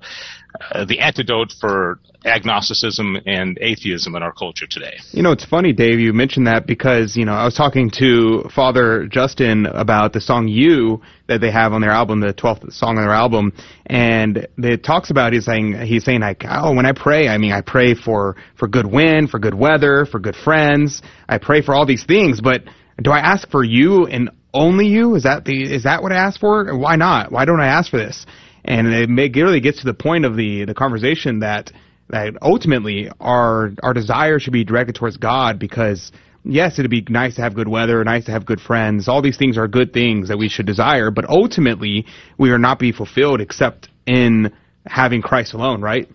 uh, 0.73 0.85
the 0.85 1.01
antidote 1.01 1.53
for 1.61 2.01
agnosticism 2.25 3.17
and 3.27 3.59
atheism 3.61 4.17
in 4.17 4.23
our 4.23 4.33
culture 4.33 4.67
today. 4.69 4.99
You 5.13 5.23
know, 5.23 5.31
it's 5.31 5.45
funny, 5.45 5.73
Dave, 5.73 6.01
you 6.01 6.13
mentioned 6.13 6.47
that 6.49 6.67
because, 6.67 7.17
you 7.17 7.25
know, 7.25 7.33
I 7.33 7.45
was 7.45 7.55
talking 7.55 7.91
to 7.99 8.49
Father 8.55 9.07
Justin 9.07 9.67
about 9.67 10.13
the 10.13 10.21
song 10.21 10.49
You 10.49 11.01
that 11.29 11.41
they 11.41 11.51
have 11.51 11.73
on 11.73 11.81
their 11.81 11.91
album, 11.91 12.21
the 12.21 12.35
12th 12.35 12.73
song 12.73 12.99
on 12.99 13.05
their 13.05 13.15
album, 13.15 13.53
and 13.87 14.49
it 14.59 14.83
talks 14.83 15.11
about, 15.11 15.33
he's 15.33 15.45
saying, 15.45 15.81
he's 15.81 16.05
saying 16.05 16.21
like, 16.21 16.45
oh, 16.49 16.75
when 16.75 16.87
I 16.87 16.93
pray, 16.93 17.29
I 17.29 17.39
mean, 17.39 17.53
I 17.53 17.61
pray 17.61 17.95
for, 17.95 18.37
for 18.57 18.67
good 18.67 18.87
wind, 18.87 19.31
for 19.31 19.39
good 19.39 19.55
weather, 19.55 20.05
for 20.05 20.19
good 20.19 20.37
friends, 20.37 21.03
I 21.29 21.39
pray 21.39 21.63
for 21.63 21.75
all 21.75 21.87
these 21.87 22.05
things, 22.05 22.41
but 22.41 22.63
do 23.01 23.13
I 23.13 23.21
ask 23.21 23.49
for 23.49 23.63
you 23.63 24.07
and 24.07 24.31
only 24.53 24.87
you? 24.87 25.15
Is 25.15 25.23
that 25.23 25.45
the, 25.45 25.63
is 25.63 25.85
that 25.85 26.03
what 26.03 26.11
I 26.11 26.17
ask 26.17 26.41
for? 26.41 26.77
Why 26.77 26.97
not? 26.97 27.31
Why 27.31 27.45
don't 27.45 27.61
I 27.61 27.69
ask 27.69 27.91
for 27.91 27.99
this? 27.99 28.27
And 28.65 28.89
it 28.89 29.09
really 29.37 29.61
gets 29.61 29.81
to 29.81 29.85
the 29.85 29.95
point 29.95 30.25
of 30.25 30.37
the, 30.37 30.65
the 30.65 30.75
conversation 30.75 31.41
that, 31.41 31.71
that 32.11 32.35
ultimately 32.43 33.11
our 33.21 33.73
our 33.83 33.95
desire 33.95 34.39
should 34.39 34.53
be 34.53 34.65
directed 34.65 34.95
towards 34.95 35.17
God 35.17 35.59
because 35.59 36.13
yes, 36.45 36.79
it'd 36.79 36.91
be 36.91 37.05
nice 37.09 37.37
to 37.37 37.43
have 37.43 37.55
good 37.55 37.69
weather, 37.69 38.03
nice 38.05 38.25
to 38.27 38.33
have 38.33 38.47
good 38.47 38.61
friends. 38.61 39.09
All 39.09 39.23
these 39.23 39.37
things 39.37 39.59
are 39.59 39.69
good 39.69 39.93
things 39.93 40.29
that 40.29 40.39
we 40.39 40.49
should 40.49 40.67
desire, 40.67 41.11
but 41.11 41.29
ultimately 41.29 42.07
we 42.39 42.51
are 42.51 42.59
not 42.59 42.79
be 42.79 42.93
fulfilled 42.93 43.41
except 43.41 43.89
in 44.07 44.53
having 44.87 45.23
Christ 45.23 45.53
alone, 45.53 45.83
right? 45.83 46.09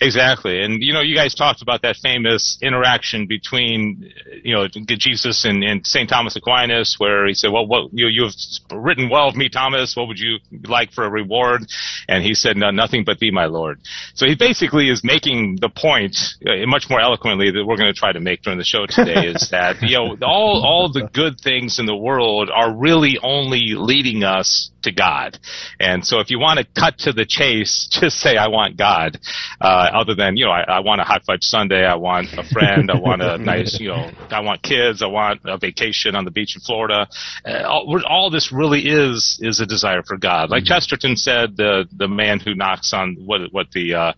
Exactly, 0.00 0.62
and 0.62 0.82
you 0.82 0.92
know, 0.92 1.00
you 1.00 1.14
guys 1.14 1.34
talked 1.34 1.62
about 1.62 1.82
that 1.82 1.96
famous 1.96 2.58
interaction 2.62 3.26
between, 3.26 4.12
you 4.42 4.54
know, 4.54 4.66
Jesus 4.68 5.44
and, 5.44 5.62
and 5.62 5.86
Saint 5.86 6.08
Thomas 6.08 6.36
Aquinas, 6.36 6.96
where 6.98 7.26
he 7.26 7.34
said, 7.34 7.50
"Well, 7.52 7.66
what 7.66 7.90
you 7.92 8.06
you 8.06 8.24
have 8.24 8.34
written 8.72 9.08
well 9.08 9.28
of 9.28 9.36
me, 9.36 9.48
Thomas. 9.48 9.96
What 9.96 10.08
would 10.08 10.18
you 10.18 10.38
like 10.66 10.92
for 10.92 11.04
a 11.04 11.10
reward?" 11.10 11.66
And 12.08 12.24
he 12.24 12.34
said, 12.34 12.56
"No, 12.56 12.70
nothing 12.70 13.04
but 13.04 13.18
thee, 13.18 13.30
my 13.30 13.46
Lord." 13.46 13.80
So 14.14 14.26
he 14.26 14.34
basically 14.34 14.88
is 14.88 15.02
making 15.04 15.58
the 15.60 15.68
point, 15.68 16.16
uh, 16.46 16.66
much 16.66 16.88
more 16.88 17.00
eloquently, 17.00 17.50
that 17.50 17.64
we're 17.64 17.76
going 17.76 17.92
to 17.92 17.98
try 17.98 18.12
to 18.12 18.20
make 18.20 18.42
during 18.42 18.58
the 18.58 18.64
show 18.64 18.86
today, 18.86 19.26
is 19.26 19.48
that 19.52 19.82
you 19.82 19.96
know, 19.96 20.16
all 20.22 20.62
all 20.64 20.92
the 20.92 21.08
good 21.12 21.40
things 21.40 21.78
in 21.78 21.86
the 21.86 21.96
world 21.96 22.50
are 22.50 22.74
really 22.74 23.18
only 23.22 23.74
leading 23.76 24.24
us 24.24 24.70
to 24.82 24.92
God. 24.92 25.38
And 25.78 26.04
so 26.04 26.20
if 26.20 26.30
you 26.30 26.38
want 26.38 26.58
to 26.58 26.66
cut 26.78 26.98
to 26.98 27.12
the 27.12 27.26
chase, 27.26 27.88
just 28.00 28.18
say, 28.18 28.36
I 28.36 28.48
want 28.48 28.76
God. 28.76 29.18
Uh, 29.60 29.90
other 29.92 30.14
than, 30.14 30.36
you 30.36 30.44
know, 30.46 30.50
I, 30.52 30.62
I 30.62 30.80
want 30.80 31.00
a 31.00 31.04
hot 31.04 31.22
fudge 31.26 31.42
sundae, 31.42 31.84
I 31.84 31.96
want 31.96 32.30
a 32.38 32.44
friend, 32.44 32.90
I 32.90 32.96
want 32.96 33.20
a 33.22 33.36
nice, 33.44 33.78
you 33.78 33.88
know, 33.88 34.10
I 34.30 34.40
want 34.40 34.62
kids, 34.62 35.02
I 35.02 35.06
want 35.06 35.40
a 35.44 35.58
vacation 35.58 36.14
on 36.16 36.24
the 36.24 36.30
beach 36.30 36.56
in 36.56 36.62
Florida. 36.62 37.06
Uh, 37.46 37.62
all, 37.66 38.00
all 38.08 38.30
this 38.30 38.52
really 38.52 38.80
is, 38.88 39.38
is 39.42 39.60
a 39.60 39.66
desire 39.66 40.02
for 40.02 40.16
God. 40.16 40.50
Like 40.50 40.64
Chesterton 40.64 41.16
said, 41.16 41.56
the, 41.56 41.84
the 41.94 42.08
man 42.08 42.40
who 42.40 42.54
knocks 42.54 42.92
on 42.94 43.16
what, 43.18 43.42
what 43.52 43.66
the, 43.72 43.94
uh, 43.94 44.12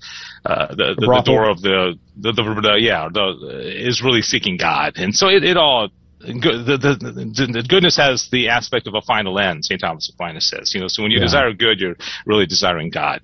uh, 0.44 0.68
the, 0.74 0.94
the, 0.98 1.08
the 1.08 1.22
door 1.24 1.48
of 1.50 1.60
the, 1.60 1.98
the, 2.16 2.32
the, 2.32 2.42
the 2.62 2.76
yeah, 2.80 3.08
the, 3.12 3.62
is 3.88 4.02
really 4.02 4.22
seeking 4.22 4.56
God. 4.56 4.92
And 4.96 5.14
so 5.14 5.28
it, 5.28 5.42
it 5.44 5.56
all, 5.56 5.88
good, 6.20 6.66
the, 6.66 6.76
the, 6.78 6.94
the, 6.94 7.52
the 7.52 7.66
goodness 7.68 7.96
has 7.96 8.28
the 8.30 8.48
aspect 8.48 8.86
of 8.86 8.94
a 8.94 9.02
final 9.02 9.38
end, 9.40 9.64
St. 9.64 9.80
Thomas 9.80 10.08
Aquinas 10.12 10.48
says. 10.48 10.72
You 10.74 10.80
know, 10.80 10.88
so 10.88 11.02
when 11.02 11.10
you 11.10 11.18
Yeah. 11.18 11.24
desire 11.24 11.52
good, 11.52 11.80
you're 11.80 11.96
really 12.26 12.46
desiring 12.46 12.90
God. 12.90 13.20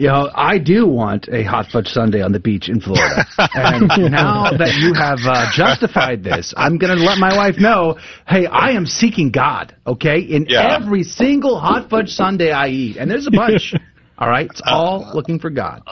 You 0.00 0.06
know, 0.06 0.30
I 0.34 0.56
do 0.56 0.86
want 0.86 1.28
a 1.30 1.42
hot 1.42 1.66
fudge 1.70 1.88
sundae 1.88 2.22
on 2.22 2.32
the 2.32 2.40
beach 2.40 2.70
in 2.70 2.80
Florida. 2.80 3.22
and 3.36 3.86
now 4.10 4.50
that 4.50 4.76
you 4.80 4.94
have 4.94 5.18
uh, 5.26 5.52
justified 5.54 6.24
this, 6.24 6.54
I'm 6.56 6.78
going 6.78 6.96
to 6.96 7.04
let 7.04 7.18
my 7.18 7.36
wife 7.36 7.56
know, 7.58 7.98
hey, 8.26 8.46
I 8.46 8.70
am 8.70 8.86
seeking 8.86 9.30
God, 9.30 9.76
okay, 9.86 10.20
in 10.20 10.46
Yeah. 10.48 10.74
every 10.80 11.02
single 11.02 11.60
hot 11.60 11.90
fudge 11.90 12.08
sundae 12.08 12.50
I 12.50 12.68
eat. 12.68 12.96
And 12.96 13.10
there's 13.10 13.26
a 13.26 13.30
bunch. 13.30 13.74
All 14.18 14.26
right? 14.26 14.48
It's 14.50 14.62
all 14.64 15.10
looking 15.14 15.38
for 15.38 15.50
God. 15.50 15.82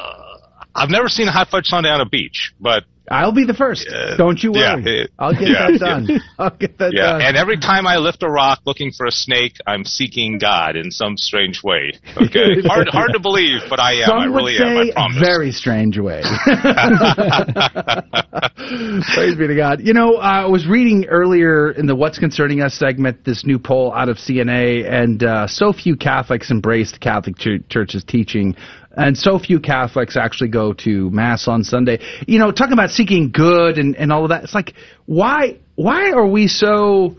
I've 0.75 0.89
never 0.89 1.09
seen 1.09 1.29
a 1.29 1.33
hot 1.33 1.49
fudge 1.51 1.67
sundae 1.67 1.91
on 1.91 2.01
a 2.01 2.09
beach, 2.09 2.55
but 2.59 2.85
I'll 3.11 3.33
be 3.33 3.45
the 3.45 3.55
first. 3.55 3.89
Don't 4.17 4.43
you 4.43 4.53
yeah, 4.55 4.77
worry. 4.77 5.01
it- 5.03 5.11
I'll 5.19 5.33
get 5.33 5.49
yeah, 5.49 5.71
that 5.71 5.81
done. 5.81 6.09
I'll 6.39 6.51
get 6.57 6.79
that 6.79 6.93
yeah, 6.93 7.13
done. 7.13 7.23
and 7.23 7.37
every 7.37 7.59
time 7.59 7.87
I 7.87 7.97
lift 7.99 8.23
a 8.23 8.29
rock 8.29 8.61
looking 8.67 8.93
for 8.93 9.07
a 9.07 9.11
snake, 9.11 9.57
I'm 9.67 9.85
seeking 9.85 10.39
God 10.39 10.77
in 10.77 10.91
some 10.91 11.17
strange 11.17 11.63
way. 11.63 11.93
Okay, 12.17 12.61
hard 12.67 12.89
hard 12.89 13.13
to 13.15 13.21
believe, 13.21 13.61
but 13.69 13.81
I 13.81 13.95
am. 13.95 14.07
Some 14.07 14.19
I 14.19 14.29
would 14.29 14.37
really 14.37 14.57
say 14.57 14.65
am. 14.65 14.79
I 14.79 14.93
promise. 14.93 15.19
very 15.21 15.53
strange 15.53 15.99
way. 15.99 16.23
Praise 19.15 19.37
be 19.37 19.47
to 19.47 19.55
God. 19.57 19.81
You 19.83 19.95
know, 19.95 20.17
I 20.17 20.47
was 20.47 20.67
reading 20.67 21.07
earlier 21.07 21.71
in 21.73 21.87
the 21.87 21.95
What's 21.97 22.19
Concerning 22.19 22.61
Us 22.63 22.75
segment 22.75 23.25
this 23.25 23.45
new 23.45 23.59
poll 23.59 23.93
out 23.95 24.09
of 24.09 24.17
CNA, 24.19 24.89
and 24.91 25.23
uh, 25.23 25.47
so 25.47 25.73
few 25.73 25.97
Catholics 25.97 26.51
embraced 26.51 27.01
Catholic 27.01 27.37
Ch- 27.39 27.67
Church's 27.69 28.05
teaching. 28.05 28.57
And 28.99 29.17
so 29.17 29.39
few 29.39 29.61
Catholics 29.61 30.17
actually 30.17 30.49
go 30.49 30.73
to 30.73 31.09
Mass 31.11 31.47
on 31.47 31.63
Sunday. 31.63 32.01
You 32.27 32.41
know, 32.41 32.51
talking 32.51 32.73
about 32.73 32.91
seeking 32.91 33.31
good 33.31 33.79
and, 33.79 33.97
and 33.97 34.13
all 34.13 34.25
of 34.25 34.31
that. 34.31 34.43
It's 34.43 34.55
like, 34.55 34.75
why 35.07 35.59
why 35.77 36.11
are 36.11 36.27
we 36.27 36.49
so 36.49 37.17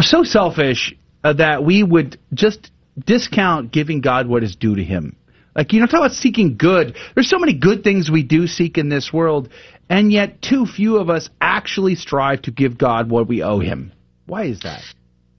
so 0.00 0.24
selfish 0.24 0.96
uh, 1.22 1.34
that 1.34 1.62
we 1.64 1.82
would 1.82 2.18
just 2.32 2.70
discount 2.98 3.72
giving 3.72 4.00
God 4.00 4.26
what 4.26 4.42
is 4.42 4.56
due 4.56 4.74
to 4.74 4.82
Him? 4.82 5.16
Like, 5.54 5.74
you 5.74 5.80
know, 5.80 5.86
talk 5.86 5.98
about 5.98 6.12
seeking 6.12 6.56
good. 6.56 6.96
There's 7.14 7.28
so 7.28 7.38
many 7.38 7.52
good 7.52 7.84
things 7.84 8.10
we 8.10 8.22
do 8.22 8.46
seek 8.46 8.78
in 8.78 8.88
this 8.88 9.12
world, 9.12 9.50
and 9.90 10.10
yet 10.10 10.40
too 10.40 10.64
few 10.64 10.96
of 10.96 11.10
us 11.10 11.28
actually 11.40 11.96
strive 11.96 12.42
to 12.42 12.50
give 12.50 12.78
God 12.78 13.10
what 13.10 13.28
we 13.28 13.42
owe 13.42 13.58
Him. 13.58 13.92
Why 14.26 14.44
is 14.44 14.60
that? 14.60 14.82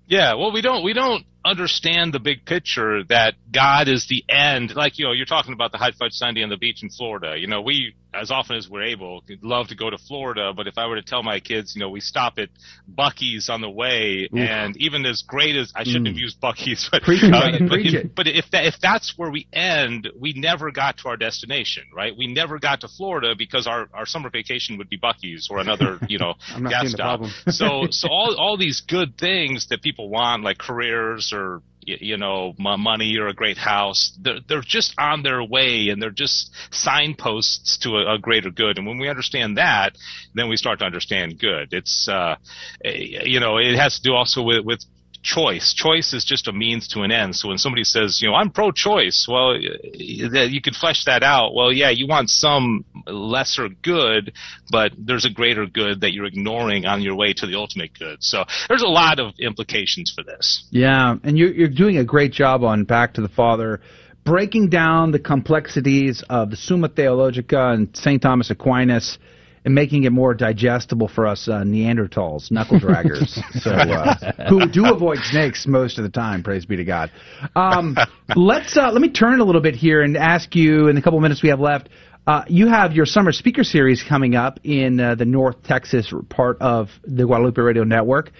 Yeah, 0.05 0.35
well, 0.35 0.51
we 0.51 0.61
don't 0.61 0.83
we 0.83 0.93
don't 0.93 1.25
understand 1.43 2.13
the 2.13 2.19
big 2.19 2.45
picture 2.45 3.03
that 3.05 3.35
God 3.51 3.87
is 3.87 4.07
the 4.07 4.23
end. 4.29 4.75
Like 4.75 4.99
you 4.99 5.05
know, 5.05 5.11
you're 5.11 5.25
talking 5.25 5.53
about 5.53 5.71
the 5.71 5.77
hot 5.77 5.93
fudge 5.97 6.13
sundae 6.13 6.43
on 6.43 6.49
the 6.49 6.57
beach 6.57 6.83
in 6.83 6.89
Florida. 6.89 7.35
You 7.37 7.47
know, 7.47 7.61
we 7.61 7.95
as 8.13 8.29
often 8.29 8.57
as 8.57 8.69
we're 8.69 8.83
able 8.83 9.23
love 9.41 9.69
to 9.69 9.75
go 9.75 9.89
to 9.89 9.97
Florida, 9.97 10.51
but 10.55 10.67
if 10.67 10.77
I 10.77 10.85
were 10.87 10.95
to 10.95 11.01
tell 11.01 11.23
my 11.23 11.39
kids, 11.39 11.75
you 11.75 11.79
know, 11.79 11.89
we 11.89 12.01
stop 12.01 12.33
at 12.39 12.49
Buc-ee's 12.93 13.49
on 13.49 13.61
the 13.61 13.69
way, 13.69 14.27
Oof. 14.33 14.37
and 14.37 14.75
even 14.77 15.05
as 15.05 15.23
great 15.25 15.55
as 15.55 15.71
I 15.75 15.83
shouldn't 15.85 16.07
Mm. 16.07 16.09
have 16.09 16.17
used 16.17 16.41
Buc-ee's, 16.41 16.89
but 16.91 17.03
uh, 17.03 17.51
but, 17.69 17.79
if, 17.79 18.15
but 18.15 18.27
if 18.27 18.51
that 18.51 18.65
if 18.65 18.79
that's 18.81 19.17
where 19.17 19.31
we 19.31 19.47
end, 19.53 20.09
we 20.19 20.33
never 20.33 20.71
got 20.71 20.97
to 20.99 21.07
our 21.09 21.17
destination, 21.17 21.83
right? 21.93 22.13
We 22.17 22.27
never 22.27 22.59
got 22.59 22.81
to 22.81 22.87
Florida 22.89 23.33
because 23.37 23.65
our 23.65 23.87
our 23.93 24.05
summer 24.05 24.29
vacation 24.29 24.77
would 24.77 24.89
be 24.89 24.97
Buc-ee's 24.97 25.47
or 25.49 25.59
another, 25.59 25.97
you 26.09 26.19
know, 26.19 26.33
gas 26.69 26.91
stop. 26.91 27.21
so 27.49 27.87
so 27.91 28.09
all 28.09 28.35
all 28.37 28.57
these 28.57 28.81
good 28.81 29.17
things 29.17 29.67
that 29.69 29.81
people 29.81 30.09
want, 30.09 30.43
like 30.43 30.57
careers 30.57 31.30
or 31.33 31.61
you 31.83 32.17
know 32.17 32.53
money 32.57 33.17
or 33.17 33.27
a 33.27 33.33
great 33.33 33.57
house, 33.57 34.17
they're 34.21 34.39
they're 34.47 34.61
just 34.61 34.93
on 34.97 35.23
their 35.23 35.43
way 35.43 35.89
and 35.89 36.01
they're 36.01 36.11
just 36.11 36.51
signposts 36.71 37.77
to 37.79 37.97
a, 37.97 38.15
a 38.15 38.19
greater 38.19 38.51
good. 38.51 38.77
And 38.77 38.87
when 38.87 38.99
we 38.99 39.09
understand 39.09 39.57
that, 39.57 39.97
then 40.35 40.49
we 40.49 40.57
start 40.57 40.79
to 40.79 40.85
understand 40.85 41.39
good. 41.39 41.73
It's 41.73 42.07
uh, 42.07 42.35
eh, 42.83 43.23
you 43.23 43.39
know 43.39 43.57
it 43.57 43.75
has 43.75 43.97
to 43.97 44.01
do 44.01 44.13
also 44.13 44.43
with 44.43 44.63
with 44.65 44.83
choice. 45.21 45.73
Choice 45.73 46.13
is 46.13 46.25
just 46.25 46.47
a 46.47 46.51
means 46.51 46.87
to 46.89 47.01
an 47.01 47.11
end. 47.11 47.35
So 47.35 47.49
when 47.49 47.57
somebody 47.57 47.83
says, 47.83 48.21
you 48.21 48.29
know, 48.29 48.35
I'm 48.35 48.49
pro-choice, 48.49 49.27
well, 49.29 49.55
you 49.57 50.61
can 50.61 50.73
flesh 50.73 51.05
that 51.05 51.23
out. 51.23 51.53
Well, 51.53 51.71
yeah, 51.71 51.89
you 51.89 52.07
want 52.07 52.29
some 52.29 52.85
lesser 53.05 53.69
good, 53.69 54.33
but 54.71 54.91
there's 54.97 55.25
a 55.25 55.29
greater 55.29 55.65
good 55.65 56.01
that 56.01 56.13
you're 56.13 56.25
ignoring 56.25 56.85
on 56.85 57.01
your 57.01 57.15
way 57.15 57.33
to 57.33 57.45
the 57.45 57.55
ultimate 57.55 57.97
good. 57.97 58.23
So 58.23 58.45
there's 58.67 58.83
a 58.83 58.87
lot 58.87 59.19
of 59.19 59.33
implications 59.39 60.11
for 60.15 60.23
this. 60.23 60.65
Yeah, 60.71 61.15
and 61.23 61.37
you're, 61.37 61.53
you're 61.53 61.69
doing 61.69 61.97
a 61.97 62.03
great 62.03 62.31
job 62.31 62.63
on 62.63 62.83
Back 62.83 63.13
to 63.15 63.21
the 63.21 63.29
Father, 63.29 63.81
breaking 64.23 64.69
down 64.69 65.11
the 65.11 65.19
complexities 65.19 66.23
of 66.29 66.49
the 66.49 66.57
Summa 66.57 66.89
Theologica 66.89 67.69
and 67.69 67.95
St. 67.95 68.21
Thomas 68.21 68.49
Aquinas 68.49 69.17
and 69.63 69.75
making 69.75 70.03
it 70.05 70.11
more 70.11 70.33
digestible 70.33 71.07
for 71.07 71.27
us 71.27 71.47
uh, 71.47 71.61
Neanderthals, 71.61 72.51
knuckle 72.51 72.79
draggers, 72.79 73.39
so 73.61 73.71
uh, 73.71 74.49
who 74.49 74.67
do 74.67 74.91
avoid 74.93 75.19
snakes 75.23 75.67
most 75.67 75.97
of 75.97 76.03
the 76.03 76.09
time. 76.09 76.43
Praise 76.43 76.65
be 76.65 76.75
to 76.77 76.83
God. 76.83 77.11
Um, 77.55 77.95
let's 78.35 78.75
uh, 78.75 78.91
let 78.91 79.01
me 79.01 79.09
turn 79.09 79.39
a 79.39 79.43
little 79.43 79.61
bit 79.61 79.75
here 79.75 80.01
and 80.01 80.17
ask 80.17 80.55
you 80.55 80.87
in 80.87 80.95
the 80.95 81.01
couple 81.01 81.19
minutes 81.19 81.43
we 81.43 81.49
have 81.49 81.59
left. 81.59 81.89
Uh, 82.25 82.43
you 82.47 82.67
have 82.67 82.93
your 82.93 83.05
summer 83.05 83.31
speaker 83.31 83.63
series 83.63 84.03
coming 84.07 84.35
up 84.35 84.59
in 84.63 84.99
uh, 84.99 85.15
the 85.15 85.25
North 85.25 85.63
Texas 85.63 86.13
part 86.29 86.57
of 86.61 86.89
the 87.03 87.25
Guadalupe 87.25 87.59
Radio 87.59 87.83
Network, 87.83 88.31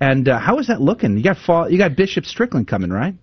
and 0.00 0.28
uh, 0.28 0.38
how 0.38 0.58
is 0.58 0.68
that 0.68 0.80
looking? 0.80 1.16
You 1.16 1.24
got 1.24 1.38
fall, 1.38 1.70
you 1.70 1.78
got 1.78 1.96
Bishop 1.96 2.24
Strickland 2.24 2.68
coming, 2.68 2.90
right? 2.90 3.14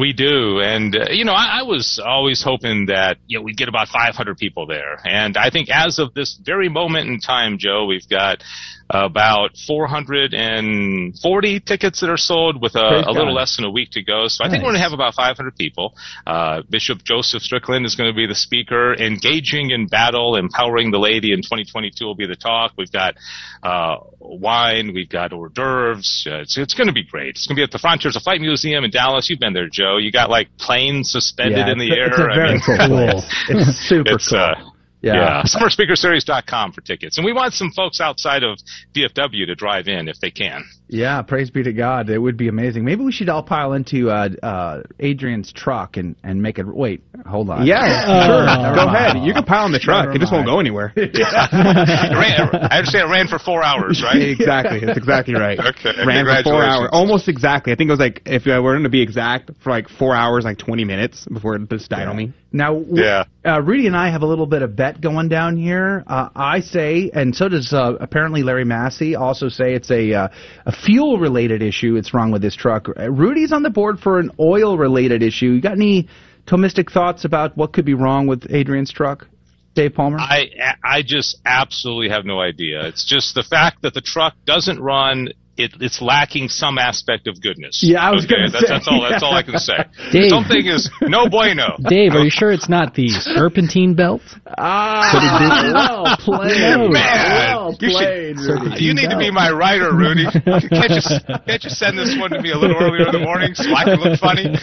We 0.00 0.14
do, 0.14 0.60
and 0.60 0.96
uh, 0.96 1.10
you 1.10 1.26
know, 1.26 1.34
I, 1.34 1.60
I 1.60 1.62
was 1.62 2.00
always 2.02 2.42
hoping 2.42 2.86
that 2.86 3.18
you 3.26 3.38
know 3.38 3.42
we'd 3.42 3.58
get 3.58 3.68
about 3.68 3.88
500 3.88 4.38
people 4.38 4.66
there, 4.66 4.98
and 5.06 5.36
I 5.36 5.50
think 5.50 5.68
as 5.68 5.98
of 5.98 6.14
this 6.14 6.40
very 6.42 6.70
moment 6.70 7.08
in 7.08 7.20
time, 7.20 7.58
Joe, 7.58 7.84
we've 7.84 8.08
got 8.08 8.42
about 8.90 9.56
440 9.66 11.60
tickets 11.60 12.00
that 12.00 12.10
are 12.10 12.16
sold, 12.16 12.60
with 12.60 12.74
a, 12.74 13.04
a 13.06 13.12
little 13.12 13.32
less 13.32 13.56
than 13.56 13.64
a 13.64 13.70
week 13.70 13.90
to 13.92 14.02
go. 14.02 14.26
So 14.26 14.44
I 14.44 14.50
think 14.50 14.62
we're 14.62 14.70
going 14.70 14.78
to 14.78 14.82
have 14.82 14.92
about 14.92 15.14
500 15.14 15.56
people. 15.56 15.94
Uh, 16.26 16.62
Bishop 16.68 17.04
Joseph 17.04 17.42
Strickland 17.42 17.86
is 17.86 17.94
going 17.94 18.10
to 18.10 18.16
be 18.16 18.26
the 18.26 18.34
speaker, 18.34 18.94
engaging 18.94 19.70
in 19.70 19.86
battle, 19.86 20.36
empowering 20.36 20.90
the 20.90 20.98
lady. 20.98 21.32
In 21.32 21.38
2022 21.38 22.04
will 22.04 22.14
be 22.14 22.26
the 22.26 22.36
talk. 22.36 22.72
We've 22.76 22.90
got 22.90 23.14
uh, 23.62 23.96
wine, 24.18 24.92
we've 24.92 25.08
got 25.08 25.32
hors 25.32 25.50
d'oeuvres. 25.50 26.26
Uh, 26.28 26.40
it's 26.40 26.58
it's 26.58 26.74
going 26.74 26.88
to 26.88 26.92
be 26.92 27.04
great. 27.04 27.30
It's 27.30 27.46
going 27.46 27.56
to 27.56 27.60
be 27.60 27.64
at 27.64 27.70
the 27.70 27.78
Frontiers 27.78 28.16
of 28.16 28.22
Flight 28.22 28.40
Museum 28.40 28.84
in 28.84 28.90
Dallas. 28.90 29.30
You've 29.30 29.40
been 29.40 29.52
there, 29.52 29.68
Joe. 29.70 29.98
You 29.98 30.10
got 30.10 30.30
like 30.30 30.48
planes 30.58 31.10
suspended 31.10 31.66
Yeah, 31.66 31.72
in 31.72 31.78
the 31.78 31.92
air. 31.92 32.08
it's 32.08 32.18
a 32.18 32.22
I 32.22 32.34
very 32.34 32.50
mean, 32.52 32.60
cool. 32.66 33.22
It's 33.48 33.78
super 33.88 34.14
it's, 34.14 34.28
cool. 34.28 34.69
Yeah. 35.02 35.14
yeah. 35.14 35.42
SummerSpeakerSeries.com 35.46 36.72
for 36.72 36.80
tickets. 36.80 37.16
And 37.18 37.24
we 37.24 37.32
want 37.32 37.54
some 37.54 37.70
folks 37.70 38.00
outside 38.00 38.42
of 38.42 38.58
DFW 38.94 39.46
to 39.46 39.54
drive 39.54 39.88
in 39.88 40.08
if 40.08 40.20
they 40.20 40.30
can. 40.30 40.64
Yeah, 40.92 41.22
praise 41.22 41.50
be 41.50 41.62
to 41.62 41.72
God. 41.72 42.10
It 42.10 42.18
would 42.18 42.36
be 42.36 42.48
amazing. 42.48 42.84
Maybe 42.84 43.04
we 43.04 43.12
should 43.12 43.28
all 43.28 43.44
pile 43.44 43.74
into 43.74 44.10
uh, 44.10 44.28
uh, 44.42 44.82
Adrian's 44.98 45.52
truck 45.52 45.96
and, 45.96 46.16
and 46.24 46.42
make 46.42 46.58
it. 46.58 46.66
Wait, 46.66 47.02
hold 47.26 47.48
on. 47.48 47.64
Yeah, 47.64 47.78
Uh, 47.78 48.26
sure. 48.26 48.44
never 48.62 48.74
Go 48.74 48.86
mind. 48.86 48.96
ahead. 48.96 49.24
You 49.24 49.32
can 49.32 49.44
pile 49.44 49.66
in 49.66 49.72
the 49.72 49.78
truck. 49.78 50.06
Never 50.06 50.16
It 50.16 50.18
just 50.18 50.32
won't 50.32 50.46
go 50.46 50.58
anywhere. 50.58 50.92
It 50.96 51.14
ran, 51.16 52.50
I 52.72 52.78
understand 52.78 53.08
it 53.08 53.12
ran 53.12 53.28
for 53.28 53.38
four 53.38 53.62
hours, 53.62 54.02
right? 54.02 54.20
exactly. 54.40 54.80
That's 54.84 54.98
exactly 54.98 55.34
right. 55.34 55.58
Okay. 55.70 55.92
Ran 56.04 56.24
for 56.26 56.42
four 56.42 56.64
hours. 56.64 56.88
Almost 56.92 57.28
exactly. 57.28 57.72
I 57.72 57.76
think 57.76 57.88
it 57.88 57.92
was 57.92 58.00
like, 58.00 58.22
if 58.26 58.46
I 58.48 58.58
were 58.58 58.78
to 58.78 58.88
be 58.88 59.00
exact, 59.00 59.50
for 59.62 59.70
like 59.70 59.88
four 59.88 60.16
hours, 60.16 60.44
like 60.44 60.58
20 60.58 60.84
minutes 60.84 61.26
before 61.32 61.54
it 61.54 61.68
just 61.70 61.88
died 61.88 62.08
on 62.08 62.16
me. 62.16 62.32
Now, 62.52 62.82
Yeah. 62.90 63.24
uh, 63.46 63.62
Rudy 63.62 63.86
and 63.86 63.96
I 63.96 64.10
have 64.10 64.22
a 64.22 64.26
little 64.26 64.46
bit 64.46 64.62
of 64.62 64.74
bet 64.74 65.00
going 65.00 65.28
down 65.28 65.56
here. 65.56 66.02
Uh, 66.06 66.30
I 66.34 66.60
say, 66.60 67.10
and 67.14 67.34
so 67.34 67.48
does 67.48 67.72
uh, 67.72 67.92
apparently 68.00 68.42
Larry 68.42 68.64
Massey, 68.64 69.14
also 69.14 69.48
say 69.48 69.74
it's 69.74 69.90
a 69.90 70.12
uh, 70.14 70.28
a 70.66 70.72
fuel 70.84 71.18
related 71.18 71.62
issue. 71.62 71.96
It's 71.96 72.12
wrong 72.14 72.30
with 72.30 72.42
this 72.42 72.54
truck. 72.54 72.88
Uh, 72.88 73.10
Rudy's 73.10 73.52
on 73.52 73.62
the 73.62 73.70
board 73.70 74.00
for 74.00 74.18
an 74.18 74.30
oil 74.38 74.76
related 74.76 75.22
issue. 75.22 75.46
You 75.46 75.60
got 75.60 75.72
any 75.72 76.08
Thomistic 76.46 76.90
thoughts 76.90 77.24
about 77.24 77.56
what 77.56 77.72
could 77.72 77.84
be 77.84 77.94
wrong 77.94 78.26
with 78.26 78.46
Adrian's 78.50 78.92
truck, 78.92 79.28
Dave 79.74 79.94
Palmer? 79.94 80.18
I 80.18 80.50
I 80.82 81.02
just 81.02 81.38
absolutely 81.44 82.08
have 82.08 82.24
no 82.24 82.40
idea. 82.40 82.86
It's 82.86 83.04
just 83.04 83.34
the 83.34 83.42
fact 83.42 83.82
that 83.82 83.94
the 83.94 84.00
truck 84.00 84.34
doesn't 84.46 84.80
run. 84.80 85.28
It, 85.56 85.72
it's 85.80 86.00
lacking 86.00 86.48
some 86.48 86.78
aspect 86.78 87.26
of 87.26 87.40
goodness. 87.42 87.80
Yeah, 87.82 88.00
I 88.00 88.12
was 88.12 88.24
okay? 88.24 88.36
gonna 88.36 88.50
that's, 88.50 88.66
say, 88.66 88.72
That's 88.72 88.88
all. 88.88 89.02
That's 89.02 89.22
yeah. 89.22 89.28
all 89.28 89.34
I 89.34 89.42
can 89.42 89.58
say. 89.58 89.76
Dave. 90.12 90.30
Something 90.30 90.66
is 90.66 90.88
no 91.02 91.28
bueno. 91.28 91.76
Dave, 91.86 92.14
are 92.14 92.24
you 92.24 92.30
sure 92.30 92.50
it's 92.50 92.68
not 92.68 92.94
the 92.94 93.08
serpentine 93.10 93.94
belt? 93.94 94.22
Ah, 94.56 95.74
well 95.74 96.16
played. 96.16 96.60
Man, 96.60 96.90
well 96.90 97.76
you 97.78 97.90
should- 97.90 97.96
played, 97.98 98.36
Rudy. 98.38 98.84
You 98.84 98.94
need 98.94 99.10
to 99.10 99.18
be 99.18 99.30
my 99.30 99.50
writer, 99.50 99.94
Rudy. 99.94 100.24
Can't 100.34 100.90
you, 100.90 101.02
can't 101.46 101.64
you 101.64 101.70
send 101.70 101.98
this 101.98 102.16
one 102.18 102.30
to 102.30 102.40
me 102.40 102.52
a 102.52 102.56
little 102.56 102.76
earlier 102.76 103.06
in 103.06 103.12
the 103.12 103.18
morning 103.20 103.54
so 103.54 103.64
I 103.74 103.84
can 103.84 104.00
look 104.00 104.18
funny? 104.18 104.46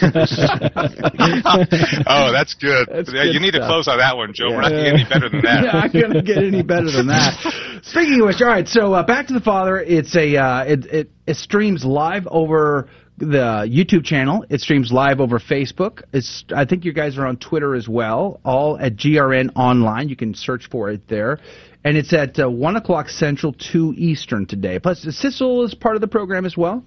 oh, 2.06 2.32
that's 2.32 2.54
good. 2.54 2.88
That's 2.90 3.12
Yeah, 3.12 3.24
good 3.24 3.34
you 3.34 3.40
need 3.40 3.52
to 3.52 3.60
close 3.60 3.88
on 3.88 3.98
that 3.98 4.16
one, 4.16 4.32
Joe. 4.32 4.50
We're 4.50 4.62
not 4.62 4.70
going 4.70 4.84
to 4.84 4.90
get 4.90 5.00
any 5.00 5.08
better 5.08 5.28
than 5.28 5.42
that. 5.42 5.64
Yeah, 5.64 5.76
I'm 5.76 5.90
gonna 5.92 6.22
get 6.22 6.38
any 6.38 6.62
better 6.62 6.90
than 6.90 7.06
that. 7.08 7.34
Speaking 7.82 8.20
of 8.20 8.26
which, 8.26 8.40
all 8.42 8.48
right. 8.48 8.66
So 8.68 8.94
uh, 8.94 9.02
back 9.02 9.26
to 9.28 9.34
the 9.34 9.40
father. 9.40 9.78
It's 9.80 10.14
a 10.16 10.36
uh, 10.36 10.64
it, 10.64 10.86
it 10.92 11.10
it 11.26 11.36
streams 11.36 11.84
live 11.84 12.26
over 12.30 12.88
the 13.18 13.66
YouTube 13.68 14.04
channel. 14.04 14.44
It 14.48 14.60
streams 14.60 14.92
live 14.92 15.20
over 15.20 15.38
Facebook. 15.38 16.02
It's 16.12 16.44
I 16.54 16.64
think 16.64 16.84
you 16.84 16.92
guys 16.92 17.18
are 17.18 17.26
on 17.26 17.36
Twitter 17.36 17.74
as 17.74 17.88
well. 17.88 18.40
All 18.44 18.78
at 18.78 18.96
GRN 18.96 19.50
Online. 19.56 20.08
You 20.08 20.16
can 20.16 20.34
search 20.34 20.68
for 20.70 20.90
it 20.90 21.08
there. 21.08 21.40
And 21.84 21.96
it's 21.96 22.12
at 22.12 22.38
uh, 22.38 22.50
one 22.50 22.76
o'clock 22.76 23.08
Central, 23.08 23.52
two 23.52 23.94
Eastern 23.96 24.46
today. 24.46 24.78
Plus, 24.78 25.04
Sissel 25.04 25.64
is 25.64 25.74
part 25.74 25.94
of 25.94 26.00
the 26.00 26.08
program 26.08 26.44
as 26.44 26.56
well. 26.56 26.84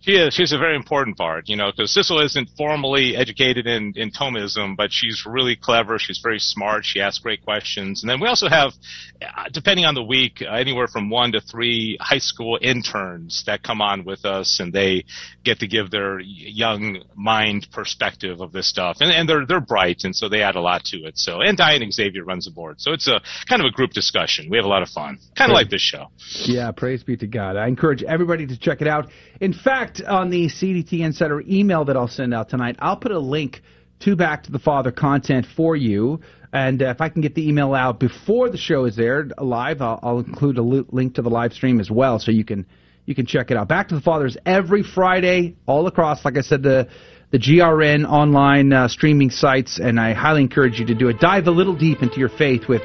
She 0.00 0.12
is. 0.12 0.32
She's 0.32 0.52
a 0.52 0.58
very 0.58 0.76
important 0.76 1.16
part, 1.16 1.48
you 1.48 1.56
know, 1.56 1.70
because 1.70 1.92
Sissel 1.92 2.24
isn't 2.24 2.50
formally 2.56 3.16
educated 3.16 3.66
in, 3.66 3.92
in 3.96 4.12
Thomism, 4.12 4.76
but 4.76 4.92
she's 4.92 5.24
really 5.26 5.56
clever. 5.56 5.98
She's 5.98 6.20
very 6.22 6.38
smart. 6.38 6.84
She 6.84 7.00
asks 7.00 7.18
great 7.18 7.42
questions. 7.42 8.02
And 8.02 8.10
then 8.10 8.20
we 8.20 8.28
also 8.28 8.48
have, 8.48 8.72
uh, 9.20 9.44
depending 9.52 9.86
on 9.86 9.94
the 9.94 10.02
week, 10.02 10.40
uh, 10.40 10.52
anywhere 10.52 10.86
from 10.86 11.10
one 11.10 11.32
to 11.32 11.40
three 11.40 11.98
high 12.00 12.18
school 12.18 12.58
interns 12.62 13.42
that 13.46 13.62
come 13.62 13.80
on 13.80 14.04
with 14.04 14.24
us, 14.24 14.60
and 14.60 14.72
they 14.72 15.04
get 15.44 15.58
to 15.60 15.66
give 15.66 15.90
their 15.90 16.20
young 16.20 17.02
mind 17.16 17.66
perspective 17.72 18.40
of 18.40 18.52
this 18.52 18.68
stuff. 18.68 18.98
And, 19.00 19.10
and 19.10 19.28
they're 19.28 19.46
they're 19.46 19.60
bright, 19.60 20.02
and 20.04 20.14
so 20.14 20.28
they 20.28 20.42
add 20.42 20.54
a 20.54 20.60
lot 20.60 20.84
to 20.86 20.98
it. 20.98 21.18
So, 21.18 21.40
and 21.40 21.56
Diane 21.56 21.90
Xavier 21.90 22.24
runs 22.24 22.44
the 22.44 22.52
board, 22.52 22.80
so 22.80 22.92
it's 22.92 23.08
a 23.08 23.20
kind 23.48 23.60
of 23.60 23.66
a 23.66 23.72
group 23.72 23.90
discussion. 23.90 24.48
We 24.48 24.58
have 24.58 24.64
a 24.64 24.68
lot 24.68 24.82
of 24.82 24.90
fun, 24.90 25.18
kind 25.36 25.50
of 25.50 25.54
like 25.54 25.70
this 25.70 25.82
show. 25.82 26.06
Yeah, 26.44 26.70
praise 26.70 27.02
be 27.02 27.16
to 27.16 27.26
God. 27.26 27.56
I 27.56 27.66
encourage 27.66 28.04
everybody 28.04 28.46
to 28.46 28.56
check 28.56 28.80
it 28.80 28.86
out. 28.86 29.08
In 29.40 29.52
fact, 29.52 29.87
on 30.06 30.30
the 30.30 30.46
CDT 30.46 31.00
Insider 31.00 31.42
email 31.48 31.84
that 31.86 31.96
I'll 31.96 32.08
send 32.08 32.34
out 32.34 32.48
tonight, 32.48 32.76
I'll 32.78 32.96
put 32.96 33.12
a 33.12 33.18
link 33.18 33.62
to 34.00 34.16
Back 34.16 34.44
to 34.44 34.52
the 34.52 34.58
Father 34.58 34.92
content 34.92 35.46
for 35.56 35.76
you. 35.76 36.20
And 36.52 36.82
uh, 36.82 36.86
if 36.86 37.00
I 37.00 37.08
can 37.08 37.20
get 37.20 37.34
the 37.34 37.46
email 37.46 37.74
out 37.74 38.00
before 38.00 38.48
the 38.48 38.56
show 38.56 38.84
is 38.84 38.98
aired 38.98 39.34
live, 39.38 39.82
I'll, 39.82 40.00
I'll 40.02 40.18
include 40.18 40.58
a 40.58 40.62
li- 40.62 40.84
link 40.90 41.14
to 41.16 41.22
the 41.22 41.28
live 41.28 41.52
stream 41.52 41.80
as 41.80 41.90
well, 41.90 42.18
so 42.18 42.30
you 42.30 42.44
can 42.44 42.66
you 43.04 43.14
can 43.14 43.26
check 43.26 43.50
it 43.50 43.56
out. 43.56 43.68
Back 43.68 43.88
to 43.88 43.94
the 43.94 44.00
Father 44.00 44.26
is 44.26 44.36
every 44.46 44.82
Friday, 44.82 45.56
all 45.66 45.86
across. 45.86 46.24
Like 46.24 46.36
I 46.36 46.42
said, 46.42 46.62
the 46.62 46.88
the 47.30 47.38
GRN 47.38 48.08
online 48.08 48.72
uh, 48.72 48.88
streaming 48.88 49.30
sites, 49.30 49.78
and 49.78 50.00
I 50.00 50.14
highly 50.14 50.40
encourage 50.40 50.80
you 50.80 50.86
to 50.86 50.94
do 50.94 51.08
it. 51.08 51.20
Dive 51.20 51.46
a 51.46 51.50
little 51.50 51.76
deep 51.76 52.02
into 52.02 52.18
your 52.18 52.30
faith 52.30 52.68
with 52.68 52.82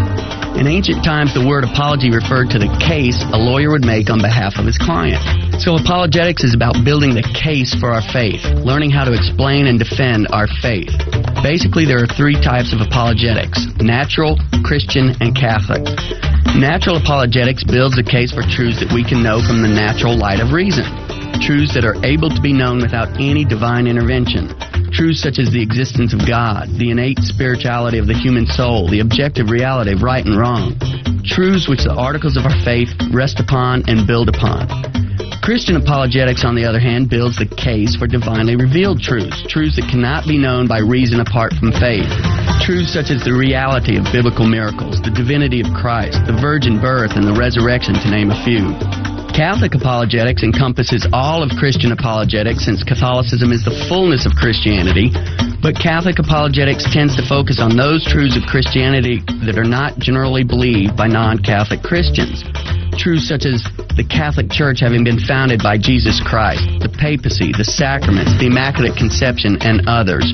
In 0.54 0.70
ancient 0.70 1.02
times, 1.02 1.34
the 1.34 1.42
word 1.42 1.66
apology 1.66 2.14
referred 2.14 2.54
to 2.54 2.62
the 2.62 2.70
case 2.78 3.18
a 3.34 3.36
lawyer 3.36 3.74
would 3.74 3.84
make 3.84 4.06
on 4.06 4.22
behalf 4.22 4.54
of 4.54 4.64
his 4.64 4.78
client. 4.78 5.18
So 5.58 5.74
apologetics 5.74 6.46
is 6.46 6.54
about 6.54 6.78
building 6.86 7.18
the 7.18 7.26
case 7.34 7.74
for 7.74 7.90
our 7.90 8.02
faith, 8.14 8.46
learning 8.62 8.94
how 8.94 9.02
to 9.02 9.12
explain 9.12 9.66
and 9.66 9.82
defend 9.82 10.30
our 10.30 10.46
faith. 10.62 10.94
Basically, 11.42 11.84
there 11.84 11.98
are 11.98 12.06
three 12.06 12.38
types 12.38 12.70
of 12.70 12.78
apologetics 12.78 13.66
natural, 13.82 14.38
Christian, 14.62 15.18
and 15.18 15.34
Catholic. 15.34 15.82
Natural 16.54 16.96
apologetics 16.96 17.64
builds 17.64 17.98
a 17.98 18.02
case 18.04 18.30
for 18.30 18.42
truths 18.42 18.78
that 18.78 18.94
we 18.94 19.02
can 19.02 19.24
know 19.24 19.42
from 19.42 19.60
the 19.60 19.68
natural 19.68 20.16
light 20.16 20.38
of 20.38 20.52
reason, 20.52 20.86
truths 21.42 21.74
that 21.74 21.84
are 21.84 21.98
able 22.06 22.30
to 22.30 22.40
be 22.40 22.52
known 22.52 22.80
without 22.80 23.10
any 23.18 23.44
divine 23.44 23.88
intervention. 23.88 24.54
Truths 24.94 25.20
such 25.20 25.42
as 25.42 25.50
the 25.50 25.60
existence 25.60 26.14
of 26.14 26.22
God, 26.22 26.70
the 26.78 26.94
innate 26.94 27.18
spirituality 27.26 27.98
of 27.98 28.06
the 28.06 28.14
human 28.14 28.46
soul, 28.46 28.86
the 28.86 29.00
objective 29.00 29.50
reality 29.50 29.92
of 29.92 30.02
right 30.02 30.24
and 30.24 30.38
wrong. 30.38 30.78
Truths 31.26 31.68
which 31.68 31.82
the 31.82 31.94
articles 31.98 32.36
of 32.36 32.46
our 32.46 32.58
faith 32.62 32.94
rest 33.10 33.40
upon 33.40 33.82
and 33.90 34.06
build 34.06 34.28
upon. 34.28 35.03
Christian 35.44 35.76
apologetics, 35.76 36.40
on 36.40 36.56
the 36.56 36.64
other 36.64 36.80
hand, 36.80 37.12
builds 37.12 37.36
the 37.36 37.44
case 37.44 37.92
for 38.00 38.08
divinely 38.08 38.56
revealed 38.56 39.04
truths, 39.04 39.44
truths 39.44 39.76
that 39.76 39.84
cannot 39.92 40.24
be 40.24 40.40
known 40.40 40.64
by 40.64 40.80
reason 40.80 41.20
apart 41.20 41.52
from 41.60 41.68
faith. 41.68 42.08
Truths 42.64 42.96
such 42.96 43.12
as 43.12 43.20
the 43.28 43.36
reality 43.36 44.00
of 44.00 44.08
biblical 44.08 44.48
miracles, 44.48 45.04
the 45.04 45.12
divinity 45.12 45.60
of 45.60 45.68
Christ, 45.76 46.16
the 46.24 46.32
virgin 46.32 46.80
birth, 46.80 47.12
and 47.12 47.28
the 47.28 47.36
resurrection, 47.36 47.92
to 47.92 48.08
name 48.08 48.32
a 48.32 48.40
few. 48.40 48.72
Catholic 49.36 49.76
apologetics 49.76 50.40
encompasses 50.40 51.04
all 51.12 51.44
of 51.44 51.52
Christian 51.60 51.92
apologetics 51.92 52.64
since 52.64 52.80
Catholicism 52.80 53.52
is 53.52 53.68
the 53.68 53.76
fullness 53.84 54.24
of 54.24 54.32
Christianity, 54.40 55.12
but 55.60 55.76
Catholic 55.76 56.24
apologetics 56.24 56.88
tends 56.88 57.20
to 57.20 57.22
focus 57.28 57.60
on 57.60 57.76
those 57.76 58.00
truths 58.08 58.32
of 58.32 58.48
Christianity 58.48 59.20
that 59.44 59.60
are 59.60 59.68
not 59.68 60.00
generally 60.00 60.40
believed 60.40 60.96
by 60.96 61.04
non 61.04 61.36
Catholic 61.36 61.84
Christians. 61.84 62.48
Truths 62.96 63.28
such 63.28 63.44
as 63.44 63.62
the 63.98 64.06
Catholic 64.08 64.50
Church 64.50 64.80
having 64.80 65.04
been 65.04 65.18
founded 65.18 65.62
by 65.62 65.76
Jesus 65.76 66.22
Christ, 66.22 66.62
the 66.80 66.88
papacy, 66.88 67.52
the 67.52 67.66
sacraments, 67.66 68.32
the 68.38 68.46
Immaculate 68.46 68.96
Conception, 68.96 69.58
and 69.60 69.86
others. 69.86 70.24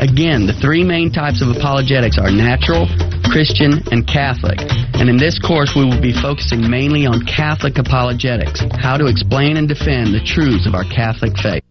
Again, 0.00 0.46
the 0.46 0.56
three 0.56 0.82
main 0.82 1.12
types 1.12 1.40
of 1.40 1.54
apologetics 1.54 2.18
are 2.18 2.30
natural, 2.30 2.88
Christian, 3.30 3.80
and 3.92 4.06
Catholic. 4.08 4.58
And 4.98 5.08
in 5.08 5.16
this 5.16 5.38
course, 5.38 5.76
we 5.76 5.84
will 5.84 6.00
be 6.00 6.12
focusing 6.12 6.64
mainly 6.64 7.06
on 7.06 7.24
Catholic 7.24 7.78
apologetics, 7.78 8.64
how 8.80 8.96
to 8.96 9.06
explain 9.06 9.56
and 9.56 9.68
defend 9.68 10.10
the 10.10 10.24
truths 10.24 10.66
of 10.66 10.74
our 10.74 10.84
Catholic 10.84 11.36
faith. 11.38 11.62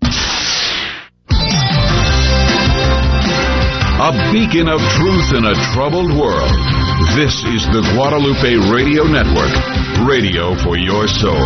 A 4.00 4.12
beacon 4.32 4.70
of 4.70 4.80
truth 4.96 5.34
in 5.34 5.44
a 5.44 5.56
troubled 5.74 6.14
world. 6.14 6.87
This 6.98 7.44
is 7.46 7.62
the 7.68 7.82
Guadalupe 7.94 8.74
Radio 8.74 9.04
Network, 9.04 9.54
radio 10.10 10.56
for 10.64 10.76
your 10.76 11.08
soul. 11.08 11.38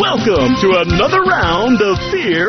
Welcome 0.00 0.56
to 0.62 0.80
another 0.80 1.20
round 1.22 1.82
of 1.82 1.98
fear 2.10 2.48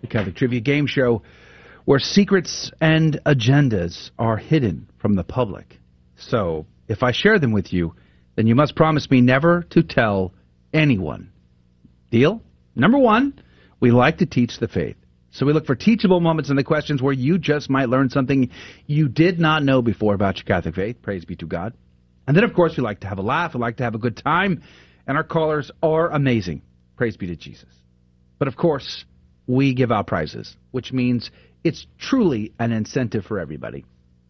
the 0.00 0.06
Catholic 0.06 0.36
Trivia 0.36 0.60
Game 0.60 0.86
Show 0.86 1.22
where 1.88 1.98
secrets 1.98 2.70
and 2.82 3.18
agendas 3.24 4.10
are 4.18 4.36
hidden 4.36 4.90
from 4.98 5.14
the 5.14 5.24
public. 5.24 5.78
So, 6.16 6.66
if 6.86 7.02
I 7.02 7.12
share 7.12 7.38
them 7.38 7.52
with 7.52 7.72
you, 7.72 7.94
then 8.36 8.46
you 8.46 8.54
must 8.54 8.76
promise 8.76 9.10
me 9.10 9.22
never 9.22 9.62
to 9.70 9.82
tell 9.82 10.34
anyone. 10.74 11.32
Deal? 12.10 12.42
Number 12.76 12.98
one, 12.98 13.40
we 13.80 13.90
like 13.90 14.18
to 14.18 14.26
teach 14.26 14.58
the 14.58 14.68
faith. 14.68 14.96
So 15.30 15.46
we 15.46 15.52
look 15.52 15.64
for 15.64 15.74
teachable 15.74 16.20
moments 16.20 16.50
in 16.50 16.56
the 16.56 16.62
questions 16.64 17.00
where 17.00 17.12
you 17.12 17.38
just 17.38 17.70
might 17.70 17.88
learn 17.88 18.10
something 18.10 18.50
you 18.86 19.08
did 19.08 19.38
not 19.38 19.62
know 19.62 19.80
before 19.82 20.14
about 20.14 20.36
your 20.36 20.44
Catholic 20.44 20.74
faith. 20.74 21.00
Praise 21.00 21.24
be 21.24 21.36
to 21.36 21.46
God. 21.46 21.72
And 22.26 22.36
then, 22.36 22.44
of 22.44 22.52
course, 22.52 22.76
we 22.76 22.82
like 22.82 23.00
to 23.00 23.06
have 23.06 23.18
a 23.18 23.22
laugh. 23.22 23.54
We 23.54 23.60
like 23.60 23.78
to 23.78 23.84
have 23.84 23.94
a 23.94 23.98
good 23.98 24.16
time. 24.16 24.62
And 25.06 25.16
our 25.16 25.24
callers 25.24 25.70
are 25.82 26.10
amazing. 26.10 26.60
Praise 26.96 27.16
be 27.16 27.28
to 27.28 27.36
Jesus. 27.36 27.72
But, 28.38 28.48
of 28.48 28.56
course, 28.56 29.06
we 29.48 29.74
give 29.74 29.90
out 29.90 30.06
prizes, 30.06 30.56
which 30.70 30.92
means 30.92 31.32
it's 31.64 31.86
truly 31.98 32.52
an 32.60 32.70
incentive 32.70 33.24
for 33.24 33.40
everybody. 33.40 33.84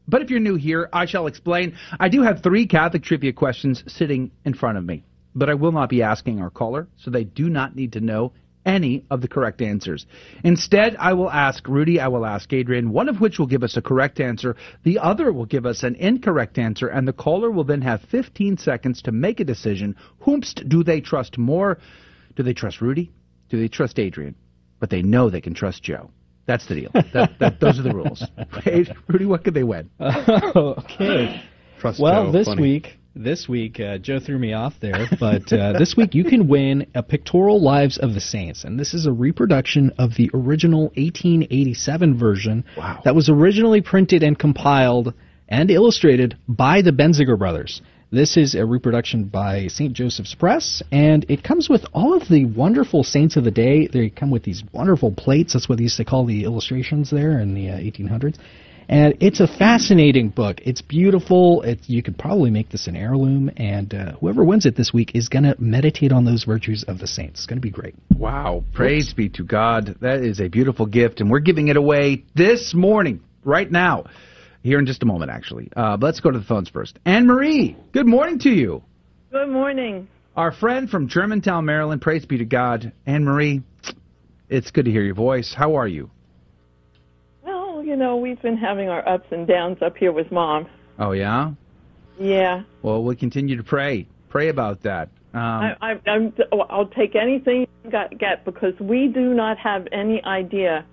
But 0.06 0.22
if 0.22 0.30
you're 0.30 0.40
new 0.40 0.54
here, 0.54 0.88
I 0.90 1.04
shall 1.04 1.26
explain. 1.26 1.76
I 2.00 2.08
do 2.08 2.22
have 2.22 2.42
three 2.42 2.66
Catholic 2.66 3.02
trivia 3.02 3.34
questions 3.34 3.84
sitting 3.86 4.30
in 4.46 4.54
front 4.54 4.78
of 4.78 4.84
me, 4.86 5.04
but 5.34 5.50
I 5.50 5.54
will 5.54 5.72
not 5.72 5.90
be 5.90 6.02
asking 6.02 6.40
our 6.40 6.48
caller, 6.48 6.88
so 6.96 7.10
they 7.10 7.24
do 7.24 7.50
not 7.50 7.76
need 7.76 7.92
to 7.92 8.00
know 8.00 8.32
any 8.64 9.04
of 9.10 9.20
the 9.20 9.28
correct 9.28 9.60
answers. 9.60 10.06
Instead, 10.44 10.96
I 10.98 11.14
will 11.14 11.30
ask 11.30 11.66
Rudy, 11.68 12.00
I 12.00 12.08
will 12.08 12.24
ask 12.24 12.52
Adrian, 12.52 12.90
one 12.90 13.08
of 13.08 13.20
which 13.20 13.38
will 13.38 13.46
give 13.46 13.62
us 13.62 13.76
a 13.76 13.82
correct 13.82 14.20
answer, 14.20 14.56
the 14.84 14.98
other 14.98 15.32
will 15.32 15.46
give 15.46 15.66
us 15.66 15.82
an 15.82 15.94
incorrect 15.96 16.58
answer, 16.58 16.86
and 16.86 17.06
the 17.08 17.12
caller 17.12 17.50
will 17.50 17.64
then 17.64 17.82
have 17.82 18.02
15 18.02 18.58
seconds 18.58 19.02
to 19.02 19.12
make 19.12 19.40
a 19.40 19.44
decision. 19.44 19.96
Whomst 20.24 20.68
do 20.68 20.84
they 20.84 21.00
trust 21.00 21.38
more? 21.38 21.78
Do 22.36 22.42
they 22.42 22.54
trust 22.54 22.80
Rudy? 22.80 23.10
Do 23.48 23.58
they 23.58 23.68
trust 23.68 23.98
Adrian? 23.98 24.34
But 24.80 24.90
they 24.90 25.02
know 25.02 25.30
they 25.30 25.40
can 25.40 25.54
trust 25.54 25.82
Joe. 25.82 26.10
That's 26.46 26.66
the 26.66 26.74
deal. 26.74 26.90
That, 27.12 27.38
that, 27.40 27.60
those 27.60 27.78
are 27.78 27.82
the 27.82 27.92
rules. 27.92 28.24
Hey, 28.64 28.86
Rudy, 29.06 29.26
what 29.26 29.44
could 29.44 29.54
they 29.54 29.64
win? 29.64 29.90
okay. 30.00 31.42
Trust 31.78 32.00
well, 32.00 32.26
Joe. 32.26 32.32
this 32.32 32.46
Funny. 32.46 32.62
week, 32.62 32.98
this 33.14 33.48
week, 33.48 33.80
uh, 33.80 33.98
Joe 33.98 34.18
threw 34.18 34.38
me 34.38 34.52
off 34.52 34.74
there, 34.80 35.06
but 35.20 35.52
uh, 35.52 35.74
this 35.78 35.96
week 35.96 36.14
you 36.14 36.24
can 36.24 36.48
win 36.48 36.86
a 36.94 37.02
pictorial 37.02 37.60
Lives 37.60 37.98
of 37.98 38.14
the 38.14 38.20
Saints, 38.20 38.64
and 38.64 38.78
this 38.78 38.94
is 38.94 39.06
a 39.06 39.12
reproduction 39.12 39.92
of 39.98 40.14
the 40.16 40.30
original 40.32 40.84
1887 40.96 42.18
version 42.18 42.64
wow. 42.76 43.00
that 43.04 43.14
was 43.14 43.28
originally 43.28 43.80
printed 43.80 44.22
and 44.22 44.38
compiled 44.38 45.14
and 45.48 45.70
illustrated 45.70 46.36
by 46.46 46.82
the 46.82 46.92
Benziger 46.92 47.38
brothers. 47.38 47.82
This 48.10 48.38
is 48.38 48.54
a 48.54 48.64
reproduction 48.64 49.24
by 49.24 49.66
St. 49.66 49.92
Joseph's 49.92 50.34
Press, 50.34 50.82
and 50.90 51.26
it 51.28 51.44
comes 51.44 51.68
with 51.68 51.84
all 51.92 52.14
of 52.14 52.26
the 52.30 52.46
wonderful 52.46 53.04
saints 53.04 53.36
of 53.36 53.44
the 53.44 53.50
day. 53.50 53.86
They 53.86 54.08
come 54.08 54.30
with 54.30 54.44
these 54.44 54.64
wonderful 54.72 55.12
plates. 55.12 55.52
That's 55.52 55.68
what 55.68 55.76
they 55.76 55.84
used 55.84 55.98
to 55.98 56.06
call 56.06 56.24
the 56.24 56.44
illustrations 56.44 57.10
there 57.10 57.38
in 57.38 57.52
the 57.52 57.68
uh, 57.68 57.76
1800s. 57.76 58.38
And 58.88 59.14
it's 59.20 59.40
a 59.40 59.46
fascinating 59.46 60.30
book. 60.30 60.60
It's 60.64 60.80
beautiful. 60.80 61.62
You 61.84 62.02
could 62.02 62.16
probably 62.16 62.48
make 62.48 62.70
this 62.70 62.86
an 62.86 62.96
heirloom, 62.96 63.50
and 63.58 63.92
uh, 63.92 64.12
whoever 64.12 64.42
wins 64.42 64.64
it 64.64 64.74
this 64.74 64.90
week 64.90 65.14
is 65.14 65.28
going 65.28 65.44
to 65.44 65.54
meditate 65.58 66.10
on 66.10 66.24
those 66.24 66.44
virtues 66.44 66.84
of 66.84 67.00
the 67.00 67.06
saints. 67.06 67.40
It's 67.40 67.46
going 67.46 67.58
to 67.58 67.60
be 67.60 67.70
great. 67.70 67.94
Wow. 68.16 68.64
Praise 68.72 69.12
be 69.12 69.28
to 69.28 69.44
God. 69.44 69.96
That 70.00 70.22
is 70.22 70.40
a 70.40 70.48
beautiful 70.48 70.86
gift, 70.86 71.20
and 71.20 71.30
we're 71.30 71.40
giving 71.40 71.68
it 71.68 71.76
away 71.76 72.24
this 72.34 72.72
morning, 72.72 73.20
right 73.44 73.70
now. 73.70 74.06
Here 74.62 74.78
in 74.78 74.86
just 74.86 75.02
a 75.02 75.06
moment, 75.06 75.30
actually. 75.30 75.70
Uh, 75.74 75.96
but 75.96 76.06
let's 76.06 76.20
go 76.20 76.30
to 76.30 76.38
the 76.38 76.44
phones 76.44 76.68
first. 76.68 76.98
Anne 77.04 77.26
Marie, 77.26 77.76
good 77.92 78.06
morning 78.06 78.38
to 78.40 78.50
you. 78.50 78.82
Good 79.30 79.48
morning. 79.48 80.08
Our 80.36 80.52
friend 80.52 80.88
from 80.88 81.08
Germantown, 81.08 81.64
Maryland. 81.64 82.00
Praise 82.00 82.24
be 82.26 82.38
to 82.38 82.44
God. 82.44 82.92
Anne 83.06 83.24
Marie, 83.24 83.62
it's 84.48 84.70
good 84.70 84.84
to 84.84 84.90
hear 84.90 85.02
your 85.02 85.14
voice. 85.14 85.54
How 85.56 85.76
are 85.76 85.86
you? 85.86 86.10
Well, 87.42 87.82
you 87.84 87.96
know, 87.96 88.16
we've 88.16 88.40
been 88.42 88.56
having 88.56 88.88
our 88.88 89.06
ups 89.08 89.26
and 89.30 89.46
downs 89.46 89.78
up 89.82 89.96
here 89.96 90.12
with 90.12 90.30
mom. 90.32 90.66
Oh, 90.98 91.12
yeah? 91.12 91.52
Yeah. 92.18 92.62
Well, 92.82 93.02
we'll 93.04 93.16
continue 93.16 93.56
to 93.56 93.62
pray. 93.62 94.08
Pray 94.28 94.48
about 94.48 94.82
that. 94.82 95.08
Um, 95.34 95.40
I, 95.40 95.76
I, 95.80 96.10
I'm, 96.10 96.32
I'll 96.70 96.86
take 96.88 97.14
anything 97.14 97.66
you 97.84 97.90
got, 97.90 98.16
get 98.18 98.44
because 98.44 98.74
we 98.80 99.08
do 99.08 99.34
not 99.34 99.58
have 99.58 99.86
any 99.92 100.22
idea 100.24 100.84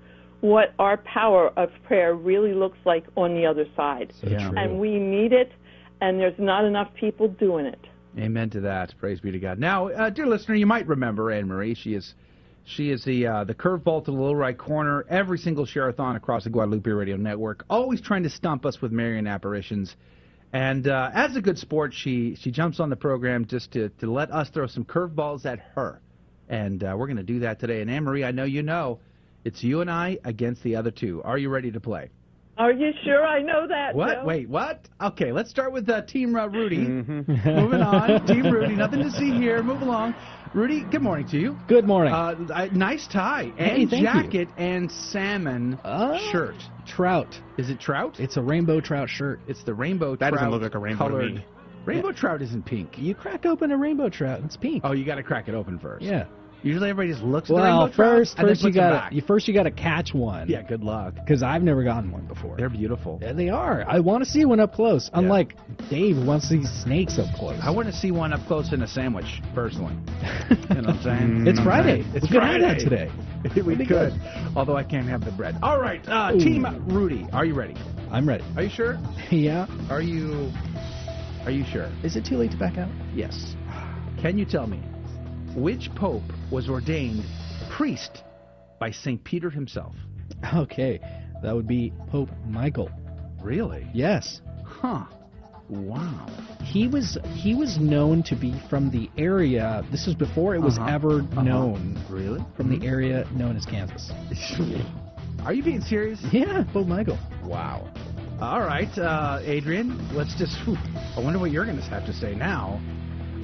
what 0.46 0.74
our 0.78 0.98
power 0.98 1.50
of 1.58 1.72
prayer 1.84 2.14
really 2.14 2.54
looks 2.54 2.78
like 2.86 3.04
on 3.18 3.34
the 3.34 3.46
other 3.46 3.66
side. 3.76 4.14
So. 4.22 4.28
And 4.28 4.80
we 4.80 5.00
need 5.00 5.34
it, 5.34 5.52
and 6.02 6.20
there's 6.20 6.38
not 6.38 6.66
enough 6.66 6.94
people 6.94 7.28
doing 7.28 7.66
it. 7.66 7.80
Amen 8.18 8.50
to 8.52 8.62
that. 8.62 8.94
Praise 9.00 9.20
be 9.20 9.32
to 9.32 9.40
God. 9.40 9.60
Now, 9.60 9.90
uh, 9.90 10.10
dear 10.10 10.28
listener, 10.28 10.56
you 10.56 10.68
might 10.68 10.88
remember 10.88 11.32
Anne 11.32 11.48
Marie. 11.48 11.74
She 11.74 11.96
is 11.96 12.14
she 12.64 12.92
is 12.92 13.04
the 13.04 13.28
uh, 13.28 13.44
the 13.44 13.56
curveball 13.56 14.06
to 14.06 14.12
the 14.12 14.18
low 14.18 14.34
right 14.34 14.58
corner 14.58 15.06
every 15.10 15.38
single 15.38 15.66
Sharathon 15.66 16.16
across 16.16 16.44
the 16.44 16.50
Guadalupe 16.50 16.90
Radio 16.90 17.18
Network, 17.18 17.66
always 17.70 18.00
trying 18.00 18.24
to 18.24 18.30
stump 18.30 18.66
us 18.66 18.82
with 18.82 18.92
Marian 18.92 19.28
apparitions. 19.28 19.96
And 20.54 20.88
uh, 20.88 21.10
as 21.14 21.36
a 21.36 21.42
good 21.42 21.58
sport, 21.58 21.94
she 21.94 22.36
she 22.36 22.52
jumps 22.52 22.80
on 22.80 22.90
the 22.90 22.96
program 22.96 23.46
just 23.46 23.72
to 23.74 23.90
to 24.00 24.12
let 24.12 24.32
us 24.32 24.50
throw 24.50 24.68
some 24.68 24.86
curveballs 24.86 25.46
at 25.46 25.60
her. 25.76 26.02
And 26.48 26.84
uh, 26.84 26.96
we're 26.98 27.08
going 27.08 27.18
to 27.18 27.24
do 27.24 27.40
that 27.40 27.60
today. 27.60 27.82
And 27.82 27.90
Anne 27.90 28.04
Marie, 28.04 28.24
I 28.24 28.32
know 28.32 28.44
you 28.44 28.62
know, 28.62 29.00
it's 29.46 29.64
you 29.64 29.82
and 29.82 29.90
I 29.90 30.18
against 30.26 30.62
the 30.64 30.76
other 30.76 30.92
two. 30.92 31.22
Are 31.24 31.38
you 31.38 31.50
ready 31.50 31.72
to 31.72 31.80
play? 31.80 32.10
Are 32.58 32.72
you 32.72 32.92
sure 33.04 33.26
I 33.26 33.42
know 33.42 33.68
that? 33.68 33.94
What? 33.96 34.14
Joe? 34.20 34.26
Wait, 34.26 34.48
what? 34.50 34.88
Okay, 35.02 35.34
let's 35.34 35.50
start 35.50 35.74
with 35.74 35.90
uh, 35.90 36.02
Team 36.04 36.36
uh, 36.38 36.48
Rudy. 36.48 36.78
Moving 36.88 37.82
on, 37.82 38.26
Team 38.28 38.50
Rudy. 38.50 38.76
Nothing 38.76 39.00
to 39.04 39.12
see 39.12 39.32
here. 39.32 39.62
Move 39.62 39.82
along. 39.82 40.16
Rudy, 40.54 40.86
good 40.90 41.02
morning 41.02 41.28
to 41.30 41.38
you. 41.38 41.58
Good 41.68 41.86
morning. 41.86 42.14
Uh, 42.14 42.36
I- 42.54 42.70
nice 42.70 43.08
tie 43.12 43.52
Hey, 43.58 43.82
and 43.82 43.90
thank 43.90 44.02
you. 44.04 44.08
jacket 44.08 44.48
and 44.58 44.90
salmon 44.90 45.78
shirt. 46.32 46.56
Trout. 46.88 47.38
Is 47.58 47.70
it 47.70 47.78
trout? 47.82 48.22
It's 48.22 48.38
a 48.38 48.42
rainbow 48.42 48.80
trout 48.80 49.10
shirt. 49.10 49.42
It's 49.50 49.64
the 49.66 49.74
rainbow 49.74 50.12
That 50.16 50.30
trout 50.30 50.34
doesn't 50.36 50.52
look 50.52 50.62
like 50.62 50.76
a 50.76 50.80
rainbow 50.80 51.10
to 51.10 51.14
colored. 51.14 51.36
me. 51.36 51.46
Rainbow 51.86 52.14
trout 52.14 52.42
isn't 52.42 52.66
pink. 52.66 52.98
You 52.98 53.16
crack 53.16 53.46
open 53.46 53.72
a 53.72 53.78
rainbow 53.78 54.08
trout, 54.08 54.40
it's 54.46 54.56
pink. 54.56 54.82
Oh, 54.86 54.94
you 54.94 55.04
got 55.06 55.16
to 55.16 55.24
crack 55.24 55.50
it 55.50 55.54
open 55.56 55.78
first. 55.78 56.06
Yeah. 56.06 56.26
Usually 56.64 56.90
everybody 56.90 57.14
just 57.14 57.24
looks 57.24 57.50
at 57.50 57.56
the 57.56 57.62
Well, 57.62 57.82
rainbow 57.82 57.96
first, 57.96 58.38
then 58.38 58.48
first 58.48 58.64
you 58.64 58.74
gotta, 58.74 59.14
you 59.14 59.22
first 59.22 59.48
you 59.48 59.54
got 59.54 59.64
to 59.64 59.72
catch 59.72 60.14
one. 60.14 60.50
Yeah, 60.50 60.64
good 60.64 60.84
luck. 60.84 61.14
Because 61.14 61.44
I've 61.44 61.62
never 61.62 61.84
gotten 61.84 62.12
one 62.12 62.26
before. 62.26 62.58
They're 62.58 62.70
beautiful. 62.70 63.20
Yeah, 63.22 63.34
they 63.34 63.50
are. 63.50 63.86
I 63.88 64.00
want 64.00 64.24
to 64.24 64.30
see 64.30 64.46
one 64.46 64.60
up 64.60 64.74
close. 64.74 65.10
Unlike 65.14 65.56
Dave, 65.90 66.18
wants 66.18 66.50
see 66.50 66.64
snakes 66.64 67.20
up 67.20 67.34
close. 67.36 67.60
I 67.62 67.70
want 67.70 67.88
to 67.88 67.94
see 67.94 68.12
one 68.12 68.34
up 68.34 68.46
close 68.48 68.74
in 68.74 68.82
a 68.82 68.88
sandwich, 68.88 69.42
personally. 69.54 69.94
you 70.50 70.56
know 70.56 70.82
what 70.82 70.90
I'm 70.90 71.04
saying? 71.04 71.48
It's 71.48 71.60
Friday. 71.60 72.04
It's 72.14 72.24
we 72.24 72.30
could 72.30 72.44
have 72.44 72.62
Friday. 72.62 72.62
that 72.62 72.80
today. 72.80 73.62
we 73.62 73.76
could. 73.76 73.88
good. 73.88 74.14
Although 74.56 74.76
I 74.76 74.84
can't 74.84 75.08
have 75.08 75.24
the 75.24 75.32
bread. 75.32 75.58
All 75.62 75.80
right, 75.80 76.02
uh, 76.08 76.32
Team 76.32 76.66
Rudy, 76.88 77.28
are 77.32 77.46
you 77.46 77.54
ready? 77.54 77.76
I'm 78.12 78.28
ready. 78.28 78.44
Are 78.56 78.64
you 78.64 78.70
sure? 78.70 78.98
yeah. 79.32 79.68
Are 79.90 80.02
you? 80.02 80.52
Are 81.44 81.52
you 81.52 81.64
sure? 81.66 81.92
Is 82.04 82.16
it 82.16 82.26
too 82.26 82.38
late 82.38 82.52
to 82.52 82.58
back 82.58 82.78
out? 82.78 82.90
Yes. 83.14 83.56
Can 84.20 84.40
you 84.40 84.46
tell 84.46 84.66
me 84.66 84.82
which 85.56 85.90
pope 85.96 86.24
was 86.52 86.70
ordained 86.70 87.24
priest 87.72 88.24
by 88.80 88.92
Saint 88.92 89.24
Peter 89.24 89.50
himself? 89.50 89.96
Okay, 90.54 91.00
that 91.44 91.56
would 91.56 91.68
be 91.68 91.94
Pope 92.10 92.30
Michael. 92.48 92.90
Really? 93.42 93.88
Yes. 93.94 94.42
Huh. 94.64 95.06
Wow. 95.70 96.28
He 96.64 96.88
was 96.88 97.18
he 97.34 97.56
was 97.56 97.78
known 97.80 98.22
to 98.24 98.36
be 98.36 98.54
from 98.70 98.92
the 98.92 99.10
area. 99.18 99.84
This 99.92 100.06
was 100.06 100.14
before 100.16 100.54
it 100.56 100.62
was 100.62 100.78
Uh-huh. 100.78 100.92
ever 100.94 101.20
Uh-huh. 101.22 101.42
known. 101.42 101.98
Really? 102.10 102.44
From 102.56 102.70
the 102.70 102.86
area 102.86 103.26
known 103.36 103.56
as 103.56 103.66
Kansas. 103.66 104.12
Are 105.46 105.54
you 105.54 105.64
being 105.64 105.82
serious? 105.82 106.20
Yeah, 106.32 106.64
Pope 106.74 106.88
Michael. 106.88 107.18
Wow. 107.44 107.88
All 108.42 108.60
right, 108.62 108.96
uh, 108.98 109.40
Adrian, 109.44 109.98
let's 110.14 110.36
just. 110.36 110.58
whew, 110.66 110.78
I 111.16 111.22
wonder 111.22 111.40
what 111.40 111.52
you're 111.52 111.66
going 111.66 111.78
to 111.78 111.84
have 111.84 112.06
to 112.06 112.14
say 112.14 112.36
now. 112.36 112.80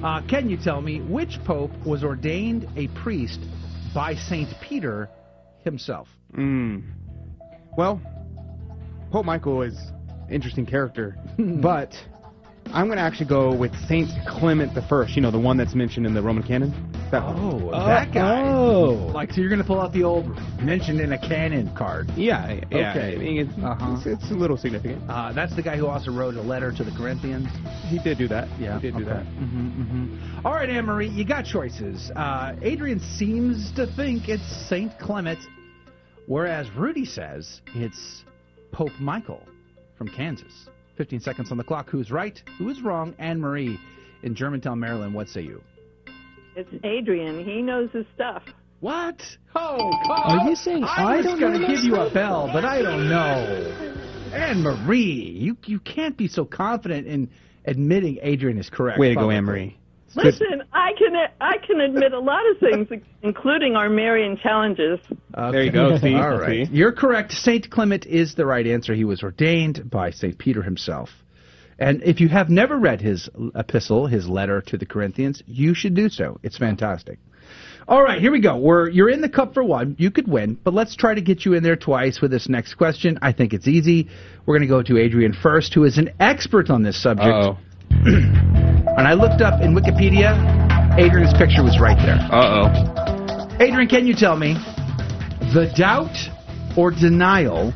Uh, 0.02 0.20
can 0.26 0.50
you 0.50 0.56
tell 0.56 0.80
me 0.80 1.00
which 1.00 1.38
pope 1.44 1.70
was 1.86 2.02
ordained 2.02 2.68
a 2.76 2.88
priest 2.88 3.38
by 3.94 4.16
Saint 4.16 4.48
Peter 4.60 5.08
himself? 5.62 6.08
Mm. 6.36 6.82
Well, 7.78 8.00
Pope 9.12 9.24
Michael 9.24 9.62
is 9.62 9.78
an 10.08 10.28
interesting 10.28 10.66
character, 10.66 11.16
but 11.38 11.94
I'm 12.72 12.86
going 12.86 12.98
to 12.98 13.02
actually 13.02 13.28
go 13.28 13.54
with 13.54 13.72
Saint 13.86 14.08
Clement 14.26 14.74
the 14.74 14.82
First. 14.82 15.14
You 15.14 15.22
know, 15.22 15.30
the 15.30 15.38
one 15.38 15.56
that's 15.56 15.74
mentioned 15.74 16.04
in 16.04 16.14
the 16.14 16.22
Roman 16.22 16.42
canon. 16.42 16.72
That 17.12 17.22
Oh, 17.24 17.56
one. 17.56 17.86
that 17.86 18.10
guy. 18.12 18.42
Oh. 18.42 19.10
Like, 19.14 19.32
so 19.32 19.40
you're 19.42 19.50
going 19.50 19.60
to 19.60 19.66
pull 19.66 19.80
out 19.80 19.92
the 19.92 20.02
old 20.02 20.26
mentioned 20.62 20.98
in 20.98 21.12
a 21.12 21.18
canon 21.18 21.70
card. 21.76 22.10
Yeah, 22.16 22.60
yeah. 22.70 22.90
Okay. 22.90 23.14
I 23.14 23.18
mean, 23.18 23.38
it's, 23.46 23.52
Uh-huh. 23.62 23.96
it's, 23.98 24.06
it's 24.24 24.30
a 24.30 24.34
little 24.34 24.56
significant. 24.56 25.02
Uh, 25.10 25.30
that's 25.32 25.54
the 25.54 25.60
guy 25.62 25.76
who 25.76 25.86
also 25.86 26.10
wrote 26.10 26.36
a 26.36 26.40
letter 26.42 26.72
to 26.72 26.82
the 26.82 26.90
Corinthians. 26.92 27.48
He 27.88 27.98
did 27.98 28.16
do 28.16 28.28
that. 28.28 28.48
Yeah, 28.58 28.76
he 28.80 28.90
did 28.90 28.96
do 28.96 29.02
okay. 29.04 29.12
that. 29.12 29.26
hmm 29.26 29.68
hmm 29.82 30.46
All 30.46 30.54
right, 30.54 30.70
Anne 30.70 30.86
Marie, 30.86 31.08
you 31.08 31.24
got 31.26 31.44
choices. 31.44 32.10
Uh, 32.16 32.54
Adrian 32.62 32.98
seems 32.98 33.70
to 33.72 33.86
think 33.94 34.30
it's 34.30 34.42
Saint 34.68 34.98
Clement, 34.98 35.38
whereas 36.26 36.66
Rudy 36.74 37.04
says 37.04 37.60
it's 37.74 38.24
Pope 38.72 38.92
Michael 38.98 39.46
from 39.98 40.08
Kansas. 40.08 40.66
15 40.96 41.20
seconds 41.20 41.50
on 41.52 41.58
the 41.58 41.64
clock. 41.64 41.90
Who's 41.90 42.10
right? 42.10 42.42
Who 42.58 42.70
is 42.70 42.80
wrong? 42.80 43.14
Anne 43.18 43.38
Marie 43.40 43.78
in 44.22 44.34
Germantown, 44.34 44.80
Maryland. 44.80 45.12
What 45.14 45.28
say 45.28 45.42
you? 45.42 45.62
It's 46.54 46.70
Adrian. 46.84 47.44
He 47.44 47.62
knows 47.62 47.90
his 47.92 48.04
stuff. 48.14 48.42
What? 48.80 49.22
Oh, 49.54 49.90
come 50.06 50.38
Are 50.40 50.48
you 50.48 50.56
saying 50.56 50.84
I, 50.84 51.04
I 51.04 51.16
was 51.18 51.26
don't 51.26 51.40
going 51.40 51.60
to 51.60 51.66
give 51.66 51.84
you 51.84 51.96
a 51.96 52.10
bell, 52.10 52.50
but 52.52 52.64
I 52.64 52.82
don't 52.82 53.08
know. 53.08 53.96
Anne 54.32 54.62
Marie, 54.62 55.36
you 55.38 55.56
you 55.66 55.78
can't 55.78 56.16
be 56.16 56.26
so 56.26 56.44
confident 56.44 57.06
in 57.06 57.30
admitting 57.64 58.18
Adrian 58.22 58.58
is 58.58 58.68
correct. 58.68 58.98
Way 58.98 59.10
to 59.10 59.14
go. 59.14 59.30
Anne 59.30 59.44
Marie. 59.44 59.78
Listen, 60.14 60.62
I 60.72 60.92
can 60.98 61.14
I 61.40 61.56
can 61.66 61.80
admit 61.80 62.12
a 62.12 62.18
lot 62.18 62.42
of 62.50 62.58
things, 62.58 62.88
including 63.22 63.76
our 63.76 63.88
Marian 63.88 64.36
challenges. 64.36 64.98
There 65.34 65.62
you 65.62 65.72
go, 65.72 65.96
see? 66.02 66.14
All 66.14 66.36
right. 66.38 66.66
See? 66.66 66.72
You're 66.72 66.92
correct. 66.92 67.32
Saint 67.32 67.70
Clement 67.70 68.04
is 68.06 68.34
the 68.34 68.44
right 68.44 68.66
answer. 68.66 68.94
He 68.94 69.04
was 69.04 69.22
ordained 69.22 69.90
by 69.90 70.10
Saint 70.10 70.38
Peter 70.38 70.62
himself. 70.62 71.08
And 71.82 72.00
if 72.04 72.20
you 72.20 72.28
have 72.28 72.48
never 72.48 72.78
read 72.78 73.00
his 73.00 73.28
epistle, 73.56 74.06
his 74.06 74.28
letter 74.28 74.60
to 74.62 74.78
the 74.78 74.86
Corinthians, 74.86 75.42
you 75.46 75.74
should 75.74 75.94
do 75.94 76.08
so. 76.08 76.38
It's 76.44 76.56
fantastic. 76.56 77.18
All 77.88 78.00
right, 78.00 78.20
here 78.20 78.30
we 78.30 78.40
go. 78.40 78.56
We're 78.56 78.88
you're 78.88 79.10
in 79.10 79.20
the 79.20 79.28
cup 79.28 79.52
for 79.52 79.64
one. 79.64 79.96
You 79.98 80.12
could 80.12 80.28
win, 80.28 80.56
but 80.62 80.72
let's 80.72 80.94
try 80.94 81.14
to 81.14 81.20
get 81.20 81.44
you 81.44 81.54
in 81.54 81.64
there 81.64 81.74
twice 81.74 82.20
with 82.20 82.30
this 82.30 82.48
next 82.48 82.74
question. 82.74 83.18
I 83.20 83.32
think 83.32 83.52
it's 83.52 83.66
easy. 83.66 84.08
We're 84.46 84.56
going 84.56 84.68
to 84.68 84.72
go 84.72 84.82
to 84.82 84.96
Adrian 84.96 85.32
first, 85.32 85.74
who 85.74 85.82
is 85.82 85.98
an 85.98 86.10
expert 86.20 86.70
on 86.70 86.84
this 86.84 87.02
subject. 87.02 87.58
And 87.90 89.00
I 89.08 89.14
looked 89.14 89.42
up 89.42 89.60
in 89.60 89.74
Wikipedia. 89.74 90.38
Adrian's 90.96 91.34
picture 91.34 91.64
was 91.64 91.80
right 91.80 91.98
there. 91.98 92.18
Uh-oh. 92.30 93.56
Adrian, 93.58 93.88
can 93.88 94.06
you 94.06 94.14
tell 94.14 94.36
me 94.36 94.54
the 95.52 95.72
doubt 95.76 96.16
or 96.76 96.92
denial 96.92 97.72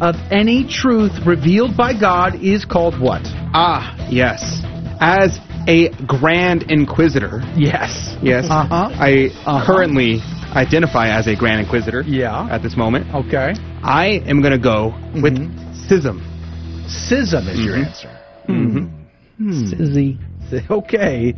of 0.00 0.14
any 0.30 0.66
truth 0.68 1.12
revealed 1.26 1.76
by 1.76 1.92
God 1.98 2.36
is 2.42 2.64
called 2.64 2.98
what? 3.00 3.22
Ah, 3.54 3.94
yes. 4.10 4.60
As 5.00 5.38
a 5.68 5.88
Grand 6.06 6.64
Inquisitor. 6.70 7.40
Yes. 7.56 8.16
Yes. 8.22 8.46
Uh-huh. 8.50 8.90
I 8.92 9.30
Uh-huh. 9.46 9.64
currently 9.66 10.20
identify 10.54 11.08
as 11.08 11.26
a 11.26 11.34
Grand 11.36 11.60
Inquisitor. 11.60 12.02
Yeah. 12.02 12.48
At 12.50 12.62
this 12.62 12.76
moment. 12.76 13.12
Okay. 13.14 13.54
I 13.82 14.22
am 14.26 14.40
going 14.40 14.52
to 14.52 14.58
go 14.58 14.94
with 15.22 15.36
schism. 15.86 16.22
Schism 16.88 17.48
is 17.48 17.60
your 17.60 17.76
Mhm. 17.76 17.86
answer. 17.86 18.10
Mm-hmm. 18.48 19.62
Sizzy. 19.70 20.18
Okay. 20.70 21.34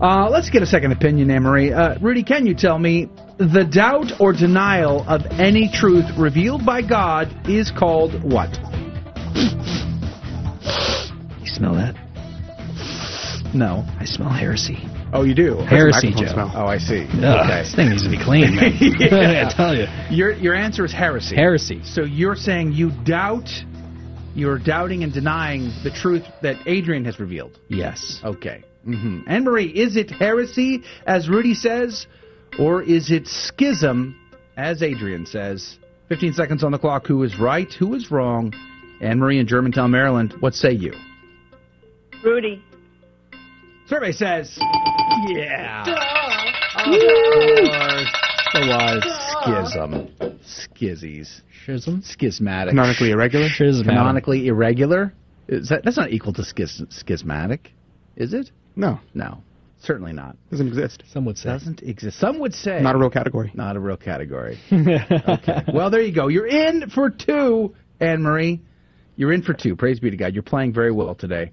Uh, 0.00 0.28
let's 0.30 0.48
get 0.48 0.62
a 0.62 0.66
second 0.66 0.92
opinion, 0.92 1.30
Anne 1.30 1.42
Marie. 1.42 1.72
Uh, 1.72 1.98
Rudy, 2.00 2.22
can 2.22 2.46
you 2.46 2.54
tell 2.54 2.78
me 2.78 3.08
the 3.38 3.64
doubt 3.68 4.20
or 4.20 4.32
denial 4.32 5.04
of 5.08 5.22
any 5.32 5.68
truth 5.72 6.04
revealed 6.16 6.64
by 6.64 6.82
God 6.82 7.28
is 7.48 7.72
called 7.76 8.22
what? 8.22 8.50
You 11.40 11.46
smell 11.46 11.74
that? 11.74 11.94
No. 13.54 13.84
I 13.98 14.04
smell 14.04 14.28
heresy. 14.28 14.78
Oh, 15.12 15.24
you 15.24 15.34
do. 15.34 15.56
Heresy, 15.56 16.10
Joe. 16.12 16.26
smell. 16.32 16.52
Oh, 16.54 16.66
I 16.66 16.78
see. 16.78 17.06
Ugh, 17.10 17.24
okay. 17.24 17.62
This 17.62 17.74
thing 17.74 17.88
needs 17.90 18.04
to 18.04 18.10
be 18.10 18.22
clean, 18.22 18.54
man. 18.54 18.72
Yeah. 18.80 19.48
I 19.48 19.52
tell 19.56 19.74
you. 19.74 19.86
Your 20.10 20.32
your 20.32 20.54
answer 20.54 20.84
is 20.84 20.92
heresy. 20.92 21.34
Heresy. 21.34 21.82
So 21.82 22.02
you're 22.04 22.36
saying 22.36 22.72
you 22.72 22.90
doubt 23.04 23.48
You're 24.34 24.58
doubting 24.58 25.02
and 25.02 25.12
denying 25.12 25.72
the 25.82 25.90
truth 25.90 26.22
that 26.42 26.56
Adrian 26.66 27.04
has 27.06 27.18
revealed. 27.18 27.58
Yes. 27.68 28.20
Okay. 28.22 28.62
Mm-hmm. 28.88 29.20
Anne 29.26 29.44
Marie, 29.44 29.68
is 29.68 29.96
it 29.96 30.10
heresy, 30.10 30.82
as 31.06 31.28
Rudy 31.28 31.54
says, 31.54 32.06
or 32.58 32.82
is 32.82 33.10
it 33.10 33.26
schism, 33.26 34.18
as 34.56 34.82
Adrian 34.82 35.26
says? 35.26 35.78
15 36.08 36.32
seconds 36.32 36.64
on 36.64 36.72
the 36.72 36.78
clock. 36.78 37.06
Who 37.06 37.22
is 37.22 37.38
right? 37.38 37.70
Who 37.74 37.94
is 37.94 38.10
wrong? 38.10 38.54
Anne 39.00 39.18
Marie 39.18 39.38
in 39.38 39.46
Germantown, 39.46 39.90
Maryland. 39.90 40.34
What 40.40 40.54
say 40.54 40.72
you? 40.72 40.94
Rudy. 42.24 42.64
Survey 43.86 44.12
says, 44.12 44.58
yeah. 45.28 45.84
It 48.54 48.68
was 48.68 49.18
Schism. 49.42 50.08
Skizzies. 50.42 51.42
Schism? 51.62 52.02
Schismatic. 52.02 52.70
Canonically 52.70 53.10
irregular? 53.10 53.48
Schismatic. 53.48 53.86
Canonically 53.86 54.46
irregular? 54.48 55.12
Is 55.48 55.68
that, 55.68 55.84
that's 55.84 55.96
not 55.96 56.10
equal 56.10 56.32
to 56.34 56.42
schis, 56.42 56.82
schismatic, 56.92 57.70
is 58.16 58.34
it? 58.34 58.50
No. 58.78 59.00
No. 59.12 59.42
Certainly 59.80 60.12
not. 60.12 60.36
Doesn't 60.50 60.68
exist. 60.68 61.02
Some 61.12 61.24
would 61.24 61.36
say. 61.36 61.50
Doesn't 61.50 61.82
exist. 61.82 62.18
Some 62.18 62.38
would 62.38 62.54
say. 62.54 62.80
Not 62.80 62.94
a 62.94 62.98
real 62.98 63.10
category. 63.10 63.50
Not 63.54 63.76
a 63.76 63.80
real 63.80 63.96
category. 63.96 64.58
okay. 64.72 65.64
Well, 65.72 65.90
there 65.90 66.00
you 66.00 66.12
go. 66.12 66.28
You're 66.28 66.46
in 66.46 66.88
for 66.90 67.10
two, 67.10 67.74
Anne 68.00 68.22
Marie. 68.22 68.60
You're 69.16 69.32
in 69.32 69.42
for 69.42 69.52
two. 69.52 69.76
Praise 69.76 70.00
be 70.00 70.10
to 70.10 70.16
God. 70.16 70.32
You're 70.32 70.42
playing 70.42 70.72
very 70.72 70.92
well 70.92 71.14
today. 71.14 71.52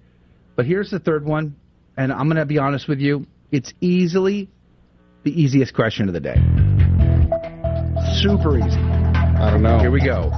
But 0.56 0.66
here's 0.66 0.90
the 0.90 1.00
third 1.00 1.26
one, 1.26 1.56
and 1.98 2.12
I'm 2.12 2.28
going 2.28 2.38
to 2.38 2.46
be 2.46 2.60
honest 2.60 2.88
with 2.88 3.00
you. 3.00 3.26
It's 3.52 3.74
easily 3.82 4.50
the 5.24 5.32
easiest 5.32 5.74
question 5.74 6.08
of 6.08 6.14
the 6.14 6.20
day. 6.20 6.36
Super 8.22 8.58
easy. 8.58 8.80
I 8.80 9.50
don't 9.52 9.64
know. 9.64 9.80
Here 9.80 9.92
we 9.92 10.04
go. 10.04 10.32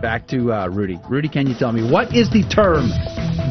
Back 0.00 0.26
to 0.28 0.52
uh, 0.52 0.68
Rudy. 0.68 0.98
Rudy, 1.08 1.28
can 1.28 1.46
you 1.46 1.54
tell 1.58 1.72
me 1.72 1.90
what 1.90 2.14
is 2.14 2.30
the 2.30 2.42
term 2.48 2.90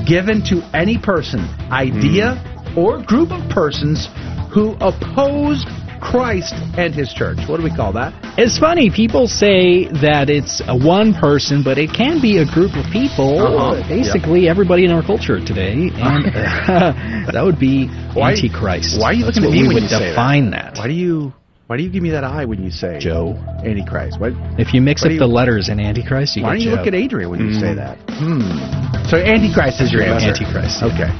given 0.05 0.43
to 0.45 0.61
any 0.73 0.97
person, 0.97 1.39
idea, 1.71 2.52
or 2.77 3.01
group 3.03 3.31
of 3.31 3.47
persons 3.49 4.07
who 4.53 4.73
oppose 4.81 5.65
Christ 6.01 6.53
and 6.77 6.93
His 6.93 7.13
church? 7.13 7.37
What 7.47 7.57
do 7.57 7.63
we 7.63 7.73
call 7.73 7.93
that? 7.93 8.13
It's 8.37 8.57
funny. 8.59 8.89
People 8.89 9.27
say 9.27 9.87
that 10.01 10.29
it's 10.29 10.61
a 10.67 10.75
one 10.75 11.13
person, 11.13 11.63
but 11.63 11.77
it 11.77 11.91
can 11.95 12.19
be 12.21 12.37
a 12.39 12.45
group 12.45 12.75
of 12.75 12.85
people. 12.91 13.39
Uh-huh. 13.39 13.87
Basically, 13.87 14.49
everybody 14.49 14.85
in 14.85 14.91
our 14.91 15.01
culture 15.03 15.39
today, 15.39 15.71
and 15.93 16.25
uh, 16.27 16.91
that 17.31 17.41
would 17.43 17.59
be 17.59 17.87
Why- 18.13 18.31
Antichrist. 18.33 18.99
Why 18.99 19.11
are 19.11 19.13
you 19.13 19.25
That's 19.25 19.37
looking 19.39 19.53
at 19.59 19.61
me 19.61 19.67
when 19.73 19.83
you 19.83 19.89
say 19.89 20.09
define 20.09 20.51
that? 20.51 20.75
that? 20.75 20.79
Why 20.81 20.87
do 20.87 20.93
you 20.93 21.31
Why 21.67 21.77
do 21.77 21.83
you 21.83 21.89
give 21.89 22.03
me 22.03 22.09
that 22.11 22.23
eye 22.25 22.43
when 22.45 22.61
you 22.61 22.69
say 22.71 22.99
Joe. 22.99 23.37
Antichrist? 23.63 24.19
What? 24.19 24.33
If 24.59 24.73
you 24.73 24.81
mix 24.81 25.05
up 25.05 25.11
you- 25.11 25.19
the 25.19 25.27
letters 25.27 25.69
in 25.69 25.79
Antichrist, 25.79 26.35
you 26.35 26.43
Why 26.43 26.49
don't 26.57 26.61
you 26.61 26.71
Joe. 26.71 26.75
look 26.77 26.87
at 26.87 26.95
Adrian 26.95 27.29
when 27.29 27.39
you 27.39 27.55
Mm. 27.55 27.61
say 27.61 27.73
that? 27.75 27.95
Hmm. 28.19 29.07
So 29.07 29.17
Antichrist 29.17 29.79
is 29.79 29.93
your 29.93 30.03
answer. 30.03 30.27
Antichrist, 30.35 30.81
yeah. 30.81 30.91
Okay. 30.91 31.11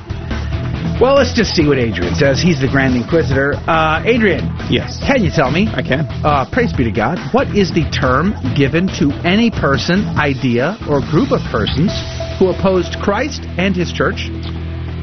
Well, 1.02 1.16
let's 1.16 1.34
just 1.34 1.56
see 1.56 1.68
what 1.68 1.80
Adrian 1.80 2.14
says. 2.16 2.42
He's 2.42 2.62
the 2.62 2.68
Grand 2.68 2.96
Inquisitor. 2.96 3.56
Uh, 3.68 4.04
Adrian. 4.06 4.46
Yes. 4.70 5.02
Can 5.06 5.24
you 5.24 5.32
tell 5.32 5.52
me? 5.52 5.68
I 5.74 5.82
can. 5.82 6.06
Uh, 6.24 6.46
praise 6.50 6.72
be 6.72 6.84
to 6.84 6.92
God. 6.92 7.18
What 7.34 7.48
is 7.58 7.72
the 7.72 7.84
term 7.90 8.36
given 8.56 8.88
to 9.00 9.12
any 9.26 9.50
person, 9.50 10.06
idea, 10.16 10.78
or 10.88 11.02
group 11.02 11.32
of 11.32 11.42
persons 11.52 11.92
who 12.38 12.50
opposed 12.50 13.02
Christ 13.02 13.42
and 13.58 13.76
His 13.76 13.92
church? 13.92 14.30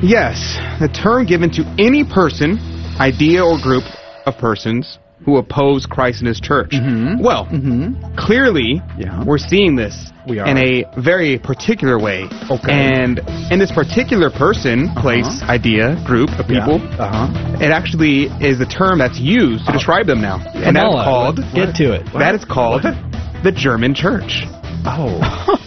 Yes, 0.00 0.56
the 0.80 0.88
term 0.88 1.26
given 1.26 1.50
to 1.58 1.66
any 1.76 2.04
person, 2.04 2.56
idea, 2.98 3.44
or 3.44 3.60
group 3.60 3.84
of 4.26 4.38
persons 4.38 4.98
who 5.24 5.36
oppose 5.36 5.86
Christ 5.86 6.20
and 6.20 6.28
His 6.28 6.40
church. 6.40 6.70
Mm-hmm. 6.70 7.22
Well, 7.22 7.46
mm-hmm. 7.46 8.16
clearly, 8.16 8.80
we're 9.26 9.38
seeing 9.38 9.76
this 9.76 10.10
We 10.28 10.40
in 10.40 10.56
a 10.56 10.84
very 10.98 11.38
particular 11.38 11.98
way. 11.98 12.24
Okay. 12.50 12.72
And 12.72 13.20
in 13.50 13.58
this 13.58 13.70
particular 13.72 14.30
person, 14.30 14.88
uh-huh. 14.88 15.00
place, 15.02 15.42
idea, 15.42 16.02
group 16.06 16.30
of 16.38 16.50
Yeah. 16.50 16.64
people, 16.64 16.80
Uh-huh. 16.98 17.56
it 17.60 17.70
actually 17.70 18.24
is 18.40 18.58
the 18.58 18.66
term 18.66 18.98
that's 18.98 19.18
used 19.18 19.66
to 19.66 19.72
describe 19.72 20.06
them 20.06 20.20
now. 20.20 20.36
and 20.54 20.74
that 20.76 20.84
Kamala, 20.84 21.04
called. 21.04 21.36
Get 21.54 21.74
to 21.76 21.92
it. 21.92 22.06
That 22.14 22.34
is 22.34 22.44
called 22.44 22.82
the 23.42 23.52
German 23.52 23.94
Church. 23.94 24.44
Oh. 24.86 25.20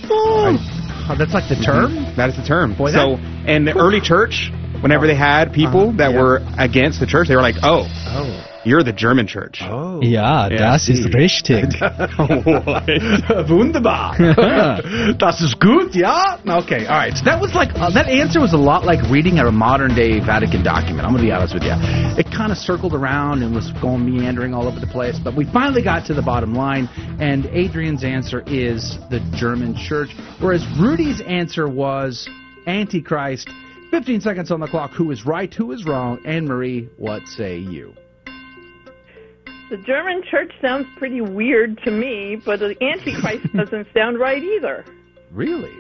Oh, 1.06 1.16
that's 1.18 1.34
like 1.34 1.50
the 1.50 1.56
term? 1.62 1.92
Mm-hmm. 1.92 2.16
That 2.16 2.30
is 2.30 2.38
the 2.38 2.44
term. 2.44 2.76
Boy, 2.76 2.92
so, 2.94 3.16
in 3.46 3.66
the 3.66 3.76
early 3.78 4.00
church, 4.00 4.52
whenever 4.84 5.08
they 5.08 5.16
had 5.16 5.52
people 5.54 5.90
Uh-huh, 5.90 5.98
that 5.98 6.12
yeah. 6.12 6.20
were 6.22 6.42
against 6.58 7.00
the 7.00 7.08
church, 7.08 7.28
they 7.30 7.36
were 7.36 7.42
like, 7.42 7.56
"Oh, 7.64 7.88
Oh. 8.16 8.30
you're 8.66 8.84
the 8.84 8.94
German 8.94 9.26
church." 9.28 9.62
Oh. 9.64 10.00
Ja, 10.02 10.48
Yeah, 10.50 10.58
das 10.58 10.90
ist 10.90 11.06
richtig. 11.14 11.66
Wunderbar. 13.50 14.16
das 15.18 15.42
ist 15.42 15.60
gut, 15.60 15.94
ja? 15.96 16.38
Okay, 16.46 16.86
all 16.86 16.98
right. 16.98 17.16
So 17.18 17.24
that 17.26 17.40
was 17.42 17.54
like, 17.54 17.70
uh, 17.76 17.90
that 17.92 18.08
answer 18.08 18.40
was 18.40 18.54
a 18.54 18.58
lot 18.58 18.86
like 18.86 19.00
reading 19.10 19.40
a 19.40 19.52
modern 19.52 19.94
day 19.96 20.20
Vatican 20.20 20.64
document. 20.64 21.06
I'm 21.06 21.12
going 21.14 21.24
to 21.24 21.28
be 21.28 21.32
honest 21.32 21.54
with 21.54 21.64
you. 21.64 21.74
It 22.18 22.28
kind 22.32 22.52
of 22.52 22.58
circled 22.58 22.94
around 22.94 23.44
and 23.44 23.54
was 23.54 23.72
going 23.82 24.06
meandering 24.06 24.54
all 24.54 24.68
over 24.68 24.80
the 24.80 24.88
place, 24.88 25.18
but 25.20 25.36
we 25.36 25.46
finally 25.46 25.82
got 25.84 26.06
to 26.08 26.14
the 26.14 26.22
bottom 26.22 26.54
line, 26.54 26.88
and 27.20 27.46
Adrian's 27.48 28.04
answer 28.04 28.44
is 28.48 28.98
the 29.10 29.20
German 29.36 29.76
church, 29.76 30.10
whereas 30.40 30.64
Rudy's 30.80 31.22
answer 31.22 31.68
was 31.68 32.28
Antichrist. 32.68 33.50
15 33.94 34.22
seconds 34.22 34.50
on 34.50 34.60
the 34.60 34.66
clock. 34.66 34.90
Who 34.94 35.12
is 35.12 35.24
right? 35.24 35.54
Who 35.54 35.72
is 35.72 35.86
wrong? 35.86 36.18
Anne 36.26 36.48
Marie, 36.48 36.90
what 36.98 37.28
say 37.28 37.60
you? 37.60 37.94
The 39.70 39.78
German 39.86 40.24
church 40.32 40.52
sounds 40.64 40.88
pretty 40.98 41.22
weird 41.22 41.78
to 41.86 41.92
me, 41.92 42.42
but 42.44 42.60
the 42.60 42.76
Antichrist 42.84 43.54
doesn't 43.56 43.86
sound 43.94 44.18
right 44.20 44.42
either. 44.42 44.84
Really? 45.32 45.76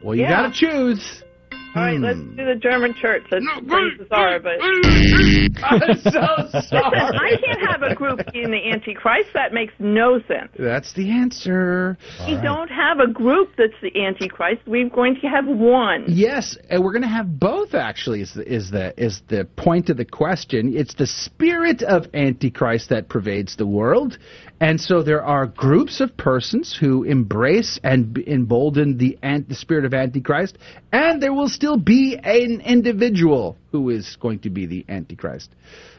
Well, 0.00 0.14
you 0.14 0.22
Yeah. 0.22 0.42
got 0.44 0.54
to 0.54 0.56
choose. 0.56 1.24
All 1.74 1.82
right, 1.82 2.00
let's 2.00 2.18
hmm. 2.18 2.36
do 2.36 2.44
the 2.46 2.54
German 2.54 2.94
church. 2.94 3.24
That's 3.30 3.44
pretty 3.66 3.96
bizarre, 3.98 4.40
but 4.40 4.52
I'm 4.62 5.98
so 6.00 6.48
Listen, 6.54 6.78
I 6.78 7.36
can't 7.44 7.70
have 7.70 7.82
a 7.82 7.94
group 7.94 8.20
in 8.34 8.50
the 8.50 8.70
Antichrist. 8.72 9.30
That 9.34 9.52
makes 9.52 9.74
no 9.78 10.18
sense. 10.20 10.50
That's 10.58 10.92
the 10.94 11.10
answer. 11.10 11.98
We 12.26 12.34
don't 12.40 12.70
have 12.70 13.00
a 13.00 13.06
group 13.06 13.50
that's 13.58 13.74
the 13.82 13.94
Antichrist. 14.00 14.62
We're 14.66 14.88
going 14.88 15.16
to 15.20 15.26
have 15.28 15.46
one. 15.46 16.04
Yes, 16.08 16.56
and 16.70 16.82
we're 16.82 16.92
going 16.92 17.02
to 17.02 17.08
have 17.08 17.38
both. 17.38 17.74
Actually, 17.74 18.22
is 18.22 18.32
the, 18.34 18.50
is 18.50 18.70
the 18.70 18.94
is 18.96 19.22
the 19.28 19.44
point 19.56 19.90
of 19.90 19.98
the 19.98 20.04
question? 20.04 20.74
It's 20.74 20.94
the 20.94 21.06
spirit 21.06 21.82
of 21.82 22.06
Antichrist 22.14 22.88
that 22.88 23.08
pervades 23.08 23.56
the 23.56 23.66
world, 23.66 24.18
and 24.60 24.80
so 24.80 25.02
there 25.02 25.22
are 25.22 25.46
groups 25.46 26.00
of 26.00 26.16
persons 26.16 26.76
who 26.78 27.04
embrace 27.04 27.78
and 27.84 28.18
embolden 28.26 28.98
the 28.98 29.18
ant, 29.22 29.48
the 29.48 29.54
spirit 29.54 29.84
of 29.84 29.94
Antichrist, 29.94 30.58
and 30.92 31.22
there 31.22 31.32
will 31.32 31.48
still 31.48 31.76
be 31.76 32.16
an 32.22 32.60
individual 32.60 33.56
who 33.72 33.90
is 33.90 34.16
going 34.20 34.40
to 34.40 34.50
be 34.50 34.66
the 34.66 34.84
Antichrist. 34.88 35.50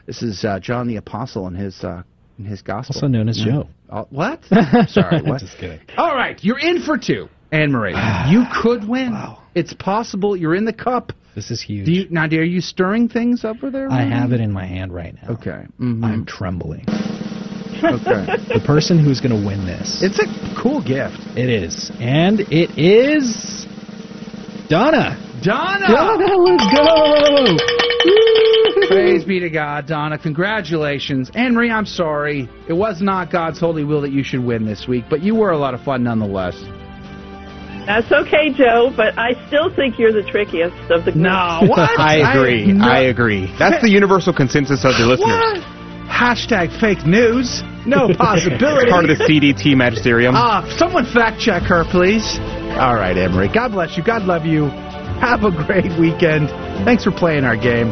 This 0.06 0.22
is 0.22 0.44
uh, 0.44 0.60
John 0.60 0.88
the 0.88 0.98
Apostle 0.98 1.48
in 1.48 1.56
his 1.56 1.84
uh, 1.84 2.04
in 2.38 2.46
his 2.46 2.62
gospel, 2.62 2.96
Also 2.96 3.08
known 3.08 3.30
as 3.30 3.38
Yeah. 3.40 3.46
Joe. 3.46 3.68
Uh, 3.90 4.04
what? 4.10 4.44
Sorry, 4.88 5.22
what? 5.22 5.40
Just 5.42 5.58
kidding. 5.58 5.80
All 5.98 6.16
right, 6.16 6.42
you're 6.44 6.60
in 6.60 6.82
for 6.82 6.98
two, 6.98 7.28
Anne 7.52 7.72
Marie. 7.72 7.96
you 8.30 8.46
could 8.62 8.88
win. 8.88 9.12
Wow. 9.12 9.44
It's 9.56 9.74
possible. 9.74 10.36
You're 10.38 10.56
in 10.56 10.66
the 10.66 10.74
cup. 10.74 11.12
This 11.36 11.52
is 11.52 11.62
huge. 11.62 11.86
Do 11.86 11.92
you, 11.92 12.08
now, 12.10 12.26
are 12.26 12.44
you 12.44 12.62
stirring 12.62 13.10
things 13.10 13.44
up 13.44 13.58
over 13.58 13.72
there? 13.72 13.92
I 13.92 14.04
have 14.04 14.32
it 14.32 14.42
in 14.42 14.52
my 14.52 14.66
hand 14.66 14.94
right 14.94 15.16
now. 15.22 15.34
Okay. 15.34 15.66
Mhm. 15.80 16.04
I'm 16.04 16.26
trembling. 16.26 16.86
Okay. 17.84 18.36
The 18.60 18.64
person 18.66 18.98
who's 19.00 19.20
going 19.22 19.40
to 19.40 19.46
win 19.48 19.66
this. 19.66 20.02
it's 20.04 20.20
a 20.20 20.26
cool 20.62 20.82
gift. 20.82 21.18
It 21.38 21.50
is. 21.50 21.92
And 22.00 22.42
it 22.42 22.78
is 22.78 23.66
Donna. 24.70 25.18
Donna! 25.42 25.88
Donna, 25.88 26.36
let's 26.36 26.66
go! 26.76 27.58
Praise 28.88 29.24
be 29.24 29.40
to 29.40 29.50
God, 29.50 29.86
Donna. 29.88 30.18
Congratulations. 30.18 31.32
Anne 31.34 31.54
Marie, 31.54 31.72
I'm 31.72 31.86
sorry. 31.86 32.50
It 32.68 32.74
was 32.74 33.02
not 33.02 33.32
God's 33.32 33.60
holy 33.60 33.84
will 33.84 34.02
that 34.02 34.12
you 34.12 34.24
should 34.24 34.44
win 34.44 34.66
this 34.66 34.88
week, 34.88 35.06
but 35.10 35.22
you 35.22 35.36
were 35.36 35.52
a 35.52 35.58
lot 35.58 35.74
of 35.74 35.82
fun 35.84 36.04
nonetheless. 36.04 36.56
That's 37.86 38.12
okay, 38.12 38.52
Joe, 38.54 38.92
but 38.96 39.18
I 39.18 39.34
still 39.48 39.74
think 39.74 39.98
you're 39.98 40.12
the 40.12 40.30
trickiest 40.30 40.76
of 40.92 41.06
the 41.06 41.12
group. 41.12 41.24
No, 41.24 41.62
what? 41.68 41.80
I 42.00 42.34
agree. 42.36 42.72
no- 42.74 42.86
I 42.86 43.00
agree. 43.04 43.54
That's 43.60 43.82
the 43.82 43.90
universal 43.90 44.34
consensus 44.34 44.84
of 44.84 44.94
the 44.98 45.06
listeners. 45.06 45.64
What? 45.64 45.79
Hashtag 46.10 46.78
fake 46.82 47.06
news. 47.06 47.64
No 47.86 48.10
possibility. 48.18 48.86
it's 48.86 48.92
Part 48.92 49.10
of 49.10 49.18
the 49.18 49.24
CDT 49.24 49.78
magisterium. 49.78 50.36
Ah, 50.36 50.66
someone 50.78 51.06
fact 51.06 51.40
check 51.40 51.64
her, 51.64 51.86
please. 51.86 52.38
All 52.78 52.96
right, 52.96 53.16
Emery. 53.16 53.48
God 53.48 53.72
bless 53.72 53.96
you. 53.96 54.04
God 54.04 54.24
love 54.24 54.46
you. 54.46 54.66
Have 55.22 55.44
a 55.44 55.52
great 55.52 55.98
weekend. 56.00 56.50
Thanks 56.84 57.04
for 57.04 57.12
playing 57.12 57.46
our 57.46 57.56
game. 57.56 57.92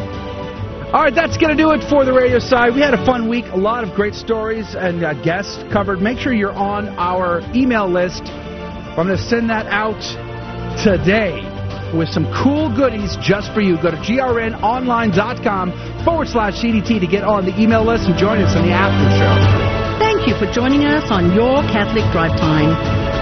All 0.92 1.02
right, 1.04 1.14
that's 1.14 1.36
going 1.36 1.54
to 1.54 1.62
do 1.62 1.70
it 1.72 1.84
for 1.88 2.04
the 2.04 2.12
radio 2.12 2.38
side. 2.38 2.74
We 2.74 2.80
had 2.80 2.94
a 2.94 3.04
fun 3.04 3.28
week. 3.28 3.44
A 3.52 3.56
lot 3.56 3.84
of 3.84 3.94
great 3.94 4.14
stories 4.14 4.74
and 4.74 5.04
uh, 5.04 5.12
guests 5.22 5.62
covered. 5.72 6.00
Make 6.00 6.18
sure 6.18 6.32
you're 6.32 6.52
on 6.52 6.88
our 6.98 7.40
email 7.54 7.86
list. 7.88 8.22
I'm 8.24 9.06
going 9.06 9.08
to 9.08 9.22
send 9.22 9.50
that 9.50 9.66
out 9.66 10.00
today 10.82 11.57
with 11.94 12.08
some 12.08 12.26
cool 12.42 12.74
goodies 12.74 13.16
just 13.20 13.52
for 13.52 13.60
you. 13.60 13.76
Go 13.80 13.90
to 13.90 13.96
grnonline.com 13.96 16.04
forward 16.04 16.28
slash 16.28 16.62
CDT 16.62 17.00
to 17.00 17.06
get 17.06 17.24
on 17.24 17.44
the 17.44 17.58
email 17.60 17.84
list 17.84 18.04
and 18.04 18.16
join 18.18 18.40
us 18.42 18.56
on 18.56 18.66
the 18.66 18.72
after 18.72 19.08
show. 19.16 19.98
Thank 19.98 20.28
you 20.28 20.34
for 20.38 20.46
joining 20.52 20.84
us 20.84 21.10
on 21.10 21.32
Your 21.34 21.62
Catholic 21.72 22.04
Drive 22.12 22.38
Time. 22.38 23.07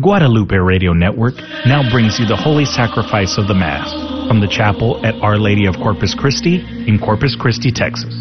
Guadalupe 0.00 0.56
Radio 0.56 0.92
Network 0.92 1.34
now 1.66 1.88
brings 1.90 2.18
you 2.18 2.26
the 2.26 2.36
Holy 2.36 2.64
Sacrifice 2.64 3.36
of 3.36 3.48
the 3.48 3.54
Mass 3.54 3.92
from 4.28 4.40
the 4.40 4.48
chapel 4.48 5.04
at 5.04 5.14
Our 5.16 5.36
Lady 5.36 5.66
of 5.66 5.74
Corpus 5.76 6.14
Christi 6.14 6.56
in 6.86 6.98
Corpus 6.98 7.36
Christi, 7.38 7.70
Texas. 7.70 8.14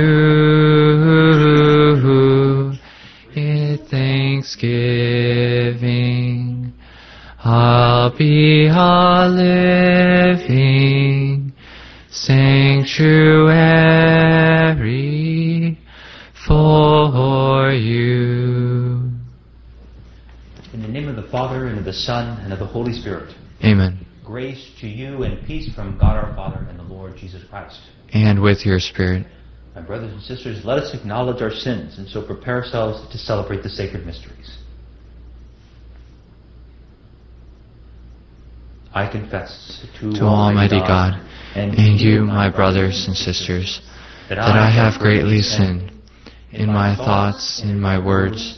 In 3.35 3.77
thanksgiving, 3.77 6.73
I'll 7.43 8.09
be 8.09 8.65
a 8.67 9.27
living 9.29 11.53
sanctuary 12.09 14.24
Father, 21.35 21.67
and 21.67 21.77
of 21.77 21.83
the 21.83 21.91
Son, 21.91 22.39
and 22.45 22.53
of 22.53 22.59
the 22.59 22.65
Holy 22.65 22.93
Spirit. 22.93 23.35
Amen. 23.61 24.05
Grace 24.23 24.71
to 24.79 24.87
you 24.87 25.23
and 25.23 25.45
peace 25.45 25.69
from 25.75 25.97
God 25.97 26.15
our 26.15 26.33
Father 26.33 26.65
and 26.69 26.79
the 26.79 26.83
Lord 26.83 27.17
Jesus 27.17 27.43
Christ. 27.49 27.77
And 28.13 28.41
with 28.41 28.65
your 28.65 28.79
spirit. 28.79 29.27
My 29.75 29.81
brothers 29.81 30.13
and 30.13 30.21
sisters, 30.21 30.63
let 30.63 30.79
us 30.79 30.95
acknowledge 30.95 31.41
our 31.41 31.51
sins 31.51 31.97
and 31.97 32.07
so 32.07 32.25
prepare 32.25 32.63
ourselves 32.63 33.11
to 33.11 33.17
celebrate 33.17 33.63
the 33.63 33.69
sacred 33.69 34.05
mysteries. 34.05 34.59
I 38.93 39.11
confess 39.11 39.85
to, 39.99 40.13
to 40.13 40.21
Almighty 40.21 40.79
God 40.79 41.21
and 41.53 41.99
you, 41.99 42.21
my 42.21 42.49
brothers 42.49 43.07
and 43.07 43.17
sisters, 43.17 43.81
that 44.29 44.39
I 44.39 44.69
have 44.69 45.01
greatly 45.01 45.41
sinned 45.41 45.91
in 46.53 46.67
my 46.67 46.95
thoughts, 46.95 47.61
in 47.61 47.77
my 47.77 47.99
words, 47.99 48.57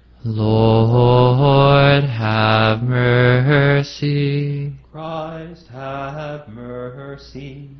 Lord, 0.23 2.03
have 2.03 2.83
mercy. 2.83 4.71
Christ, 4.91 5.67
have 5.69 6.47
mercy. 6.47 7.71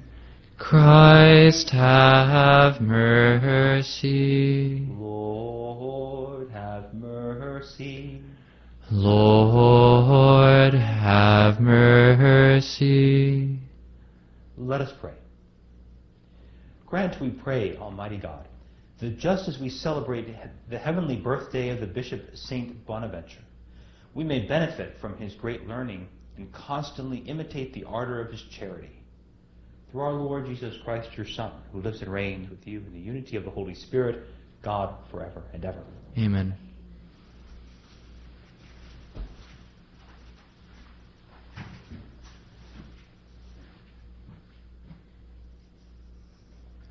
Christ, 0.58 1.70
have 1.70 2.82
mercy. 2.82 4.88
Lord, 4.90 6.50
have 6.50 6.92
mercy. 6.96 8.24
Lord, 8.90 10.74
have 10.74 11.60
mercy. 11.60 13.60
Let 14.58 14.82
us 14.82 14.92
pray. 15.00 15.14
Grant, 16.88 17.22
we 17.22 17.30
pray, 17.30 17.78
Almighty 17.78 18.18
God, 18.18 18.48
that 19.02 19.18
just 19.18 19.50
as 19.50 19.60
we 19.60 19.70
celebrate 19.70 20.28
the 20.70 20.78
heavenly 20.78 21.16
birthday 21.16 21.70
of 21.70 21.80
the 21.80 21.88
Bishop 21.88 22.36
Saint 22.36 22.86
Bonaventure, 22.86 23.44
we 24.14 24.24
may 24.24 24.48
benefit 24.48 24.98
from 25.02 25.18
his 25.18 25.34
great 25.34 25.68
learning 25.68 26.08
and 26.38 26.52
constantly 26.54 27.18
imitate 27.20 27.74
the 27.74 27.84
ardor 27.84 28.22
of 28.22 28.32
his 28.32 28.44
charity. 28.44 28.92
Through 29.92 30.02
our 30.02 30.14
Lord 30.14 30.46
Jesus 30.46 30.76
Christ, 30.86 31.10
your 31.18 31.26
Son, 31.26 31.52
who 31.72 31.82
lives 31.82 32.02
and 32.02 32.12
reigns 32.12 32.50
with 32.50 32.66
you 32.66 32.80
in 32.80 32.94
the 32.94 33.00
unity 33.00 33.36
of 33.36 33.44
the 33.44 33.52
Holy 33.52 33.76
Spirit, 33.76 34.24
God, 34.62 34.96
forever 35.10 35.44
and 35.54 35.66
ever. 35.66 35.84
Amen. 36.18 36.56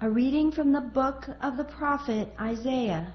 A 0.03 0.09
reading 0.09 0.51
from 0.51 0.73
the 0.73 0.81
book 0.81 1.29
of 1.43 1.59
the 1.59 1.65
prophet 1.65 2.33
Isaiah. 2.41 3.13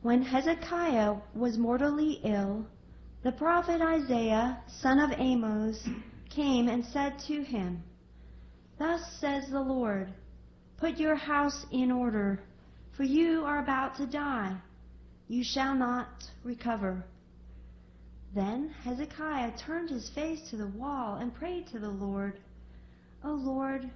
When 0.00 0.22
Hezekiah 0.22 1.16
was 1.34 1.58
mortally 1.58 2.18
ill, 2.24 2.64
the 3.22 3.32
prophet 3.32 3.82
Isaiah, 3.82 4.62
son 4.66 4.98
of 4.98 5.10
Amos, 5.18 5.86
came 6.30 6.68
and 6.68 6.82
said 6.82 7.18
to 7.26 7.42
him, 7.42 7.82
Thus 8.78 9.02
says 9.20 9.50
the 9.50 9.60
Lord, 9.60 10.14
Put 10.78 10.96
your 10.96 11.14
house 11.14 11.66
in 11.70 11.92
order, 11.92 12.40
for 12.96 13.02
you 13.02 13.44
are 13.44 13.62
about 13.62 13.96
to 13.96 14.06
die. 14.06 14.56
You 15.28 15.44
shall 15.44 15.74
not 15.74 16.24
recover. 16.42 17.04
Then 18.34 18.70
Hezekiah 18.82 19.58
turned 19.58 19.90
his 19.90 20.08
face 20.08 20.48
to 20.48 20.56
the 20.56 20.68
wall 20.68 21.16
and 21.16 21.34
prayed 21.34 21.66
to 21.66 21.78
the 21.78 21.90
Lord, 21.90 22.40
O 23.22 23.32
Lord, 23.32 23.90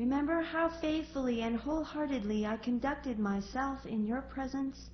Remember 0.00 0.40
how 0.40 0.70
faithfully 0.80 1.42
and 1.42 1.54
wholeheartedly 1.54 2.46
I 2.46 2.56
conducted 2.56 3.18
myself 3.18 3.84
in 3.84 4.06
your 4.06 4.22
presence, 4.22 4.88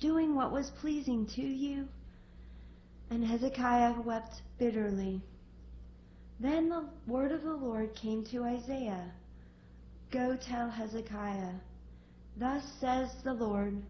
doing 0.00 0.34
what 0.34 0.50
was 0.50 0.72
pleasing 0.80 1.26
to 1.36 1.42
you. 1.42 1.86
And 3.10 3.24
Hezekiah 3.24 4.00
wept 4.00 4.42
bitterly. 4.58 5.22
Then 6.40 6.68
the 6.68 6.88
word 7.06 7.30
of 7.30 7.44
the 7.44 7.54
Lord 7.54 7.94
came 7.94 8.24
to 8.32 8.42
Isaiah 8.42 9.12
Go 10.10 10.36
tell 10.36 10.68
Hezekiah, 10.68 11.54
Thus 12.36 12.64
says 12.80 13.10
the 13.22 13.34
Lord, 13.34 13.80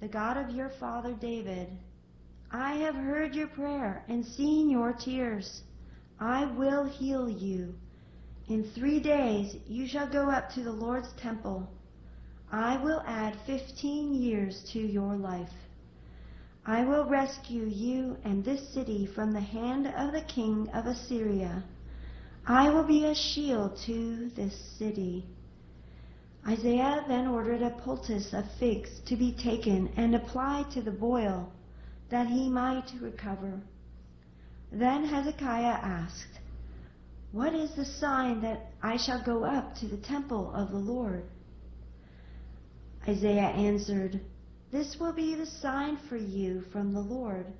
the 0.00 0.08
God 0.08 0.36
of 0.36 0.50
your 0.50 0.72
father 0.80 1.14
David, 1.14 1.68
I 2.50 2.74
have 2.78 2.96
heard 2.96 3.36
your 3.36 3.46
prayer 3.46 4.04
and 4.08 4.26
seen 4.26 4.68
your 4.68 4.92
tears. 4.92 5.62
I 6.18 6.46
will 6.46 6.86
heal 6.86 7.30
you. 7.30 7.72
In 8.48 8.62
three 8.62 9.00
days 9.00 9.56
you 9.66 9.88
shall 9.88 10.06
go 10.06 10.30
up 10.30 10.50
to 10.50 10.62
the 10.62 10.72
Lord's 10.72 11.12
temple. 11.14 11.68
I 12.52 12.76
will 12.76 13.02
add 13.04 13.36
fifteen 13.44 14.14
years 14.14 14.62
to 14.72 14.78
your 14.78 15.16
life. 15.16 15.50
I 16.64 16.84
will 16.84 17.04
rescue 17.06 17.64
you 17.64 18.16
and 18.24 18.44
this 18.44 18.72
city 18.72 19.06
from 19.06 19.32
the 19.32 19.40
hand 19.40 19.88
of 19.88 20.12
the 20.12 20.22
king 20.22 20.68
of 20.72 20.86
Assyria. 20.86 21.64
I 22.46 22.70
will 22.70 22.84
be 22.84 23.06
a 23.06 23.14
shield 23.16 23.76
to 23.86 24.30
this 24.36 24.54
city. 24.78 25.24
Isaiah 26.46 27.04
then 27.08 27.26
ordered 27.26 27.62
a 27.62 27.70
poultice 27.70 28.32
of 28.32 28.44
figs 28.60 29.00
to 29.06 29.16
be 29.16 29.32
taken 29.32 29.88
and 29.96 30.14
applied 30.14 30.70
to 30.70 30.82
the 30.82 30.92
boil, 30.92 31.52
that 32.10 32.28
he 32.28 32.48
might 32.48 32.92
recover. 33.00 33.60
Then 34.70 35.04
Hezekiah 35.04 35.80
asked, 35.82 36.38
What 37.36 37.54
is 37.54 37.74
the 37.74 37.84
sign 37.84 38.40
that 38.40 38.72
I 38.82 38.96
shall 38.96 39.22
go 39.22 39.44
up 39.44 39.74
to 39.74 39.86
the 39.86 39.98
temple 39.98 40.50
of 40.54 40.70
the 40.70 40.78
Lord? 40.78 41.28
Isaiah 43.06 43.50
answered, 43.50 44.22
This 44.72 44.98
will 44.98 45.12
be 45.12 45.34
the 45.34 45.44
sign 45.44 45.98
for 45.98 46.16
you 46.16 46.62
from 46.72 46.94
the 46.94 47.02
Lord, 47.02 47.52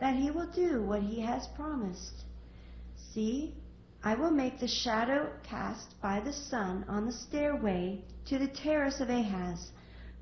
that 0.00 0.16
he 0.16 0.30
will 0.30 0.46
do 0.46 0.82
what 0.82 1.02
he 1.02 1.20
has 1.20 1.46
promised. 1.48 2.24
See, 3.12 3.54
I 4.02 4.14
will 4.14 4.30
make 4.30 4.60
the 4.60 4.66
shadow 4.66 5.30
cast 5.42 6.00
by 6.00 6.20
the 6.20 6.32
sun 6.32 6.86
on 6.88 7.04
the 7.04 7.12
stairway 7.12 8.02
to 8.28 8.38
the 8.38 8.48
terrace 8.48 8.98
of 8.98 9.10
Ahaz. 9.10 9.72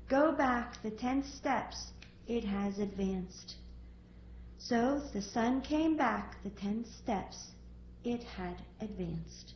Go 0.09 0.33
back 0.33 0.81
the 0.83 0.91
ten 0.91 1.23
steps 1.23 1.93
it 2.27 2.43
has 2.43 2.77
advanced. 2.77 3.55
So 4.57 5.01
the 5.13 5.21
sun 5.21 5.61
came 5.61 5.95
back 5.95 6.43
the 6.43 6.49
ten 6.49 6.83
steps 6.83 7.51
it 8.11 8.23
had 8.23 8.55
advanced. 8.81 9.53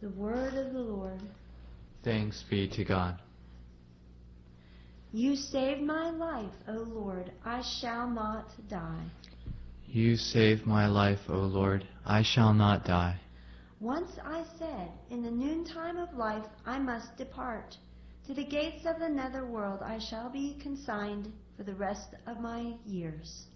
The 0.00 0.10
word 0.10 0.54
of 0.54 0.72
the 0.72 0.80
Lord. 0.80 1.20
Thanks 2.04 2.44
be 2.48 2.68
to 2.68 2.84
God. 2.84 3.18
You 5.12 5.36
saved 5.36 5.82
my 5.82 6.10
life, 6.10 6.54
O 6.68 6.72
Lord. 6.72 7.32
I 7.44 7.62
shall 7.80 8.08
not 8.08 8.50
die. 8.68 9.04
You 9.86 10.16
save 10.16 10.66
my 10.66 10.86
life, 10.86 11.20
O 11.28 11.34
Lord. 11.34 11.86
I 12.06 12.22
shall 12.22 12.54
not 12.54 12.84
die. 12.84 13.20
Once 13.78 14.10
I 14.24 14.44
said, 14.58 14.90
In 15.10 15.22
the 15.22 15.30
noontime 15.30 15.98
of 15.98 16.14
life 16.14 16.46
I 16.64 16.78
must 16.78 17.16
depart. 17.16 17.76
To 18.26 18.34
the 18.34 18.44
gates 18.44 18.86
of 18.86 19.00
the 19.00 19.08
nether 19.08 19.44
world 19.44 19.80
I 19.82 19.98
shall 19.98 20.30
be 20.30 20.56
consigned 20.62 21.32
for 21.56 21.64
the 21.64 21.74
rest 21.74 22.14
of 22.26 22.40
my 22.40 22.74
years. 22.86 23.46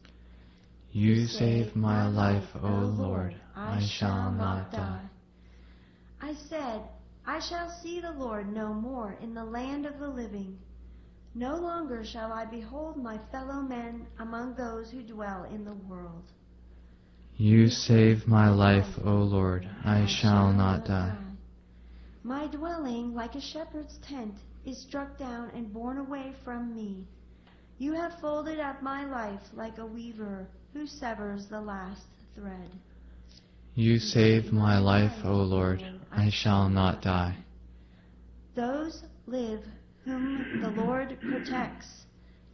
You 0.97 1.27
save 1.27 1.77
my 1.77 2.09
life, 2.09 2.49
O 2.63 2.69
Lord. 2.69 3.37
I 3.55 3.87
shall 3.87 4.33
not 4.33 4.73
die. 4.73 5.03
I 6.23 6.33
said, 6.49 6.81
I 7.27 7.39
shall 7.39 7.69
see 7.83 8.01
the 8.01 8.13
Lord 8.13 8.51
no 8.51 8.73
more 8.73 9.15
in 9.21 9.35
the 9.35 9.45
land 9.45 9.85
of 9.85 9.99
the 9.99 10.09
living. 10.09 10.57
No 11.35 11.57
longer 11.57 12.03
shall 12.03 12.33
I 12.33 12.47
behold 12.47 12.97
my 12.97 13.21
fellow 13.31 13.61
men 13.61 14.07
among 14.21 14.55
those 14.55 14.91
who 14.91 15.03
dwell 15.03 15.45
in 15.45 15.67
the 15.67 15.75
world. 15.75 16.25
You 17.37 17.69
save 17.69 18.27
my 18.27 18.49
life, 18.49 18.99
O 19.05 19.17
Lord. 19.17 19.69
I 19.85 20.07
shall 20.07 20.51
not 20.51 20.87
die. 20.87 21.19
My 22.23 22.47
dwelling, 22.47 23.13
like 23.15 23.35
a 23.35 23.41
shepherd's 23.43 23.99
tent, 23.99 24.37
is 24.65 24.81
struck 24.81 25.19
down 25.19 25.51
and 25.51 25.75
borne 25.75 25.99
away 25.99 26.33
from 26.43 26.75
me. 26.75 27.05
You 27.77 27.93
have 27.93 28.19
folded 28.23 28.59
up 28.59 28.83
my 28.83 29.05
life 29.05 29.43
like 29.53 29.77
a 29.77 29.85
weaver 29.85 30.49
who 30.73 30.87
severs 30.87 31.47
the 31.47 31.61
last 31.61 32.07
thread. 32.35 32.71
You 33.75 33.99
save 33.99 34.53
my 34.53 34.79
life, 34.79 35.25
O 35.25 35.35
Lord. 35.35 35.85
I 36.11 36.31
shall 36.31 36.69
not 36.69 37.03
die. 37.03 37.37
Those 38.55 39.03
live 39.27 39.61
whom 40.05 40.61
the 40.63 40.71
Lord 40.71 41.19
protects. 41.21 42.07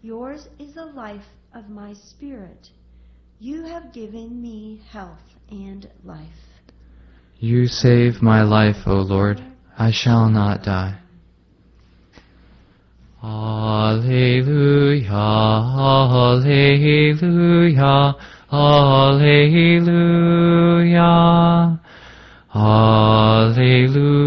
Yours 0.02 0.48
is 0.58 0.74
the 0.74 0.86
life 0.86 1.28
of 1.54 1.68
my 1.68 1.92
spirit. 1.92 2.70
You 3.38 3.64
have 3.64 3.92
given 3.92 4.40
me 4.40 4.82
health 4.90 5.18
and 5.50 5.88
life. 6.04 6.28
You 7.38 7.66
save 7.66 8.22
my 8.22 8.42
life, 8.42 8.86
O 8.86 8.94
Lord. 8.94 9.42
I 9.78 9.90
shall 9.90 10.28
not 10.28 10.62
die. 10.62 11.01
Alleluia, 13.24 15.14
Alleluia, 16.10 17.14
Alleluia, 18.50 19.62
Alleluia, 22.52 24.18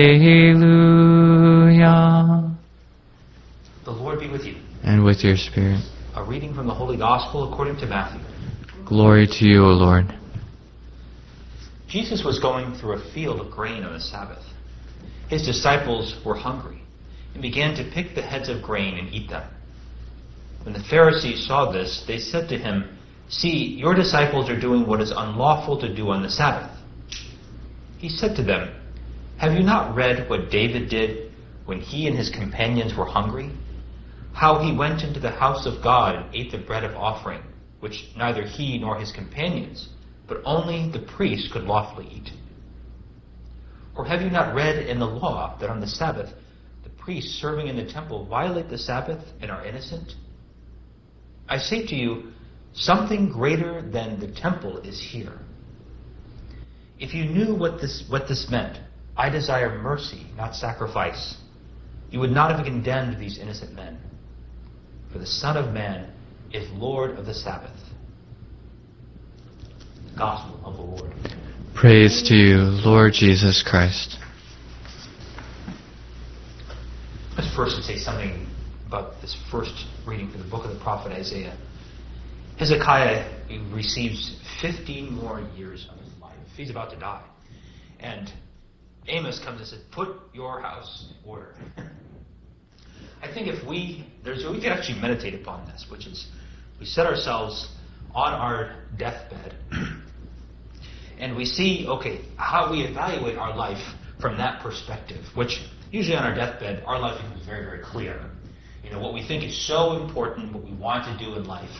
The 3.84 3.90
Lord 3.90 4.20
be 4.20 4.28
with 4.30 4.44
you. 4.44 4.56
And 4.84 5.04
with 5.04 5.24
your 5.24 5.36
spirit. 5.36 5.80
A 6.14 6.22
reading 6.22 6.54
from 6.54 6.68
the 6.68 6.74
Holy 6.74 6.96
Gospel 6.96 7.52
according 7.52 7.78
to 7.78 7.86
Matthew. 7.86 8.20
Glory 8.86 9.26
to 9.26 9.44
you, 9.44 9.64
O 9.64 9.70
Lord. 9.70 10.14
Jesus 11.88 12.22
was 12.24 12.38
going 12.38 12.74
through 12.74 12.92
a 12.92 13.12
field 13.12 13.40
of 13.40 13.50
grain 13.50 13.82
on 13.82 13.92
the 13.94 14.00
Sabbath. 14.00 14.44
His 15.28 15.44
disciples 15.44 16.14
were 16.24 16.36
hungry 16.36 16.80
and 17.32 17.42
began 17.42 17.74
to 17.76 17.90
pick 17.92 18.14
the 18.14 18.22
heads 18.22 18.48
of 18.48 18.62
grain 18.62 18.98
and 18.98 19.12
eat 19.12 19.28
them. 19.28 19.48
When 20.62 20.74
the 20.74 20.84
Pharisees 20.84 21.46
saw 21.46 21.72
this, 21.72 22.04
they 22.06 22.18
said 22.18 22.48
to 22.50 22.58
him, 22.58 22.93
See, 23.28 23.74
your 23.78 23.94
disciples 23.94 24.50
are 24.50 24.58
doing 24.58 24.86
what 24.86 25.00
is 25.00 25.10
unlawful 25.10 25.80
to 25.80 25.94
do 25.94 26.10
on 26.10 26.22
the 26.22 26.30
Sabbath. 26.30 26.70
He 27.98 28.08
said 28.08 28.36
to 28.36 28.42
them, 28.42 28.74
Have 29.38 29.54
you 29.54 29.62
not 29.62 29.94
read 29.94 30.28
what 30.28 30.50
David 30.50 30.90
did 30.90 31.32
when 31.64 31.80
he 31.80 32.06
and 32.06 32.16
his 32.16 32.30
companions 32.30 32.94
were 32.94 33.06
hungry? 33.06 33.50
How 34.34 34.58
he 34.58 34.76
went 34.76 35.02
into 35.02 35.20
the 35.20 35.30
house 35.30 35.64
of 35.64 35.82
God 35.82 36.16
and 36.16 36.34
ate 36.34 36.52
the 36.52 36.58
bread 36.58 36.84
of 36.84 36.96
offering, 36.96 37.40
which 37.80 38.08
neither 38.16 38.42
he 38.42 38.78
nor 38.78 38.98
his 38.98 39.12
companions, 39.12 39.88
but 40.26 40.42
only 40.44 40.90
the 40.90 41.06
priest 41.06 41.52
could 41.52 41.64
lawfully 41.64 42.08
eat? 42.12 42.30
Or 43.96 44.04
have 44.04 44.22
you 44.22 44.30
not 44.30 44.54
read 44.54 44.86
in 44.86 44.98
the 44.98 45.06
law 45.06 45.56
that 45.60 45.70
on 45.70 45.80
the 45.80 45.86
Sabbath 45.86 46.30
the 46.82 46.90
priests 46.90 47.40
serving 47.40 47.68
in 47.68 47.76
the 47.76 47.90
temple 47.90 48.26
violate 48.26 48.68
the 48.68 48.78
Sabbath 48.78 49.24
and 49.40 49.50
are 49.50 49.64
innocent? 49.64 50.12
I 51.48 51.58
say 51.58 51.86
to 51.86 51.94
you, 51.94 52.32
something 52.74 53.30
greater 53.30 53.82
than 53.82 54.20
the 54.20 54.28
temple 54.28 54.78
is 54.78 55.00
here. 55.00 55.38
If 56.98 57.14
you 57.14 57.24
knew 57.24 57.54
what 57.54 57.80
this, 57.80 58.04
what 58.08 58.28
this 58.28 58.48
meant, 58.50 58.78
I 59.16 59.30
desire 59.30 59.78
mercy, 59.78 60.26
not 60.36 60.54
sacrifice, 60.54 61.36
you 62.10 62.20
would 62.20 62.30
not 62.30 62.54
have 62.54 62.64
condemned 62.64 63.20
these 63.20 63.38
innocent 63.38 63.74
men. 63.74 63.98
For 65.12 65.18
the 65.18 65.26
Son 65.26 65.56
of 65.56 65.72
Man 65.72 66.12
is 66.52 66.68
Lord 66.72 67.12
of 67.12 67.26
the 67.26 67.34
Sabbath. 67.34 67.76
The 70.12 70.18
Gospel 70.18 70.60
of 70.64 70.76
the 70.76 70.82
Lord. 70.82 71.12
Praise 71.74 72.22
to 72.28 72.34
you, 72.34 72.56
Lord 72.58 73.12
Jesus 73.12 73.64
Christ. 73.66 74.16
Let's 77.36 77.52
first 77.54 77.82
say 77.82 77.96
something 77.96 78.46
about 78.86 79.20
this 79.20 79.36
first 79.50 79.86
reading 80.06 80.30
from 80.30 80.42
the 80.42 80.48
book 80.48 80.64
of 80.64 80.72
the 80.72 80.80
prophet 80.80 81.12
Isaiah. 81.12 81.56
Hezekiah 82.58 83.30
receives 83.72 84.40
15 84.60 85.12
more 85.12 85.40
years 85.56 85.88
of 85.90 85.98
his 85.98 86.12
life. 86.20 86.36
He's 86.56 86.70
about 86.70 86.90
to 86.90 86.96
die. 86.98 87.24
And 88.00 88.32
Amos 89.08 89.38
comes 89.38 89.60
and 89.60 89.68
says, 89.68 89.80
Put 89.90 90.16
your 90.32 90.60
house 90.60 91.08
in 91.10 91.28
order. 91.28 91.54
I 93.22 93.32
think 93.32 93.48
if 93.48 93.66
we, 93.66 94.06
there's, 94.22 94.44
we 94.44 94.60
could 94.60 94.70
actually 94.70 95.00
meditate 95.00 95.34
upon 95.34 95.66
this, 95.66 95.86
which 95.90 96.06
is 96.06 96.26
we 96.78 96.86
set 96.86 97.06
ourselves 97.06 97.68
on 98.14 98.32
our 98.32 98.84
deathbed 98.96 99.54
and 101.18 101.36
we 101.36 101.44
see, 101.44 101.86
okay, 101.88 102.20
how 102.36 102.70
we 102.70 102.82
evaluate 102.82 103.36
our 103.38 103.56
life 103.56 103.82
from 104.20 104.36
that 104.38 104.62
perspective, 104.62 105.24
which 105.34 105.60
usually 105.90 106.16
on 106.16 106.24
our 106.24 106.34
deathbed, 106.34 106.82
our 106.86 106.98
life 106.98 107.20
becomes 107.22 107.44
very, 107.46 107.64
very 107.64 107.82
clear. 107.82 108.20
You 108.82 108.90
know, 108.90 109.00
what 109.00 109.14
we 109.14 109.26
think 109.26 109.44
is 109.44 109.66
so 109.66 110.02
important, 110.02 110.52
what 110.52 110.64
we 110.64 110.74
want 110.74 111.04
to 111.04 111.24
do 111.24 111.34
in 111.34 111.44
life, 111.44 111.70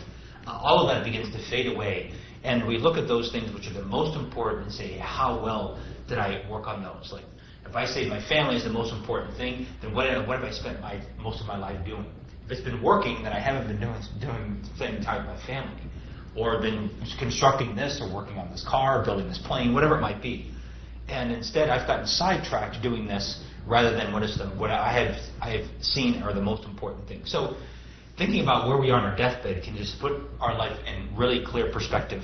uh, 0.47 0.51
all 0.51 0.79
of 0.79 0.87
that 0.93 1.03
begins 1.03 1.33
to 1.33 1.49
fade 1.49 1.67
away. 1.67 2.13
And 2.43 2.67
we 2.67 2.77
look 2.77 2.97
at 2.97 3.07
those 3.07 3.31
things 3.31 3.53
which 3.53 3.67
are 3.67 3.73
the 3.73 3.85
most 3.85 4.15
important 4.17 4.65
and 4.65 4.71
say, 4.71 4.97
how 4.97 5.41
well 5.43 5.79
did 6.07 6.19
I 6.19 6.47
work 6.49 6.67
on 6.67 6.83
those? 6.83 7.11
Like, 7.11 7.25
if 7.67 7.75
I 7.75 7.85
say 7.85 8.07
my 8.07 8.21
family 8.29 8.55
is 8.55 8.63
the 8.63 8.69
most 8.69 8.93
important 8.93 9.35
thing, 9.35 9.65
then 9.81 9.93
what, 9.93 10.05
what 10.27 10.39
have 10.39 10.47
I 10.47 10.51
spent 10.51 10.79
my, 10.79 11.01
most 11.19 11.41
of 11.41 11.47
my 11.47 11.57
life 11.57 11.83
doing? 11.85 12.05
If 12.45 12.51
it's 12.51 12.61
been 12.61 12.81
working, 12.81 13.23
then 13.23 13.33
I 13.33 13.39
haven't 13.39 13.67
been 13.67 13.79
doing, 13.79 13.99
doing 14.21 14.63
spending 14.75 15.03
time 15.03 15.25
with 15.25 15.35
my 15.35 15.47
family. 15.47 15.81
Or 16.37 16.61
been 16.61 16.91
constructing 17.17 17.75
this, 17.75 17.99
or 18.01 18.13
working 18.13 18.37
on 18.37 18.51
this 18.51 18.63
car, 18.67 19.03
building 19.03 19.27
this 19.27 19.39
plane, 19.39 19.73
whatever 19.73 19.97
it 19.97 20.01
might 20.01 20.21
be. 20.21 20.51
And 21.07 21.31
instead, 21.31 21.69
I've 21.69 21.87
gotten 21.87 22.05
sidetracked 22.05 22.83
doing 22.83 23.07
this 23.07 23.43
rather 23.67 23.95
than 23.95 24.13
what 24.13 24.21
is 24.21 24.37
the 24.37 24.45
what 24.49 24.69
I 24.69 24.91
have 24.91 25.15
I 25.41 25.57
have 25.57 25.65
seen 25.81 26.21
are 26.21 26.33
the 26.33 26.41
most 26.41 26.65
important 26.65 27.07
things. 27.07 27.31
So, 27.31 27.55
thinking 28.17 28.41
about 28.41 28.67
where 28.67 28.77
we 28.77 28.91
are 28.91 28.99
on 28.99 29.05
our 29.05 29.17
deathbed 29.17 29.63
can 29.63 29.75
just 29.75 29.99
put 29.99 30.13
our 30.39 30.57
life 30.57 30.77
in 30.85 31.15
really 31.15 31.43
clear 31.45 31.71
perspective. 31.71 32.23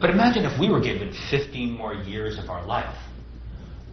But 0.00 0.10
imagine 0.10 0.44
if 0.44 0.58
we 0.58 0.68
were 0.70 0.80
given 0.80 1.14
15 1.30 1.72
more 1.72 1.94
years 1.94 2.38
of 2.38 2.50
our 2.50 2.64
life 2.66 2.96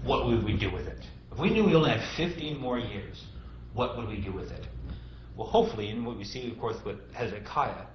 what 0.04 0.26
would 0.26 0.44
we 0.44 0.58
do 0.58 0.72
with 0.72 0.88
it? 0.88 0.98
If 1.32 1.38
we 1.38 1.52
knew 1.52 1.64
we 1.64 1.76
only 1.76 1.92
had 1.92 2.02
15 2.18 2.60
more 2.60 2.80
years, 2.80 3.24
what 3.74 3.98
would 3.98 4.08
we 4.08 4.20
do 4.20 4.34
with 4.34 4.50
it? 4.50 4.66
well, 5.38 5.48
hopefully, 5.48 5.90
and 5.90 6.06
what 6.06 6.18
we 6.18 6.24
see, 6.24 6.52
of 6.52 6.60
course, 6.60 6.78
with 6.86 6.98
Hezekiah, 7.14 7.86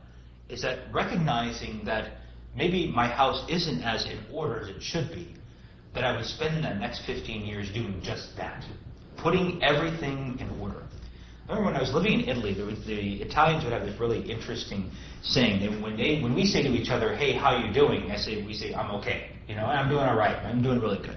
is 0.49 0.63
that 0.63 0.93
recognizing 0.93 1.85
that 1.85 2.13
maybe 2.57 2.91
my 2.91 3.09
house 3.09 3.45
isn't 3.49 3.83
as 3.83 4.07
in 4.07 4.19
order 4.33 4.61
as 4.61 4.69
it 4.69 4.83
should 4.83 5.11
be, 5.11 5.35
that 5.95 6.05
I 6.05 6.17
would 6.17 6.25
spend 6.25 6.65
the 6.65 6.75
next 6.75 7.05
15 7.07 7.45
years 7.45 7.71
doing 7.71 8.01
just 8.03 8.37
that, 8.37 8.65
putting 9.17 9.63
everything 9.63 10.39
in 10.41 10.61
order. 10.61 10.86
I 11.49 11.53
remember 11.53 11.71
when 11.71 11.77
I 11.77 11.81
was 11.81 11.95
living 11.95 12.21
in 12.21 12.29
Italy, 12.29 12.61
was, 12.61 12.85
the 12.87 13.23
Italians 13.23 13.63
would 13.63 13.73
have 13.73 13.87
this 13.87 14.01
really 14.01 14.29
interesting 14.29 14.91
saying. 15.23 15.61
That 15.61 15.81
when 15.81 15.97
they, 15.97 16.21
when 16.21 16.35
we 16.35 16.45
say 16.45 16.63
to 16.63 16.71
each 16.71 16.91
other, 16.91 17.15
"Hey, 17.15 17.35
how 17.35 17.57
you 17.57 17.73
doing?" 17.73 18.11
I 18.11 18.17
say, 18.17 18.43
we 18.43 18.53
say, 18.53 18.75
"I'm 18.75 18.91
okay," 18.97 19.31
you 19.47 19.55
know, 19.55 19.65
I'm 19.65 19.89
doing 19.89 20.03
all 20.03 20.17
right. 20.17 20.35
I'm 20.45 20.61
doing 20.61 20.81
really 20.81 20.99
good. 20.99 21.17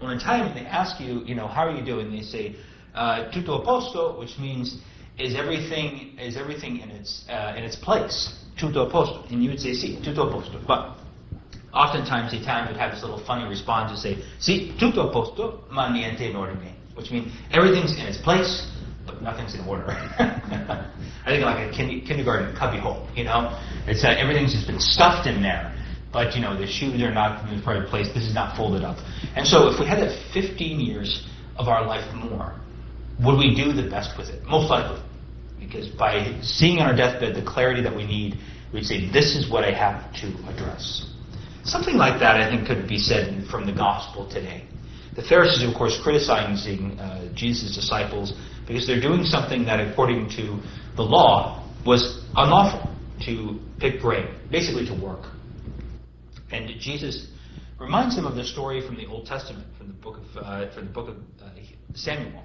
Well, 0.00 0.10
in 0.10 0.18
Italian, 0.18 0.54
they 0.54 0.64
ask 0.64 1.00
you, 1.00 1.24
you 1.24 1.34
know, 1.34 1.48
how 1.48 1.66
are 1.66 1.74
you 1.76 1.84
doing? 1.84 2.12
They 2.12 2.22
say, 2.22 2.54
uh, 2.94 3.32
"Tutto 3.32 3.60
a 3.60 3.64
posto," 3.64 4.16
which 4.20 4.38
means 4.38 4.78
is 5.18 5.34
everything 5.34 6.16
is 6.20 6.36
everything 6.36 6.78
in 6.78 6.90
its 6.90 7.24
uh, 7.28 7.54
in 7.56 7.64
its 7.64 7.74
place? 7.74 8.32
Tutto 8.56 8.86
a 8.86 8.90
posto, 8.90 9.26
and 9.28 9.42
you 9.42 9.50
would 9.50 9.60
say, 9.60 9.70
"Sì, 9.70 10.00
tutto 10.04 10.28
a 10.28 10.30
posto." 10.30 10.60
But 10.68 10.98
oftentimes 11.74 12.30
the 12.30 12.38
Italian 12.38 12.68
would 12.68 12.76
have 12.76 12.92
this 12.92 13.02
little 13.02 13.18
funny 13.26 13.48
response 13.48 13.90
and 13.90 13.98
say, 13.98 14.24
"Sì, 14.38 14.78
tutto 14.78 15.08
a 15.08 15.12
posto, 15.12 15.64
ma 15.70 15.88
niente 15.88 16.30
in 16.30 16.36
ordine," 16.36 16.74
which 16.94 17.10
means 17.10 17.32
everything's 17.50 17.98
in 17.98 18.06
its 18.06 18.18
place, 18.18 18.70
nothing's 19.22 19.54
in 19.54 19.66
order. 19.66 19.86
I 19.90 21.26
think 21.26 21.44
like 21.44 21.68
a 21.68 21.72
kin- 21.74 22.02
kindergarten 22.06 22.56
cubbyhole, 22.56 23.08
you 23.14 23.24
know, 23.24 23.58
it's 23.86 24.04
uh, 24.04 24.08
everything's 24.08 24.52
just 24.52 24.66
been 24.66 24.80
stuffed 24.80 25.26
in 25.26 25.42
there. 25.42 25.74
But 26.12 26.34
you 26.34 26.40
know 26.40 26.56
the 26.56 26.66
shoes 26.66 27.02
are 27.02 27.12
not 27.12 27.46
in 27.48 27.56
the 27.56 27.62
proper 27.62 27.86
place. 27.86 28.08
This 28.14 28.24
is 28.24 28.34
not 28.34 28.56
folded 28.56 28.82
up. 28.82 28.96
And 29.36 29.46
so 29.46 29.68
if 29.68 29.78
we 29.78 29.86
had 29.86 29.98
that 29.98 30.16
15 30.32 30.80
years 30.80 31.26
of 31.56 31.68
our 31.68 31.86
life 31.86 32.14
more, 32.14 32.54
would 33.24 33.36
we 33.36 33.54
do 33.54 33.72
the 33.72 33.88
best 33.90 34.16
with 34.16 34.28
it? 34.28 34.42
Most 34.44 34.70
likely. 34.70 35.02
Because 35.58 35.88
by 35.88 36.38
seeing 36.40 36.78
on 36.78 36.88
our 36.88 36.96
deathbed 36.96 37.34
the 37.34 37.44
clarity 37.44 37.82
that 37.82 37.94
we 37.94 38.06
need, 38.06 38.38
we'd 38.72 38.84
say, 38.84 39.10
this 39.10 39.36
is 39.36 39.50
what 39.50 39.64
I 39.64 39.72
have 39.72 40.12
to 40.20 40.28
address. 40.48 41.12
Something 41.64 41.96
like 41.96 42.20
that, 42.20 42.36
I 42.36 42.48
think, 42.48 42.66
could 42.66 42.88
be 42.88 42.98
said 42.98 43.46
from 43.50 43.66
the 43.66 43.72
gospel 43.72 44.26
today. 44.28 44.64
The 45.16 45.22
Pharisees, 45.22 45.68
of 45.68 45.74
course, 45.74 45.98
criticizing 46.00 46.98
uh, 46.98 47.34
Jesus' 47.34 47.74
disciples 47.74 48.32
because 48.68 48.86
they're 48.86 49.00
doing 49.00 49.24
something 49.24 49.64
that, 49.64 49.80
according 49.80 50.28
to 50.28 50.60
the 50.94 51.02
law, 51.02 51.66
was 51.86 52.22
unlawful 52.36 52.94
to 53.24 53.58
pick 53.80 54.00
grain, 54.00 54.28
basically 54.50 54.84
to 54.86 54.94
work. 54.94 55.24
And 56.52 56.68
Jesus 56.78 57.28
reminds 57.80 58.14
them 58.14 58.26
of 58.26 58.36
the 58.36 58.44
story 58.44 58.86
from 58.86 58.96
the 58.96 59.06
Old 59.06 59.26
Testament, 59.26 59.66
from 59.78 59.88
the 59.88 59.94
book 59.94 60.18
of, 60.18 60.36
uh, 60.36 60.74
from 60.74 60.86
the 60.86 60.92
book 60.92 61.08
of 61.08 61.16
uh, 61.42 61.48
Samuel, 61.94 62.44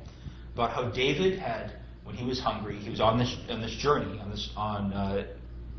about 0.53 0.71
how 0.71 0.89
David 0.91 1.37
had, 1.37 1.73
when 2.05 2.15
he 2.15 2.25
was 2.25 2.39
hungry, 2.39 2.77
he 2.77 2.89
was 2.89 3.01
on 3.01 3.19
this 3.19 3.35
on 3.49 3.61
this 3.61 3.75
journey, 3.75 4.19
on 4.19 4.29
this 4.31 4.49
on 4.55 4.93
uh, 4.93 5.25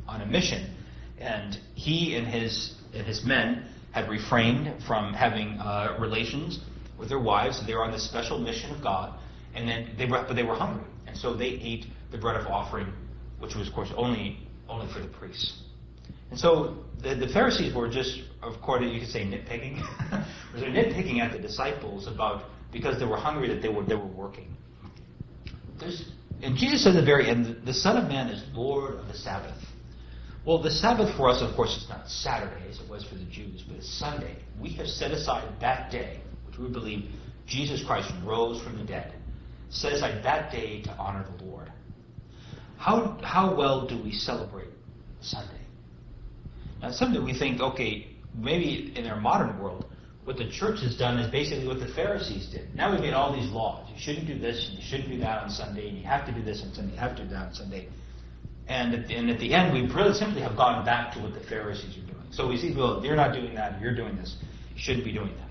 on 0.06 0.20
a 0.20 0.26
mission, 0.26 0.74
and 1.18 1.58
he 1.74 2.16
and 2.16 2.26
his 2.26 2.74
and 2.92 3.06
his 3.06 3.24
men 3.24 3.66
had 3.92 4.10
refrained 4.10 4.82
from 4.84 5.14
having 5.14 5.58
uh, 5.58 5.96
relations 5.98 6.60
with 6.98 7.08
their 7.08 7.20
wives. 7.20 7.64
They 7.66 7.74
were 7.74 7.84
on 7.84 7.92
this 7.92 8.04
special 8.04 8.38
mission 8.38 8.74
of 8.74 8.82
God, 8.82 9.18
and 9.54 9.68
then 9.68 9.90
they 9.96 10.06
were 10.06 10.24
but 10.26 10.34
they 10.34 10.42
were 10.42 10.54
hungry, 10.54 10.86
and 11.06 11.16
so 11.16 11.34
they 11.34 11.46
ate 11.46 11.86
the 12.10 12.18
bread 12.18 12.36
of 12.36 12.46
offering, 12.46 12.92
which 13.38 13.54
was 13.54 13.68
of 13.68 13.74
course 13.74 13.90
only 13.96 14.38
only 14.68 14.92
for 14.92 15.00
the 15.00 15.08
priests. 15.08 15.62
And 16.30 16.38
so 16.38 16.78
the, 17.02 17.14
the 17.14 17.28
Pharisees 17.28 17.74
were 17.74 17.88
just, 17.88 18.22
of 18.42 18.60
course, 18.60 18.82
you 18.84 18.98
could 18.98 19.08
say 19.08 19.20
nitpicking. 19.20 19.80
they 20.54 20.60
were 20.62 20.66
nitpicking 20.68 21.20
at 21.20 21.32
the 21.32 21.38
disciples 21.38 22.06
about 22.06 22.44
because 22.72 22.98
they 22.98 23.04
were 23.04 23.16
hungry 23.16 23.48
that 23.48 23.62
they 23.62 23.68
were 23.68 23.84
they 23.84 23.94
were 23.94 24.06
working. 24.06 24.48
There's, 25.78 26.10
and 26.42 26.56
Jesus 26.56 26.82
said 26.82 26.96
at 26.96 27.00
the 27.00 27.06
very 27.06 27.28
end, 27.28 27.62
the 27.64 27.74
Son 27.74 27.96
of 27.96 28.08
Man 28.08 28.28
is 28.28 28.42
Lord 28.52 28.96
of 28.96 29.06
the 29.06 29.14
Sabbath. 29.14 29.58
Well, 30.44 30.60
the 30.60 30.70
Sabbath 30.70 31.16
for 31.16 31.30
us, 31.30 31.40
of 31.40 31.54
course, 31.56 31.76
is 31.76 31.88
not 31.88 32.08
Saturday 32.08 32.68
as 32.68 32.78
it 32.78 32.88
was 32.88 33.04
for 33.04 33.14
the 33.14 33.24
Jews, 33.24 33.64
but 33.66 33.76
it's 33.76 33.98
Sunday. 33.98 34.36
We 34.60 34.70
have 34.74 34.86
set 34.86 35.10
aside 35.10 35.48
that 35.60 35.90
day, 35.90 36.20
which 36.46 36.58
we 36.58 36.68
believe 36.68 37.08
Jesus 37.46 37.82
Christ 37.84 38.12
rose 38.24 38.62
from 38.62 38.76
the 38.76 38.84
dead, 38.84 39.14
set 39.74 39.92
aside 39.92 40.22
that 40.22 40.52
day 40.52 40.80
to 40.82 40.90
honor 40.92 41.26
the 41.36 41.44
Lord. 41.44 41.70
How, 42.78 43.18
how 43.22 43.54
well 43.54 43.86
do 43.86 44.00
we 44.00 44.12
celebrate 44.12 44.68
Sunday? 45.20 45.50
Now, 46.80 46.92
something 46.92 47.24
we 47.24 47.36
think, 47.36 47.60
okay, 47.60 48.06
maybe 48.34 48.92
in 48.96 49.06
our 49.06 49.20
modern 49.20 49.58
world, 49.58 49.86
what 50.24 50.36
the 50.36 50.48
church 50.50 50.80
has 50.80 50.96
done 50.96 51.18
is 51.18 51.30
basically 51.30 51.66
what 51.66 51.80
the 51.80 51.88
Pharisees 51.88 52.46
did. 52.46 52.74
Now 52.74 52.92
we've 52.92 53.00
made 53.00 53.14
all 53.14 53.34
these 53.34 53.50
laws. 53.50 53.88
You 53.92 53.98
shouldn't 53.98 54.26
do 54.26 54.38
this, 54.38 54.68
and 54.68 54.78
you 54.78 54.84
shouldn't 54.84 55.10
do 55.10 55.18
that 55.18 55.42
on 55.42 55.50
Sunday, 55.50 55.88
and 55.88 55.98
you 55.98 56.04
have 56.04 56.24
to 56.26 56.32
do 56.32 56.42
this 56.42 56.62
on 56.62 56.72
Sunday, 56.72 56.92
you 56.92 56.98
have 56.98 57.16
to 57.16 57.24
do 57.24 57.30
that 57.30 57.48
on 57.48 57.54
Sunday. 57.54 57.88
And 58.68 58.94
at, 58.94 59.08
the, 59.08 59.14
and 59.14 59.30
at 59.30 59.38
the 59.38 59.52
end, 59.52 59.74
we 59.74 59.82
really 59.92 60.14
simply 60.14 60.40
have 60.40 60.56
gone 60.56 60.84
back 60.84 61.12
to 61.14 61.20
what 61.20 61.34
the 61.34 61.40
Pharisees 61.40 61.98
are 61.98 62.12
doing. 62.12 62.26
So 62.30 62.48
we 62.48 62.56
see, 62.56 62.74
well, 62.74 63.04
you're 63.04 63.16
not 63.16 63.34
doing 63.34 63.54
that, 63.54 63.80
you're 63.80 63.94
doing 63.94 64.16
this. 64.16 64.36
You 64.74 64.80
shouldn't 64.80 65.04
be 65.04 65.12
doing 65.12 65.34
that. 65.36 65.50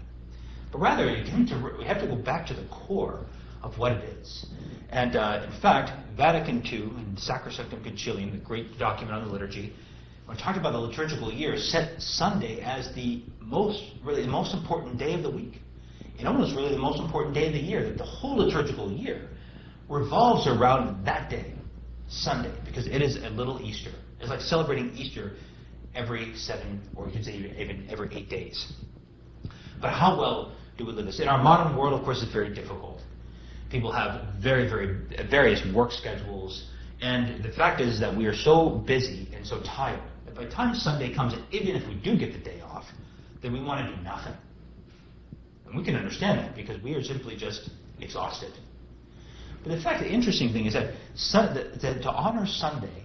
But 0.71 0.79
rather, 0.79 1.05
to, 1.05 1.75
we 1.77 1.85
have 1.85 1.99
to 2.01 2.07
go 2.07 2.15
back 2.15 2.47
to 2.47 2.53
the 2.55 2.65
core 2.69 3.19
of 3.63 3.77
what 3.77 3.93
it 3.93 4.03
is. 4.03 4.45
And 4.89 5.15
uh, 5.15 5.47
in 5.51 5.61
fact, 5.61 5.91
Vatican 6.15 6.63
II 6.65 6.81
and 6.81 7.17
Sacrosanctum 7.17 7.83
Concilium, 7.83 8.31
the 8.31 8.37
great 8.37 8.77
document 8.77 9.17
on 9.17 9.25
the 9.25 9.31
liturgy, 9.31 9.73
when 10.25 10.37
talking 10.37 10.59
about 10.59 10.73
the 10.73 10.79
liturgical 10.79 11.31
year, 11.31 11.57
set 11.57 12.01
Sunday 12.01 12.61
as 12.61 12.93
the 12.93 13.23
most, 13.41 13.83
really 14.03 14.21
the 14.21 14.27
most 14.31 14.53
important 14.53 14.97
day 14.97 15.13
of 15.13 15.23
the 15.23 15.29
week. 15.29 15.59
And 16.19 16.27
almost 16.27 16.55
really 16.55 16.69
the 16.69 16.77
most 16.77 16.99
important 16.99 17.33
day 17.33 17.47
of 17.47 17.53
the 17.53 17.59
year. 17.59 17.83
That 17.83 17.97
the 17.97 18.05
whole 18.05 18.37
liturgical 18.37 18.91
year 18.91 19.29
revolves 19.89 20.47
around 20.47 21.03
that 21.05 21.29
day. 21.29 21.53
Sunday 22.07 22.53
because 22.65 22.87
it 22.87 23.01
is 23.01 23.17
a 23.17 23.29
little 23.29 23.61
Easter. 23.61 23.91
It's 24.19 24.29
like 24.29 24.41
celebrating 24.41 24.95
Easter 24.95 25.33
every 25.95 26.35
seven, 26.35 26.81
or 26.95 27.07
you 27.07 27.13
could 27.13 27.25
say 27.25 27.33
even 27.33 27.87
every 27.89 28.13
eight 28.15 28.29
days. 28.29 28.71
But 29.81 29.91
how 29.91 30.17
well 30.17 30.55
do 30.77 30.85
we 30.85 30.91
live 30.93 31.05
this? 31.05 31.19
In 31.19 31.27
our 31.27 31.41
modern 31.41 31.75
world, 31.75 31.93
of 31.99 32.05
course, 32.05 32.21
it's 32.21 32.31
very 32.31 32.53
difficult. 32.53 32.92
People 33.73 33.91
have 33.91 34.35
very, 34.35 34.69
very 34.69 34.99
various 35.31 35.65
work 35.73 35.91
schedules, 35.91 36.67
and 37.01 37.43
the 37.43 37.49
fact 37.49 37.81
is 37.81 37.99
that 37.99 38.15
we 38.15 38.27
are 38.27 38.35
so 38.35 38.69
busy 38.69 39.27
and 39.35 39.43
so 39.43 39.63
tired 39.63 39.99
that 40.25 40.35
by 40.35 40.45
the 40.45 40.51
time 40.51 40.75
Sunday 40.75 41.11
comes, 41.11 41.33
and 41.33 41.43
even 41.51 41.75
if 41.75 41.87
we 41.87 41.95
do 41.95 42.15
get 42.15 42.33
the 42.33 42.39
day 42.39 42.61
off, 42.61 42.85
then 43.41 43.51
we 43.51 43.59
want 43.59 43.83
to 43.83 43.95
do 43.95 43.99
nothing. 44.03 44.35
And 45.65 45.75
we 45.75 45.83
can 45.83 45.95
understand 45.95 46.37
that 46.37 46.55
because 46.55 46.83
we 46.83 46.93
are 46.93 47.03
simply 47.03 47.35
just 47.35 47.71
exhausted. 47.99 48.53
But 49.63 49.71
in 49.71 49.81
fact, 49.81 50.03
the 50.03 50.07
interesting 50.07 50.53
thing 50.53 50.67
is 50.67 50.73
that, 50.73 50.93
sun, 51.15 51.55
that, 51.55 51.81
that 51.81 52.03
to 52.03 52.11
honor 52.11 52.45
Sunday, 52.45 53.03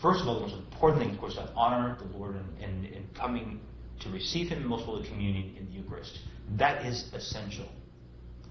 first 0.00 0.22
of 0.22 0.28
all, 0.28 0.36
the 0.36 0.40
most 0.46 0.54
important 0.54 1.02
thing, 1.02 1.12
of 1.12 1.20
course, 1.20 1.34
to 1.34 1.46
honor 1.54 1.98
the 2.00 2.16
Lord 2.16 2.36
in, 2.58 2.86
in 2.86 3.06
coming 3.14 3.60
to 4.00 4.08
receive 4.08 4.48
Him 4.48 4.62
in 4.62 4.66
Most 4.66 4.86
Holy 4.86 5.06
Communion 5.06 5.54
in 5.58 5.66
the 5.66 5.72
Eucharist. 5.72 6.20
That 6.56 6.86
is 6.86 7.12
essential. 7.12 7.68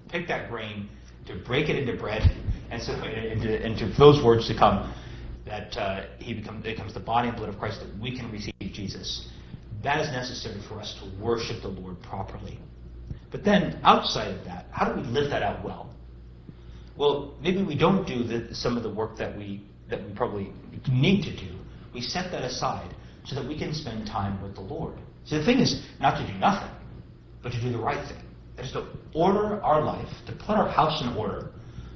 Pick 0.08 0.28
that 0.28 0.48
grain, 0.48 0.88
to 1.26 1.36
break 1.44 1.68
it 1.68 1.76
into 1.76 2.00
bread, 2.00 2.22
and, 2.70 2.82
so, 2.82 2.92
and, 2.92 3.78
to, 3.78 3.86
those 3.98 4.24
words 4.24 4.48
to 4.48 4.54
come, 4.56 4.92
that 5.44 5.76
uh, 5.76 6.06
He 6.18 6.34
becomes, 6.34 6.64
becomes 6.64 6.94
the 6.94 7.00
body 7.00 7.28
and 7.28 7.36
blood 7.36 7.48
of 7.48 7.58
Christ, 7.58 7.80
that 7.80 8.00
we 8.00 8.16
can 8.16 8.30
receive 8.30 8.54
Jesus. 8.60 9.28
That 9.82 10.00
is 10.00 10.08
necessary 10.08 10.60
for 10.68 10.80
us 10.80 10.98
to 11.00 11.22
worship 11.22 11.62
the 11.62 11.68
Lord 11.68 12.00
properly. 12.02 12.58
But 13.30 13.44
then, 13.44 13.78
outside 13.82 14.34
of 14.34 14.44
that, 14.44 14.66
how 14.70 14.92
do 14.92 15.00
we 15.00 15.06
live 15.06 15.30
that 15.30 15.42
out 15.42 15.64
well? 15.64 15.94
Well, 16.96 17.34
maybe 17.42 17.62
we 17.62 17.76
don't 17.76 18.06
do 18.06 18.24
the, 18.24 18.54
some 18.54 18.76
of 18.76 18.82
the 18.82 18.90
work 18.90 19.18
that 19.18 19.36
we 19.36 19.62
that 19.88 20.04
we 20.04 20.12
probably 20.14 20.52
need 20.90 21.22
to 21.24 21.36
do. 21.36 21.54
We 21.94 22.00
set 22.00 22.30
that 22.32 22.42
aside 22.42 22.94
so 23.24 23.34
that 23.36 23.46
we 23.46 23.58
can 23.58 23.72
spend 23.72 24.06
time 24.06 24.42
with 24.42 24.54
the 24.54 24.60
Lord. 24.60 24.94
So 25.24 25.38
the 25.38 25.44
thing 25.44 25.58
is 25.58 25.84
not 26.00 26.18
to 26.18 26.26
do 26.26 26.38
nothing, 26.38 26.70
but 27.42 27.52
to 27.52 27.60
do 27.60 27.70
the 27.70 27.78
right 27.78 28.06
thing. 28.08 28.22
Is 28.58 28.72
to 28.72 28.86
order 29.12 29.60
our 29.62 29.84
life, 29.84 30.08
to 30.26 30.32
put 30.32 30.56
our 30.56 30.68
house 30.68 31.02
in 31.02 31.14
order, 31.14 31.50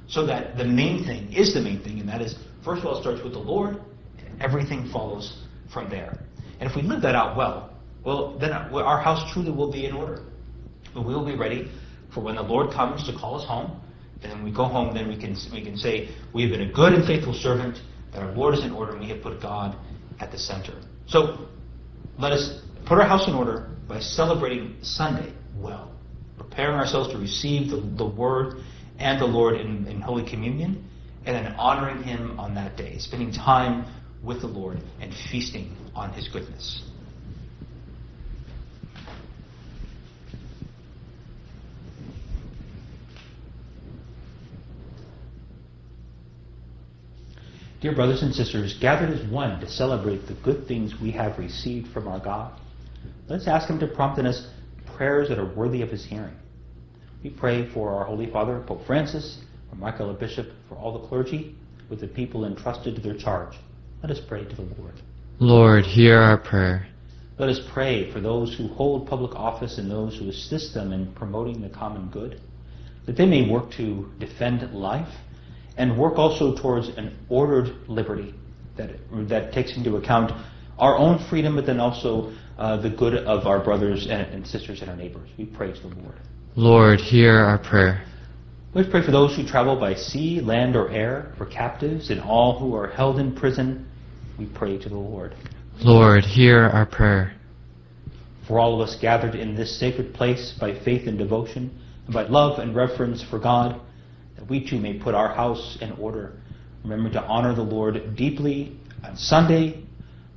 so 0.07 0.25
that 0.27 0.57
the 0.57 0.65
main 0.65 1.03
thing 1.05 1.33
is 1.33 1.53
the 1.53 1.61
main 1.61 1.81
thing, 1.81 1.99
and 1.99 2.07
that 2.07 2.21
is 2.21 2.35
first 2.63 2.81
of 2.81 2.85
all 2.85 2.97
it 2.97 3.01
starts 3.01 3.23
with 3.23 3.33
the 3.33 3.39
Lord, 3.39 3.81
and 4.19 4.41
everything 4.41 4.89
follows 4.91 5.43
from 5.73 5.89
there. 5.89 6.19
And 6.59 6.69
if 6.69 6.75
we 6.75 6.83
live 6.83 7.01
that 7.01 7.15
out 7.15 7.35
well, 7.35 7.73
well, 8.03 8.37
then 8.37 8.51
our 8.51 9.01
house 9.01 9.31
truly 9.33 9.51
will 9.51 9.71
be 9.71 9.85
in 9.85 9.93
order. 9.93 10.23
And 10.95 11.05
we 11.05 11.13
will 11.13 11.25
be 11.25 11.35
ready 11.35 11.71
for 12.13 12.21
when 12.21 12.35
the 12.35 12.41
Lord 12.41 12.71
comes 12.71 13.05
to 13.05 13.13
call 13.17 13.39
us 13.39 13.47
home 13.47 13.81
and 14.23 14.31
when 14.33 14.43
we 14.43 14.51
go 14.51 14.65
home, 14.65 14.93
then 14.93 15.07
we 15.07 15.17
can, 15.17 15.35
we 15.51 15.63
can 15.63 15.77
say, 15.77 16.09
We 16.33 16.43
have 16.43 16.51
been 16.51 16.69
a 16.69 16.71
good 16.71 16.93
and 16.93 17.05
faithful 17.05 17.33
servant, 17.33 17.79
that 18.13 18.21
our 18.21 18.31
Lord 18.33 18.53
is 18.53 18.63
in 18.63 18.71
order, 18.71 18.91
and 18.91 19.01
we 19.01 19.09
have 19.09 19.21
put 19.21 19.41
God 19.41 19.75
at 20.19 20.31
the 20.31 20.37
center. 20.37 20.73
So 21.07 21.47
let 22.19 22.31
us 22.31 22.61
put 22.85 22.99
our 22.99 23.07
house 23.07 23.27
in 23.27 23.33
order 23.33 23.71
by 23.87 23.99
celebrating 23.99 24.75
Sunday 24.81 25.33
well, 25.57 25.90
preparing 26.43 26.75
ourselves 26.75 27.11
to 27.11 27.17
receive 27.17 27.69
the, 27.69 27.77
the 27.77 28.05
Word 28.05 28.63
and 28.97 29.21
the 29.21 29.25
Lord 29.25 29.59
in, 29.59 29.85
in 29.87 30.01
Holy 30.01 30.27
Communion, 30.27 30.83
and 31.25 31.35
then 31.35 31.53
honoring 31.55 32.03
Him 32.03 32.39
on 32.39 32.55
that 32.55 32.77
day, 32.77 32.97
spending 32.97 33.31
time 33.31 33.85
with 34.23 34.41
the 34.41 34.47
Lord 34.47 34.79
and 34.99 35.13
feasting 35.31 35.75
on 35.95 36.11
His 36.13 36.27
goodness. 36.27 36.83
Dear 47.81 47.95
brothers 47.95 48.21
and 48.21 48.33
sisters, 48.33 48.77
gathered 48.79 49.09
as 49.09 49.27
one 49.27 49.59
to 49.59 49.67
celebrate 49.67 50.27
the 50.27 50.35
good 50.35 50.67
things 50.67 50.99
we 51.01 51.11
have 51.11 51.39
received 51.39 51.91
from 51.91 52.07
our 52.07 52.19
God, 52.19 52.59
let's 53.27 53.47
ask 53.47 53.67
Him 53.67 53.79
to 53.79 53.87
prompt 53.87 54.19
in 54.19 54.27
us 54.27 54.47
prayers 55.01 55.29
that 55.29 55.39
are 55.39 55.51
worthy 55.55 55.81
of 55.81 55.89
His 55.89 56.05
hearing. 56.05 56.35
We 57.23 57.31
pray 57.31 57.67
for 57.73 57.89
our 57.89 58.05
Holy 58.05 58.29
Father, 58.29 58.63
Pope 58.67 58.85
Francis, 58.85 59.39
for 59.67 59.75
Michael 59.75 60.13
the 60.13 60.19
Bishop, 60.19 60.49
for 60.69 60.75
all 60.75 60.93
the 61.01 61.07
clergy, 61.07 61.55
with 61.89 62.01
the 62.01 62.07
people 62.07 62.45
entrusted 62.45 62.93
to 62.93 63.01
their 63.01 63.17
charge. 63.17 63.55
Let 64.03 64.11
us 64.11 64.19
pray 64.19 64.43
to 64.43 64.55
the 64.55 64.61
Lord. 64.61 64.93
Lord, 65.39 65.85
hear 65.85 66.19
our 66.19 66.37
prayer. 66.37 66.85
Let 67.39 67.49
us 67.49 67.59
pray 67.73 68.13
for 68.13 68.21
those 68.21 68.55
who 68.55 68.67
hold 68.67 69.07
public 69.07 69.33
office 69.35 69.79
and 69.79 69.89
those 69.89 70.19
who 70.19 70.29
assist 70.29 70.75
them 70.75 70.93
in 70.93 71.11
promoting 71.13 71.63
the 71.63 71.69
common 71.69 72.11
good, 72.11 72.39
that 73.07 73.17
they 73.17 73.25
may 73.25 73.49
work 73.49 73.71
to 73.77 74.07
defend 74.19 74.71
life 74.71 75.11
and 75.77 75.97
work 75.97 76.19
also 76.19 76.55
towards 76.61 76.89
an 76.89 77.17
ordered 77.27 77.73
liberty 77.87 78.35
that, 78.77 78.91
that 79.29 79.51
takes 79.51 79.75
into 79.75 79.95
account 79.95 80.31
our 80.77 80.95
own 80.95 81.17
freedom, 81.27 81.55
but 81.55 81.65
then 81.65 81.79
also 81.79 82.31
uh, 82.61 82.77
the 82.77 82.91
good 82.91 83.15
of 83.15 83.47
our 83.47 83.59
brothers 83.59 84.05
and, 84.05 84.21
and 84.31 84.45
sisters 84.45 84.81
and 84.81 84.89
our 84.91 84.95
neighbors. 84.95 85.27
We 85.35 85.45
praise 85.45 85.81
the 85.81 85.87
Lord. 85.87 86.19
Lord, 86.55 86.99
hear 86.99 87.39
our 87.39 87.57
prayer. 87.57 88.03
Let's 88.75 88.87
pray 88.87 89.03
for 89.03 89.11
those 89.11 89.35
who 89.35 89.45
travel 89.47 89.75
by 89.75 89.95
sea, 89.95 90.41
land, 90.41 90.75
or 90.75 90.91
air, 90.91 91.33
for 91.39 91.47
captives, 91.47 92.11
and 92.11 92.21
all 92.21 92.59
who 92.59 92.75
are 92.75 92.87
held 92.87 93.17
in 93.17 93.35
prison. 93.35 93.89
We 94.37 94.45
pray 94.45 94.77
to 94.77 94.89
the 94.89 94.97
Lord. 94.97 95.35
Lord, 95.79 96.23
hear 96.23 96.65
our 96.65 96.85
prayer. 96.85 97.33
For 98.47 98.59
all 98.59 98.79
of 98.79 98.87
us 98.87 98.95
gathered 99.01 99.33
in 99.33 99.55
this 99.55 99.79
sacred 99.79 100.13
place 100.13 100.53
by 100.59 100.79
faith 100.85 101.07
and 101.07 101.17
devotion, 101.17 101.75
and 102.05 102.13
by 102.13 102.27
love 102.27 102.59
and 102.59 102.75
reverence 102.75 103.23
for 103.23 103.39
God, 103.39 103.81
that 104.35 104.47
we 104.47 104.69
too 104.69 104.77
may 104.77 104.99
put 104.99 105.15
our 105.15 105.33
house 105.33 105.79
in 105.81 105.93
order. 105.93 106.33
Remember 106.83 107.09
to 107.09 107.23
honor 107.23 107.55
the 107.55 107.63
Lord 107.63 108.15
deeply 108.15 108.77
on 109.03 109.17
Sunday 109.17 109.83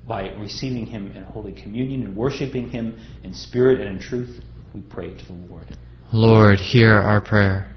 by 0.06 0.31
receiving 0.35 0.86
Him 0.86 1.12
in 1.12 1.24
Holy 1.24 1.52
Communion 1.52 2.02
and 2.02 2.16
worshiping 2.16 2.68
Him 2.68 2.98
in 3.22 3.32
spirit 3.32 3.81
and 3.81 3.97
in 3.97 3.98
truth. 3.98 4.43
We 4.74 4.82
pray 4.82 5.14
to 5.16 5.26
the 5.26 5.32
Lord. 5.32 5.76
Lord, 6.12 6.59
hear 6.59 6.94
our 6.94 7.20
prayer. 7.20 7.74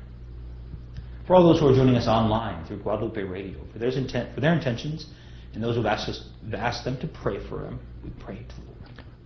For 1.25 1.35
all 1.35 1.43
those 1.43 1.59
who 1.59 1.67
are 1.67 1.75
joining 1.75 1.95
us 1.95 2.07
online 2.07 2.65
through 2.65 2.79
Guadalupe 2.79 3.21
Radio, 3.21 3.59
for, 3.71 3.79
their 3.79 3.89
intent, 3.89 4.33
for 4.33 4.41
their 4.41 4.53
intentions, 4.53 5.07
and 5.53 5.63
those 5.63 5.75
who 5.75 5.83
have 5.83 5.99
asked, 5.99 6.09
us, 6.09 6.23
asked 6.53 6.85
them 6.85 6.97
to 6.99 7.07
pray 7.07 7.37
for 7.49 7.63
them, 7.63 7.79
we 8.03 8.09
pray 8.11 8.37
to 8.37 8.55
the 8.55 8.61
Lord. 8.61 8.77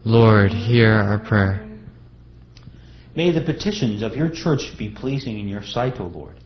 Lord, 0.04 0.52
hear 0.52 0.92
our 0.94 1.20
prayer. 1.20 1.68
May 3.16 3.32
the 3.32 3.42
petitions 3.42 4.02
of 4.02 4.16
your 4.16 4.30
church 4.30 4.78
be 4.78 4.90
pleasing 4.90 5.40
in 5.40 5.48
your 5.48 5.64
sight, 5.64 6.00
O 6.00 6.06
Lord, 6.06 6.40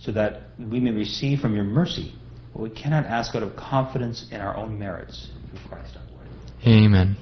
so 0.00 0.12
that 0.12 0.42
we 0.58 0.80
may 0.80 0.90
receive 0.90 1.40
from 1.40 1.54
your 1.54 1.64
mercy 1.64 2.14
what 2.58 2.70
we 2.70 2.76
cannot 2.76 3.06
ask 3.06 3.36
out 3.36 3.42
of 3.44 3.54
confidence 3.54 4.26
in 4.32 4.40
our 4.40 4.56
own 4.56 4.76
merits 4.76 5.28
through 5.48 5.60
Christ 5.68 5.96
our 5.96 6.02
Lord. 6.10 6.26
Amen. 6.66 7.16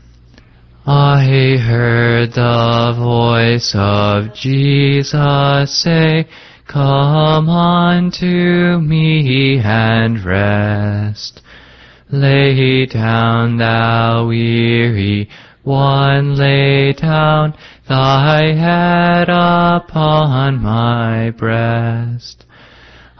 I 0.86 1.56
heard 1.56 2.32
the 2.32 2.94
voice 2.98 3.72
of 3.74 4.34
Jesus 4.34 5.82
say, 5.82 6.28
Come 6.68 7.48
unto 7.48 8.78
me 8.80 9.60
and 9.64 10.22
rest. 10.22 11.40
Lay 12.10 12.84
down, 12.84 13.56
thou 13.56 14.26
weary 14.26 15.30
one, 15.64 16.36
lay 16.36 16.92
down 16.92 17.54
thy 17.88 18.52
head 18.52 19.28
upon 19.28 20.60
my 20.60 21.30
breast. 21.30 22.44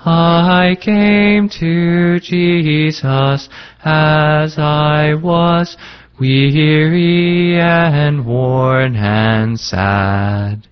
I 0.04 0.76
came 0.80 1.48
to 1.60 2.18
Jesus 2.18 3.48
as 3.84 4.58
I 4.58 5.14
was, 5.14 5.76
weary 6.18 7.60
and 7.60 8.26
worn 8.26 8.96
and 8.96 9.58
sad. 9.58 10.66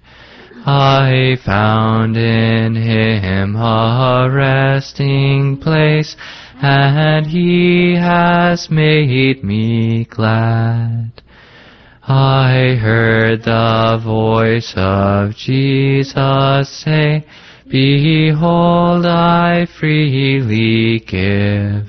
I 0.66 1.36
found 1.44 2.16
in 2.16 2.74
him 2.74 3.55
a 3.56 4.28
resting 4.32 5.59
place, 5.59 6.16
and 6.60 7.26
he 7.26 7.94
has 7.94 8.68
made 8.68 9.44
me 9.44 10.05
glad. 10.05 11.22
I 12.12 12.74
heard 12.74 13.45
the 13.45 14.01
voice 14.03 14.73
of 14.77 15.37
Jesus 15.37 16.69
say, 16.69 17.24
Behold, 17.69 19.07
I 19.07 19.69
freely 19.78 20.99
give 21.07 21.87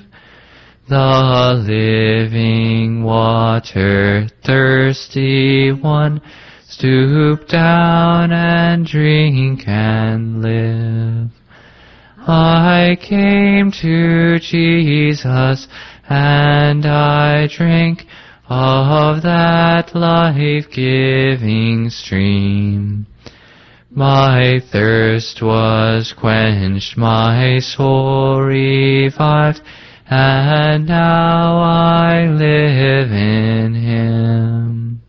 the 0.87 1.63
living 1.67 3.03
water, 3.03 4.27
thirsty 4.45 5.71
one, 5.71 6.21
stoop 6.67 7.47
down 7.47 8.31
and 8.31 8.85
drink 8.85 9.63
and 9.65 10.43
live. 10.43 11.31
I 12.27 12.95
came 13.01 13.71
to 13.81 14.37
Jesus 14.37 15.67
and 16.07 16.85
I 16.85 17.47
drank 17.47 18.05
of 18.51 19.23
that 19.23 19.95
life-giving 19.95 21.89
stream. 21.89 23.07
My 23.89 24.59
thirst 24.71 25.41
was 25.41 26.13
quenched, 26.19 26.97
my 26.97 27.59
soul 27.59 28.41
revived, 28.41 29.61
and 30.05 30.85
now 30.85 31.61
I 31.61 32.27
live 32.27 33.11
in 33.11 33.73
Him. 33.73 35.01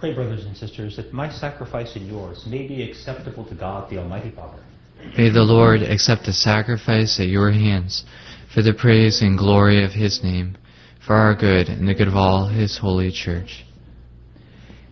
Pray, 0.00 0.14
brothers 0.14 0.46
and 0.46 0.56
sisters, 0.56 0.96
that 0.96 1.12
my 1.12 1.30
sacrifice 1.30 1.94
and 1.94 2.08
yours 2.08 2.44
may 2.44 2.66
be 2.66 2.82
acceptable 2.82 3.44
to 3.44 3.54
God 3.54 3.88
the 3.88 3.98
Almighty 3.98 4.32
Father. 4.32 4.64
May 5.16 5.30
the 5.30 5.44
Lord 5.44 5.82
accept 5.82 6.24
the 6.26 6.32
sacrifice 6.32 7.20
at 7.20 7.28
your 7.28 7.52
hands 7.52 8.04
for 8.52 8.62
the 8.62 8.74
praise 8.74 9.22
and 9.22 9.38
glory 9.38 9.84
of 9.84 9.92
His 9.92 10.24
name, 10.24 10.56
for 11.08 11.14
our 11.16 11.34
good 11.34 11.70
and 11.70 11.88
the 11.88 11.94
good 11.94 12.06
of 12.06 12.14
all 12.14 12.48
His 12.48 12.76
holy 12.76 13.10
church. 13.10 13.64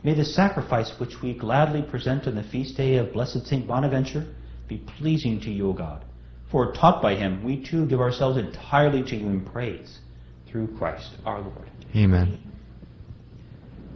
May 0.02 0.14
the 0.14 0.24
sacrifice 0.24 0.94
which 0.98 1.20
we 1.22 1.34
gladly 1.34 1.82
present 1.82 2.26
on 2.26 2.36
the 2.36 2.42
feast 2.42 2.74
day 2.78 2.96
of 2.96 3.12
Blessed 3.12 3.46
Saint 3.46 3.66
Bonaventure 3.66 4.26
be 4.66 4.78
pleasing 4.78 5.38
to 5.42 5.50
you, 5.50 5.68
O 5.68 5.72
God. 5.74 6.06
For 6.50 6.72
taught 6.72 7.02
by 7.02 7.16
him, 7.16 7.44
we 7.44 7.62
too 7.62 7.86
give 7.86 8.00
ourselves 8.00 8.38
entirely 8.38 9.02
to 9.02 9.14
you 9.16 9.26
in 9.26 9.44
praise 9.44 9.98
through 10.50 10.74
Christ 10.78 11.10
our 11.26 11.42
Lord. 11.42 11.70
Amen. 11.94 12.38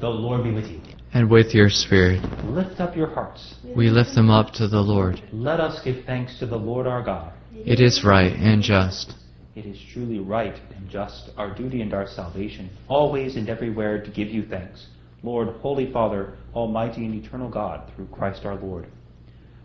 The 0.01 0.09
Lord 0.09 0.45
be 0.45 0.53
with 0.53 0.67
you. 0.67 0.81
And 1.15 1.31
with 1.31 1.55
your 1.55 1.71
spirit, 1.71 2.21
Lift 2.45 2.81
up 2.81 2.95
your 2.95 3.09
hearts. 3.09 3.55
we 3.75 3.89
lift 3.89 4.15
them 4.15 4.29
up 4.29 4.53
to 4.55 4.69
the 4.69 4.81
Lord. 4.81 5.23
Let 5.33 5.59
us 5.59 5.81
give 5.83 6.05
thanks 6.05 6.39
to 6.41 6.47
the 6.47 6.57
Lord 6.57 6.87
our 6.87 7.03
God. 7.03 7.33
It 7.55 7.81
is 7.81 8.05
right 8.05 8.33
and 8.33 8.63
just. 8.63 9.15
It 9.61 9.67
is 9.67 9.79
truly 9.93 10.19
right 10.21 10.59
and 10.75 10.89
just, 10.89 11.29
our 11.37 11.55
duty 11.55 11.83
and 11.83 11.93
our 11.93 12.07
salvation, 12.07 12.71
always 12.89 13.37
and 13.37 13.47
everywhere 13.47 14.03
to 14.03 14.11
give 14.11 14.29
you 14.29 14.43
thanks. 14.43 14.87
Lord, 15.23 15.49
Holy 15.57 15.93
Father, 15.93 16.39
Almighty 16.55 17.05
and 17.05 17.15
eternal 17.15 17.51
God, 17.51 17.93
through 17.95 18.07
Christ 18.07 18.47
our 18.47 18.55
Lord. 18.55 18.87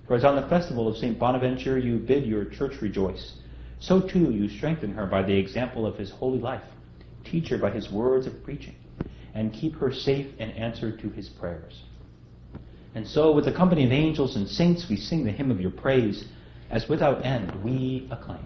For 0.05 0.17
as 0.17 0.25
on 0.25 0.35
the 0.35 0.49
festival 0.49 0.89
of 0.89 0.97
St. 0.97 1.17
Bonaventure 1.17 1.77
you 1.77 1.97
bid 1.97 2.25
your 2.25 2.43
church 2.43 2.81
rejoice, 2.81 3.35
so 3.79 4.01
too 4.01 4.31
you 4.31 4.49
strengthen 4.49 4.93
her 4.95 5.05
by 5.05 5.23
the 5.23 5.37
example 5.37 5.85
of 5.85 5.97
his 5.97 6.11
holy 6.11 6.39
life, 6.39 6.65
teach 7.23 7.47
her 7.47 7.57
by 7.57 7.71
his 7.71 7.89
words 7.89 8.27
of 8.27 8.43
preaching, 8.43 8.75
and 9.33 9.53
keep 9.53 9.75
her 9.77 9.93
safe 9.93 10.27
in 10.39 10.49
answer 10.49 10.91
to 10.91 11.09
his 11.11 11.29
prayers. 11.29 11.83
And 12.95 13.07
so, 13.07 13.31
with 13.31 13.45
the 13.45 13.53
company 13.53 13.85
of 13.85 13.93
angels 13.93 14.35
and 14.35 14.45
saints, 14.45 14.89
we 14.89 14.97
sing 14.97 15.23
the 15.23 15.31
hymn 15.31 15.51
of 15.51 15.61
your 15.61 15.71
praise, 15.71 16.25
as 16.69 16.89
without 16.89 17.25
end 17.25 17.63
we 17.63 18.09
acclaim. 18.11 18.45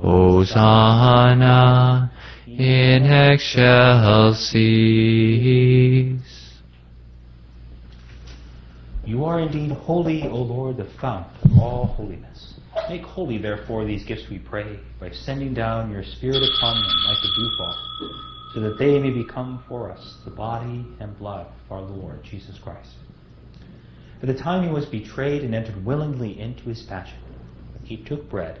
Hosanna 0.00 1.58
in 2.46 3.04
excelsis. 3.04 4.54
You 9.04 9.24
are 9.24 9.40
indeed 9.40 9.72
holy, 9.72 10.22
O 10.24 10.36
Lord, 10.36 10.76
the 10.76 10.84
fount 11.00 11.26
of 11.42 11.58
all 11.58 11.86
holiness. 11.86 12.54
Make 12.88 13.02
holy, 13.02 13.38
therefore, 13.38 13.84
these 13.84 14.04
gifts, 14.04 14.28
we 14.30 14.38
pray, 14.38 14.78
by 15.00 15.10
sending 15.10 15.52
down 15.52 15.90
your 15.90 16.04
Spirit 16.04 16.42
upon 16.42 16.80
them 16.80 17.04
like 17.06 17.18
a 17.18 17.28
dewfall, 17.40 17.76
so 18.54 18.60
that 18.60 18.78
they 18.78 18.98
may 19.00 19.10
become 19.10 19.64
for 19.68 19.90
us 19.90 20.18
the 20.24 20.30
body 20.30 20.86
and 21.00 21.18
blood 21.18 21.46
of 21.46 21.72
our 21.72 21.82
Lord 21.82 22.22
Jesus 22.22 22.56
Christ. 22.58 22.92
At 24.22 24.28
the 24.28 24.34
time 24.34 24.62
he 24.64 24.70
was 24.70 24.86
betrayed 24.86 25.42
and 25.42 25.54
entered 25.54 25.84
willingly 25.84 26.38
into 26.38 26.64
his 26.68 26.82
passion, 26.82 27.18
he 27.82 27.96
took 27.96 28.28
bread 28.30 28.60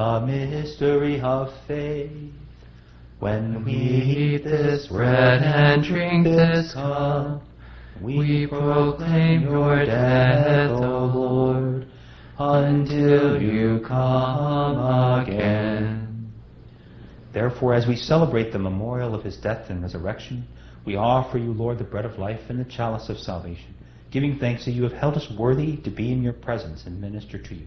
The 0.00 0.20
mystery 0.20 1.20
of 1.20 1.52
faith. 1.68 2.32
When 3.18 3.62
we 3.66 3.72
eat 3.72 4.44
this 4.44 4.86
bread 4.86 5.42
and 5.42 5.84
drink 5.84 6.24
this 6.24 6.72
cup, 6.72 7.42
we 8.00 8.46
proclaim 8.46 9.42
your 9.42 9.84
death, 9.84 10.70
O 10.70 11.04
Lord, 11.04 11.86
until 12.38 13.42
you 13.42 13.84
come 13.86 14.78
again. 15.20 16.32
Therefore, 17.34 17.74
as 17.74 17.86
we 17.86 17.94
celebrate 17.94 18.52
the 18.52 18.58
memorial 18.58 19.14
of 19.14 19.22
his 19.22 19.36
death 19.36 19.68
and 19.68 19.82
resurrection, 19.82 20.46
we 20.86 20.96
offer 20.96 21.36
you, 21.36 21.52
Lord, 21.52 21.76
the 21.76 21.84
bread 21.84 22.06
of 22.06 22.18
life 22.18 22.40
and 22.48 22.58
the 22.58 22.64
chalice 22.64 23.10
of 23.10 23.18
salvation, 23.18 23.74
giving 24.10 24.38
thanks 24.38 24.64
that 24.64 24.70
you 24.70 24.82
have 24.84 24.94
held 24.94 25.18
us 25.18 25.30
worthy 25.38 25.76
to 25.76 25.90
be 25.90 26.10
in 26.10 26.22
your 26.22 26.32
presence 26.32 26.86
and 26.86 27.02
minister 27.02 27.36
to 27.36 27.54
you. 27.54 27.66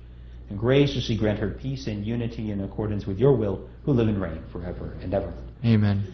and 0.51 0.59
graciously 0.59 1.15
grant 1.15 1.39
her 1.39 1.49
peace 1.49 1.87
and 1.87 2.05
unity 2.05 2.51
in 2.51 2.59
accordance 2.61 3.05
with 3.05 3.17
your 3.17 3.33
will, 3.33 3.69
who 3.85 3.93
live 3.93 4.09
and 4.09 4.21
reign 4.21 4.43
forever 4.51 4.97
and 5.01 5.13
ever. 5.13 5.33
Amen. 5.63 6.13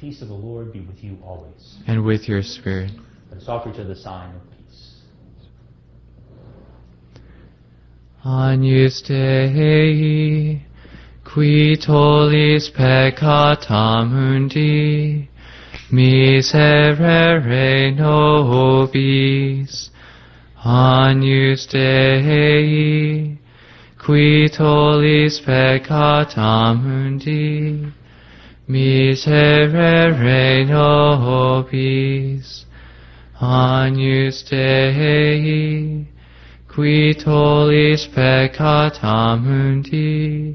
Peace 0.00 0.22
of 0.22 0.28
the 0.28 0.34
Lord 0.34 0.72
be 0.72 0.80
with 0.80 1.04
you 1.04 1.18
always. 1.22 1.76
And 1.86 2.02
with 2.02 2.26
your 2.26 2.42
spirit. 2.42 2.92
Let 3.30 3.42
us 3.42 3.48
offer 3.48 3.70
to 3.74 3.84
the 3.84 3.94
sign 3.94 4.34
of 4.34 4.40
peace. 4.50 5.02
Agnus 8.24 9.02
Dei, 9.02 10.64
qui 11.22 11.76
tollis 11.76 12.70
peccata 12.70 14.08
mundi, 14.08 15.28
miserere 15.92 17.94
nobis. 17.94 19.90
Agnus 20.64 21.66
Dei, 21.66 23.38
qui 24.04 24.50
tollis 24.52 25.40
peccata 25.40 26.74
mundi, 26.74 27.90
miserere 28.68 30.66
nobis. 30.66 32.66
Agnus 33.40 34.44
Dei, 34.44 36.06
qui 36.68 37.14
tollis 37.14 38.06
peccata 38.08 39.36
mundi, 39.36 40.54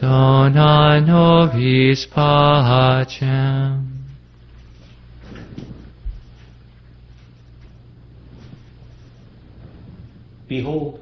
dona 0.00 0.98
nobis 0.98 2.06
pacem. 2.06 3.90
Behold 10.48 11.01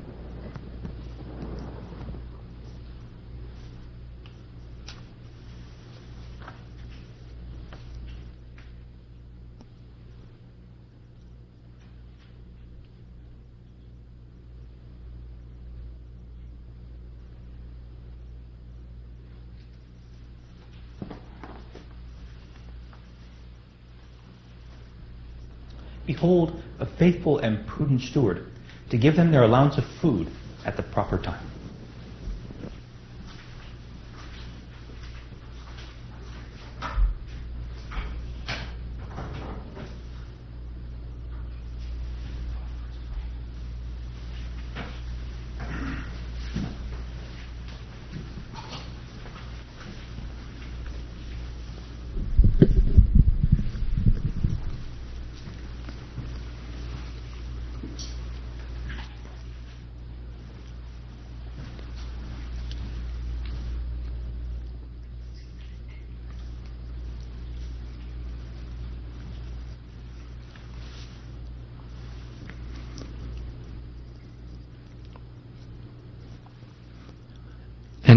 Behold, 26.05 26.61
a 26.79 26.85
faithful 26.85 27.37
and 27.39 27.65
prudent 27.67 28.01
steward, 28.01 28.45
to 28.89 28.97
give 28.97 29.15
them 29.15 29.31
their 29.31 29.43
allowance 29.43 29.77
of 29.77 29.85
food 29.85 30.27
at 30.65 30.77
the 30.77 30.83
proper 30.83 31.17
time. 31.17 31.50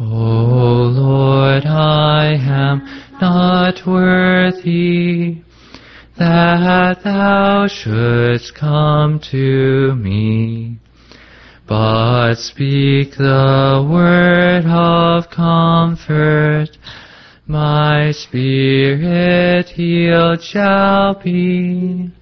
O 0.00 0.04
Lord, 0.04 1.66
I 1.66 2.36
am 2.40 2.86
not 3.20 3.84
worthy 3.84 5.42
that 6.16 7.02
thou 7.02 7.66
shouldst 7.66 8.54
come 8.54 9.18
to 9.32 9.96
me, 9.96 10.76
but 11.66 12.36
speak 12.36 13.16
the 13.16 13.84
word 13.90 14.66
of 14.66 15.30
comfort. 15.30 16.68
My 17.48 18.12
spirit 18.12 19.68
healed 19.70 20.44
shall 20.44 21.14
be, 21.20 22.12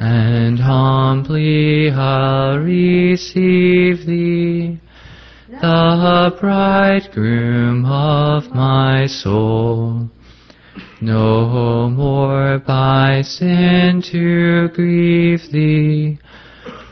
and 0.00 0.58
humbly 0.58 1.90
I'll 1.90 2.58
receive 2.58 3.73
the 6.24 6.30
bridegroom 6.40 7.84
of 7.84 8.44
my 8.54 9.06
soul. 9.06 10.08
No 11.02 11.90
more 11.90 12.62
by 12.66 13.20
sin 13.20 14.02
to 14.10 14.68
grieve 14.68 15.42
thee, 15.52 16.18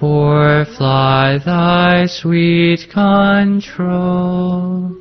or 0.03 0.67
fly 0.77 1.39
thy 1.47 2.05
sweet 2.07 2.81
control. 2.93 4.97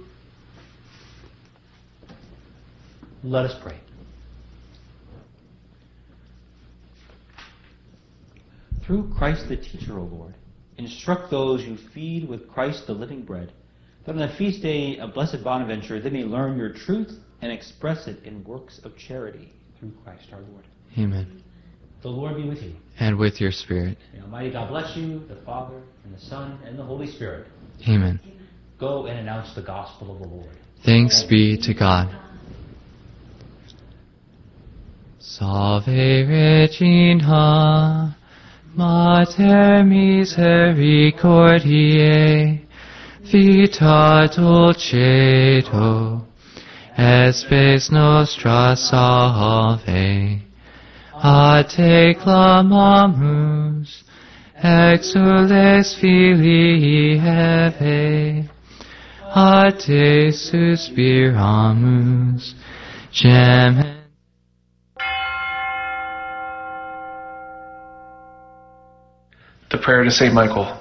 Let 3.24 3.46
us 3.48 3.56
pray. 3.62 3.80
Through 8.86 9.14
Christ 9.18 9.50
the 9.50 9.58
teacher, 9.58 10.00
O 10.00 10.04
Lord, 10.04 10.36
instruct 10.78 11.32
those 11.32 11.66
you 11.66 11.78
feed 11.94 12.30
with 12.30 12.48
Christ 12.48 12.88
the 12.88 12.94
living 12.94 13.24
bread, 13.24 13.52
that 14.06 14.12
on 14.12 14.18
the 14.18 14.34
feast 14.38 14.62
day 14.62 14.98
of 14.98 15.14
blessed 15.14 15.44
Bonaventure 15.44 16.00
they 16.00 16.10
may 16.10 16.24
learn 16.24 16.58
your 16.58 16.74
truth 16.74 17.12
and 17.42 17.52
express 17.52 18.08
it 18.08 18.24
in 18.24 18.44
works 18.44 18.80
of 18.84 18.98
charity 18.98 19.52
through 19.80 19.92
Christ 20.04 20.28
our 20.32 20.42
Lord. 20.42 20.66
Amen. 20.98 21.44
The 22.02 22.10
Lord 22.10 22.36
be 22.36 22.48
with 22.48 22.62
you. 22.62 22.76
And 23.00 23.18
with 23.18 23.40
your 23.40 23.52
spirit. 23.52 23.98
May 24.14 24.22
Almighty 24.22 24.52
God 24.52 24.70
bless 24.70 24.98
you, 24.98 25.20
the 25.28 25.38
Father, 25.46 25.82
and 26.04 26.16
the 26.16 26.20
Son, 26.20 26.60
and 26.66 26.78
the 26.78 26.84
Holy 26.84 27.08
Spirit. 27.08 27.48
Amen. 27.88 28.20
Go 28.80 29.06
and 29.06 29.20
announce 29.20 29.54
the 29.54 29.62
gospel 29.62 30.14
of 30.14 30.20
the 30.20 30.28
Lord. 30.28 30.50
Thanks 30.84 31.24
be 31.24 31.58
to 31.62 31.74
God. 31.76 32.10
Salve 35.20 36.28
Regina, 36.28 38.18
Mater 38.76 39.84
misericordiae, 39.84 42.62
vita 43.32 44.28
dulcedo, 44.36 46.22
et 46.98 47.32
spes 47.34 47.90
nostra 47.90 48.76
salve. 48.76 50.42
A 51.24 51.64
te 51.64 52.14
clamamus, 52.16 54.04
exules 54.62 55.96
filii 55.96 57.20
Eve, 57.20 58.50
a 59.34 59.72
te 59.72 60.32
suspiramus, 60.32 61.34
gemens 63.14 64.02
The 69.70 69.78
prayer 69.78 70.04
to 70.04 70.12
Saint 70.12 70.34
Michael. 70.34 70.81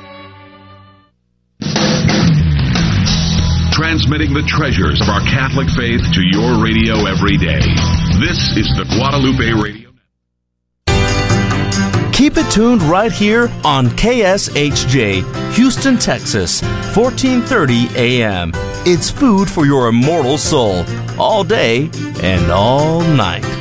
Transmitting 3.81 4.31
the 4.31 4.43
treasures 4.43 5.01
of 5.01 5.09
our 5.09 5.21
Catholic 5.21 5.67
faith 5.69 6.01
to 6.13 6.21
your 6.21 6.63
radio 6.63 7.07
every 7.07 7.35
day. 7.35 7.61
This 8.19 8.37
is 8.55 8.69
the 8.77 8.85
Guadalupe 8.95 9.59
Radio. 9.59 9.89
Keep 12.13 12.37
it 12.37 12.51
tuned 12.51 12.83
right 12.83 13.11
here 13.11 13.49
on 13.63 13.87
KSHJ, 13.87 15.53
Houston, 15.55 15.97
Texas, 15.97 16.61
1430 16.95 17.87
AM. 17.95 18.51
It's 18.85 19.09
food 19.09 19.49
for 19.49 19.65
your 19.65 19.87
immortal 19.87 20.37
soul, 20.37 20.85
all 21.19 21.43
day 21.43 21.89
and 22.21 22.51
all 22.51 23.01
night. 23.01 23.60